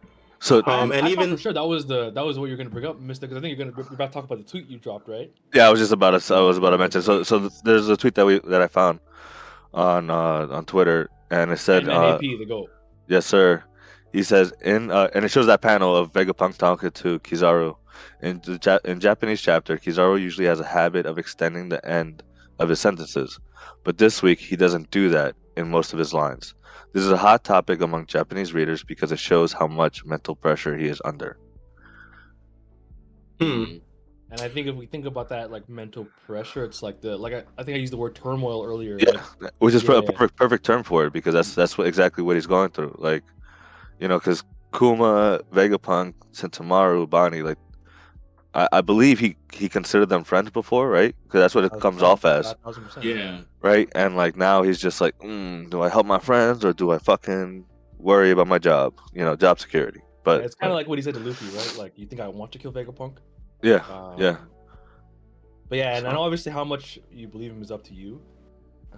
So 0.40 0.62
Um, 0.66 0.92
and 0.92 0.92
I 0.92 1.00
thought 1.00 1.10
even 1.10 1.30
for 1.36 1.42
sure 1.42 1.52
that 1.52 1.64
was 1.66 1.86
the 1.86 2.10
that 2.10 2.24
was 2.24 2.38
what 2.38 2.46
you're 2.46 2.56
gonna 2.56 2.70
bring 2.70 2.84
up, 2.86 3.00
Mysta, 3.00 3.22
because 3.22 3.36
I 3.38 3.40
think 3.40 3.56
you're 3.58 3.66
gonna 3.66 3.76
you're 3.76 3.92
about 3.94 4.08
to 4.10 4.14
talk 4.14 4.24
about 4.24 4.38
the 4.38 4.44
tweet 4.44 4.68
you 4.68 4.78
dropped, 4.78 5.08
right? 5.08 5.32
Yeah, 5.52 5.66
I 5.66 5.70
was 5.70 5.80
just 5.80 5.90
about 5.92 6.20
to. 6.20 6.34
I 6.34 6.40
was 6.40 6.56
about 6.58 6.70
to 6.70 6.78
mention. 6.78 7.02
So, 7.02 7.24
so 7.24 7.50
there's 7.64 7.88
a 7.88 7.96
tweet 7.96 8.14
that 8.14 8.24
we 8.26 8.38
that 8.44 8.62
I 8.62 8.68
found 8.68 9.00
on 9.74 10.10
uh, 10.10 10.46
on 10.50 10.64
Twitter, 10.64 11.08
and 11.30 11.50
it 11.50 11.58
said, 11.58 11.82
And 11.82 11.90
uh, 11.92 12.14
AP, 12.14 12.20
the 12.20 12.46
goat. 12.46 12.70
"Yes, 13.08 13.26
sir." 13.26 13.64
He 14.12 14.22
says 14.22 14.52
in, 14.62 14.90
uh, 14.90 15.08
and 15.14 15.24
it 15.24 15.30
shows 15.30 15.46
that 15.46 15.62
panel 15.62 15.96
of 15.96 16.12
Vegapunk 16.12 16.56
talking 16.58 16.90
to 16.92 17.18
Kizaru. 17.20 17.76
In 18.22 18.40
the 18.44 18.58
ja- 18.64 18.78
in 18.84 19.00
Japanese 19.00 19.40
chapter, 19.42 19.76
Kizaru 19.76 20.20
usually 20.20 20.46
has 20.46 20.60
a 20.60 20.64
habit 20.64 21.06
of 21.06 21.18
extending 21.18 21.68
the 21.68 21.84
end 21.86 22.22
of 22.58 22.68
his 22.68 22.80
sentences, 22.80 23.38
but 23.84 23.98
this 23.98 24.22
week 24.22 24.40
he 24.40 24.56
doesn't 24.56 24.90
do 24.90 25.08
that 25.10 25.34
in 25.56 25.70
most 25.70 25.92
of 25.92 25.98
his 25.98 26.14
lines. 26.14 26.54
This 26.92 27.04
is 27.04 27.12
a 27.12 27.16
hot 27.18 27.44
topic 27.44 27.80
among 27.80 28.06
Japanese 28.06 28.54
readers 28.54 28.84
because 28.84 29.12
it 29.12 29.18
shows 29.18 29.52
how 29.52 29.66
much 29.66 30.04
mental 30.04 30.36
pressure 30.36 30.76
he 30.76 30.86
is 30.86 31.02
under. 31.04 31.38
hmm, 33.40 33.78
And 34.30 34.40
I 34.40 34.48
think 34.48 34.66
if 34.66 34.76
we 34.76 34.86
think 34.86 35.06
about 35.06 35.28
that 35.30 35.50
like 35.50 35.68
mental 35.68 36.06
pressure, 36.26 36.64
it's 36.64 36.82
like 36.82 37.00
the 37.00 37.16
like 37.16 37.32
I, 37.32 37.44
I 37.56 37.62
think 37.62 37.76
I 37.76 37.78
used 37.80 37.92
the 37.92 37.96
word 37.96 38.14
turmoil 38.14 38.64
earlier. 38.64 38.98
Yeah, 38.98 39.22
like, 39.40 39.52
which 39.58 39.74
is 39.74 39.82
a 39.88 39.92
Yeah. 39.92 40.00
perfect, 40.02 40.36
perfect 40.36 40.64
term 40.66 40.82
for 40.82 41.06
it 41.06 41.12
because 41.12 41.34
that's 41.34 41.54
that's 41.54 41.78
what 41.78 41.86
exactly 41.86 42.22
what 42.22 42.36
he's 42.36 42.46
going 42.46 42.70
through. 42.70 42.94
Like, 42.98 43.24
you 44.00 44.06
know, 44.08 44.18
because 44.18 44.42
Kuma, 44.78 45.40
Vegapunk, 45.52 46.12
Sentomaru, 46.34 47.08
Bonney, 47.08 47.40
like, 47.42 47.56
I, 48.54 48.68
I 48.72 48.80
believe 48.82 49.18
he 49.18 49.36
he 49.52 49.68
considered 49.68 50.10
them 50.10 50.24
friends 50.24 50.50
before, 50.50 50.90
right? 50.90 51.14
Because 51.24 51.40
that's 51.40 51.54
what 51.54 51.64
it 51.64 51.72
comes 51.80 52.02
off 52.02 52.26
as, 52.26 52.54
Yeah. 53.00 53.40
right? 53.62 53.88
And 53.94 54.14
like 54.16 54.36
now 54.36 54.62
he's 54.62 54.78
just 54.78 55.00
like, 55.00 55.16
mm, 55.18 55.70
do 55.70 55.80
I 55.82 55.88
help 55.88 56.06
my 56.06 56.18
friends 56.18 56.64
or 56.66 56.74
do 56.74 56.90
I 56.90 56.98
fucking 56.98 57.64
worry 57.98 58.30
about 58.30 58.46
my 58.46 58.58
job? 58.58 58.92
You 59.14 59.24
know, 59.24 59.36
job 59.36 59.58
security. 59.58 60.00
But 60.22 60.44
it's 60.44 60.54
kind 60.54 60.70
of 60.70 60.76
like 60.76 60.86
what 60.86 60.98
he 60.98 61.02
said 61.02 61.14
to 61.14 61.20
Luffy, 61.20 61.46
right? 61.56 61.78
Like, 61.78 61.98
you 61.98 62.06
think 62.06 62.20
I 62.20 62.28
want 62.28 62.52
to 62.52 62.58
kill 62.58 62.72
Vegapunk? 62.72 63.16
Yeah, 63.62 63.76
Um, 63.90 64.20
Yeah. 64.20 64.36
But 65.68 65.78
yeah, 65.78 65.96
and 65.98 66.06
I 66.06 66.12
know 66.12 66.22
obviously 66.22 66.50
how 66.50 66.64
much 66.64 66.98
you 67.12 67.28
believe 67.28 67.50
him 67.50 67.60
is 67.60 67.70
up 67.70 67.84
to 67.84 67.94
you. 67.94 68.22
Uh, 68.92 68.96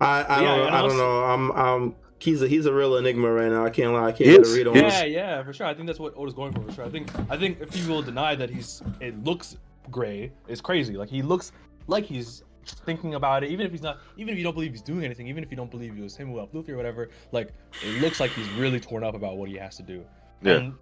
I 0.00 0.22
I 0.22 0.42
Yeah, 0.42 0.56
don't 0.56 0.66
and 0.68 0.76
I 0.76 0.82
don't 0.82 0.96
know. 0.96 1.24
I'm 1.24 1.52
I'm 1.52 1.96
he's 2.20 2.40
a 2.42 2.46
he's 2.48 2.66
a 2.66 2.72
real 2.72 2.96
enigma 2.96 3.30
right 3.30 3.50
now. 3.50 3.64
I 3.64 3.70
can't 3.70 3.92
lie. 3.92 4.06
I 4.08 4.12
can't 4.12 4.30
He 4.30 4.36
get 4.36 4.46
a 4.46 4.50
read 4.54 4.66
on 4.68 4.76
him. 4.76 4.84
yeah, 4.84 5.04
yeah, 5.04 5.42
for 5.42 5.52
sure. 5.52 5.66
I 5.66 5.74
think 5.74 5.86
that's 5.88 5.98
what 5.98 6.16
Oda's 6.16 6.34
going 6.34 6.52
for, 6.52 6.62
for 6.62 6.72
sure. 6.72 6.84
I 6.84 6.88
think 6.88 7.08
I 7.30 7.36
think 7.36 7.60
if 7.60 7.76
you 7.76 7.88
will 7.92 8.02
deny 8.02 8.34
that 8.36 8.48
he's 8.48 8.82
it 9.00 9.22
looks 9.24 9.56
gray, 9.90 10.32
it's 10.46 10.60
crazy. 10.60 10.96
Like 10.96 11.08
he 11.08 11.20
looks 11.22 11.50
like 11.88 12.04
he's 12.04 12.44
thinking 12.86 13.14
about 13.14 13.42
it, 13.42 13.50
even 13.50 13.66
if 13.66 13.72
he's 13.72 13.82
not, 13.82 13.98
even 14.16 14.32
if 14.32 14.38
you 14.38 14.44
don't 14.44 14.54
believe 14.54 14.70
he's 14.70 14.82
doing 14.82 15.04
anything, 15.04 15.26
even 15.26 15.42
if 15.42 15.50
you 15.50 15.56
don't 15.56 15.70
believe 15.70 15.96
it 15.98 16.00
was 16.00 16.14
him 16.16 16.28
who 16.30 16.36
helped 16.36 16.54
Luffy 16.54 16.70
or 16.70 16.76
whatever. 16.76 17.08
Like 17.32 17.52
it 17.84 18.00
looks 18.00 18.20
like 18.20 18.30
he's 18.30 18.48
really 18.50 18.78
torn 18.78 19.02
up 19.02 19.16
about 19.16 19.36
what 19.36 19.48
he 19.48 19.56
has 19.56 19.76
to 19.78 19.82
do. 19.82 20.04
Yeah. 20.42 20.52
And, 20.58 20.74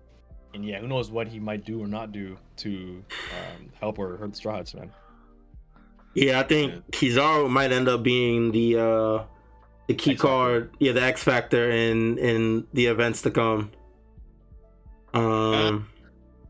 and 0.54 0.64
yeah, 0.64 0.80
who 0.80 0.88
knows 0.88 1.10
what 1.10 1.28
he 1.28 1.38
might 1.38 1.64
do 1.64 1.82
or 1.82 1.86
not 1.86 2.12
do 2.12 2.36
to 2.58 3.04
um, 3.10 3.70
help 3.78 3.98
or 3.98 4.16
hurt 4.16 4.30
the 4.30 4.36
Straw 4.36 4.56
Hats, 4.56 4.74
man. 4.74 4.90
Yeah, 6.14 6.40
I 6.40 6.42
think 6.42 6.90
Kizaru 6.90 7.48
might 7.48 7.70
end 7.70 7.88
up 7.88 8.02
being 8.02 8.50
the 8.50 8.76
uh 8.78 9.24
the 9.86 9.94
key 9.94 10.12
X 10.12 10.20
factor. 10.20 10.28
card, 10.28 10.76
yeah, 10.78 10.92
the 10.92 11.02
X 11.02 11.22
factor 11.22 11.70
in 11.70 12.18
in 12.18 12.66
the 12.72 12.86
events 12.86 13.22
to 13.22 13.30
come. 13.30 13.70
Um, 15.14 15.88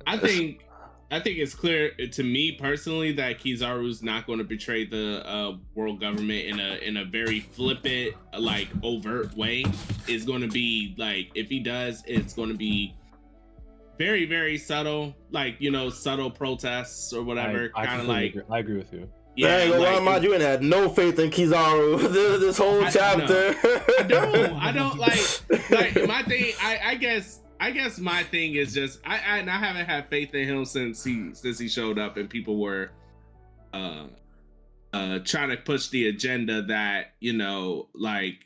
I 0.06 0.16
think 0.18 0.64
I 1.10 1.18
think 1.18 1.38
it's 1.38 1.54
clear 1.54 1.90
to 1.90 2.22
me 2.22 2.52
personally 2.52 3.12
that 3.12 3.38
Kizaru's 3.38 4.02
not 4.02 4.26
going 4.26 4.38
to 4.38 4.44
betray 4.44 4.86
the 4.86 5.26
uh, 5.28 5.56
world 5.74 6.00
government 6.00 6.46
in 6.46 6.60
a 6.60 6.76
in 6.76 6.96
a 6.98 7.04
very 7.04 7.40
flippant, 7.40 8.14
like 8.38 8.68
overt 8.82 9.36
way. 9.36 9.64
Is 10.06 10.24
going 10.24 10.42
to 10.42 10.48
be 10.48 10.94
like 10.96 11.30
if 11.34 11.48
he 11.48 11.60
does, 11.60 12.02
it's 12.06 12.32
going 12.32 12.48
to 12.48 12.56
be 12.56 12.94
very 14.00 14.24
very 14.24 14.56
subtle, 14.56 15.14
like 15.30 15.56
you 15.58 15.70
know 15.70 15.90
subtle 15.90 16.30
protests 16.30 17.12
or 17.12 17.22
whatever. 17.22 17.70
I, 17.76 17.82
I 17.82 17.86
Kind 17.86 18.00
of 18.00 18.06
completely 18.06 18.14
like 18.14 18.30
agree. 18.34 18.56
I 18.56 18.58
agree 18.60 18.76
with 18.78 18.92
you. 18.94 19.10
yeah, 19.36 19.48
I 19.48 19.50
ain't 19.60 19.70
gonna 19.72 19.82
lie, 19.84 19.94
like, 19.96 20.02
mind 20.04 20.24
you, 20.24 20.32
and 20.32 20.42
had 20.42 20.62
no 20.62 20.88
faith 20.88 21.18
in 21.18 21.30
Kizaru 21.30 22.00
this, 22.12 22.40
this 22.40 22.58
whole 22.58 22.82
I- 22.82 22.90
chapter. 22.90 23.54
I 23.98 24.02
don't. 24.08 24.52
I 24.54 24.72
don't 24.72 24.98
like. 25.06 25.20
Like 25.70 26.06
my 26.08 26.22
thing. 26.22 26.54
I, 26.62 26.80
I 26.82 26.94
guess. 26.94 27.40
I 27.60 27.72
guess 27.72 27.98
my 27.98 28.22
thing 28.22 28.54
is 28.54 28.72
just. 28.72 29.00
I, 29.04 29.16
I. 29.16 29.38
And 29.40 29.50
I 29.50 29.58
haven't 29.58 29.84
had 29.84 30.08
faith 30.08 30.34
in 30.34 30.48
him 30.48 30.64
since 30.64 31.04
he 31.04 31.34
since 31.34 31.58
he 31.58 31.68
showed 31.68 31.98
up 31.98 32.16
and 32.16 32.28
people 32.30 32.58
were, 32.58 32.90
uh, 33.74 34.06
uh, 34.94 35.18
trying 35.26 35.50
to 35.50 35.58
push 35.58 35.88
the 35.88 36.08
agenda 36.08 36.62
that 36.62 37.12
you 37.20 37.34
know, 37.34 37.88
like, 37.94 38.36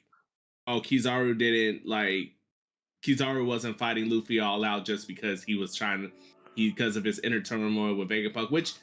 oh, 0.67 0.81
Kizaru 0.81 1.39
didn't 1.39 1.87
like. 1.87 2.33
Kizaru 3.05 3.45
wasn't 3.45 3.79
fighting 3.79 4.09
Luffy 4.09 4.41
all 4.41 4.65
out 4.65 4.85
just 4.85 5.07
because 5.07 5.43
he 5.43 5.57
was 5.57 5.75
trying 5.75 6.03
to, 6.03 6.11
he 6.55 6.71
because 6.71 6.97
of 6.97 7.05
his 7.05 7.19
inner 7.21 7.41
turmoil 7.41 7.95
with 7.95 8.09
Vegapunk, 8.09 8.51
which 8.51 8.75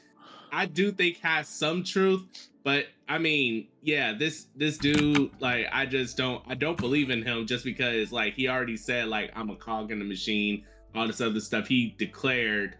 I 0.52 0.66
do 0.66 0.92
think 0.92 1.18
has 1.20 1.48
some 1.48 1.82
truth. 1.82 2.22
But 2.62 2.86
I 3.08 3.18
mean, 3.18 3.68
yeah, 3.82 4.12
this 4.16 4.46
this 4.54 4.78
dude, 4.78 5.32
like, 5.40 5.66
I 5.72 5.86
just 5.86 6.16
don't 6.16 6.42
I 6.46 6.54
don't 6.54 6.78
believe 6.78 7.10
in 7.10 7.22
him 7.22 7.46
just 7.46 7.64
because 7.64 8.12
like 8.12 8.34
he 8.34 8.48
already 8.48 8.76
said 8.76 9.08
like 9.08 9.32
I'm 9.34 9.50
a 9.50 9.56
cog 9.56 9.90
in 9.90 9.98
the 9.98 10.04
machine, 10.04 10.64
all 10.94 11.06
this 11.06 11.20
other 11.20 11.40
stuff. 11.40 11.66
He 11.66 11.94
declared, 11.98 12.76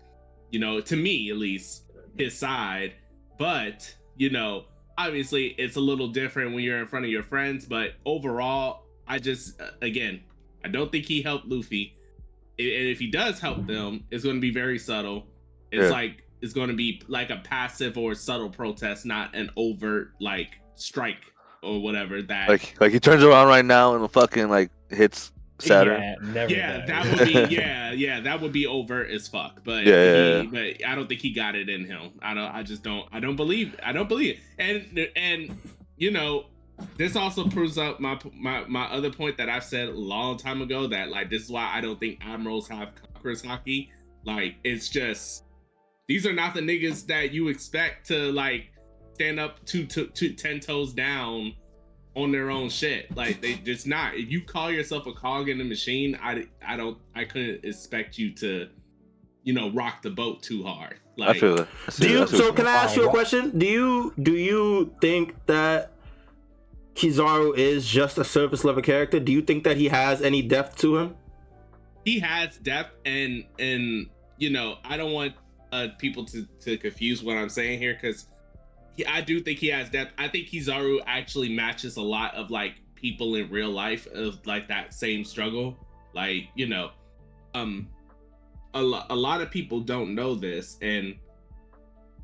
you 0.50 0.60
know, 0.60 0.80
to 0.80 0.96
me 0.96 1.30
at 1.30 1.36
least, 1.36 1.90
his 2.16 2.38
side. 2.38 2.94
But, 3.38 3.92
you 4.16 4.30
know, 4.30 4.66
obviously 4.98 5.48
it's 5.58 5.76
a 5.76 5.80
little 5.80 6.08
different 6.08 6.54
when 6.54 6.62
you're 6.62 6.78
in 6.78 6.86
front 6.86 7.04
of 7.04 7.10
your 7.10 7.24
friends, 7.24 7.64
but 7.64 7.94
overall, 8.06 8.84
I 9.08 9.18
just 9.18 9.60
uh, 9.60 9.70
again, 9.80 10.22
I 10.64 10.68
don't 10.68 10.90
think 10.92 11.06
he 11.06 11.22
helped 11.22 11.46
Luffy. 11.48 11.96
And 12.58 12.68
if 12.68 12.98
he 12.98 13.10
does 13.10 13.40
help 13.40 13.66
them, 13.66 14.04
it's 14.10 14.22
going 14.24 14.36
to 14.36 14.40
be 14.40 14.52
very 14.52 14.78
subtle. 14.78 15.26
It's 15.70 15.84
Yeah. 15.84 15.88
like 15.90 16.24
it's 16.40 16.52
going 16.52 16.68
to 16.68 16.74
be 16.74 17.00
like 17.08 17.30
a 17.30 17.36
passive 17.44 17.96
or 17.96 18.14
subtle 18.14 18.50
protest, 18.50 19.06
not 19.06 19.34
an 19.34 19.50
overt 19.56 20.12
like 20.20 20.60
strike 20.74 21.32
or 21.62 21.80
whatever. 21.80 22.20
That 22.22 22.48
like 22.48 22.74
like 22.80 22.92
he 22.92 23.00
turns 23.00 23.22
around 23.22 23.48
right 23.48 23.64
now 23.64 23.94
and 23.94 24.10
fucking 24.10 24.48
like 24.50 24.70
hits 24.90 25.32
Saturn. 25.58 26.00
Yeah, 26.02 26.14
never. 26.20 26.52
yeah, 26.52 26.86
that 26.86 27.06
would 27.06 27.26
be 27.28 27.32
yeah, 27.54 27.92
yeah, 27.92 28.20
that 28.20 28.40
would 28.40 28.52
be 28.52 28.66
overt 28.66 29.10
as 29.10 29.28
fuck. 29.28 29.60
But 29.64 29.84
Yeah, 29.86 29.94
yeah, 29.94 30.40
he, 30.42 30.46
but 30.48 30.86
I 30.88 30.94
don't 30.94 31.08
think 31.08 31.20
he 31.20 31.32
got 31.32 31.54
it 31.54 31.68
in 31.68 31.84
him. 31.84 32.10
I 32.20 32.34
don't. 32.34 32.52
I 32.52 32.62
just 32.64 32.82
don't. 32.82 33.06
I 33.12 33.20
don't 33.20 33.36
believe. 33.36 33.78
I 33.82 33.92
don't 33.92 34.08
believe. 34.08 34.40
It. 34.58 34.64
And 34.96 35.08
and 35.16 35.58
you 35.96 36.10
know, 36.10 36.46
this 36.98 37.16
also 37.16 37.48
proves 37.48 37.78
up 37.78 38.00
my 38.00 38.18
my 38.34 38.64
my 38.66 38.84
other 38.86 39.10
point 39.10 39.36
that 39.38 39.48
I've 39.48 39.64
said 39.64 39.88
a 39.88 39.92
long 39.92 40.36
time 40.36 40.62
ago 40.62 40.86
that 40.88 41.08
like 41.08 41.30
this 41.30 41.42
is 41.42 41.50
why 41.50 41.70
I 41.72 41.80
don't 41.80 41.98
think 41.98 42.18
admirals 42.22 42.68
have 42.68 42.90
conquerors 42.94 43.42
Haki. 43.42 43.88
Like 44.24 44.56
it's 44.64 44.88
just 44.88 45.44
these 46.08 46.26
are 46.26 46.32
not 46.32 46.54
the 46.54 46.60
niggas 46.60 47.06
that 47.06 47.32
you 47.32 47.48
expect 47.48 48.06
to 48.08 48.32
like 48.32 48.66
stand 49.14 49.38
up 49.38 49.64
two, 49.64 49.86
two, 49.86 50.06
two 50.08 50.32
ten 50.34 50.60
toes 50.60 50.92
down 50.92 51.54
on 52.14 52.32
their 52.32 52.50
own 52.50 52.68
shit. 52.68 53.14
Like 53.16 53.40
they 53.40 53.54
just 53.54 53.86
not. 53.86 54.14
If 54.14 54.30
you 54.30 54.42
call 54.42 54.70
yourself 54.70 55.06
a 55.06 55.12
cog 55.12 55.48
in 55.48 55.58
the 55.58 55.64
machine, 55.64 56.18
I 56.20 56.44
I 56.66 56.76
don't 56.76 56.98
I 57.14 57.24
couldn't 57.24 57.64
expect 57.64 58.18
you 58.18 58.34
to, 58.34 58.68
you 59.42 59.54
know, 59.54 59.70
rock 59.70 60.02
the 60.02 60.10
boat 60.10 60.42
too 60.42 60.62
hard. 60.62 60.98
Like 61.16 61.36
I 61.36 61.40
feel 61.40 61.56
that. 61.56 61.68
I 61.88 61.90
do 61.92 62.08
you? 62.08 62.26
So 62.26 62.52
can 62.52 62.66
I 62.66 62.72
ask 62.72 62.96
you 62.96 63.06
a 63.06 63.10
question? 63.10 63.58
Do 63.58 63.66
you 63.66 64.14
do 64.22 64.32
you 64.32 64.94
think 65.00 65.34
that 65.46 65.91
Kizaru 66.94 67.56
is 67.56 67.86
just 67.86 68.18
a 68.18 68.24
surface 68.24 68.64
level 68.64 68.82
character? 68.82 69.18
Do 69.18 69.32
you 69.32 69.42
think 69.42 69.64
that 69.64 69.76
he 69.76 69.88
has 69.88 70.22
any 70.22 70.42
depth 70.42 70.78
to 70.78 70.98
him? 70.98 71.16
he 72.04 72.18
has 72.18 72.56
depth 72.58 72.96
and 73.04 73.44
and 73.58 74.08
you 74.38 74.50
know 74.50 74.78
I 74.84 74.96
don't 74.96 75.12
want 75.12 75.34
uh 75.72 75.88
people 75.98 76.24
to 76.26 76.46
to 76.60 76.76
confuse 76.76 77.22
what 77.22 77.36
I'm 77.36 77.48
saying 77.48 77.78
here 77.78 77.94
because 77.94 78.26
he, 78.96 79.06
I 79.06 79.20
do 79.20 79.40
think 79.40 79.58
he 79.58 79.68
has 79.68 79.88
depth. 79.88 80.12
I 80.18 80.28
think 80.28 80.48
Kizaru 80.48 81.00
actually 81.06 81.54
matches 81.54 81.96
a 81.96 82.02
lot 82.02 82.34
of 82.34 82.50
like 82.50 82.74
people 82.94 83.34
in 83.36 83.48
real 83.50 83.70
life 83.70 84.06
of 84.08 84.44
like 84.46 84.68
that 84.68 84.92
same 84.92 85.24
struggle. 85.24 85.76
Like 86.14 86.48
you 86.54 86.66
know, 86.66 86.90
um, 87.54 87.88
a, 88.74 88.82
lo- 88.82 89.06
a 89.08 89.16
lot 89.16 89.40
of 89.40 89.50
people 89.50 89.80
don't 89.80 90.14
know 90.14 90.34
this 90.34 90.78
and. 90.82 91.16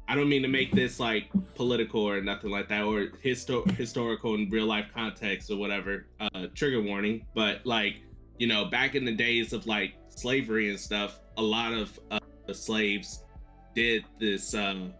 I 0.08 0.14
don't 0.14 0.28
mean 0.28 0.42
to 0.42 0.48
make 0.48 0.72
this 0.72 0.98
like 0.98 1.28
political 1.54 2.00
or 2.00 2.20
nothing 2.22 2.50
like 2.50 2.68
that, 2.70 2.84
or 2.84 3.08
histo- 3.24 3.70
historical 3.72 4.34
and 4.34 4.50
real 4.50 4.64
life 4.66 4.86
context 4.94 5.50
or 5.50 5.56
whatever. 5.56 6.06
Uh, 6.18 6.46
trigger 6.54 6.80
warning, 6.82 7.26
but 7.34 7.64
like 7.66 7.96
you 8.38 8.46
know, 8.46 8.64
back 8.66 8.94
in 8.94 9.04
the 9.04 9.12
days 9.14 9.52
of 9.52 9.66
like 9.66 9.94
slavery 10.08 10.70
and 10.70 10.78
stuff, 10.80 11.20
a 11.36 11.42
lot 11.42 11.72
of 11.74 11.98
uh, 12.10 12.18
the 12.46 12.54
slaves 12.54 13.24
did 13.74 14.04
this 14.18 14.54
um, 14.54 14.94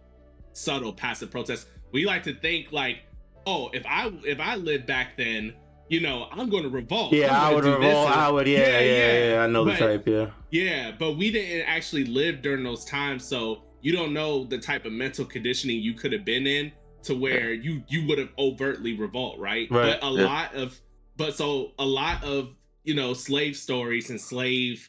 subtle 0.52 0.92
passive 0.92 1.30
protest. 1.30 1.68
We 1.92 2.04
like 2.04 2.22
to 2.24 2.34
think 2.34 2.70
like, 2.72 2.98
oh, 3.46 3.70
if 3.72 3.86
I 3.86 4.12
if 4.24 4.40
I 4.40 4.56
lived 4.56 4.86
back 4.86 5.16
then, 5.16 5.54
you 5.88 6.00
know, 6.00 6.28
I'm 6.30 6.50
going 6.50 6.64
to 6.64 6.68
revolt. 6.68 7.14
Yeah, 7.14 7.34
I 7.40 7.54
would 7.54 7.64
revolt. 7.64 8.08
I 8.10 8.30
would. 8.30 8.46
Yeah, 8.46 8.58
yeah, 8.58 8.80
yeah. 8.80 9.28
yeah, 9.34 9.44
I 9.44 9.46
know 9.46 9.64
the 9.64 9.70
But- 9.70 9.78
type. 9.78 10.06
Yeah. 10.06 10.26
yeah, 10.50 10.92
but 10.98 11.16
we 11.16 11.30
didn't 11.30 11.66
actually 11.66 12.04
live 12.04 12.42
during 12.42 12.62
those 12.62 12.84
times, 12.84 13.24
so 13.24 13.62
you 13.80 13.92
don't 13.92 14.12
know 14.12 14.44
the 14.44 14.58
type 14.58 14.84
of 14.84 14.92
mental 14.92 15.24
conditioning 15.24 15.80
you 15.80 15.94
could 15.94 16.12
have 16.12 16.24
been 16.24 16.46
in 16.46 16.72
to 17.02 17.14
where 17.14 17.52
you 17.52 17.82
you 17.88 18.06
would 18.06 18.18
have 18.18 18.30
overtly 18.38 18.96
revolt, 18.96 19.38
right? 19.38 19.70
Right, 19.70 19.98
But 20.00 20.06
a 20.06 20.10
yeah. 20.12 20.24
lot 20.24 20.54
of 20.54 20.78
but 21.16 21.36
so 21.36 21.72
a 21.78 21.86
lot 21.86 22.22
of 22.24 22.54
you 22.84 22.94
know 22.94 23.14
slave 23.14 23.56
stories 23.56 24.10
and 24.10 24.20
slave 24.20 24.88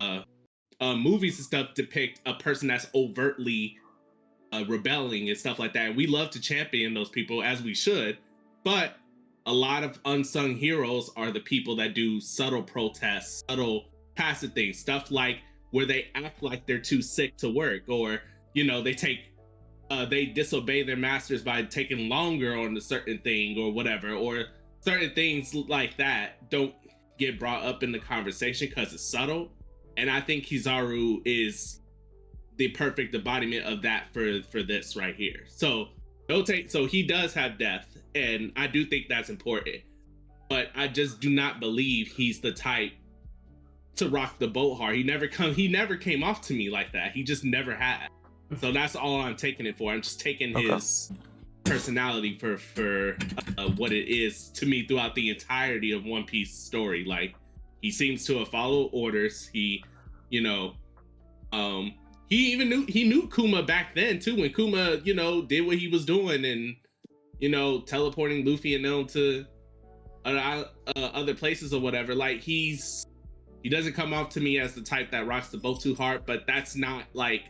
uh, 0.00 0.22
uh 0.80 0.94
movies 0.94 1.38
and 1.38 1.46
stuff 1.46 1.74
depict 1.74 2.20
a 2.26 2.34
person 2.34 2.68
that's 2.68 2.86
overtly 2.94 3.76
uh, 4.52 4.64
rebelling 4.68 5.28
and 5.28 5.38
stuff 5.38 5.58
like 5.58 5.72
that. 5.72 5.88
And 5.88 5.96
we 5.96 6.06
love 6.06 6.30
to 6.30 6.40
champion 6.40 6.94
those 6.94 7.08
people 7.08 7.42
as 7.42 7.62
we 7.62 7.74
should, 7.74 8.18
but 8.64 8.96
a 9.46 9.52
lot 9.52 9.84
of 9.84 9.98
unsung 10.04 10.56
heroes 10.56 11.10
are 11.16 11.30
the 11.30 11.40
people 11.40 11.76
that 11.76 11.94
do 11.94 12.20
subtle 12.20 12.62
protests, 12.62 13.44
subtle 13.48 13.86
passive 14.16 14.52
things, 14.52 14.78
stuff 14.78 15.10
like 15.10 15.38
where 15.76 15.84
they 15.84 16.08
act 16.14 16.42
like 16.42 16.64
they're 16.64 16.78
too 16.78 17.02
sick 17.02 17.36
to 17.36 17.50
work, 17.50 17.82
or 17.86 18.22
you 18.54 18.64
know 18.64 18.80
they 18.80 18.94
take 18.94 19.30
uh, 19.90 20.06
they 20.06 20.24
disobey 20.24 20.82
their 20.82 20.96
masters 20.96 21.42
by 21.42 21.62
taking 21.64 22.08
longer 22.08 22.56
on 22.56 22.74
a 22.74 22.80
certain 22.80 23.18
thing 23.18 23.58
or 23.58 23.70
whatever, 23.70 24.14
or 24.14 24.44
certain 24.80 25.10
things 25.10 25.54
like 25.54 25.94
that 25.98 26.48
don't 26.48 26.74
get 27.18 27.38
brought 27.38 27.62
up 27.62 27.82
in 27.82 27.92
the 27.92 27.98
conversation 27.98 28.70
because 28.70 28.94
it's 28.94 29.06
subtle. 29.06 29.52
And 29.98 30.10
I 30.10 30.18
think 30.18 30.44
Kizaru 30.44 31.20
is 31.26 31.82
the 32.56 32.68
perfect 32.68 33.14
embodiment 33.14 33.66
of 33.66 33.82
that 33.82 34.06
for 34.14 34.42
for 34.44 34.62
this 34.62 34.96
right 34.96 35.14
here. 35.14 35.44
So 35.46 35.88
don't 36.26 36.46
take 36.46 36.70
so 36.70 36.86
he 36.86 37.02
does 37.02 37.34
have 37.34 37.58
death, 37.58 37.98
and 38.14 38.50
I 38.56 38.66
do 38.66 38.86
think 38.86 39.08
that's 39.10 39.28
important. 39.28 39.82
But 40.48 40.68
I 40.74 40.88
just 40.88 41.20
do 41.20 41.28
not 41.28 41.60
believe 41.60 42.08
he's 42.08 42.40
the 42.40 42.52
type 42.52 42.92
to 43.96 44.08
rock 44.08 44.38
the 44.38 44.48
boat 44.48 44.74
hard. 44.76 44.96
He 44.96 45.02
never 45.02 45.26
come 45.26 45.54
he 45.54 45.68
never 45.68 45.96
came 45.96 46.22
off 46.22 46.40
to 46.42 46.54
me 46.54 46.70
like 46.70 46.92
that. 46.92 47.12
He 47.12 47.22
just 47.22 47.44
never 47.44 47.74
had. 47.74 48.08
So 48.60 48.70
that's 48.70 48.94
all 48.94 49.20
I'm 49.20 49.36
taking 49.36 49.66
it 49.66 49.76
for. 49.76 49.92
I'm 49.92 50.02
just 50.02 50.20
taking 50.20 50.54
Okay. 50.56 50.68
his 50.68 51.10
personality 51.64 52.38
for 52.38 52.56
for 52.56 53.16
uh, 53.58 53.70
what 53.70 53.92
it 53.92 54.08
is 54.08 54.50
to 54.50 54.66
me 54.66 54.86
throughout 54.86 55.14
the 55.14 55.30
entirety 55.30 55.92
of 55.92 56.04
One 56.04 56.24
Piece 56.24 56.54
story. 56.54 57.04
Like 57.04 57.34
he 57.82 57.90
seems 57.90 58.24
to 58.26 58.38
have 58.38 58.48
followed 58.48 58.90
orders. 58.92 59.48
He, 59.52 59.84
you 60.30 60.42
know, 60.42 60.74
um, 61.52 61.94
he 62.28 62.52
even 62.52 62.68
knew 62.68 62.86
he 62.86 63.08
knew 63.08 63.28
Kuma 63.28 63.62
back 63.62 63.94
then 63.94 64.18
too. 64.18 64.36
When 64.36 64.52
Kuma, 64.52 65.00
you 65.04 65.14
know, 65.14 65.42
did 65.42 65.66
what 65.66 65.78
he 65.78 65.88
was 65.88 66.04
doing 66.04 66.44
and 66.44 66.76
you 67.38 67.48
know 67.48 67.80
teleporting 67.80 68.44
Luffy 68.44 68.74
and 68.74 68.84
them 68.84 69.06
to 69.08 69.44
uh, 70.24 70.64
uh, 70.96 71.00
other 71.14 71.34
places 71.34 71.72
or 71.72 71.80
whatever. 71.80 72.14
Like 72.14 72.40
he's 72.40 73.06
he 73.66 73.70
doesn't 73.70 73.94
come 73.94 74.14
off 74.14 74.28
to 74.28 74.40
me 74.40 74.60
as 74.60 74.76
the 74.76 74.80
type 74.80 75.10
that 75.10 75.26
rocks 75.26 75.48
the 75.48 75.58
boat 75.58 75.80
too 75.80 75.92
hard. 75.92 76.24
But 76.24 76.44
that's 76.46 76.76
not 76.76 77.02
like 77.14 77.46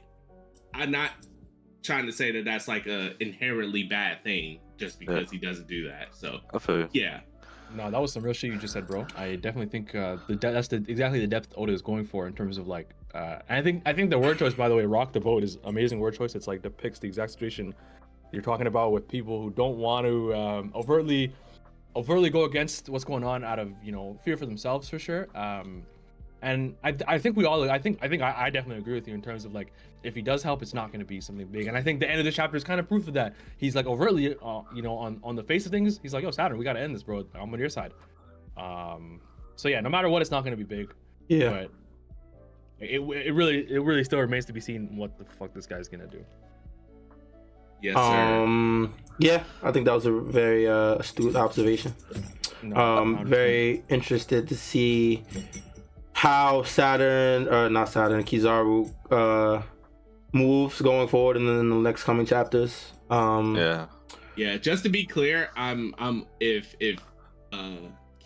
I'm 0.72 0.90
not 0.90 1.10
trying 1.82 2.06
to 2.06 2.12
say 2.12 2.32
that 2.32 2.46
that's 2.46 2.66
like 2.66 2.86
a 2.86 3.22
inherently 3.22 3.82
bad 3.82 4.24
thing 4.24 4.60
just 4.78 4.98
because 4.98 5.30
he 5.30 5.36
doesn't 5.36 5.68
do 5.68 5.86
that. 5.88 6.14
So 6.14 6.40
I 6.54 6.58
feel 6.58 6.78
you. 6.78 6.88
yeah, 6.94 7.20
No, 7.74 7.90
that 7.90 8.00
was 8.00 8.14
some 8.14 8.22
real 8.22 8.32
shit 8.32 8.50
you 8.50 8.56
just 8.56 8.72
said, 8.72 8.86
bro. 8.86 9.06
I 9.14 9.36
definitely 9.36 9.66
think 9.66 9.94
uh, 9.94 10.16
the 10.26 10.36
de- 10.36 10.52
that's 10.52 10.68
the 10.68 10.76
exactly 10.88 11.20
the 11.20 11.26
depth 11.26 11.52
Oda 11.54 11.74
is 11.74 11.82
going 11.82 12.06
for 12.06 12.26
in 12.26 12.32
terms 12.32 12.56
of 12.56 12.66
like. 12.66 12.94
Uh, 13.14 13.40
and 13.50 13.58
I 13.58 13.62
think 13.62 13.82
I 13.84 13.92
think 13.92 14.08
the 14.08 14.18
word 14.18 14.38
choice, 14.38 14.54
by 14.54 14.70
the 14.70 14.74
way, 14.74 14.86
"rock 14.86 15.12
the 15.12 15.20
boat" 15.20 15.44
is 15.44 15.58
amazing 15.64 16.00
word 16.00 16.16
choice. 16.16 16.34
It's 16.34 16.46
like 16.46 16.62
depicts 16.62 16.98
the 16.98 17.08
exact 17.08 17.32
situation 17.32 17.74
you're 18.32 18.40
talking 18.40 18.68
about 18.68 18.92
with 18.92 19.06
people 19.06 19.42
who 19.42 19.50
don't 19.50 19.76
want 19.76 20.06
to 20.06 20.34
um, 20.34 20.72
overtly 20.74 21.30
overtly 21.94 22.30
go 22.30 22.44
against 22.44 22.88
what's 22.88 23.04
going 23.04 23.22
on 23.22 23.44
out 23.44 23.58
of 23.58 23.70
you 23.84 23.92
know 23.92 24.18
fear 24.24 24.38
for 24.38 24.46
themselves 24.46 24.88
for 24.88 24.98
sure. 24.98 25.28
Um, 25.34 25.82
and 26.43 26.74
I, 26.84 26.95
I 27.09 27.18
think 27.18 27.37
we 27.37 27.45
all 27.45 27.68
I 27.70 27.78
think 27.78 27.99
I 28.03 28.09
think 28.09 28.22
I, 28.22 28.34
I 28.47 28.51
definitely 28.51 28.78
agree 28.82 28.95
with 28.95 29.09
you 29.09 29.14
in 29.14 29.22
terms 29.22 29.45
of 29.45 29.55
like 29.55 29.72
if 30.03 30.14
he 30.14 30.22
does 30.22 30.43
help, 30.43 30.62
it's 30.62 30.74
not 30.74 30.89
going 30.93 31.01
to 31.01 31.07
be 31.07 31.20
something 31.20 31.47
big. 31.49 31.66
And 31.66 31.76
I 31.76 31.82
think 31.82 31.99
the 32.01 32.09
end 32.09 32.18
of 32.20 32.24
the 32.24 32.30
chapter 32.30 32.57
is 32.57 32.62
kind 32.62 32.78
of 32.78 32.87
proof 32.87 33.09
of 33.09 33.14
that. 33.14 33.34
He's 33.57 33.74
like 33.74 33.87
overtly, 33.87 34.37
uh, 34.43 34.62
you 34.74 34.82
know, 34.82 34.95
on 34.97 35.18
on 35.24 35.34
the 35.34 35.43
face 35.43 35.66
of 35.66 35.72
things, 35.72 35.99
he's 36.03 36.12
like, 36.14 36.22
"Yo, 36.22 36.30
Saturn, 36.30 36.59
we 36.59 36.64
got 36.64 36.74
to 36.74 36.80
end 36.80 36.95
this, 36.95 37.03
bro. 37.03 37.24
I'm 37.34 37.53
on 37.53 37.59
your 37.59 37.68
side." 37.68 37.93
Um, 38.57 39.20
so 39.57 39.68
yeah, 39.68 39.80
no 39.80 39.89
matter 39.89 40.09
what, 40.09 40.22
it's 40.22 40.30
not 40.30 40.45
going 40.45 40.57
to 40.57 40.62
be 40.64 40.76
big. 40.76 40.93
Yeah. 41.28 41.51
But 41.51 41.70
it, 42.80 43.01
it 43.01 43.32
really 43.32 43.66
it 43.70 43.82
really 43.82 44.05
still 44.05 44.18
remains 44.20 44.45
to 44.47 44.53
be 44.53 44.61
seen 44.61 44.97
what 44.97 45.16
the 45.18 45.24
fuck 45.24 45.55
this 45.55 45.66
guy's 45.66 45.89
gonna 45.89 46.07
do. 46.07 46.24
yes, 47.82 47.95
sir. 47.97 48.01
Um. 48.01 48.95
Yeah, 49.18 49.45
I 49.62 49.72
think 49.72 49.87
that 49.87 49.95
was 49.95 50.05
a 50.05 50.12
very 50.12 50.68
uh, 50.68 50.97
astute 50.97 51.37
observation. 51.37 51.95
No, 52.62 52.76
Um. 52.76 53.16
100%. 53.18 53.26
Very 53.28 53.82
interested 53.89 54.47
to 54.49 54.55
see 54.57 55.24
how 56.16 56.62
Saturn, 56.62 57.46
or 57.46 57.68
not 57.68 57.90
Saturn, 57.90 58.24
Kizaru, 58.24 58.90
uh, 59.10 59.60
moves 60.32 60.80
going 60.80 61.08
forward 61.08 61.36
in 61.36 61.44
the, 61.44 61.52
in 61.52 61.68
the 61.68 61.76
next 61.76 62.04
coming 62.04 62.24
chapters. 62.24 62.92
Um. 63.10 63.54
Yeah. 63.54 63.86
Yeah, 64.34 64.56
just 64.56 64.82
to 64.82 64.90
be 64.90 65.04
clear, 65.04 65.50
I'm 65.56 65.94
I'm 65.98 66.26
if 66.40 66.74
if 66.80 66.98
uh 67.52 67.76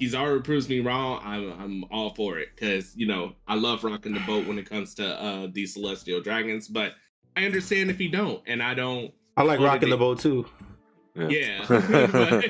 Kizaru 0.01 0.43
proves 0.43 0.68
me 0.68 0.80
wrong, 0.80 1.20
I'm 1.24 1.53
I'm 1.61 1.84
all 1.91 2.14
for 2.14 2.38
it 2.38 2.49
because 2.55 2.97
you 2.97 3.07
know 3.07 3.34
I 3.47 3.55
love 3.55 3.84
rocking 3.84 4.14
the 4.14 4.20
boat 4.20 4.47
when 4.47 4.59
it 4.59 4.68
comes 4.68 4.95
to 4.95 5.07
uh 5.07 5.49
these 5.53 5.74
celestial 5.74 6.20
dragons, 6.20 6.68
but 6.68 6.95
I 7.36 7.45
understand 7.45 7.91
if 7.91 7.99
he 7.99 8.09
don't, 8.09 8.43
and 8.47 8.62
I 8.62 8.74
don't. 8.74 9.12
I 9.36 9.43
like 9.43 9.61
rocking 9.61 9.91
the 9.91 9.97
boat 9.97 10.20
too. 10.20 10.47
Yeah, 11.17 11.65
but, 11.69 11.89
but, 11.89 12.45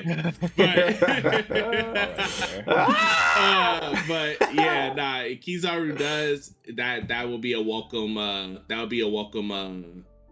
uh, 2.69 4.03
but 4.07 4.55
yeah, 4.55 4.93
nah. 4.95 5.23
Kizaru 5.41 5.97
does 5.99 6.55
that. 6.75 7.09
That 7.09 7.29
will 7.29 7.39
be 7.39 7.55
a 7.55 7.61
welcome. 7.61 8.19
Uh, 8.19 8.59
that 8.69 8.79
will 8.79 8.87
be 8.87 9.01
a 9.01 9.09
welcome. 9.09 9.51
Uh, 9.51 9.65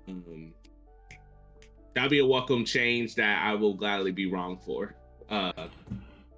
um, 0.09 0.53
that'll 1.95 2.11
be 2.11 2.19
a 2.19 2.27
welcome 2.27 2.65
change 2.65 3.15
that 3.17 3.43
I 3.43 3.55
will 3.55 3.75
gladly 3.75 4.13
be 4.13 4.27
wrong 4.27 4.59
for. 4.65 4.95
Uh, 5.31 5.69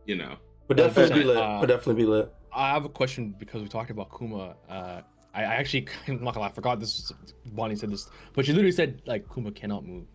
you 0.07 0.17
know. 0.17 0.37
But 0.69 0.77
definitely 0.77 1.21
be 1.21 1.25
lit. 1.25 1.37
Uh, 1.37 1.59
Would 1.61 1.69
definitely 1.69 2.03
be 2.05 2.09
lit. 2.09 2.33
I 2.53 2.71
have 2.71 2.85
a 2.85 2.89
question 2.89 3.35
because 3.39 3.63
we 3.63 3.69
talked 3.69 3.91
about 3.91 4.17
Kuma. 4.17 4.55
Uh, 4.69 5.03
I, 5.35 5.43
I 5.43 5.55
actually 5.55 5.87
I'm 6.09 6.23
not 6.23 6.35
gonna 6.35 6.41
lie, 6.41 6.49
I 6.49 6.53
forgot 6.53 6.81
this. 6.81 7.13
Bonney 7.47 7.77
said 7.77 7.91
this, 7.91 8.09
but 8.33 8.47
she 8.47 8.53
literally 8.53 8.73
said 8.73 9.03
like 9.07 9.27
Kuma 9.33 9.51
cannot 9.51 9.85
move. 9.85 10.07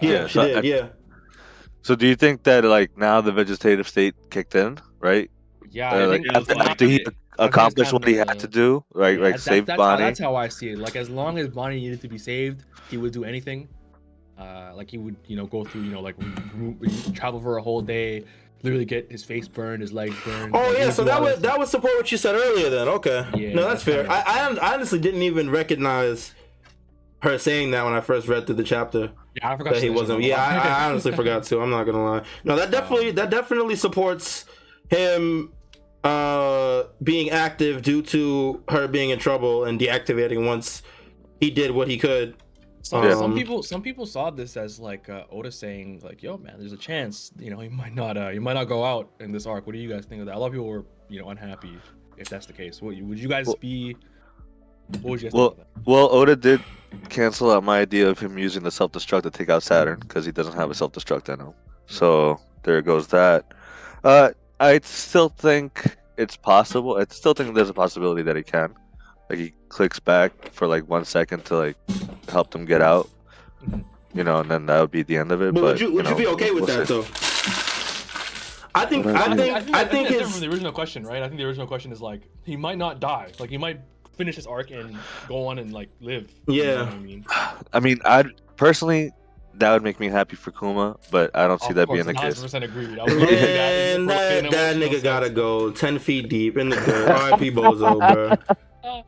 Yeah, 0.00 0.10
yeah, 0.10 0.26
she 0.26 0.32
so 0.34 0.46
did. 0.46 0.56
I- 0.56 0.60
yeah. 0.62 0.88
So 1.82 1.94
do 1.94 2.06
you 2.06 2.14
think 2.16 2.44
that 2.44 2.64
like 2.64 2.96
now 2.96 3.20
the 3.20 3.32
vegetative 3.32 3.88
state 3.88 4.14
kicked 4.30 4.54
in, 4.54 4.78
right? 5.00 5.30
Yeah, 5.70 5.90
Uh, 5.92 5.96
I 5.96 6.04
like 6.04 6.22
think 6.22 6.36
after, 6.36 6.54
like- 6.54 6.70
after 6.70 6.84
he 6.86 7.06
I 7.38 7.46
accomplished 7.46 7.92
what 7.92 8.06
he 8.06 8.14
had 8.14 8.38
to 8.40 8.46
do, 8.46 8.84
right? 8.92 9.16
Yeah, 9.18 9.24
like 9.24 9.34
that- 9.36 9.40
save 9.40 9.66
that's, 9.66 9.78
Bonney. 9.78 10.02
That's 10.04 10.20
how 10.20 10.36
I 10.36 10.48
see 10.48 10.68
it. 10.70 10.78
Like 10.78 10.96
as 10.96 11.08
long 11.10 11.38
as 11.38 11.48
Bonney 11.48 11.80
needed 11.80 12.00
to 12.02 12.08
be 12.08 12.18
saved, 12.18 12.64
he 12.90 12.96
would 12.98 13.12
do 13.12 13.24
anything. 13.24 13.68
Uh, 14.38 14.72
like 14.74 14.90
he 14.90 14.98
would, 14.98 15.16
you 15.26 15.36
know, 15.36 15.46
go 15.46 15.64
through, 15.64 15.82
you 15.82 15.90
know, 15.90 16.00
like 16.00 16.16
r- 16.20 16.74
r- 16.82 17.12
travel 17.14 17.40
for 17.40 17.56
a 17.58 17.62
whole 17.62 17.80
day, 17.80 18.24
literally 18.62 18.84
get 18.84 19.10
his 19.10 19.24
face 19.24 19.48
burned, 19.48 19.80
his 19.82 19.92
legs 19.92 20.14
burned. 20.24 20.54
Oh 20.54 20.68
like, 20.68 20.78
yeah, 20.78 20.90
so 20.90 21.04
that 21.04 21.18
all 21.18 21.24
would 21.24 21.40
that 21.42 21.58
would 21.58 21.68
support 21.68 21.94
what 21.96 22.10
you 22.12 22.18
said 22.18 22.34
earlier. 22.34 22.68
Then 22.70 22.88
okay, 22.88 23.26
Yeah, 23.36 23.54
no, 23.54 23.62
that's 23.62 23.82
that's 23.82 23.84
fair. 23.84 24.02
kinda- 24.04 24.28
I, 24.28 24.48
I 24.50 24.70
I 24.70 24.74
honestly 24.74 24.98
didn't 24.98 25.22
even 25.22 25.48
recognize 25.50 26.34
her 27.22 27.38
saying 27.38 27.70
that 27.70 27.84
when 27.84 27.92
I 27.94 28.00
first 28.00 28.28
read 28.28 28.46
through 28.46 28.56
the 28.56 28.64
chapter 28.64 29.10
Yeah, 29.36 29.50
I 29.52 29.56
forgot 29.56 29.74
that 29.74 29.82
he 29.82 29.90
wasn't. 29.90 30.22
Yeah. 30.22 30.42
I, 30.42 30.84
I 30.84 30.84
honestly 30.90 31.12
forgot 31.12 31.44
to. 31.44 31.60
I'm 31.60 31.70
not 31.70 31.84
gonna 31.84 32.04
lie. 32.04 32.22
No, 32.44 32.56
that 32.56 32.70
definitely 32.70 33.12
that 33.12 33.30
definitely 33.30 33.76
supports 33.76 34.44
him 34.90 35.52
uh 36.04 36.84
being 37.02 37.30
active 37.30 37.82
due 37.82 38.02
to 38.02 38.62
her 38.68 38.88
being 38.88 39.10
in 39.10 39.18
trouble 39.18 39.64
and 39.64 39.78
deactivating 39.78 40.44
once 40.46 40.82
he 41.40 41.50
did 41.50 41.70
what 41.70 41.88
he 41.88 41.96
could. 41.96 42.34
Some, 42.84 43.04
Yeah. 43.04 43.12
some 43.14 43.30
Um, 43.30 43.34
people, 43.36 43.62
some 43.62 43.80
people 43.82 44.06
saw 44.06 44.30
this 44.30 44.56
as 44.56 44.80
like 44.80 45.08
uh, 45.08 45.22
Oda 45.30 45.52
saying, 45.52 46.00
like, 46.02 46.20
"Yo, 46.20 46.36
man, 46.38 46.56
there's 46.58 46.72
a 46.72 46.76
chance, 46.76 47.30
you 47.38 47.48
know, 47.50 47.60
he 47.60 47.68
might 47.68 47.94
not, 47.94 48.16
uh, 48.16 48.30
he 48.30 48.40
might 48.40 48.54
not 48.54 48.64
go 48.64 48.84
out 48.84 49.08
in 49.20 49.30
this 49.30 49.46
arc." 49.46 49.64
What 49.66 49.74
do 49.74 49.78
you 49.78 49.88
guys 49.88 50.04
think 50.04 50.18
of 50.20 50.26
that? 50.26 50.34
A 50.34 50.38
lot 50.38 50.46
of 50.48 50.52
people 50.52 50.66
were, 50.66 50.84
you 51.08 51.20
know, 51.20 51.28
unhappy 51.28 51.78
if 52.16 52.28
that's 52.28 52.46
the 52.46 52.52
case. 52.52 52.82
What 52.82 52.96
would 53.00 53.18
you 53.20 53.28
guys 53.28 53.46
Well- 53.46 53.56
be? 53.60 53.96
What 55.00 55.10
would 55.10 55.22
you 55.22 55.30
Well, 55.32 55.50
think 55.50 55.60
of 55.60 55.66
that? 55.84 55.90
Well, 55.90 56.08
Oda 56.12 56.36
did 56.36 56.60
cancel 57.08 57.50
out 57.50 57.64
my 57.64 57.80
idea 57.80 58.08
of 58.08 58.18
him 58.18 58.38
using 58.38 58.62
the 58.62 58.70
self 58.70 58.92
destruct 58.92 59.22
to 59.22 59.30
take 59.30 59.48
out 59.48 59.62
Saturn 59.62 59.98
because 60.00 60.24
he 60.24 60.32
doesn't 60.32 60.54
have 60.54 60.70
a 60.70 60.74
self 60.74 60.92
destruct 60.92 61.28
in 61.32 61.40
him. 61.40 61.52
So 61.86 62.40
there 62.62 62.80
goes 62.82 63.08
that. 63.08 63.44
Uh, 64.04 64.30
I 64.60 64.80
still 64.84 65.28
think 65.30 65.96
it's 66.16 66.36
possible. 66.36 66.96
I 66.96 67.06
still 67.10 67.34
think 67.34 67.54
there's 67.54 67.68
a 67.70 67.74
possibility 67.74 68.22
that 68.22 68.36
he 68.36 68.42
can. 68.42 68.74
Like 69.30 69.38
he 69.38 69.52
clicks 69.68 69.98
back 69.98 70.52
for 70.52 70.66
like 70.66 70.88
one 70.88 71.04
second 71.04 71.44
to 71.46 71.56
like 71.56 71.76
help 72.28 72.50
them 72.50 72.64
get 72.64 72.82
out. 72.82 73.08
Mhm. 73.64 73.84
You 74.14 74.24
know, 74.24 74.38
and 74.40 74.50
then 74.50 74.66
that 74.66 74.80
would 74.80 74.90
be 74.90 75.02
the 75.02 75.16
end 75.16 75.32
of 75.32 75.40
it. 75.40 75.54
But, 75.54 75.60
But, 75.60 75.66
would 75.72 75.80
you 75.80 75.92
would 75.92 76.04
you 76.04 76.10
know, 76.10 76.16
be 76.16 76.26
okay 76.28 76.50
with 76.50 76.64
we'll 76.68 76.78
that 76.78 76.86
see. 76.88 76.94
though? 76.94 77.06
I 78.74 78.86
think 78.86 79.06
I 79.06 79.10
I 79.12 79.36
think 79.36 79.40
I 79.56 79.60
think, 79.60 79.76
I 79.76 79.80
I 79.80 79.84
think 79.84 79.90
think 79.90 80.08
that's 80.08 80.10
different 80.10 80.32
from 80.32 80.40
the 80.40 80.48
original 80.50 80.72
question, 80.72 81.04
right? 81.04 81.22
I 81.22 81.28
think 81.28 81.38
the 81.38 81.44
original 81.44 81.66
question 81.66 81.92
is 81.92 82.00
like 82.00 82.22
he 82.44 82.56
might 82.56 82.78
not 82.78 83.00
die, 83.00 83.30
like 83.38 83.50
he 83.50 83.58
might 83.58 83.80
finish 84.16 84.36
his 84.36 84.46
arc 84.46 84.70
and 84.70 84.96
go 85.28 85.46
on 85.48 85.58
and 85.58 85.72
like 85.72 85.88
live. 86.00 86.30
You 86.46 86.64
know 86.64 86.72
Yeah. 86.72 86.84
what 86.84 86.92
I 86.94 86.98
mean, 86.98 87.24
I 87.72 87.80
mean, 87.80 87.98
I 88.04 88.24
personally 88.56 89.12
that 89.54 89.70
would 89.72 89.82
make 89.82 90.00
me 90.00 90.08
happy 90.08 90.34
for 90.34 90.50
Kuma, 90.50 90.96
but 91.10 91.30
I 91.36 91.46
don't 91.46 91.60
see 91.60 91.68
Of 91.70 91.74
that 91.76 91.86
course, 91.86 91.96
being 92.04 92.06
the 92.06 92.14
case. 92.20 92.42
100% 92.42 92.64
agreed. 92.64 92.98
I 92.98 93.04
was 93.04 93.14
that 93.14 94.04
that 94.08 94.50
that 94.50 94.76
nigga 94.76 95.02
gotta 95.02 95.28
go 95.30 95.70
ten 95.70 95.98
feet 95.98 96.28
deep 96.28 96.56
in 96.56 96.70
the 96.70 96.76
dirt. 96.76 97.10
R.I.P. 97.10 97.50
Bozo, 97.50 97.98
bro. 98.14 98.56
Oh 98.84 99.04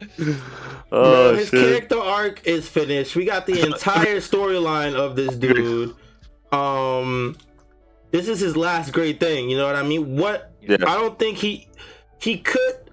Bro, 0.90 1.34
his 1.36 1.48
shit! 1.48 1.60
character 1.88 1.98
arc 1.98 2.46
is 2.46 2.68
finished. 2.68 3.16
We 3.16 3.24
got 3.24 3.46
the 3.46 3.60
entire 3.66 4.16
storyline 4.18 4.94
of 4.94 5.16
this 5.16 5.34
dude. 5.34 5.94
Um, 6.52 7.36
this 8.12 8.28
is 8.28 8.38
his 8.40 8.56
last 8.56 8.92
great 8.92 9.18
thing. 9.18 9.48
You 9.50 9.56
know 9.56 9.66
what 9.66 9.76
I 9.76 9.82
mean? 9.82 10.16
What 10.16 10.52
Yeah. 10.60 10.76
I 10.86 10.94
don't 10.94 11.18
think 11.18 11.38
he 11.38 11.68
he 12.20 12.38
could. 12.38 12.83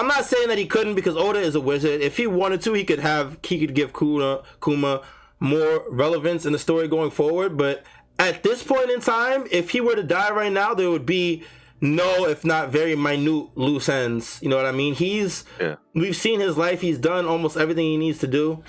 I'm 0.00 0.08
not 0.08 0.24
saying 0.24 0.48
that 0.48 0.56
he 0.56 0.64
couldn't 0.64 0.94
because 0.94 1.14
Oda 1.14 1.38
is 1.40 1.54
a 1.54 1.60
wizard. 1.60 2.00
If 2.00 2.16
he 2.16 2.26
wanted 2.26 2.62
to, 2.62 2.72
he 2.72 2.84
could 2.84 3.00
have 3.00 3.38
he 3.44 3.60
could 3.60 3.74
give 3.74 3.92
Kuma 3.92 4.42
Kuma 4.64 5.02
more 5.40 5.84
relevance 5.90 6.46
in 6.46 6.52
the 6.54 6.58
story 6.58 6.88
going 6.88 7.10
forward. 7.10 7.58
But 7.58 7.84
at 8.18 8.42
this 8.42 8.62
point 8.62 8.90
in 8.90 9.00
time, 9.00 9.44
if 9.50 9.70
he 9.70 9.82
were 9.82 9.94
to 9.94 10.02
die 10.02 10.30
right 10.30 10.50
now, 10.50 10.72
there 10.72 10.90
would 10.90 11.04
be 11.04 11.44
no, 11.82 12.24
if 12.26 12.46
not 12.46 12.70
very 12.70 12.96
minute 12.96 13.50
loose 13.56 13.90
ends. 13.90 14.38
You 14.40 14.48
know 14.48 14.56
what 14.56 14.64
I 14.64 14.72
mean? 14.72 14.94
He's 14.94 15.44
Yeah. 15.60 15.76
we've 15.94 16.16
seen 16.16 16.40
his 16.40 16.56
life. 16.56 16.80
He's 16.80 16.98
done 16.98 17.26
almost 17.26 17.58
everything 17.58 17.84
he 17.84 17.98
needs 17.98 18.20
to 18.20 18.26
do. 18.26 18.62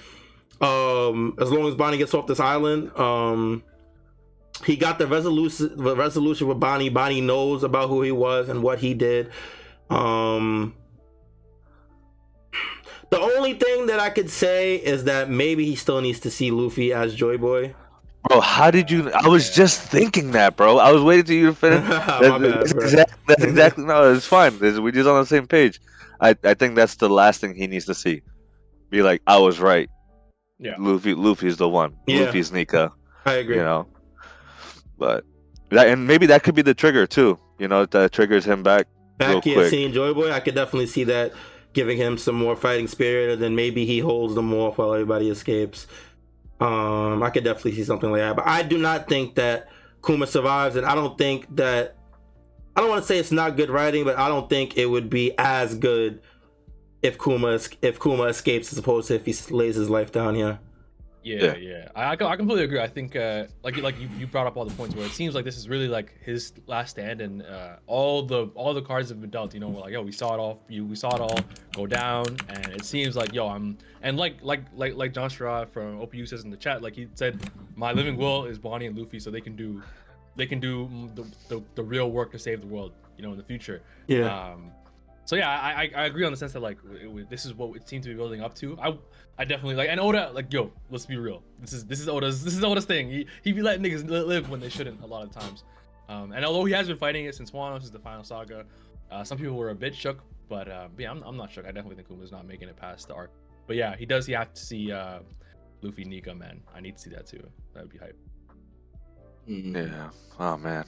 Um, 0.59 1.35
as 1.39 1.49
long 1.49 1.65
as 1.65 1.75
Bonney 1.75 1.97
gets 1.97 2.13
off 2.13 2.27
this 2.27 2.41
island, 2.41 2.91
um, 2.99 3.63
he 4.65 4.75
got 4.75 4.99
the 4.99 5.07
resolution. 5.07 5.77
The 5.81 5.95
resolution 5.95 6.47
with 6.47 6.59
Bonney. 6.59 6.89
Bonney 6.89 7.21
knows 7.21 7.63
about 7.63 7.87
who 7.87 8.01
he 8.01 8.11
was 8.11 8.49
and 8.49 8.61
what 8.61 8.79
he 8.79 8.93
did. 8.93 9.31
Um, 9.89 10.75
the 13.11 13.19
only 13.19 13.53
thing 13.53 13.85
that 13.87 13.99
I 13.99 14.09
could 14.09 14.29
say 14.29 14.75
is 14.75 15.03
that 15.03 15.29
maybe 15.29 15.65
he 15.65 15.75
still 15.75 16.01
needs 16.01 16.19
to 16.21 16.31
see 16.31 16.49
Luffy 16.49 16.91
as 16.93 17.13
Joy 17.13 17.37
Boy. 17.37 17.75
Bro, 18.27 18.41
how 18.41 18.71
did 18.71 18.89
you? 18.91 19.11
I 19.11 19.27
was 19.27 19.49
just 19.53 19.81
thinking 19.81 20.31
that, 20.31 20.55
bro. 20.55 20.77
I 20.77 20.91
was 20.91 21.01
waiting 21.03 21.25
till 21.25 21.35
you 21.35 21.45
to 21.49 21.53
finish. 21.55 21.87
That's, 21.87 22.05
bad, 22.21 22.41
that's 22.41 22.73
bro. 22.73 22.83
exact- 22.83 23.27
that's 23.27 23.43
exactly 23.43 23.83
no. 23.85 24.13
It's 24.13 24.25
fine. 24.37 24.53
It's- 24.55 24.79
we 24.79 24.91
just 24.91 25.07
on 25.07 25.19
the 25.19 25.25
same 25.25 25.47
page. 25.47 25.79
I, 26.19 26.35
I 26.43 26.53
think 26.53 26.75
that's 26.75 26.95
the 26.95 27.09
last 27.09 27.41
thing 27.41 27.55
he 27.55 27.65
needs 27.67 27.85
to 27.85 27.95
see. 27.95 28.21
Be 28.91 29.01
like, 29.01 29.21
I 29.25 29.37
was 29.39 29.59
right. 29.59 29.89
Yeah. 30.59 30.75
Luffy, 30.77 31.15
Luffy's 31.15 31.57
the 31.57 31.67
one. 31.67 31.95
Yeah. 32.05 32.21
Luffy's 32.25 32.51
Nika. 32.51 32.91
I 33.25 33.33
agree. 33.33 33.55
You 33.55 33.63
know, 33.63 33.87
but 34.99 35.25
that 35.69 35.87
and 35.87 36.05
maybe 36.05 36.27
that 36.27 36.43
could 36.43 36.53
be 36.55 36.61
the 36.61 36.73
trigger 36.75 37.07
too. 37.07 37.39
You 37.57 37.67
know, 37.67 37.85
that 37.87 38.11
triggers 38.11 38.45
him 38.45 38.61
back. 38.63 38.87
Back 39.17 39.29
real 39.29 39.41
here 39.41 39.55
quick. 39.55 39.69
seeing 39.71 39.91
Joy 39.93 40.13
Boy, 40.13 40.31
I 40.31 40.39
could 40.39 40.55
definitely 40.55 40.87
see 40.87 41.03
that 41.05 41.33
giving 41.73 41.97
him 41.97 42.17
some 42.17 42.35
more 42.35 42.55
fighting 42.55 42.87
spirit, 42.87 43.31
and 43.31 43.41
then 43.41 43.55
maybe 43.55 43.85
he 43.85 43.99
holds 43.99 44.35
them 44.35 44.53
off 44.53 44.77
while 44.77 44.93
everybody 44.93 45.29
escapes. 45.29 45.87
Um, 46.59 47.23
I 47.23 47.29
could 47.29 47.43
definitely 47.43 47.73
see 47.73 47.83
something 47.83 48.11
like 48.11 48.21
that, 48.21 48.35
but 48.35 48.47
I 48.47 48.63
do 48.63 48.77
not 48.77 49.07
think 49.07 49.35
that 49.35 49.69
Kuma 50.05 50.27
survives, 50.27 50.75
and 50.75 50.85
I 50.85 50.95
don't 50.95 51.17
think 51.17 51.55
that 51.55 51.95
I 52.75 52.81
don't 52.81 52.89
want 52.89 53.03
to 53.03 53.07
say 53.07 53.17
it's 53.17 53.31
not 53.31 53.57
good 53.57 53.69
writing, 53.69 54.03
but 54.03 54.17
I 54.17 54.27
don't 54.27 54.49
think 54.49 54.77
it 54.77 54.85
would 54.85 55.09
be 55.09 55.37
as 55.37 55.75
good 55.75 56.21
if 57.01 57.17
Kuma 57.17 57.59
if 57.81 57.99
Kuma 57.99 58.23
escapes 58.23 58.71
as 58.71 58.77
opposed 58.77 59.07
to 59.09 59.15
if 59.15 59.25
he 59.25 59.33
lays 59.53 59.75
his 59.75 59.89
life 59.89 60.11
down 60.11 60.35
here. 60.35 60.59
Yeah, 61.23 61.43
Yeah. 61.43 61.55
yeah. 61.55 61.87
I, 61.95 62.11
I 62.13 62.35
completely 62.35 62.63
agree. 62.63 62.79
I 62.79 62.87
think 62.87 63.15
uh, 63.15 63.45
like 63.63 63.77
like 63.77 63.99
you, 63.99 64.09
you 64.17 64.25
brought 64.27 64.47
up 64.47 64.57
all 64.57 64.65
the 64.65 64.73
points 64.73 64.95
where 64.95 65.05
it 65.05 65.11
seems 65.11 65.35
like 65.35 65.45
this 65.45 65.57
is 65.57 65.69
really 65.69 65.87
like 65.87 66.13
his 66.23 66.53
last 66.67 66.91
stand, 66.91 67.21
and 67.21 67.43
uh, 67.43 67.75
all 67.87 68.23
the 68.23 68.47
all 68.55 68.73
the 68.73 68.81
cards 68.81 69.09
have 69.09 69.21
been 69.21 69.29
dealt. 69.29 69.53
You 69.53 69.59
know, 69.59 69.69
we're 69.69 69.81
like 69.81 69.93
yo, 69.93 70.01
we 70.01 70.11
saw 70.11 70.33
it 70.33 70.39
all. 70.39 70.63
You 70.67 70.85
we 70.85 70.95
saw 70.95 71.13
it 71.15 71.21
all 71.21 71.39
go 71.75 71.85
down, 71.85 72.25
and 72.49 72.67
it 72.73 72.85
seems 72.85 73.15
like 73.15 73.33
yo, 73.33 73.47
I'm 73.47 73.77
and 74.01 74.17
like 74.17 74.37
like 74.41 74.61
like 74.75 74.95
like 74.95 75.13
John 75.13 75.29
Strah 75.29 75.67
from 75.67 75.99
OPU 75.99 76.27
says 76.27 76.43
in 76.43 76.49
the 76.49 76.57
chat, 76.57 76.81
like 76.81 76.95
he 76.95 77.07
said, 77.13 77.39
my 77.75 77.91
living 77.91 78.17
will 78.17 78.45
is 78.45 78.57
Bonney 78.57 78.87
and 78.87 78.97
Luffy, 78.97 79.19
so 79.19 79.29
they 79.29 79.41
can 79.41 79.55
do 79.55 79.81
they 80.35 80.47
can 80.47 80.59
do 80.59 80.89
the, 81.13 81.23
the, 81.49 81.61
the 81.75 81.83
real 81.83 82.09
work 82.09 82.31
to 82.31 82.39
save 82.39 82.61
the 82.61 82.67
world. 82.67 82.93
You 83.17 83.23
know, 83.27 83.31
in 83.33 83.37
the 83.37 83.43
future. 83.43 83.83
Yeah, 84.07 84.25
Um, 84.53 84.71
so 85.31 85.37
yeah, 85.37 85.49
I, 85.49 85.89
I 85.95 86.07
agree 86.07 86.25
on 86.25 86.33
the 86.33 86.37
sense 86.37 86.51
that 86.51 86.59
like 86.59 86.77
it, 86.91 87.29
this 87.29 87.45
is 87.45 87.53
what 87.53 87.73
it 87.77 87.87
seemed 87.87 88.03
to 88.03 88.09
be 88.09 88.15
building 88.15 88.41
up 88.41 88.53
to. 88.55 88.77
I 88.77 88.97
I 89.37 89.45
definitely 89.45 89.75
like 89.75 89.87
and 89.87 89.97
Oda 89.97 90.29
like 90.33 90.51
yo, 90.51 90.73
let's 90.89 91.05
be 91.05 91.15
real. 91.15 91.41
This 91.57 91.71
is 91.71 91.85
this 91.85 92.01
is 92.01 92.09
Oda's 92.09 92.43
this 92.43 92.53
is 92.53 92.61
Oda's 92.65 92.83
thing. 92.83 93.09
He 93.09 93.25
he 93.41 93.53
be 93.53 93.61
letting 93.61 93.81
niggas 93.81 94.09
live 94.09 94.49
when 94.49 94.59
they 94.59 94.67
shouldn't 94.67 95.01
a 95.01 95.05
lot 95.05 95.23
of 95.23 95.31
times. 95.31 95.63
Um, 96.09 96.33
and 96.33 96.43
although 96.43 96.65
he 96.65 96.73
has 96.73 96.89
been 96.89 96.97
fighting 96.97 97.23
it 97.23 97.33
since 97.33 97.51
Wano, 97.51 97.79
since 97.79 97.91
the 97.91 97.99
final 97.99 98.25
saga, 98.25 98.65
uh, 99.09 99.23
some 99.23 99.37
people 99.37 99.55
were 99.55 99.69
a 99.69 99.75
bit 99.75 99.95
shook. 99.95 100.21
But 100.49 100.67
uh, 100.67 100.89
yeah, 100.97 101.09
I'm, 101.09 101.23
I'm 101.23 101.37
not 101.37 101.49
shook. 101.49 101.63
I 101.63 101.71
definitely 101.71 101.95
think 101.95 102.09
Kuma's 102.09 102.33
not 102.33 102.45
making 102.45 102.67
it 102.67 102.75
past 102.75 103.07
the 103.07 103.13
arc. 103.13 103.31
But 103.67 103.77
yeah, 103.77 103.95
he 103.95 104.05
does. 104.05 104.25
He 104.25 104.33
have 104.33 104.53
to 104.53 104.61
see 104.61 104.91
uh, 104.91 105.19
Luffy 105.81 106.03
Nika 106.03 106.35
man. 106.35 106.59
I 106.75 106.81
need 106.81 106.97
to 106.97 107.01
see 107.01 107.09
that 107.11 107.25
too. 107.25 107.41
That 107.73 107.83
would 107.83 107.93
be 107.93 107.99
hype. 107.99 108.19
Yeah. 109.47 110.09
Oh 110.41 110.57
man. 110.57 110.83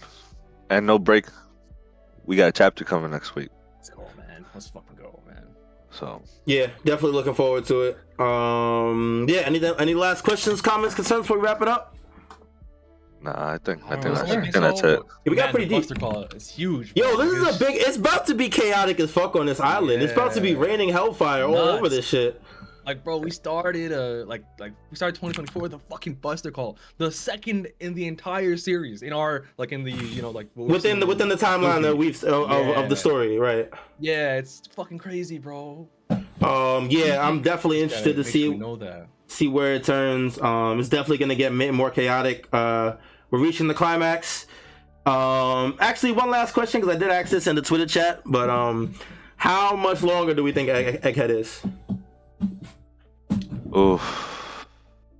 And 0.69 0.85
no 0.85 0.99
break. 0.99 1.27
We 2.25 2.35
got 2.35 2.49
a 2.49 2.51
chapter 2.51 2.83
coming 2.83 3.11
next 3.11 3.35
week. 3.35 3.49
Let's 3.84 3.89
go, 3.89 4.07
man. 4.17 4.45
Let's 4.53 4.69
fucking 4.69 4.95
go, 4.95 5.21
man. 5.27 5.43
So 5.91 6.21
yeah, 6.45 6.67
definitely 6.86 7.17
looking 7.17 7.34
forward 7.34 7.65
to 7.65 7.81
it. 7.81 7.97
Um, 8.17 9.25
yeah, 9.27 9.41
any 9.41 9.61
any 9.77 9.93
last 9.93 10.23
questions, 10.23 10.61
comments, 10.61 10.95
concerns 10.95 11.23
before 11.23 11.38
we 11.38 11.43
wrap 11.43 11.61
it 11.61 11.67
up? 11.67 11.93
nah, 13.21 13.51
I 13.51 13.57
think 13.57 13.81
I 13.84 13.95
think 13.95 14.05
know, 14.05 14.13
that's, 14.13 14.21
I 14.21 14.23
I 14.23 14.41
think 14.41 14.53
think 14.53 14.63
that's 14.63 14.84
it. 14.84 14.99
Yeah, 15.25 15.29
we 15.29 15.36
got 15.36 15.47
Man, 15.47 15.53
pretty 15.53 15.67
deep. 15.67 15.79
Buster 15.79 15.95
call 15.95 16.23
is 16.34 16.49
huge. 16.49 16.93
Yo, 16.95 17.17
this 17.17 17.34
is 17.34 17.55
a 17.57 17.59
big. 17.59 17.75
It's 17.75 17.97
about 17.97 18.25
to 18.27 18.36
be 18.36 18.47
chaotic 18.47 19.01
as 19.01 19.11
fuck 19.11 19.36
on 19.36 19.47
this 19.47 19.59
island. 19.59 20.01
It's 20.01 20.13
about 20.13 20.34
to 20.36 20.41
be 20.41 20.55
raining 20.55 20.88
hellfire 20.88 21.43
all 21.43 21.57
over 21.57 21.89
this 21.89 22.07
shit. 22.07 22.41
Like, 22.86 23.03
bro, 23.03 23.17
we 23.17 23.31
started 23.31 23.91
uh 23.91 24.25
like 24.25 24.43
like 24.59 24.73
we 24.89 24.95
started 24.95 25.15
2024 25.15 25.61
with 25.61 25.73
a 25.73 25.79
fucking 25.79 26.15
Buster 26.15 26.51
Call, 26.51 26.77
the 26.97 27.11
second 27.11 27.67
in 27.79 27.93
the 27.93 28.07
entire 28.07 28.57
series 28.57 29.03
in 29.03 29.13
our 29.13 29.45
like 29.57 29.71
in 29.71 29.84
the 29.84 29.91
you 29.91 30.21
know 30.21 30.31
like 30.31 30.47
Within 30.55 30.99
the 30.99 31.05
within 31.05 31.29
the 31.29 31.36
timeline 31.36 31.81
that 31.84 31.95
we've 31.97 32.21
of, 32.23 32.51
of, 32.51 32.77
of 32.77 32.89
the 32.89 32.95
story, 32.95 33.38
right? 33.38 33.69
yeah, 33.99 34.36
it's 34.36 34.61
fucking 34.71 34.97
crazy, 34.97 35.38
bro. 35.38 35.88
Um, 36.41 36.89
yeah, 36.89 37.25
I'm 37.25 37.41
definitely 37.41 37.81
interested 37.81 38.15
to 38.17 38.23
see 38.23 38.59
see 39.27 39.47
where 39.47 39.73
it 39.75 39.84
turns. 39.84 40.39
Um, 40.39 40.79
it's 40.79 40.89
definitely 40.89 41.19
gonna 41.19 41.36
get 41.36 41.53
more 41.53 41.89
chaotic. 41.89 42.47
Uh, 42.51 42.95
we're 43.31 43.39
reaching 43.39 43.67
the 43.67 43.73
climax. 43.73 44.45
Um, 45.05 45.75
actually, 45.79 46.11
one 46.11 46.29
last 46.29 46.53
question 46.53 46.79
because 46.79 46.95
I 46.95 46.99
did 46.99 47.09
ask 47.09 47.29
this 47.29 47.47
in 47.47 47.55
the 47.55 47.61
Twitter 47.61 47.86
chat, 47.86 48.21
but 48.25 48.49
um, 48.49 48.93
how 49.38 49.75
much 49.75 50.01
longer 50.01 50.34
do 50.34 50.43
we 50.43 50.51
think 50.51 50.69
Egg- 50.69 51.01
Egghead 51.01 51.29
is? 51.29 51.61
Oof. 53.76 54.67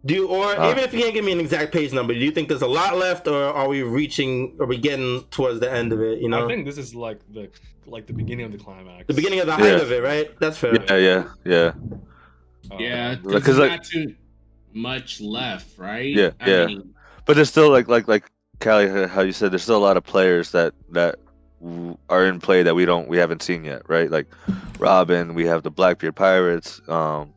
Do 0.06 0.14
you, 0.14 0.28
or 0.28 0.48
Uh. 0.60 0.72
even 0.72 0.84
if 0.84 0.94
you 0.94 1.00
can't 1.02 1.14
give 1.14 1.24
me 1.24 1.32
an 1.32 1.40
exact 1.40 1.72
page 1.72 1.94
number, 1.94 2.14
do 2.14 2.20
you 2.20 2.32
think 2.32 2.50
there's 2.50 2.62
a 2.62 2.68
lot 2.68 2.98
left, 2.98 3.28
or 3.28 3.42
are 3.46 3.68
we 3.70 3.84
reaching? 3.84 4.56
Are 4.60 4.66
we 4.66 4.78
getting 4.78 5.24
towards 5.32 5.60
the 5.62 5.72
end 5.72 5.94
of 5.94 6.02
it? 6.02 6.20
You 6.20 6.28
know, 6.30 6.44
I 6.44 6.48
think 6.48 6.66
this 6.66 6.78
is 6.78 6.94
like 6.94 7.20
the 7.34 7.50
like 7.86 8.08
the 8.08 8.14
beginning 8.14 8.46
of 8.46 8.52
the 8.52 8.58
climax. 8.58 9.06
the 9.08 9.14
beginning 9.14 9.40
of 9.40 9.46
the 9.48 9.54
Yeah. 9.54 9.58
height 9.72 9.82
of 9.82 9.92
it, 9.92 10.02
right? 10.04 10.40
That's 10.40 10.58
fair. 10.58 10.74
Yeah, 10.76 10.96
yeah, 10.98 11.24
yeah. 11.46 11.68
Um, 12.72 12.80
Yeah, 12.80 13.16
Because, 13.16 13.34
because 13.34 13.58
like- 13.60 13.72
not 13.72 13.84
too 13.84 14.16
much 14.74 15.20
left, 15.22 15.78
right? 15.78 16.14
Yeah, 16.14 16.32
I 16.40 16.50
yeah. 16.50 16.66
mean, 16.66 16.94
But 17.26 17.36
there's 17.38 17.50
still 17.50 17.70
like 17.70 17.88
like 17.88 18.08
like 18.08 18.26
Kali, 18.60 18.88
how 19.08 19.22
you 19.22 19.32
said, 19.34 19.52
there's 19.52 19.64
still 19.64 19.78
a 19.78 19.86
lot 19.88 19.96
of 19.98 20.04
players 20.04 20.52
that 20.52 20.74
that 20.92 21.20
are 22.10 22.26
in 22.26 22.40
play 22.42 22.62
that 22.64 22.76
we 22.76 22.84
don't 22.86 23.08
we 23.08 23.18
haven't 23.18 23.42
seen 23.42 23.64
yet, 23.64 23.84
right? 23.88 24.12
Like 24.12 24.28
Robin, 24.80 25.34
we 25.34 25.46
have 25.46 25.64
the 25.64 25.72
Blackbeard 25.72 26.16
Pirates, 26.16 26.82
um, 26.90 27.34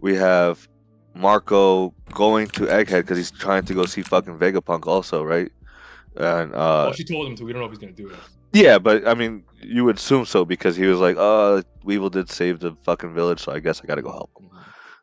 we 0.00 0.14
have 0.16 0.68
Marco 1.14 1.94
going 2.12 2.48
to 2.48 2.62
Egghead 2.62 3.02
because 3.02 3.18
he's 3.18 3.30
trying 3.30 3.64
to 3.64 3.74
go 3.74 3.84
see 3.84 4.02
fucking 4.02 4.38
Vegapunk 4.38 4.86
also, 4.86 5.22
right? 5.22 5.50
And 6.16 6.54
uh, 6.54 6.86
well, 6.86 6.92
she 6.92 7.04
told 7.04 7.28
him 7.28 7.36
to. 7.36 7.44
We 7.44 7.52
don't 7.52 7.60
know 7.60 7.66
if 7.66 7.72
he's 7.72 7.78
gonna 7.78 7.92
do 7.92 8.08
it. 8.08 8.16
yeah, 8.52 8.78
but 8.78 9.06
I 9.06 9.14
mean, 9.14 9.44
you 9.60 9.84
would 9.84 9.96
assume 9.96 10.24
so 10.24 10.44
because 10.44 10.76
he 10.76 10.86
was 10.86 10.98
like, 10.98 11.16
"Oh, 11.18 11.62
Weevil 11.84 12.10
did 12.10 12.30
save 12.30 12.60
the 12.60 12.74
fucking 12.82 13.14
village, 13.14 13.40
so 13.40 13.52
I 13.52 13.60
guess 13.60 13.80
I 13.82 13.86
gotta 13.86 14.02
go 14.02 14.10
help 14.12 14.30
him." 14.38 14.48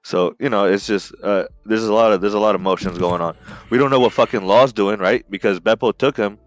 So 0.04 0.36
you 0.40 0.50
know, 0.50 0.66
it's 0.66 0.86
just 0.86 1.14
uh, 1.24 1.46
there's 1.66 1.84
a 1.84 1.94
lot 1.94 2.12
of 2.12 2.22
there's 2.22 2.34
a 2.34 2.40
lot 2.40 2.56
of 2.56 2.62
motions 2.62 2.98
going 2.98 3.22
on. 3.22 3.36
We 3.70 3.78
don't 3.78 3.90
know 3.90 4.00
what 4.00 4.14
fucking 4.14 4.46
Law's 4.46 4.74
doing, 4.74 5.00
right? 5.00 5.26
Because 5.30 5.60
Bepo 5.60 5.98
took 5.98 6.18
him, 6.18 6.38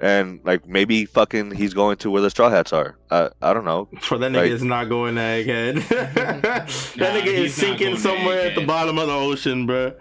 and 0.00 0.40
like 0.44 0.66
maybe 0.66 1.04
fucking 1.04 1.50
he's 1.52 1.74
going 1.74 1.96
to 1.98 2.10
where 2.10 2.22
the 2.22 2.30
Straw 2.30 2.48
Hats 2.50 2.72
are. 2.72 2.96
Uh, 3.10 3.28
I 3.42 3.52
don't 3.52 3.64
know. 3.64 3.88
For 4.00 4.16
that 4.18 4.32
nigga 4.32 4.36
Like- 4.42 4.50
is 4.52 4.62
not 4.62 4.88
going 4.88 5.14
to 5.16 5.20
Egghead. 5.20 5.88
that 5.88 6.96
Nah, 6.96 7.06
nigga 7.06 7.26
is 7.26 7.54
sinking 7.54 7.84
going 7.86 7.96
to 7.96 8.00
somewhere 8.02 8.40
at 8.40 8.54
the 8.54 8.64
bottom 8.66 8.98
of 8.98 9.06
the 9.08 9.14
ocean, 9.14 9.66
bro. 9.66 9.92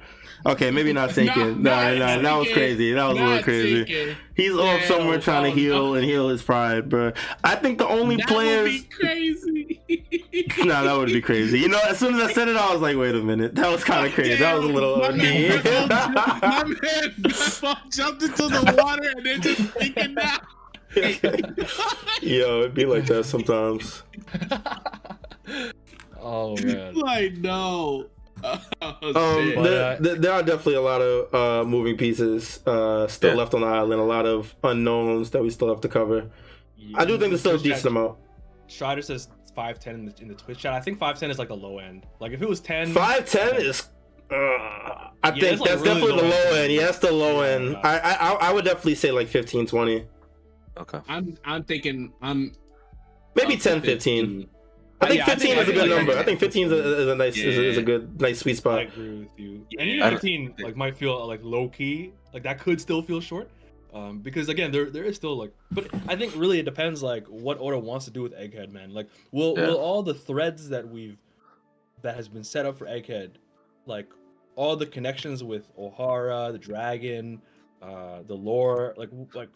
Okay, 0.46 0.72
maybe 0.72 0.94
not 0.94 1.12
sinking. 1.16 1.62
Not- 1.64 1.94
nah, 1.98 2.06
not 2.06 2.22
nah, 2.22 2.30
that 2.30 2.36
was 2.40 2.52
crazy. 2.54 2.94
That 2.94 3.06
was 3.08 3.18
a 3.18 3.22
little 3.24 3.44
crazy. 3.44 3.86
sinking. 3.86 4.16
He's 4.36 4.54
off 4.54 4.84
somewhere 4.86 5.20
trying 5.20 5.44
to 5.44 5.50
heal 5.52 5.88
no. 5.88 5.94
and 5.96 6.06
heal 6.06 6.30
his 6.30 6.42
pride, 6.42 6.88
bro. 6.88 7.12
I 7.44 7.56
think 7.56 7.78
the 7.78 7.88
only 7.88 8.16
That 8.16 8.28
players. 8.28 8.64
would 8.64 8.72
be 8.72 8.96
crazy. 8.96 9.82
nah, 10.66 10.84
that 10.84 10.96
would 10.98 11.10
be 11.10 11.20
crazy. 11.22 11.60
You 11.60 11.68
know, 11.68 11.80
as 11.88 11.98
soon 12.00 12.16
as 12.16 12.22
I 12.30 12.32
said 12.34 12.48
it, 12.48 12.56
I 12.56 12.72
was 12.72 12.82
like, 12.82 12.96
wait 12.96 13.16
a 13.16 13.22
minute. 13.22 13.56
That 13.56 13.70
was 13.70 13.84
kind 13.84 14.08
of 14.08 14.14
crazy. 14.14 14.36
That 14.36 14.56
was 14.56 14.64
a 14.66 14.68
little 14.70 14.98
my 14.98 15.08
OD. 15.08 15.18
man, 15.18 15.62
my 15.90 16.64
man 16.66 17.10
Bepo 17.20 17.94
jumped 17.94 18.24
into 18.24 18.48
the 18.48 18.76
water 18.82 19.10
and 19.16 19.26
then 19.26 19.42
just 19.42 19.62
thinking 19.74 20.14
now. 20.14 20.38
Yo, 22.22 22.60
it'd 22.62 22.74
be 22.74 22.86
like 22.86 23.06
that 23.08 23.26
sometimes. 23.26 24.04
oh 26.20 26.56
man. 26.64 26.96
like 26.96 27.34
no. 27.34 28.08
Oh, 28.82 28.98
Um, 29.02 29.64
there, 29.64 29.84
uh, 29.84 29.98
there, 30.00 30.16
there 30.16 30.32
are 30.34 30.44
definitely 30.44 30.76
a 30.76 30.82
lot 30.82 31.02
of 31.02 31.34
uh, 31.34 31.64
moving 31.68 31.98
pieces 31.98 32.60
uh, 32.66 33.08
still 33.08 33.32
Yeah. 33.32 33.36
left 33.38 33.54
on 33.54 33.62
the 33.62 33.68
island. 33.68 34.00
A 34.02 34.04
lot 34.04 34.26
of 34.26 34.56
unknowns 34.64 35.30
that 35.32 35.42
we 35.42 35.50
still 35.50 35.70
have 35.70 35.82
to 35.82 35.88
cover. 35.90 36.30
I 36.96 37.06
do 37.06 37.18
think 37.18 37.30
there's 37.32 37.42
still 37.42 37.56
a 37.56 37.60
decent 37.60 37.86
amount. 37.88 38.18
Strider 38.68 39.02
says 39.02 39.28
five 39.56 39.80
ten 39.80 39.96
in 39.96 40.06
the, 40.06 40.14
in 40.22 40.28
the 40.28 40.36
Twitch 40.36 40.60
chat. 40.60 40.74
I 40.74 40.80
think 40.82 40.98
five 41.00 41.20
ten 41.20 41.30
is 41.32 41.38
like 41.40 41.50
the 41.50 41.56
low 41.58 41.80
end. 41.80 42.06
Like 42.20 42.32
if 42.32 42.42
it 42.42 42.48
was 42.50 42.60
ten, 42.62 42.94
Five 42.94 43.26
ten 43.30 43.56
is. 43.58 43.88
Uh, 44.32 44.36
I 44.36 45.10
Yeah, 45.24 45.32
think 45.32 45.40
that's, 45.42 45.60
like, 45.62 45.70
that's 45.70 45.82
really 45.82 45.94
definitely 46.02 46.08
the 46.08 46.16
low 46.16 46.30
low 46.30 46.50
end. 46.50 46.58
end. 46.58 46.74
Yeah, 46.74 46.82
that's 46.86 47.00
the 47.00 47.12
low 47.12 47.42
Yeah. 47.44 47.50
end. 47.50 47.78
I, 47.84 47.98
I 47.98 48.14
I- 48.32 48.50
I 48.50 48.54
would 48.54 48.64
definitely 48.66 48.96
say 48.96 49.12
like 49.12 49.28
15, 49.28 49.66
20. 49.68 50.06
Okay. 50.78 51.00
I'm 51.10 51.36
I'm 51.44 51.64
thinking 51.64 52.14
I'm 52.22 52.54
maybe 53.36 53.56
up 53.56 53.60
to 53.62 53.70
10, 53.70 53.82
15. 53.82 54.50
I 55.02 55.08
think 55.08 55.18
yeah, 55.20 55.24
I 55.24 55.30
15 55.30 55.48
think- 55.56 55.62
is 55.62 55.70
a 55.70 55.72
good 55.74 55.90
like, 55.90 55.98
number. 55.98 56.18
I 56.18 56.24
think 56.24 56.40
15 56.40 56.66
is 56.68 56.72
a, 56.74 57.02
is 57.02 57.08
a 57.08 57.16
nice 57.16 57.38
is, 57.38 57.58
a, 57.58 57.70
is 57.70 57.78
a 57.78 57.82
good 57.82 58.20
nice 58.20 58.40
sweet 58.40 58.58
spot. 58.58 58.80
I 58.80 58.82
agree 58.84 59.20
with 59.20 59.40
you. 59.40 59.66
Yeah. 59.70 59.82
And 59.82 59.90
even 59.90 60.10
fifteen 60.10 60.54
like 60.60 60.76
might 60.76 60.98
feel 60.98 61.26
like 61.26 61.40
low 61.44 61.70
key. 61.70 62.14
Like 62.34 62.44
that 62.44 62.60
could 62.60 62.82
still 62.82 63.02
feel 63.02 63.22
short. 63.22 63.50
Um, 63.94 64.20
because 64.20 64.50
again, 64.50 64.72
there 64.72 64.90
there 64.90 65.04
is 65.04 65.16
still 65.16 65.36
like, 65.38 65.52
but 65.72 65.88
I 66.08 66.16
think 66.16 66.34
really 66.36 66.60
it 66.60 66.66
depends 66.66 67.02
like 67.02 67.26
what 67.28 67.60
Oda 67.60 67.80
wants 67.80 68.06
to 68.06 68.12
do 68.12 68.22
with 68.22 68.34
Egghead, 68.34 68.72
man. 68.72 68.94
Like, 68.94 69.08
will 69.32 69.56
Yeah. 69.58 69.68
will 69.68 69.78
all 69.78 70.04
the 70.04 70.14
threads 70.14 70.70
that 70.70 70.88
we've 70.88 71.18
that 72.02 72.16
has 72.16 72.28
been 72.28 72.44
set 72.44 72.66
up 72.66 72.78
for 72.78 72.86
Egghead, 72.86 73.32
like 73.86 74.08
all 74.56 74.76
the 74.76 74.86
connections 74.86 75.44
with 75.44 75.76
Ohara, 75.78 76.52
the 76.52 76.60
dragon, 76.60 77.42
uh, 77.82 78.22
the 78.28 78.36
lore, 78.36 78.94
like 78.98 79.10
like 79.34 79.50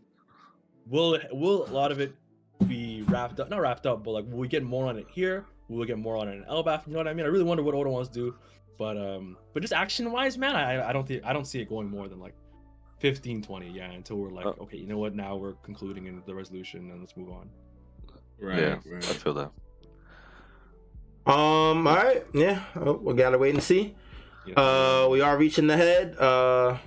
will 0.90 1.20
will 1.32 1.66
a 1.70 1.72
lot 1.72 1.92
of 1.92 2.00
it 2.00 2.16
be 2.64 3.04
wrapped 3.08 3.40
up? 3.40 3.50
Not 3.50 3.62
wrapped 3.62 3.86
up, 3.86 4.04
but 4.04 4.12
like 4.12 4.26
will 4.26 4.40
we 4.40 4.48
get 4.48 4.64
more 4.64 4.88
on 4.88 4.98
it 4.98 5.08
here? 5.12 5.46
Will 5.70 5.80
we 5.80 5.86
get 5.86 5.98
more 5.98 6.18
on 6.18 6.28
it 6.28 6.34
in 6.36 6.44
Elbaph? 6.44 6.86
You 6.88 6.94
know 6.94 7.00
what 7.00 7.08
I 7.08 7.14
mean? 7.14 7.26
I 7.26 7.30
really 7.30 7.44
wonder 7.46 7.64
what 7.64 7.74
Oda 7.76 7.90
wants 7.90 8.10
to 8.10 8.14
do. 8.16 8.36
But 8.78 8.98
um, 8.98 9.38
but 9.54 9.62
just 9.62 9.74
action 9.74 10.12
wise, 10.12 10.38
man, 10.38 10.56
I 10.56 10.90
I 10.90 10.94
don't 10.94 11.08
think 11.08 11.24
I 11.26 11.32
don't 11.34 11.46
see 11.46 11.62
it 11.62 11.70
going 11.70 11.90
more 11.90 12.08
than 12.08 12.20
like 12.20 12.34
15, 13.00 13.42
20, 13.44 13.70
yeah, 13.70 13.92
until 13.92 14.16
we're 14.18 14.30
like, 14.30 14.46
Oh. 14.46 14.56
okay, 14.62 14.78
you 14.78 14.88
know 14.88 14.98
what? 14.98 15.14
Now 15.16 15.36
we're 15.36 15.54
concluding 15.64 16.08
in 16.08 16.22
the 16.26 16.34
resolution 16.34 16.90
and 16.92 17.00
let's 17.02 17.16
move 17.18 17.30
on. 17.30 17.50
right. 18.40 18.60
yeah, 18.60 18.78
I 18.98 19.00
feel 19.02 19.34
that. 19.36 19.52
Um. 21.26 21.88
All 21.88 21.96
right. 21.96 22.26
Yeah. 22.34 22.64
Oh, 22.76 22.94
we 22.94 23.14
gotta 23.14 23.38
wait 23.38 23.54
and 23.54 23.64
see. 23.64 23.96
Yeah. 24.46 24.56
Uh, 24.60 25.08
we 25.10 25.22
are 25.22 25.38
reaching 25.38 25.68
the 25.68 25.78
head. 25.78 26.18
Uh, 26.18 26.78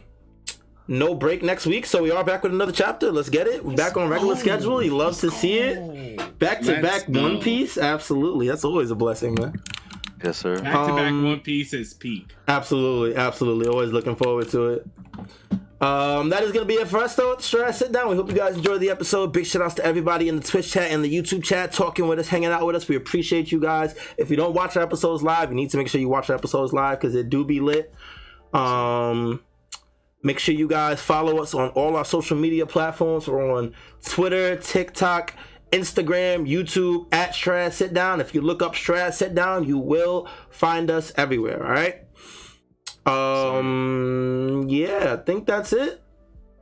no 0.89 1.15
break 1.15 1.43
next 1.43 1.67
week, 1.67 1.87
so 1.87 2.03
we 2.03 2.11
are 2.11 2.23
back 2.25 2.43
with 2.43 2.53
another 2.53 2.73
chapter. 2.73 3.11
Let's 3.11 3.29
get 3.29 3.47
it. 3.47 3.65
We're 3.65 3.75
back 3.75 3.97
on 3.97 4.09
regular 4.09 4.35
go. 4.35 4.41
schedule. 4.41 4.83
You 4.83 4.97
love 4.97 5.19
to 5.21 5.31
see 5.31 5.59
it. 5.59 5.79
it. 5.79 6.39
Back 6.39 6.61
to 6.61 6.73
Let's 6.73 6.83
back 6.83 7.11
go. 7.11 7.23
One 7.23 7.41
Piece. 7.41 7.77
Absolutely. 7.79 8.49
That's 8.49 8.65
always 8.65 8.91
a 8.91 8.95
blessing, 8.95 9.35
man. 9.35 9.61
Yes, 10.25 10.39
sir. 10.39 10.57
Back 10.57 10.65
to 10.87 10.95
back 10.95 11.09
Um, 11.11 11.25
One 11.25 11.41
Piece 11.41 11.73
is 11.73 11.93
peak. 11.95 12.35
Absolutely, 12.49 13.17
absolutely. 13.17 13.69
Always 13.69 13.93
looking 13.93 14.17
forward 14.17 14.49
to 14.51 14.67
it. 14.75 14.87
Um, 15.79 16.31
that 16.31 16.43
is 16.43 16.53
gonna 16.53 16.65
be 16.65 16.75
it 16.75 16.89
for 16.89 16.99
us 16.99 17.15
though. 17.17 17.37
Sure, 17.39 17.71
sit 17.71 17.93
down. 17.93 18.09
We 18.09 18.17
hope 18.17 18.31
you 18.31 18.35
guys 18.35 18.57
enjoyed 18.57 18.81
the 18.81 18.89
episode. 18.89 19.35
Big 19.35 19.45
shout 19.45 19.61
outs 19.61 19.75
to 19.75 19.85
everybody 19.85 20.29
in 20.31 20.37
the 20.37 20.43
Twitch 20.43 20.73
chat 20.73 20.91
and 20.91 21.05
the 21.05 21.15
YouTube 21.15 21.45
chat 21.45 21.71
talking 21.71 22.09
with 22.09 22.19
us, 22.19 22.29
hanging 22.29 22.49
out 22.49 22.65
with 22.65 22.77
us. 22.77 22.89
We 22.89 22.97
appreciate 22.97 23.53
you 23.53 23.61
guys. 23.61 23.95
If 24.17 24.31
you 24.31 24.37
don't 24.37 24.55
watch 24.55 24.75
our 24.79 24.83
episodes 24.83 25.23
live, 25.23 25.51
you 25.51 25.55
need 25.55 25.69
to 25.71 25.77
make 25.77 25.89
sure 25.89 26.01
you 26.01 26.09
watch 26.09 26.31
our 26.31 26.37
episodes 26.37 26.73
live 26.73 26.99
because 26.99 27.15
it 27.15 27.29
do 27.29 27.45
be 27.45 27.61
lit. 27.61 27.93
Um 28.55 29.43
make 30.23 30.39
sure 30.39 30.55
you 30.55 30.69
guys 30.69 31.01
follow 31.01 31.39
us 31.39 31.55
on 31.55 31.71
all 31.71 31.97
our 31.97 32.05
social 32.05 32.37
media 32.37 32.67
platforms. 32.67 33.29
We're 33.29 33.53
on 33.57 33.75
Twitter, 34.05 34.57
TikTok, 34.57 35.35
Instagram, 35.73 36.49
YouTube 36.49 37.13
at 37.13 37.35
Strad 37.35 37.73
Sit 37.75 37.93
Down. 37.95 38.21
If 38.21 38.35
you 38.35 38.41
look 38.41 38.63
up 38.63 38.75
Strad 38.75 39.15
Sit 39.15 39.35
Down, 39.35 39.65
you 39.65 39.79
will 39.79 40.29
find 40.51 40.91
us 40.91 41.13
everywhere. 41.17 41.65
All 41.65 41.73
right. 41.73 42.03
Um. 43.07 44.67
Yeah, 44.69 45.17
I 45.19 45.25
think 45.25 45.47
that's 45.47 45.73
it. 45.73 46.03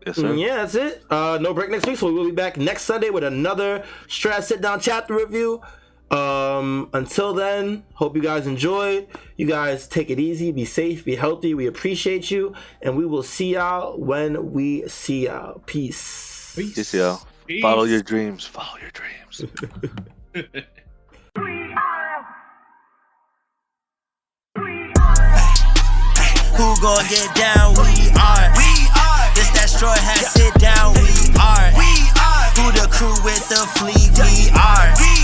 Yes, 0.06 0.16
sir. 0.16 0.34
Yeah, 0.34 0.56
that's 0.56 0.74
it. 0.74 1.02
Uh, 1.08 1.38
no 1.40 1.54
break 1.54 1.70
next 1.70 1.86
week, 1.86 1.96
so 1.96 2.06
we 2.08 2.12
will 2.12 2.26
be 2.26 2.32
back 2.32 2.58
next 2.58 2.82
Sunday 2.82 3.08
with 3.08 3.24
another 3.24 3.84
Strad 4.08 4.44
Sit 4.44 4.60
Down 4.60 4.78
chapter 4.78 5.14
review. 5.14 5.62
Um, 6.10 6.90
until 6.92 7.32
then, 7.34 7.84
hope 7.94 8.14
you 8.14 8.22
guys 8.22 8.46
enjoyed. 8.46 9.08
You 9.36 9.46
guys 9.46 9.88
take 9.88 10.10
it 10.10 10.20
easy, 10.20 10.52
be 10.52 10.64
safe, 10.64 11.04
be 11.04 11.16
healthy. 11.16 11.54
We 11.54 11.66
appreciate 11.66 12.30
you, 12.30 12.54
and 12.82 12.96
we 12.96 13.06
will 13.06 13.22
see 13.22 13.54
y'all 13.54 13.98
when 13.98 14.52
we 14.52 14.86
see 14.88 15.24
y'all. 15.26 15.60
Peace. 15.66 16.54
Peace, 16.56 16.94
y'all. 16.94 17.20
Peace. 17.46 17.62
Follow 17.62 17.84
your 17.84 18.02
dreams. 18.02 18.44
Follow 18.44 18.78
your 18.80 18.90
dreams. 18.90 19.44
Who 26.54 26.76
gon' 26.80 27.04
get 27.08 27.34
down? 27.34 27.74
We 27.74 28.14
are. 28.14 28.46
We 28.54 28.70
are. 28.94 29.26
This 29.34 29.50
that 29.50 29.66
straw 29.66 29.92
hat 29.92 30.22
sit 30.22 30.54
down. 30.60 30.94
We 30.94 31.34
are. 31.42 31.74
We 31.74 31.90
are. 32.22 32.46
Who 32.54 32.70
the 32.70 32.86
crew 32.92 33.16
with 33.24 33.48
the 33.48 33.66
fleet? 33.74 34.14
We 34.22 34.50
are. 34.54 34.94
We 35.00 35.18
are. 35.18 35.23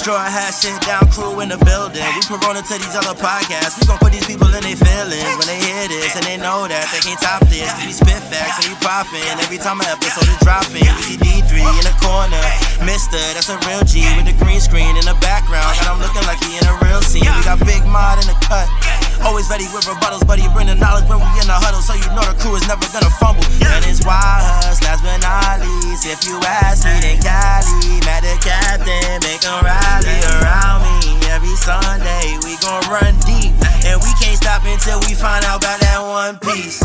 Straw 0.00 0.16
hat, 0.16 0.56
sit 0.56 0.72
down 0.88 1.04
crew 1.12 1.44
in 1.44 1.52
the 1.52 1.60
building. 1.60 2.00
We 2.16 2.24
Corona 2.24 2.64
to 2.64 2.74
these 2.80 2.96
other 2.96 3.12
podcasts. 3.12 3.76
We 3.76 3.84
gon' 3.84 4.00
put 4.00 4.16
these 4.16 4.24
people 4.24 4.48
in 4.48 4.64
their 4.64 4.72
feelings 4.72 5.28
when 5.36 5.44
they 5.44 5.60
hear 5.60 5.92
this 5.92 6.16
and 6.16 6.24
they 6.24 6.40
know 6.40 6.64
that 6.64 6.88
they 6.88 7.04
can't 7.04 7.20
top 7.20 7.44
this. 7.52 7.68
We 7.84 7.92
spit 7.92 8.16
facts 8.32 8.64
and 8.64 8.72
we 8.72 8.80
poppin'. 8.80 9.20
Every 9.44 9.60
time 9.60 9.76
an 9.84 9.92
episode 9.92 10.24
is 10.24 10.40
dropping, 10.40 10.88
we 10.88 11.04
see 11.04 11.20
D3 11.20 11.52
in 11.52 11.84
the 11.84 11.92
corner. 12.00 12.40
Mister, 12.80 13.20
that's 13.36 13.52
a 13.52 13.60
real 13.68 13.84
G 13.84 14.08
with 14.16 14.24
the 14.24 14.32
green 14.40 14.56
screen 14.56 14.96
in 14.96 15.04
the 15.04 15.12
background. 15.20 15.68
Got 15.84 15.92
him 15.92 16.00
looking 16.00 16.24
like 16.24 16.40
he 16.48 16.56
in 16.56 16.64
a 16.64 16.80
real 16.80 17.04
scene. 17.04 17.28
We 17.28 17.44
got 17.44 17.60
Big 17.60 17.84
Mod 17.84 18.24
in 18.24 18.26
the 18.32 18.38
cut. 18.48 18.72
Always 19.20 19.52
ready 19.52 19.68
with 19.68 19.84
rebuttals, 19.84 20.24
but 20.24 20.40
he 20.40 20.48
bring 20.56 20.72
the 20.72 20.80
knowledge 20.80 21.04
when 21.12 21.20
we 21.20 21.28
in 21.36 21.44
the 21.44 21.60
huddle, 21.60 21.84
so 21.84 21.92
you 21.92 22.08
know 22.16 22.24
the 22.24 22.32
crew 22.40 22.56
is 22.56 22.64
never 22.64 22.88
gonna 22.88 23.12
fumble. 23.20 23.44
And 23.60 23.84
it's 23.84 24.00
wild 24.00 24.48
last 24.80 25.04
but 25.04 25.20
not 25.20 25.60
least. 25.60 26.08
If 26.08 26.24
you 26.24 26.40
ask 26.40 26.88
me, 26.88 26.96
then 27.04 27.20
Kali, 27.20 28.00
mad 28.08 28.24
the 28.24 28.32
captain, 28.40 29.20
make 29.20 29.44
'em 29.44 29.60
rally 29.90 30.20
around 30.38 30.86
me. 30.86 31.18
Every 31.30 31.56
Sunday 31.58 32.38
we 32.46 32.54
gon' 32.62 32.82
run 32.86 33.14
deep, 33.26 33.54
and 33.86 33.98
we 34.02 34.10
can't 34.22 34.38
stop 34.38 34.62
until 34.64 35.00
we 35.06 35.14
find 35.14 35.44
out 35.44 35.62
about 35.62 35.80
that 35.80 35.98
one 35.98 36.38
piece. 36.38 36.78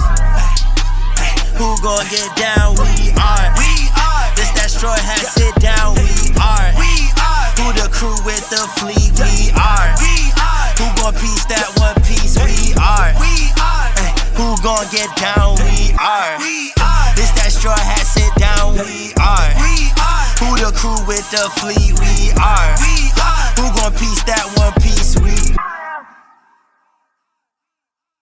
Who 1.58 1.78
gon' 1.82 2.06
get 2.10 2.30
down? 2.36 2.76
We 2.82 3.14
are. 3.22 3.48
We 3.62 3.72
are. 3.96 4.26
This 4.36 4.52
that 4.58 4.70
straw 4.70 4.96
hat 4.98 5.24
sit 5.24 5.54
down. 5.62 5.96
We 5.96 6.34
are. 6.42 6.70
We 6.78 6.92
are. 7.22 7.48
Who 7.62 7.66
the 7.78 7.88
crew 7.94 8.18
with 8.26 8.44
the 8.50 8.64
fleet? 8.80 9.14
We 9.22 9.54
are. 9.56 9.90
We 10.02 10.34
are. 10.42 10.68
Who 10.82 10.86
gon' 11.00 11.16
piece 11.16 11.46
that 11.48 11.70
one 11.78 11.96
piece? 12.04 12.36
We 12.42 12.74
are. 12.82 13.14
We 13.22 13.54
are. 13.62 13.90
Who 14.36 14.58
gon' 14.62 14.88
get 14.92 15.10
down? 15.16 15.56
We 15.64 15.96
are. 15.96 16.36
We 16.40 16.74
are. 16.82 17.10
This 17.16 17.32
that 17.40 17.52
straw 17.56 17.78
hat 17.78 18.04
sit 18.06 18.34
down. 18.36 18.76
We 18.76 19.14
are. 19.22 19.50
We 19.64 19.90
are. 19.90 19.95
Who 20.40 20.58
the 20.58 20.72
crew 20.76 21.00
with 21.08 21.30
the 21.32 21.50
fleet? 21.60 21.94
We 22.00 22.32
are. 22.42 22.76
We 22.84 23.12
are. 23.22 23.48
Who 23.56 23.72
gon' 23.80 23.94
piece 23.94 24.24
that 24.26 24.46
one 24.58 24.74
piece? 24.84 25.16
We 25.20 25.56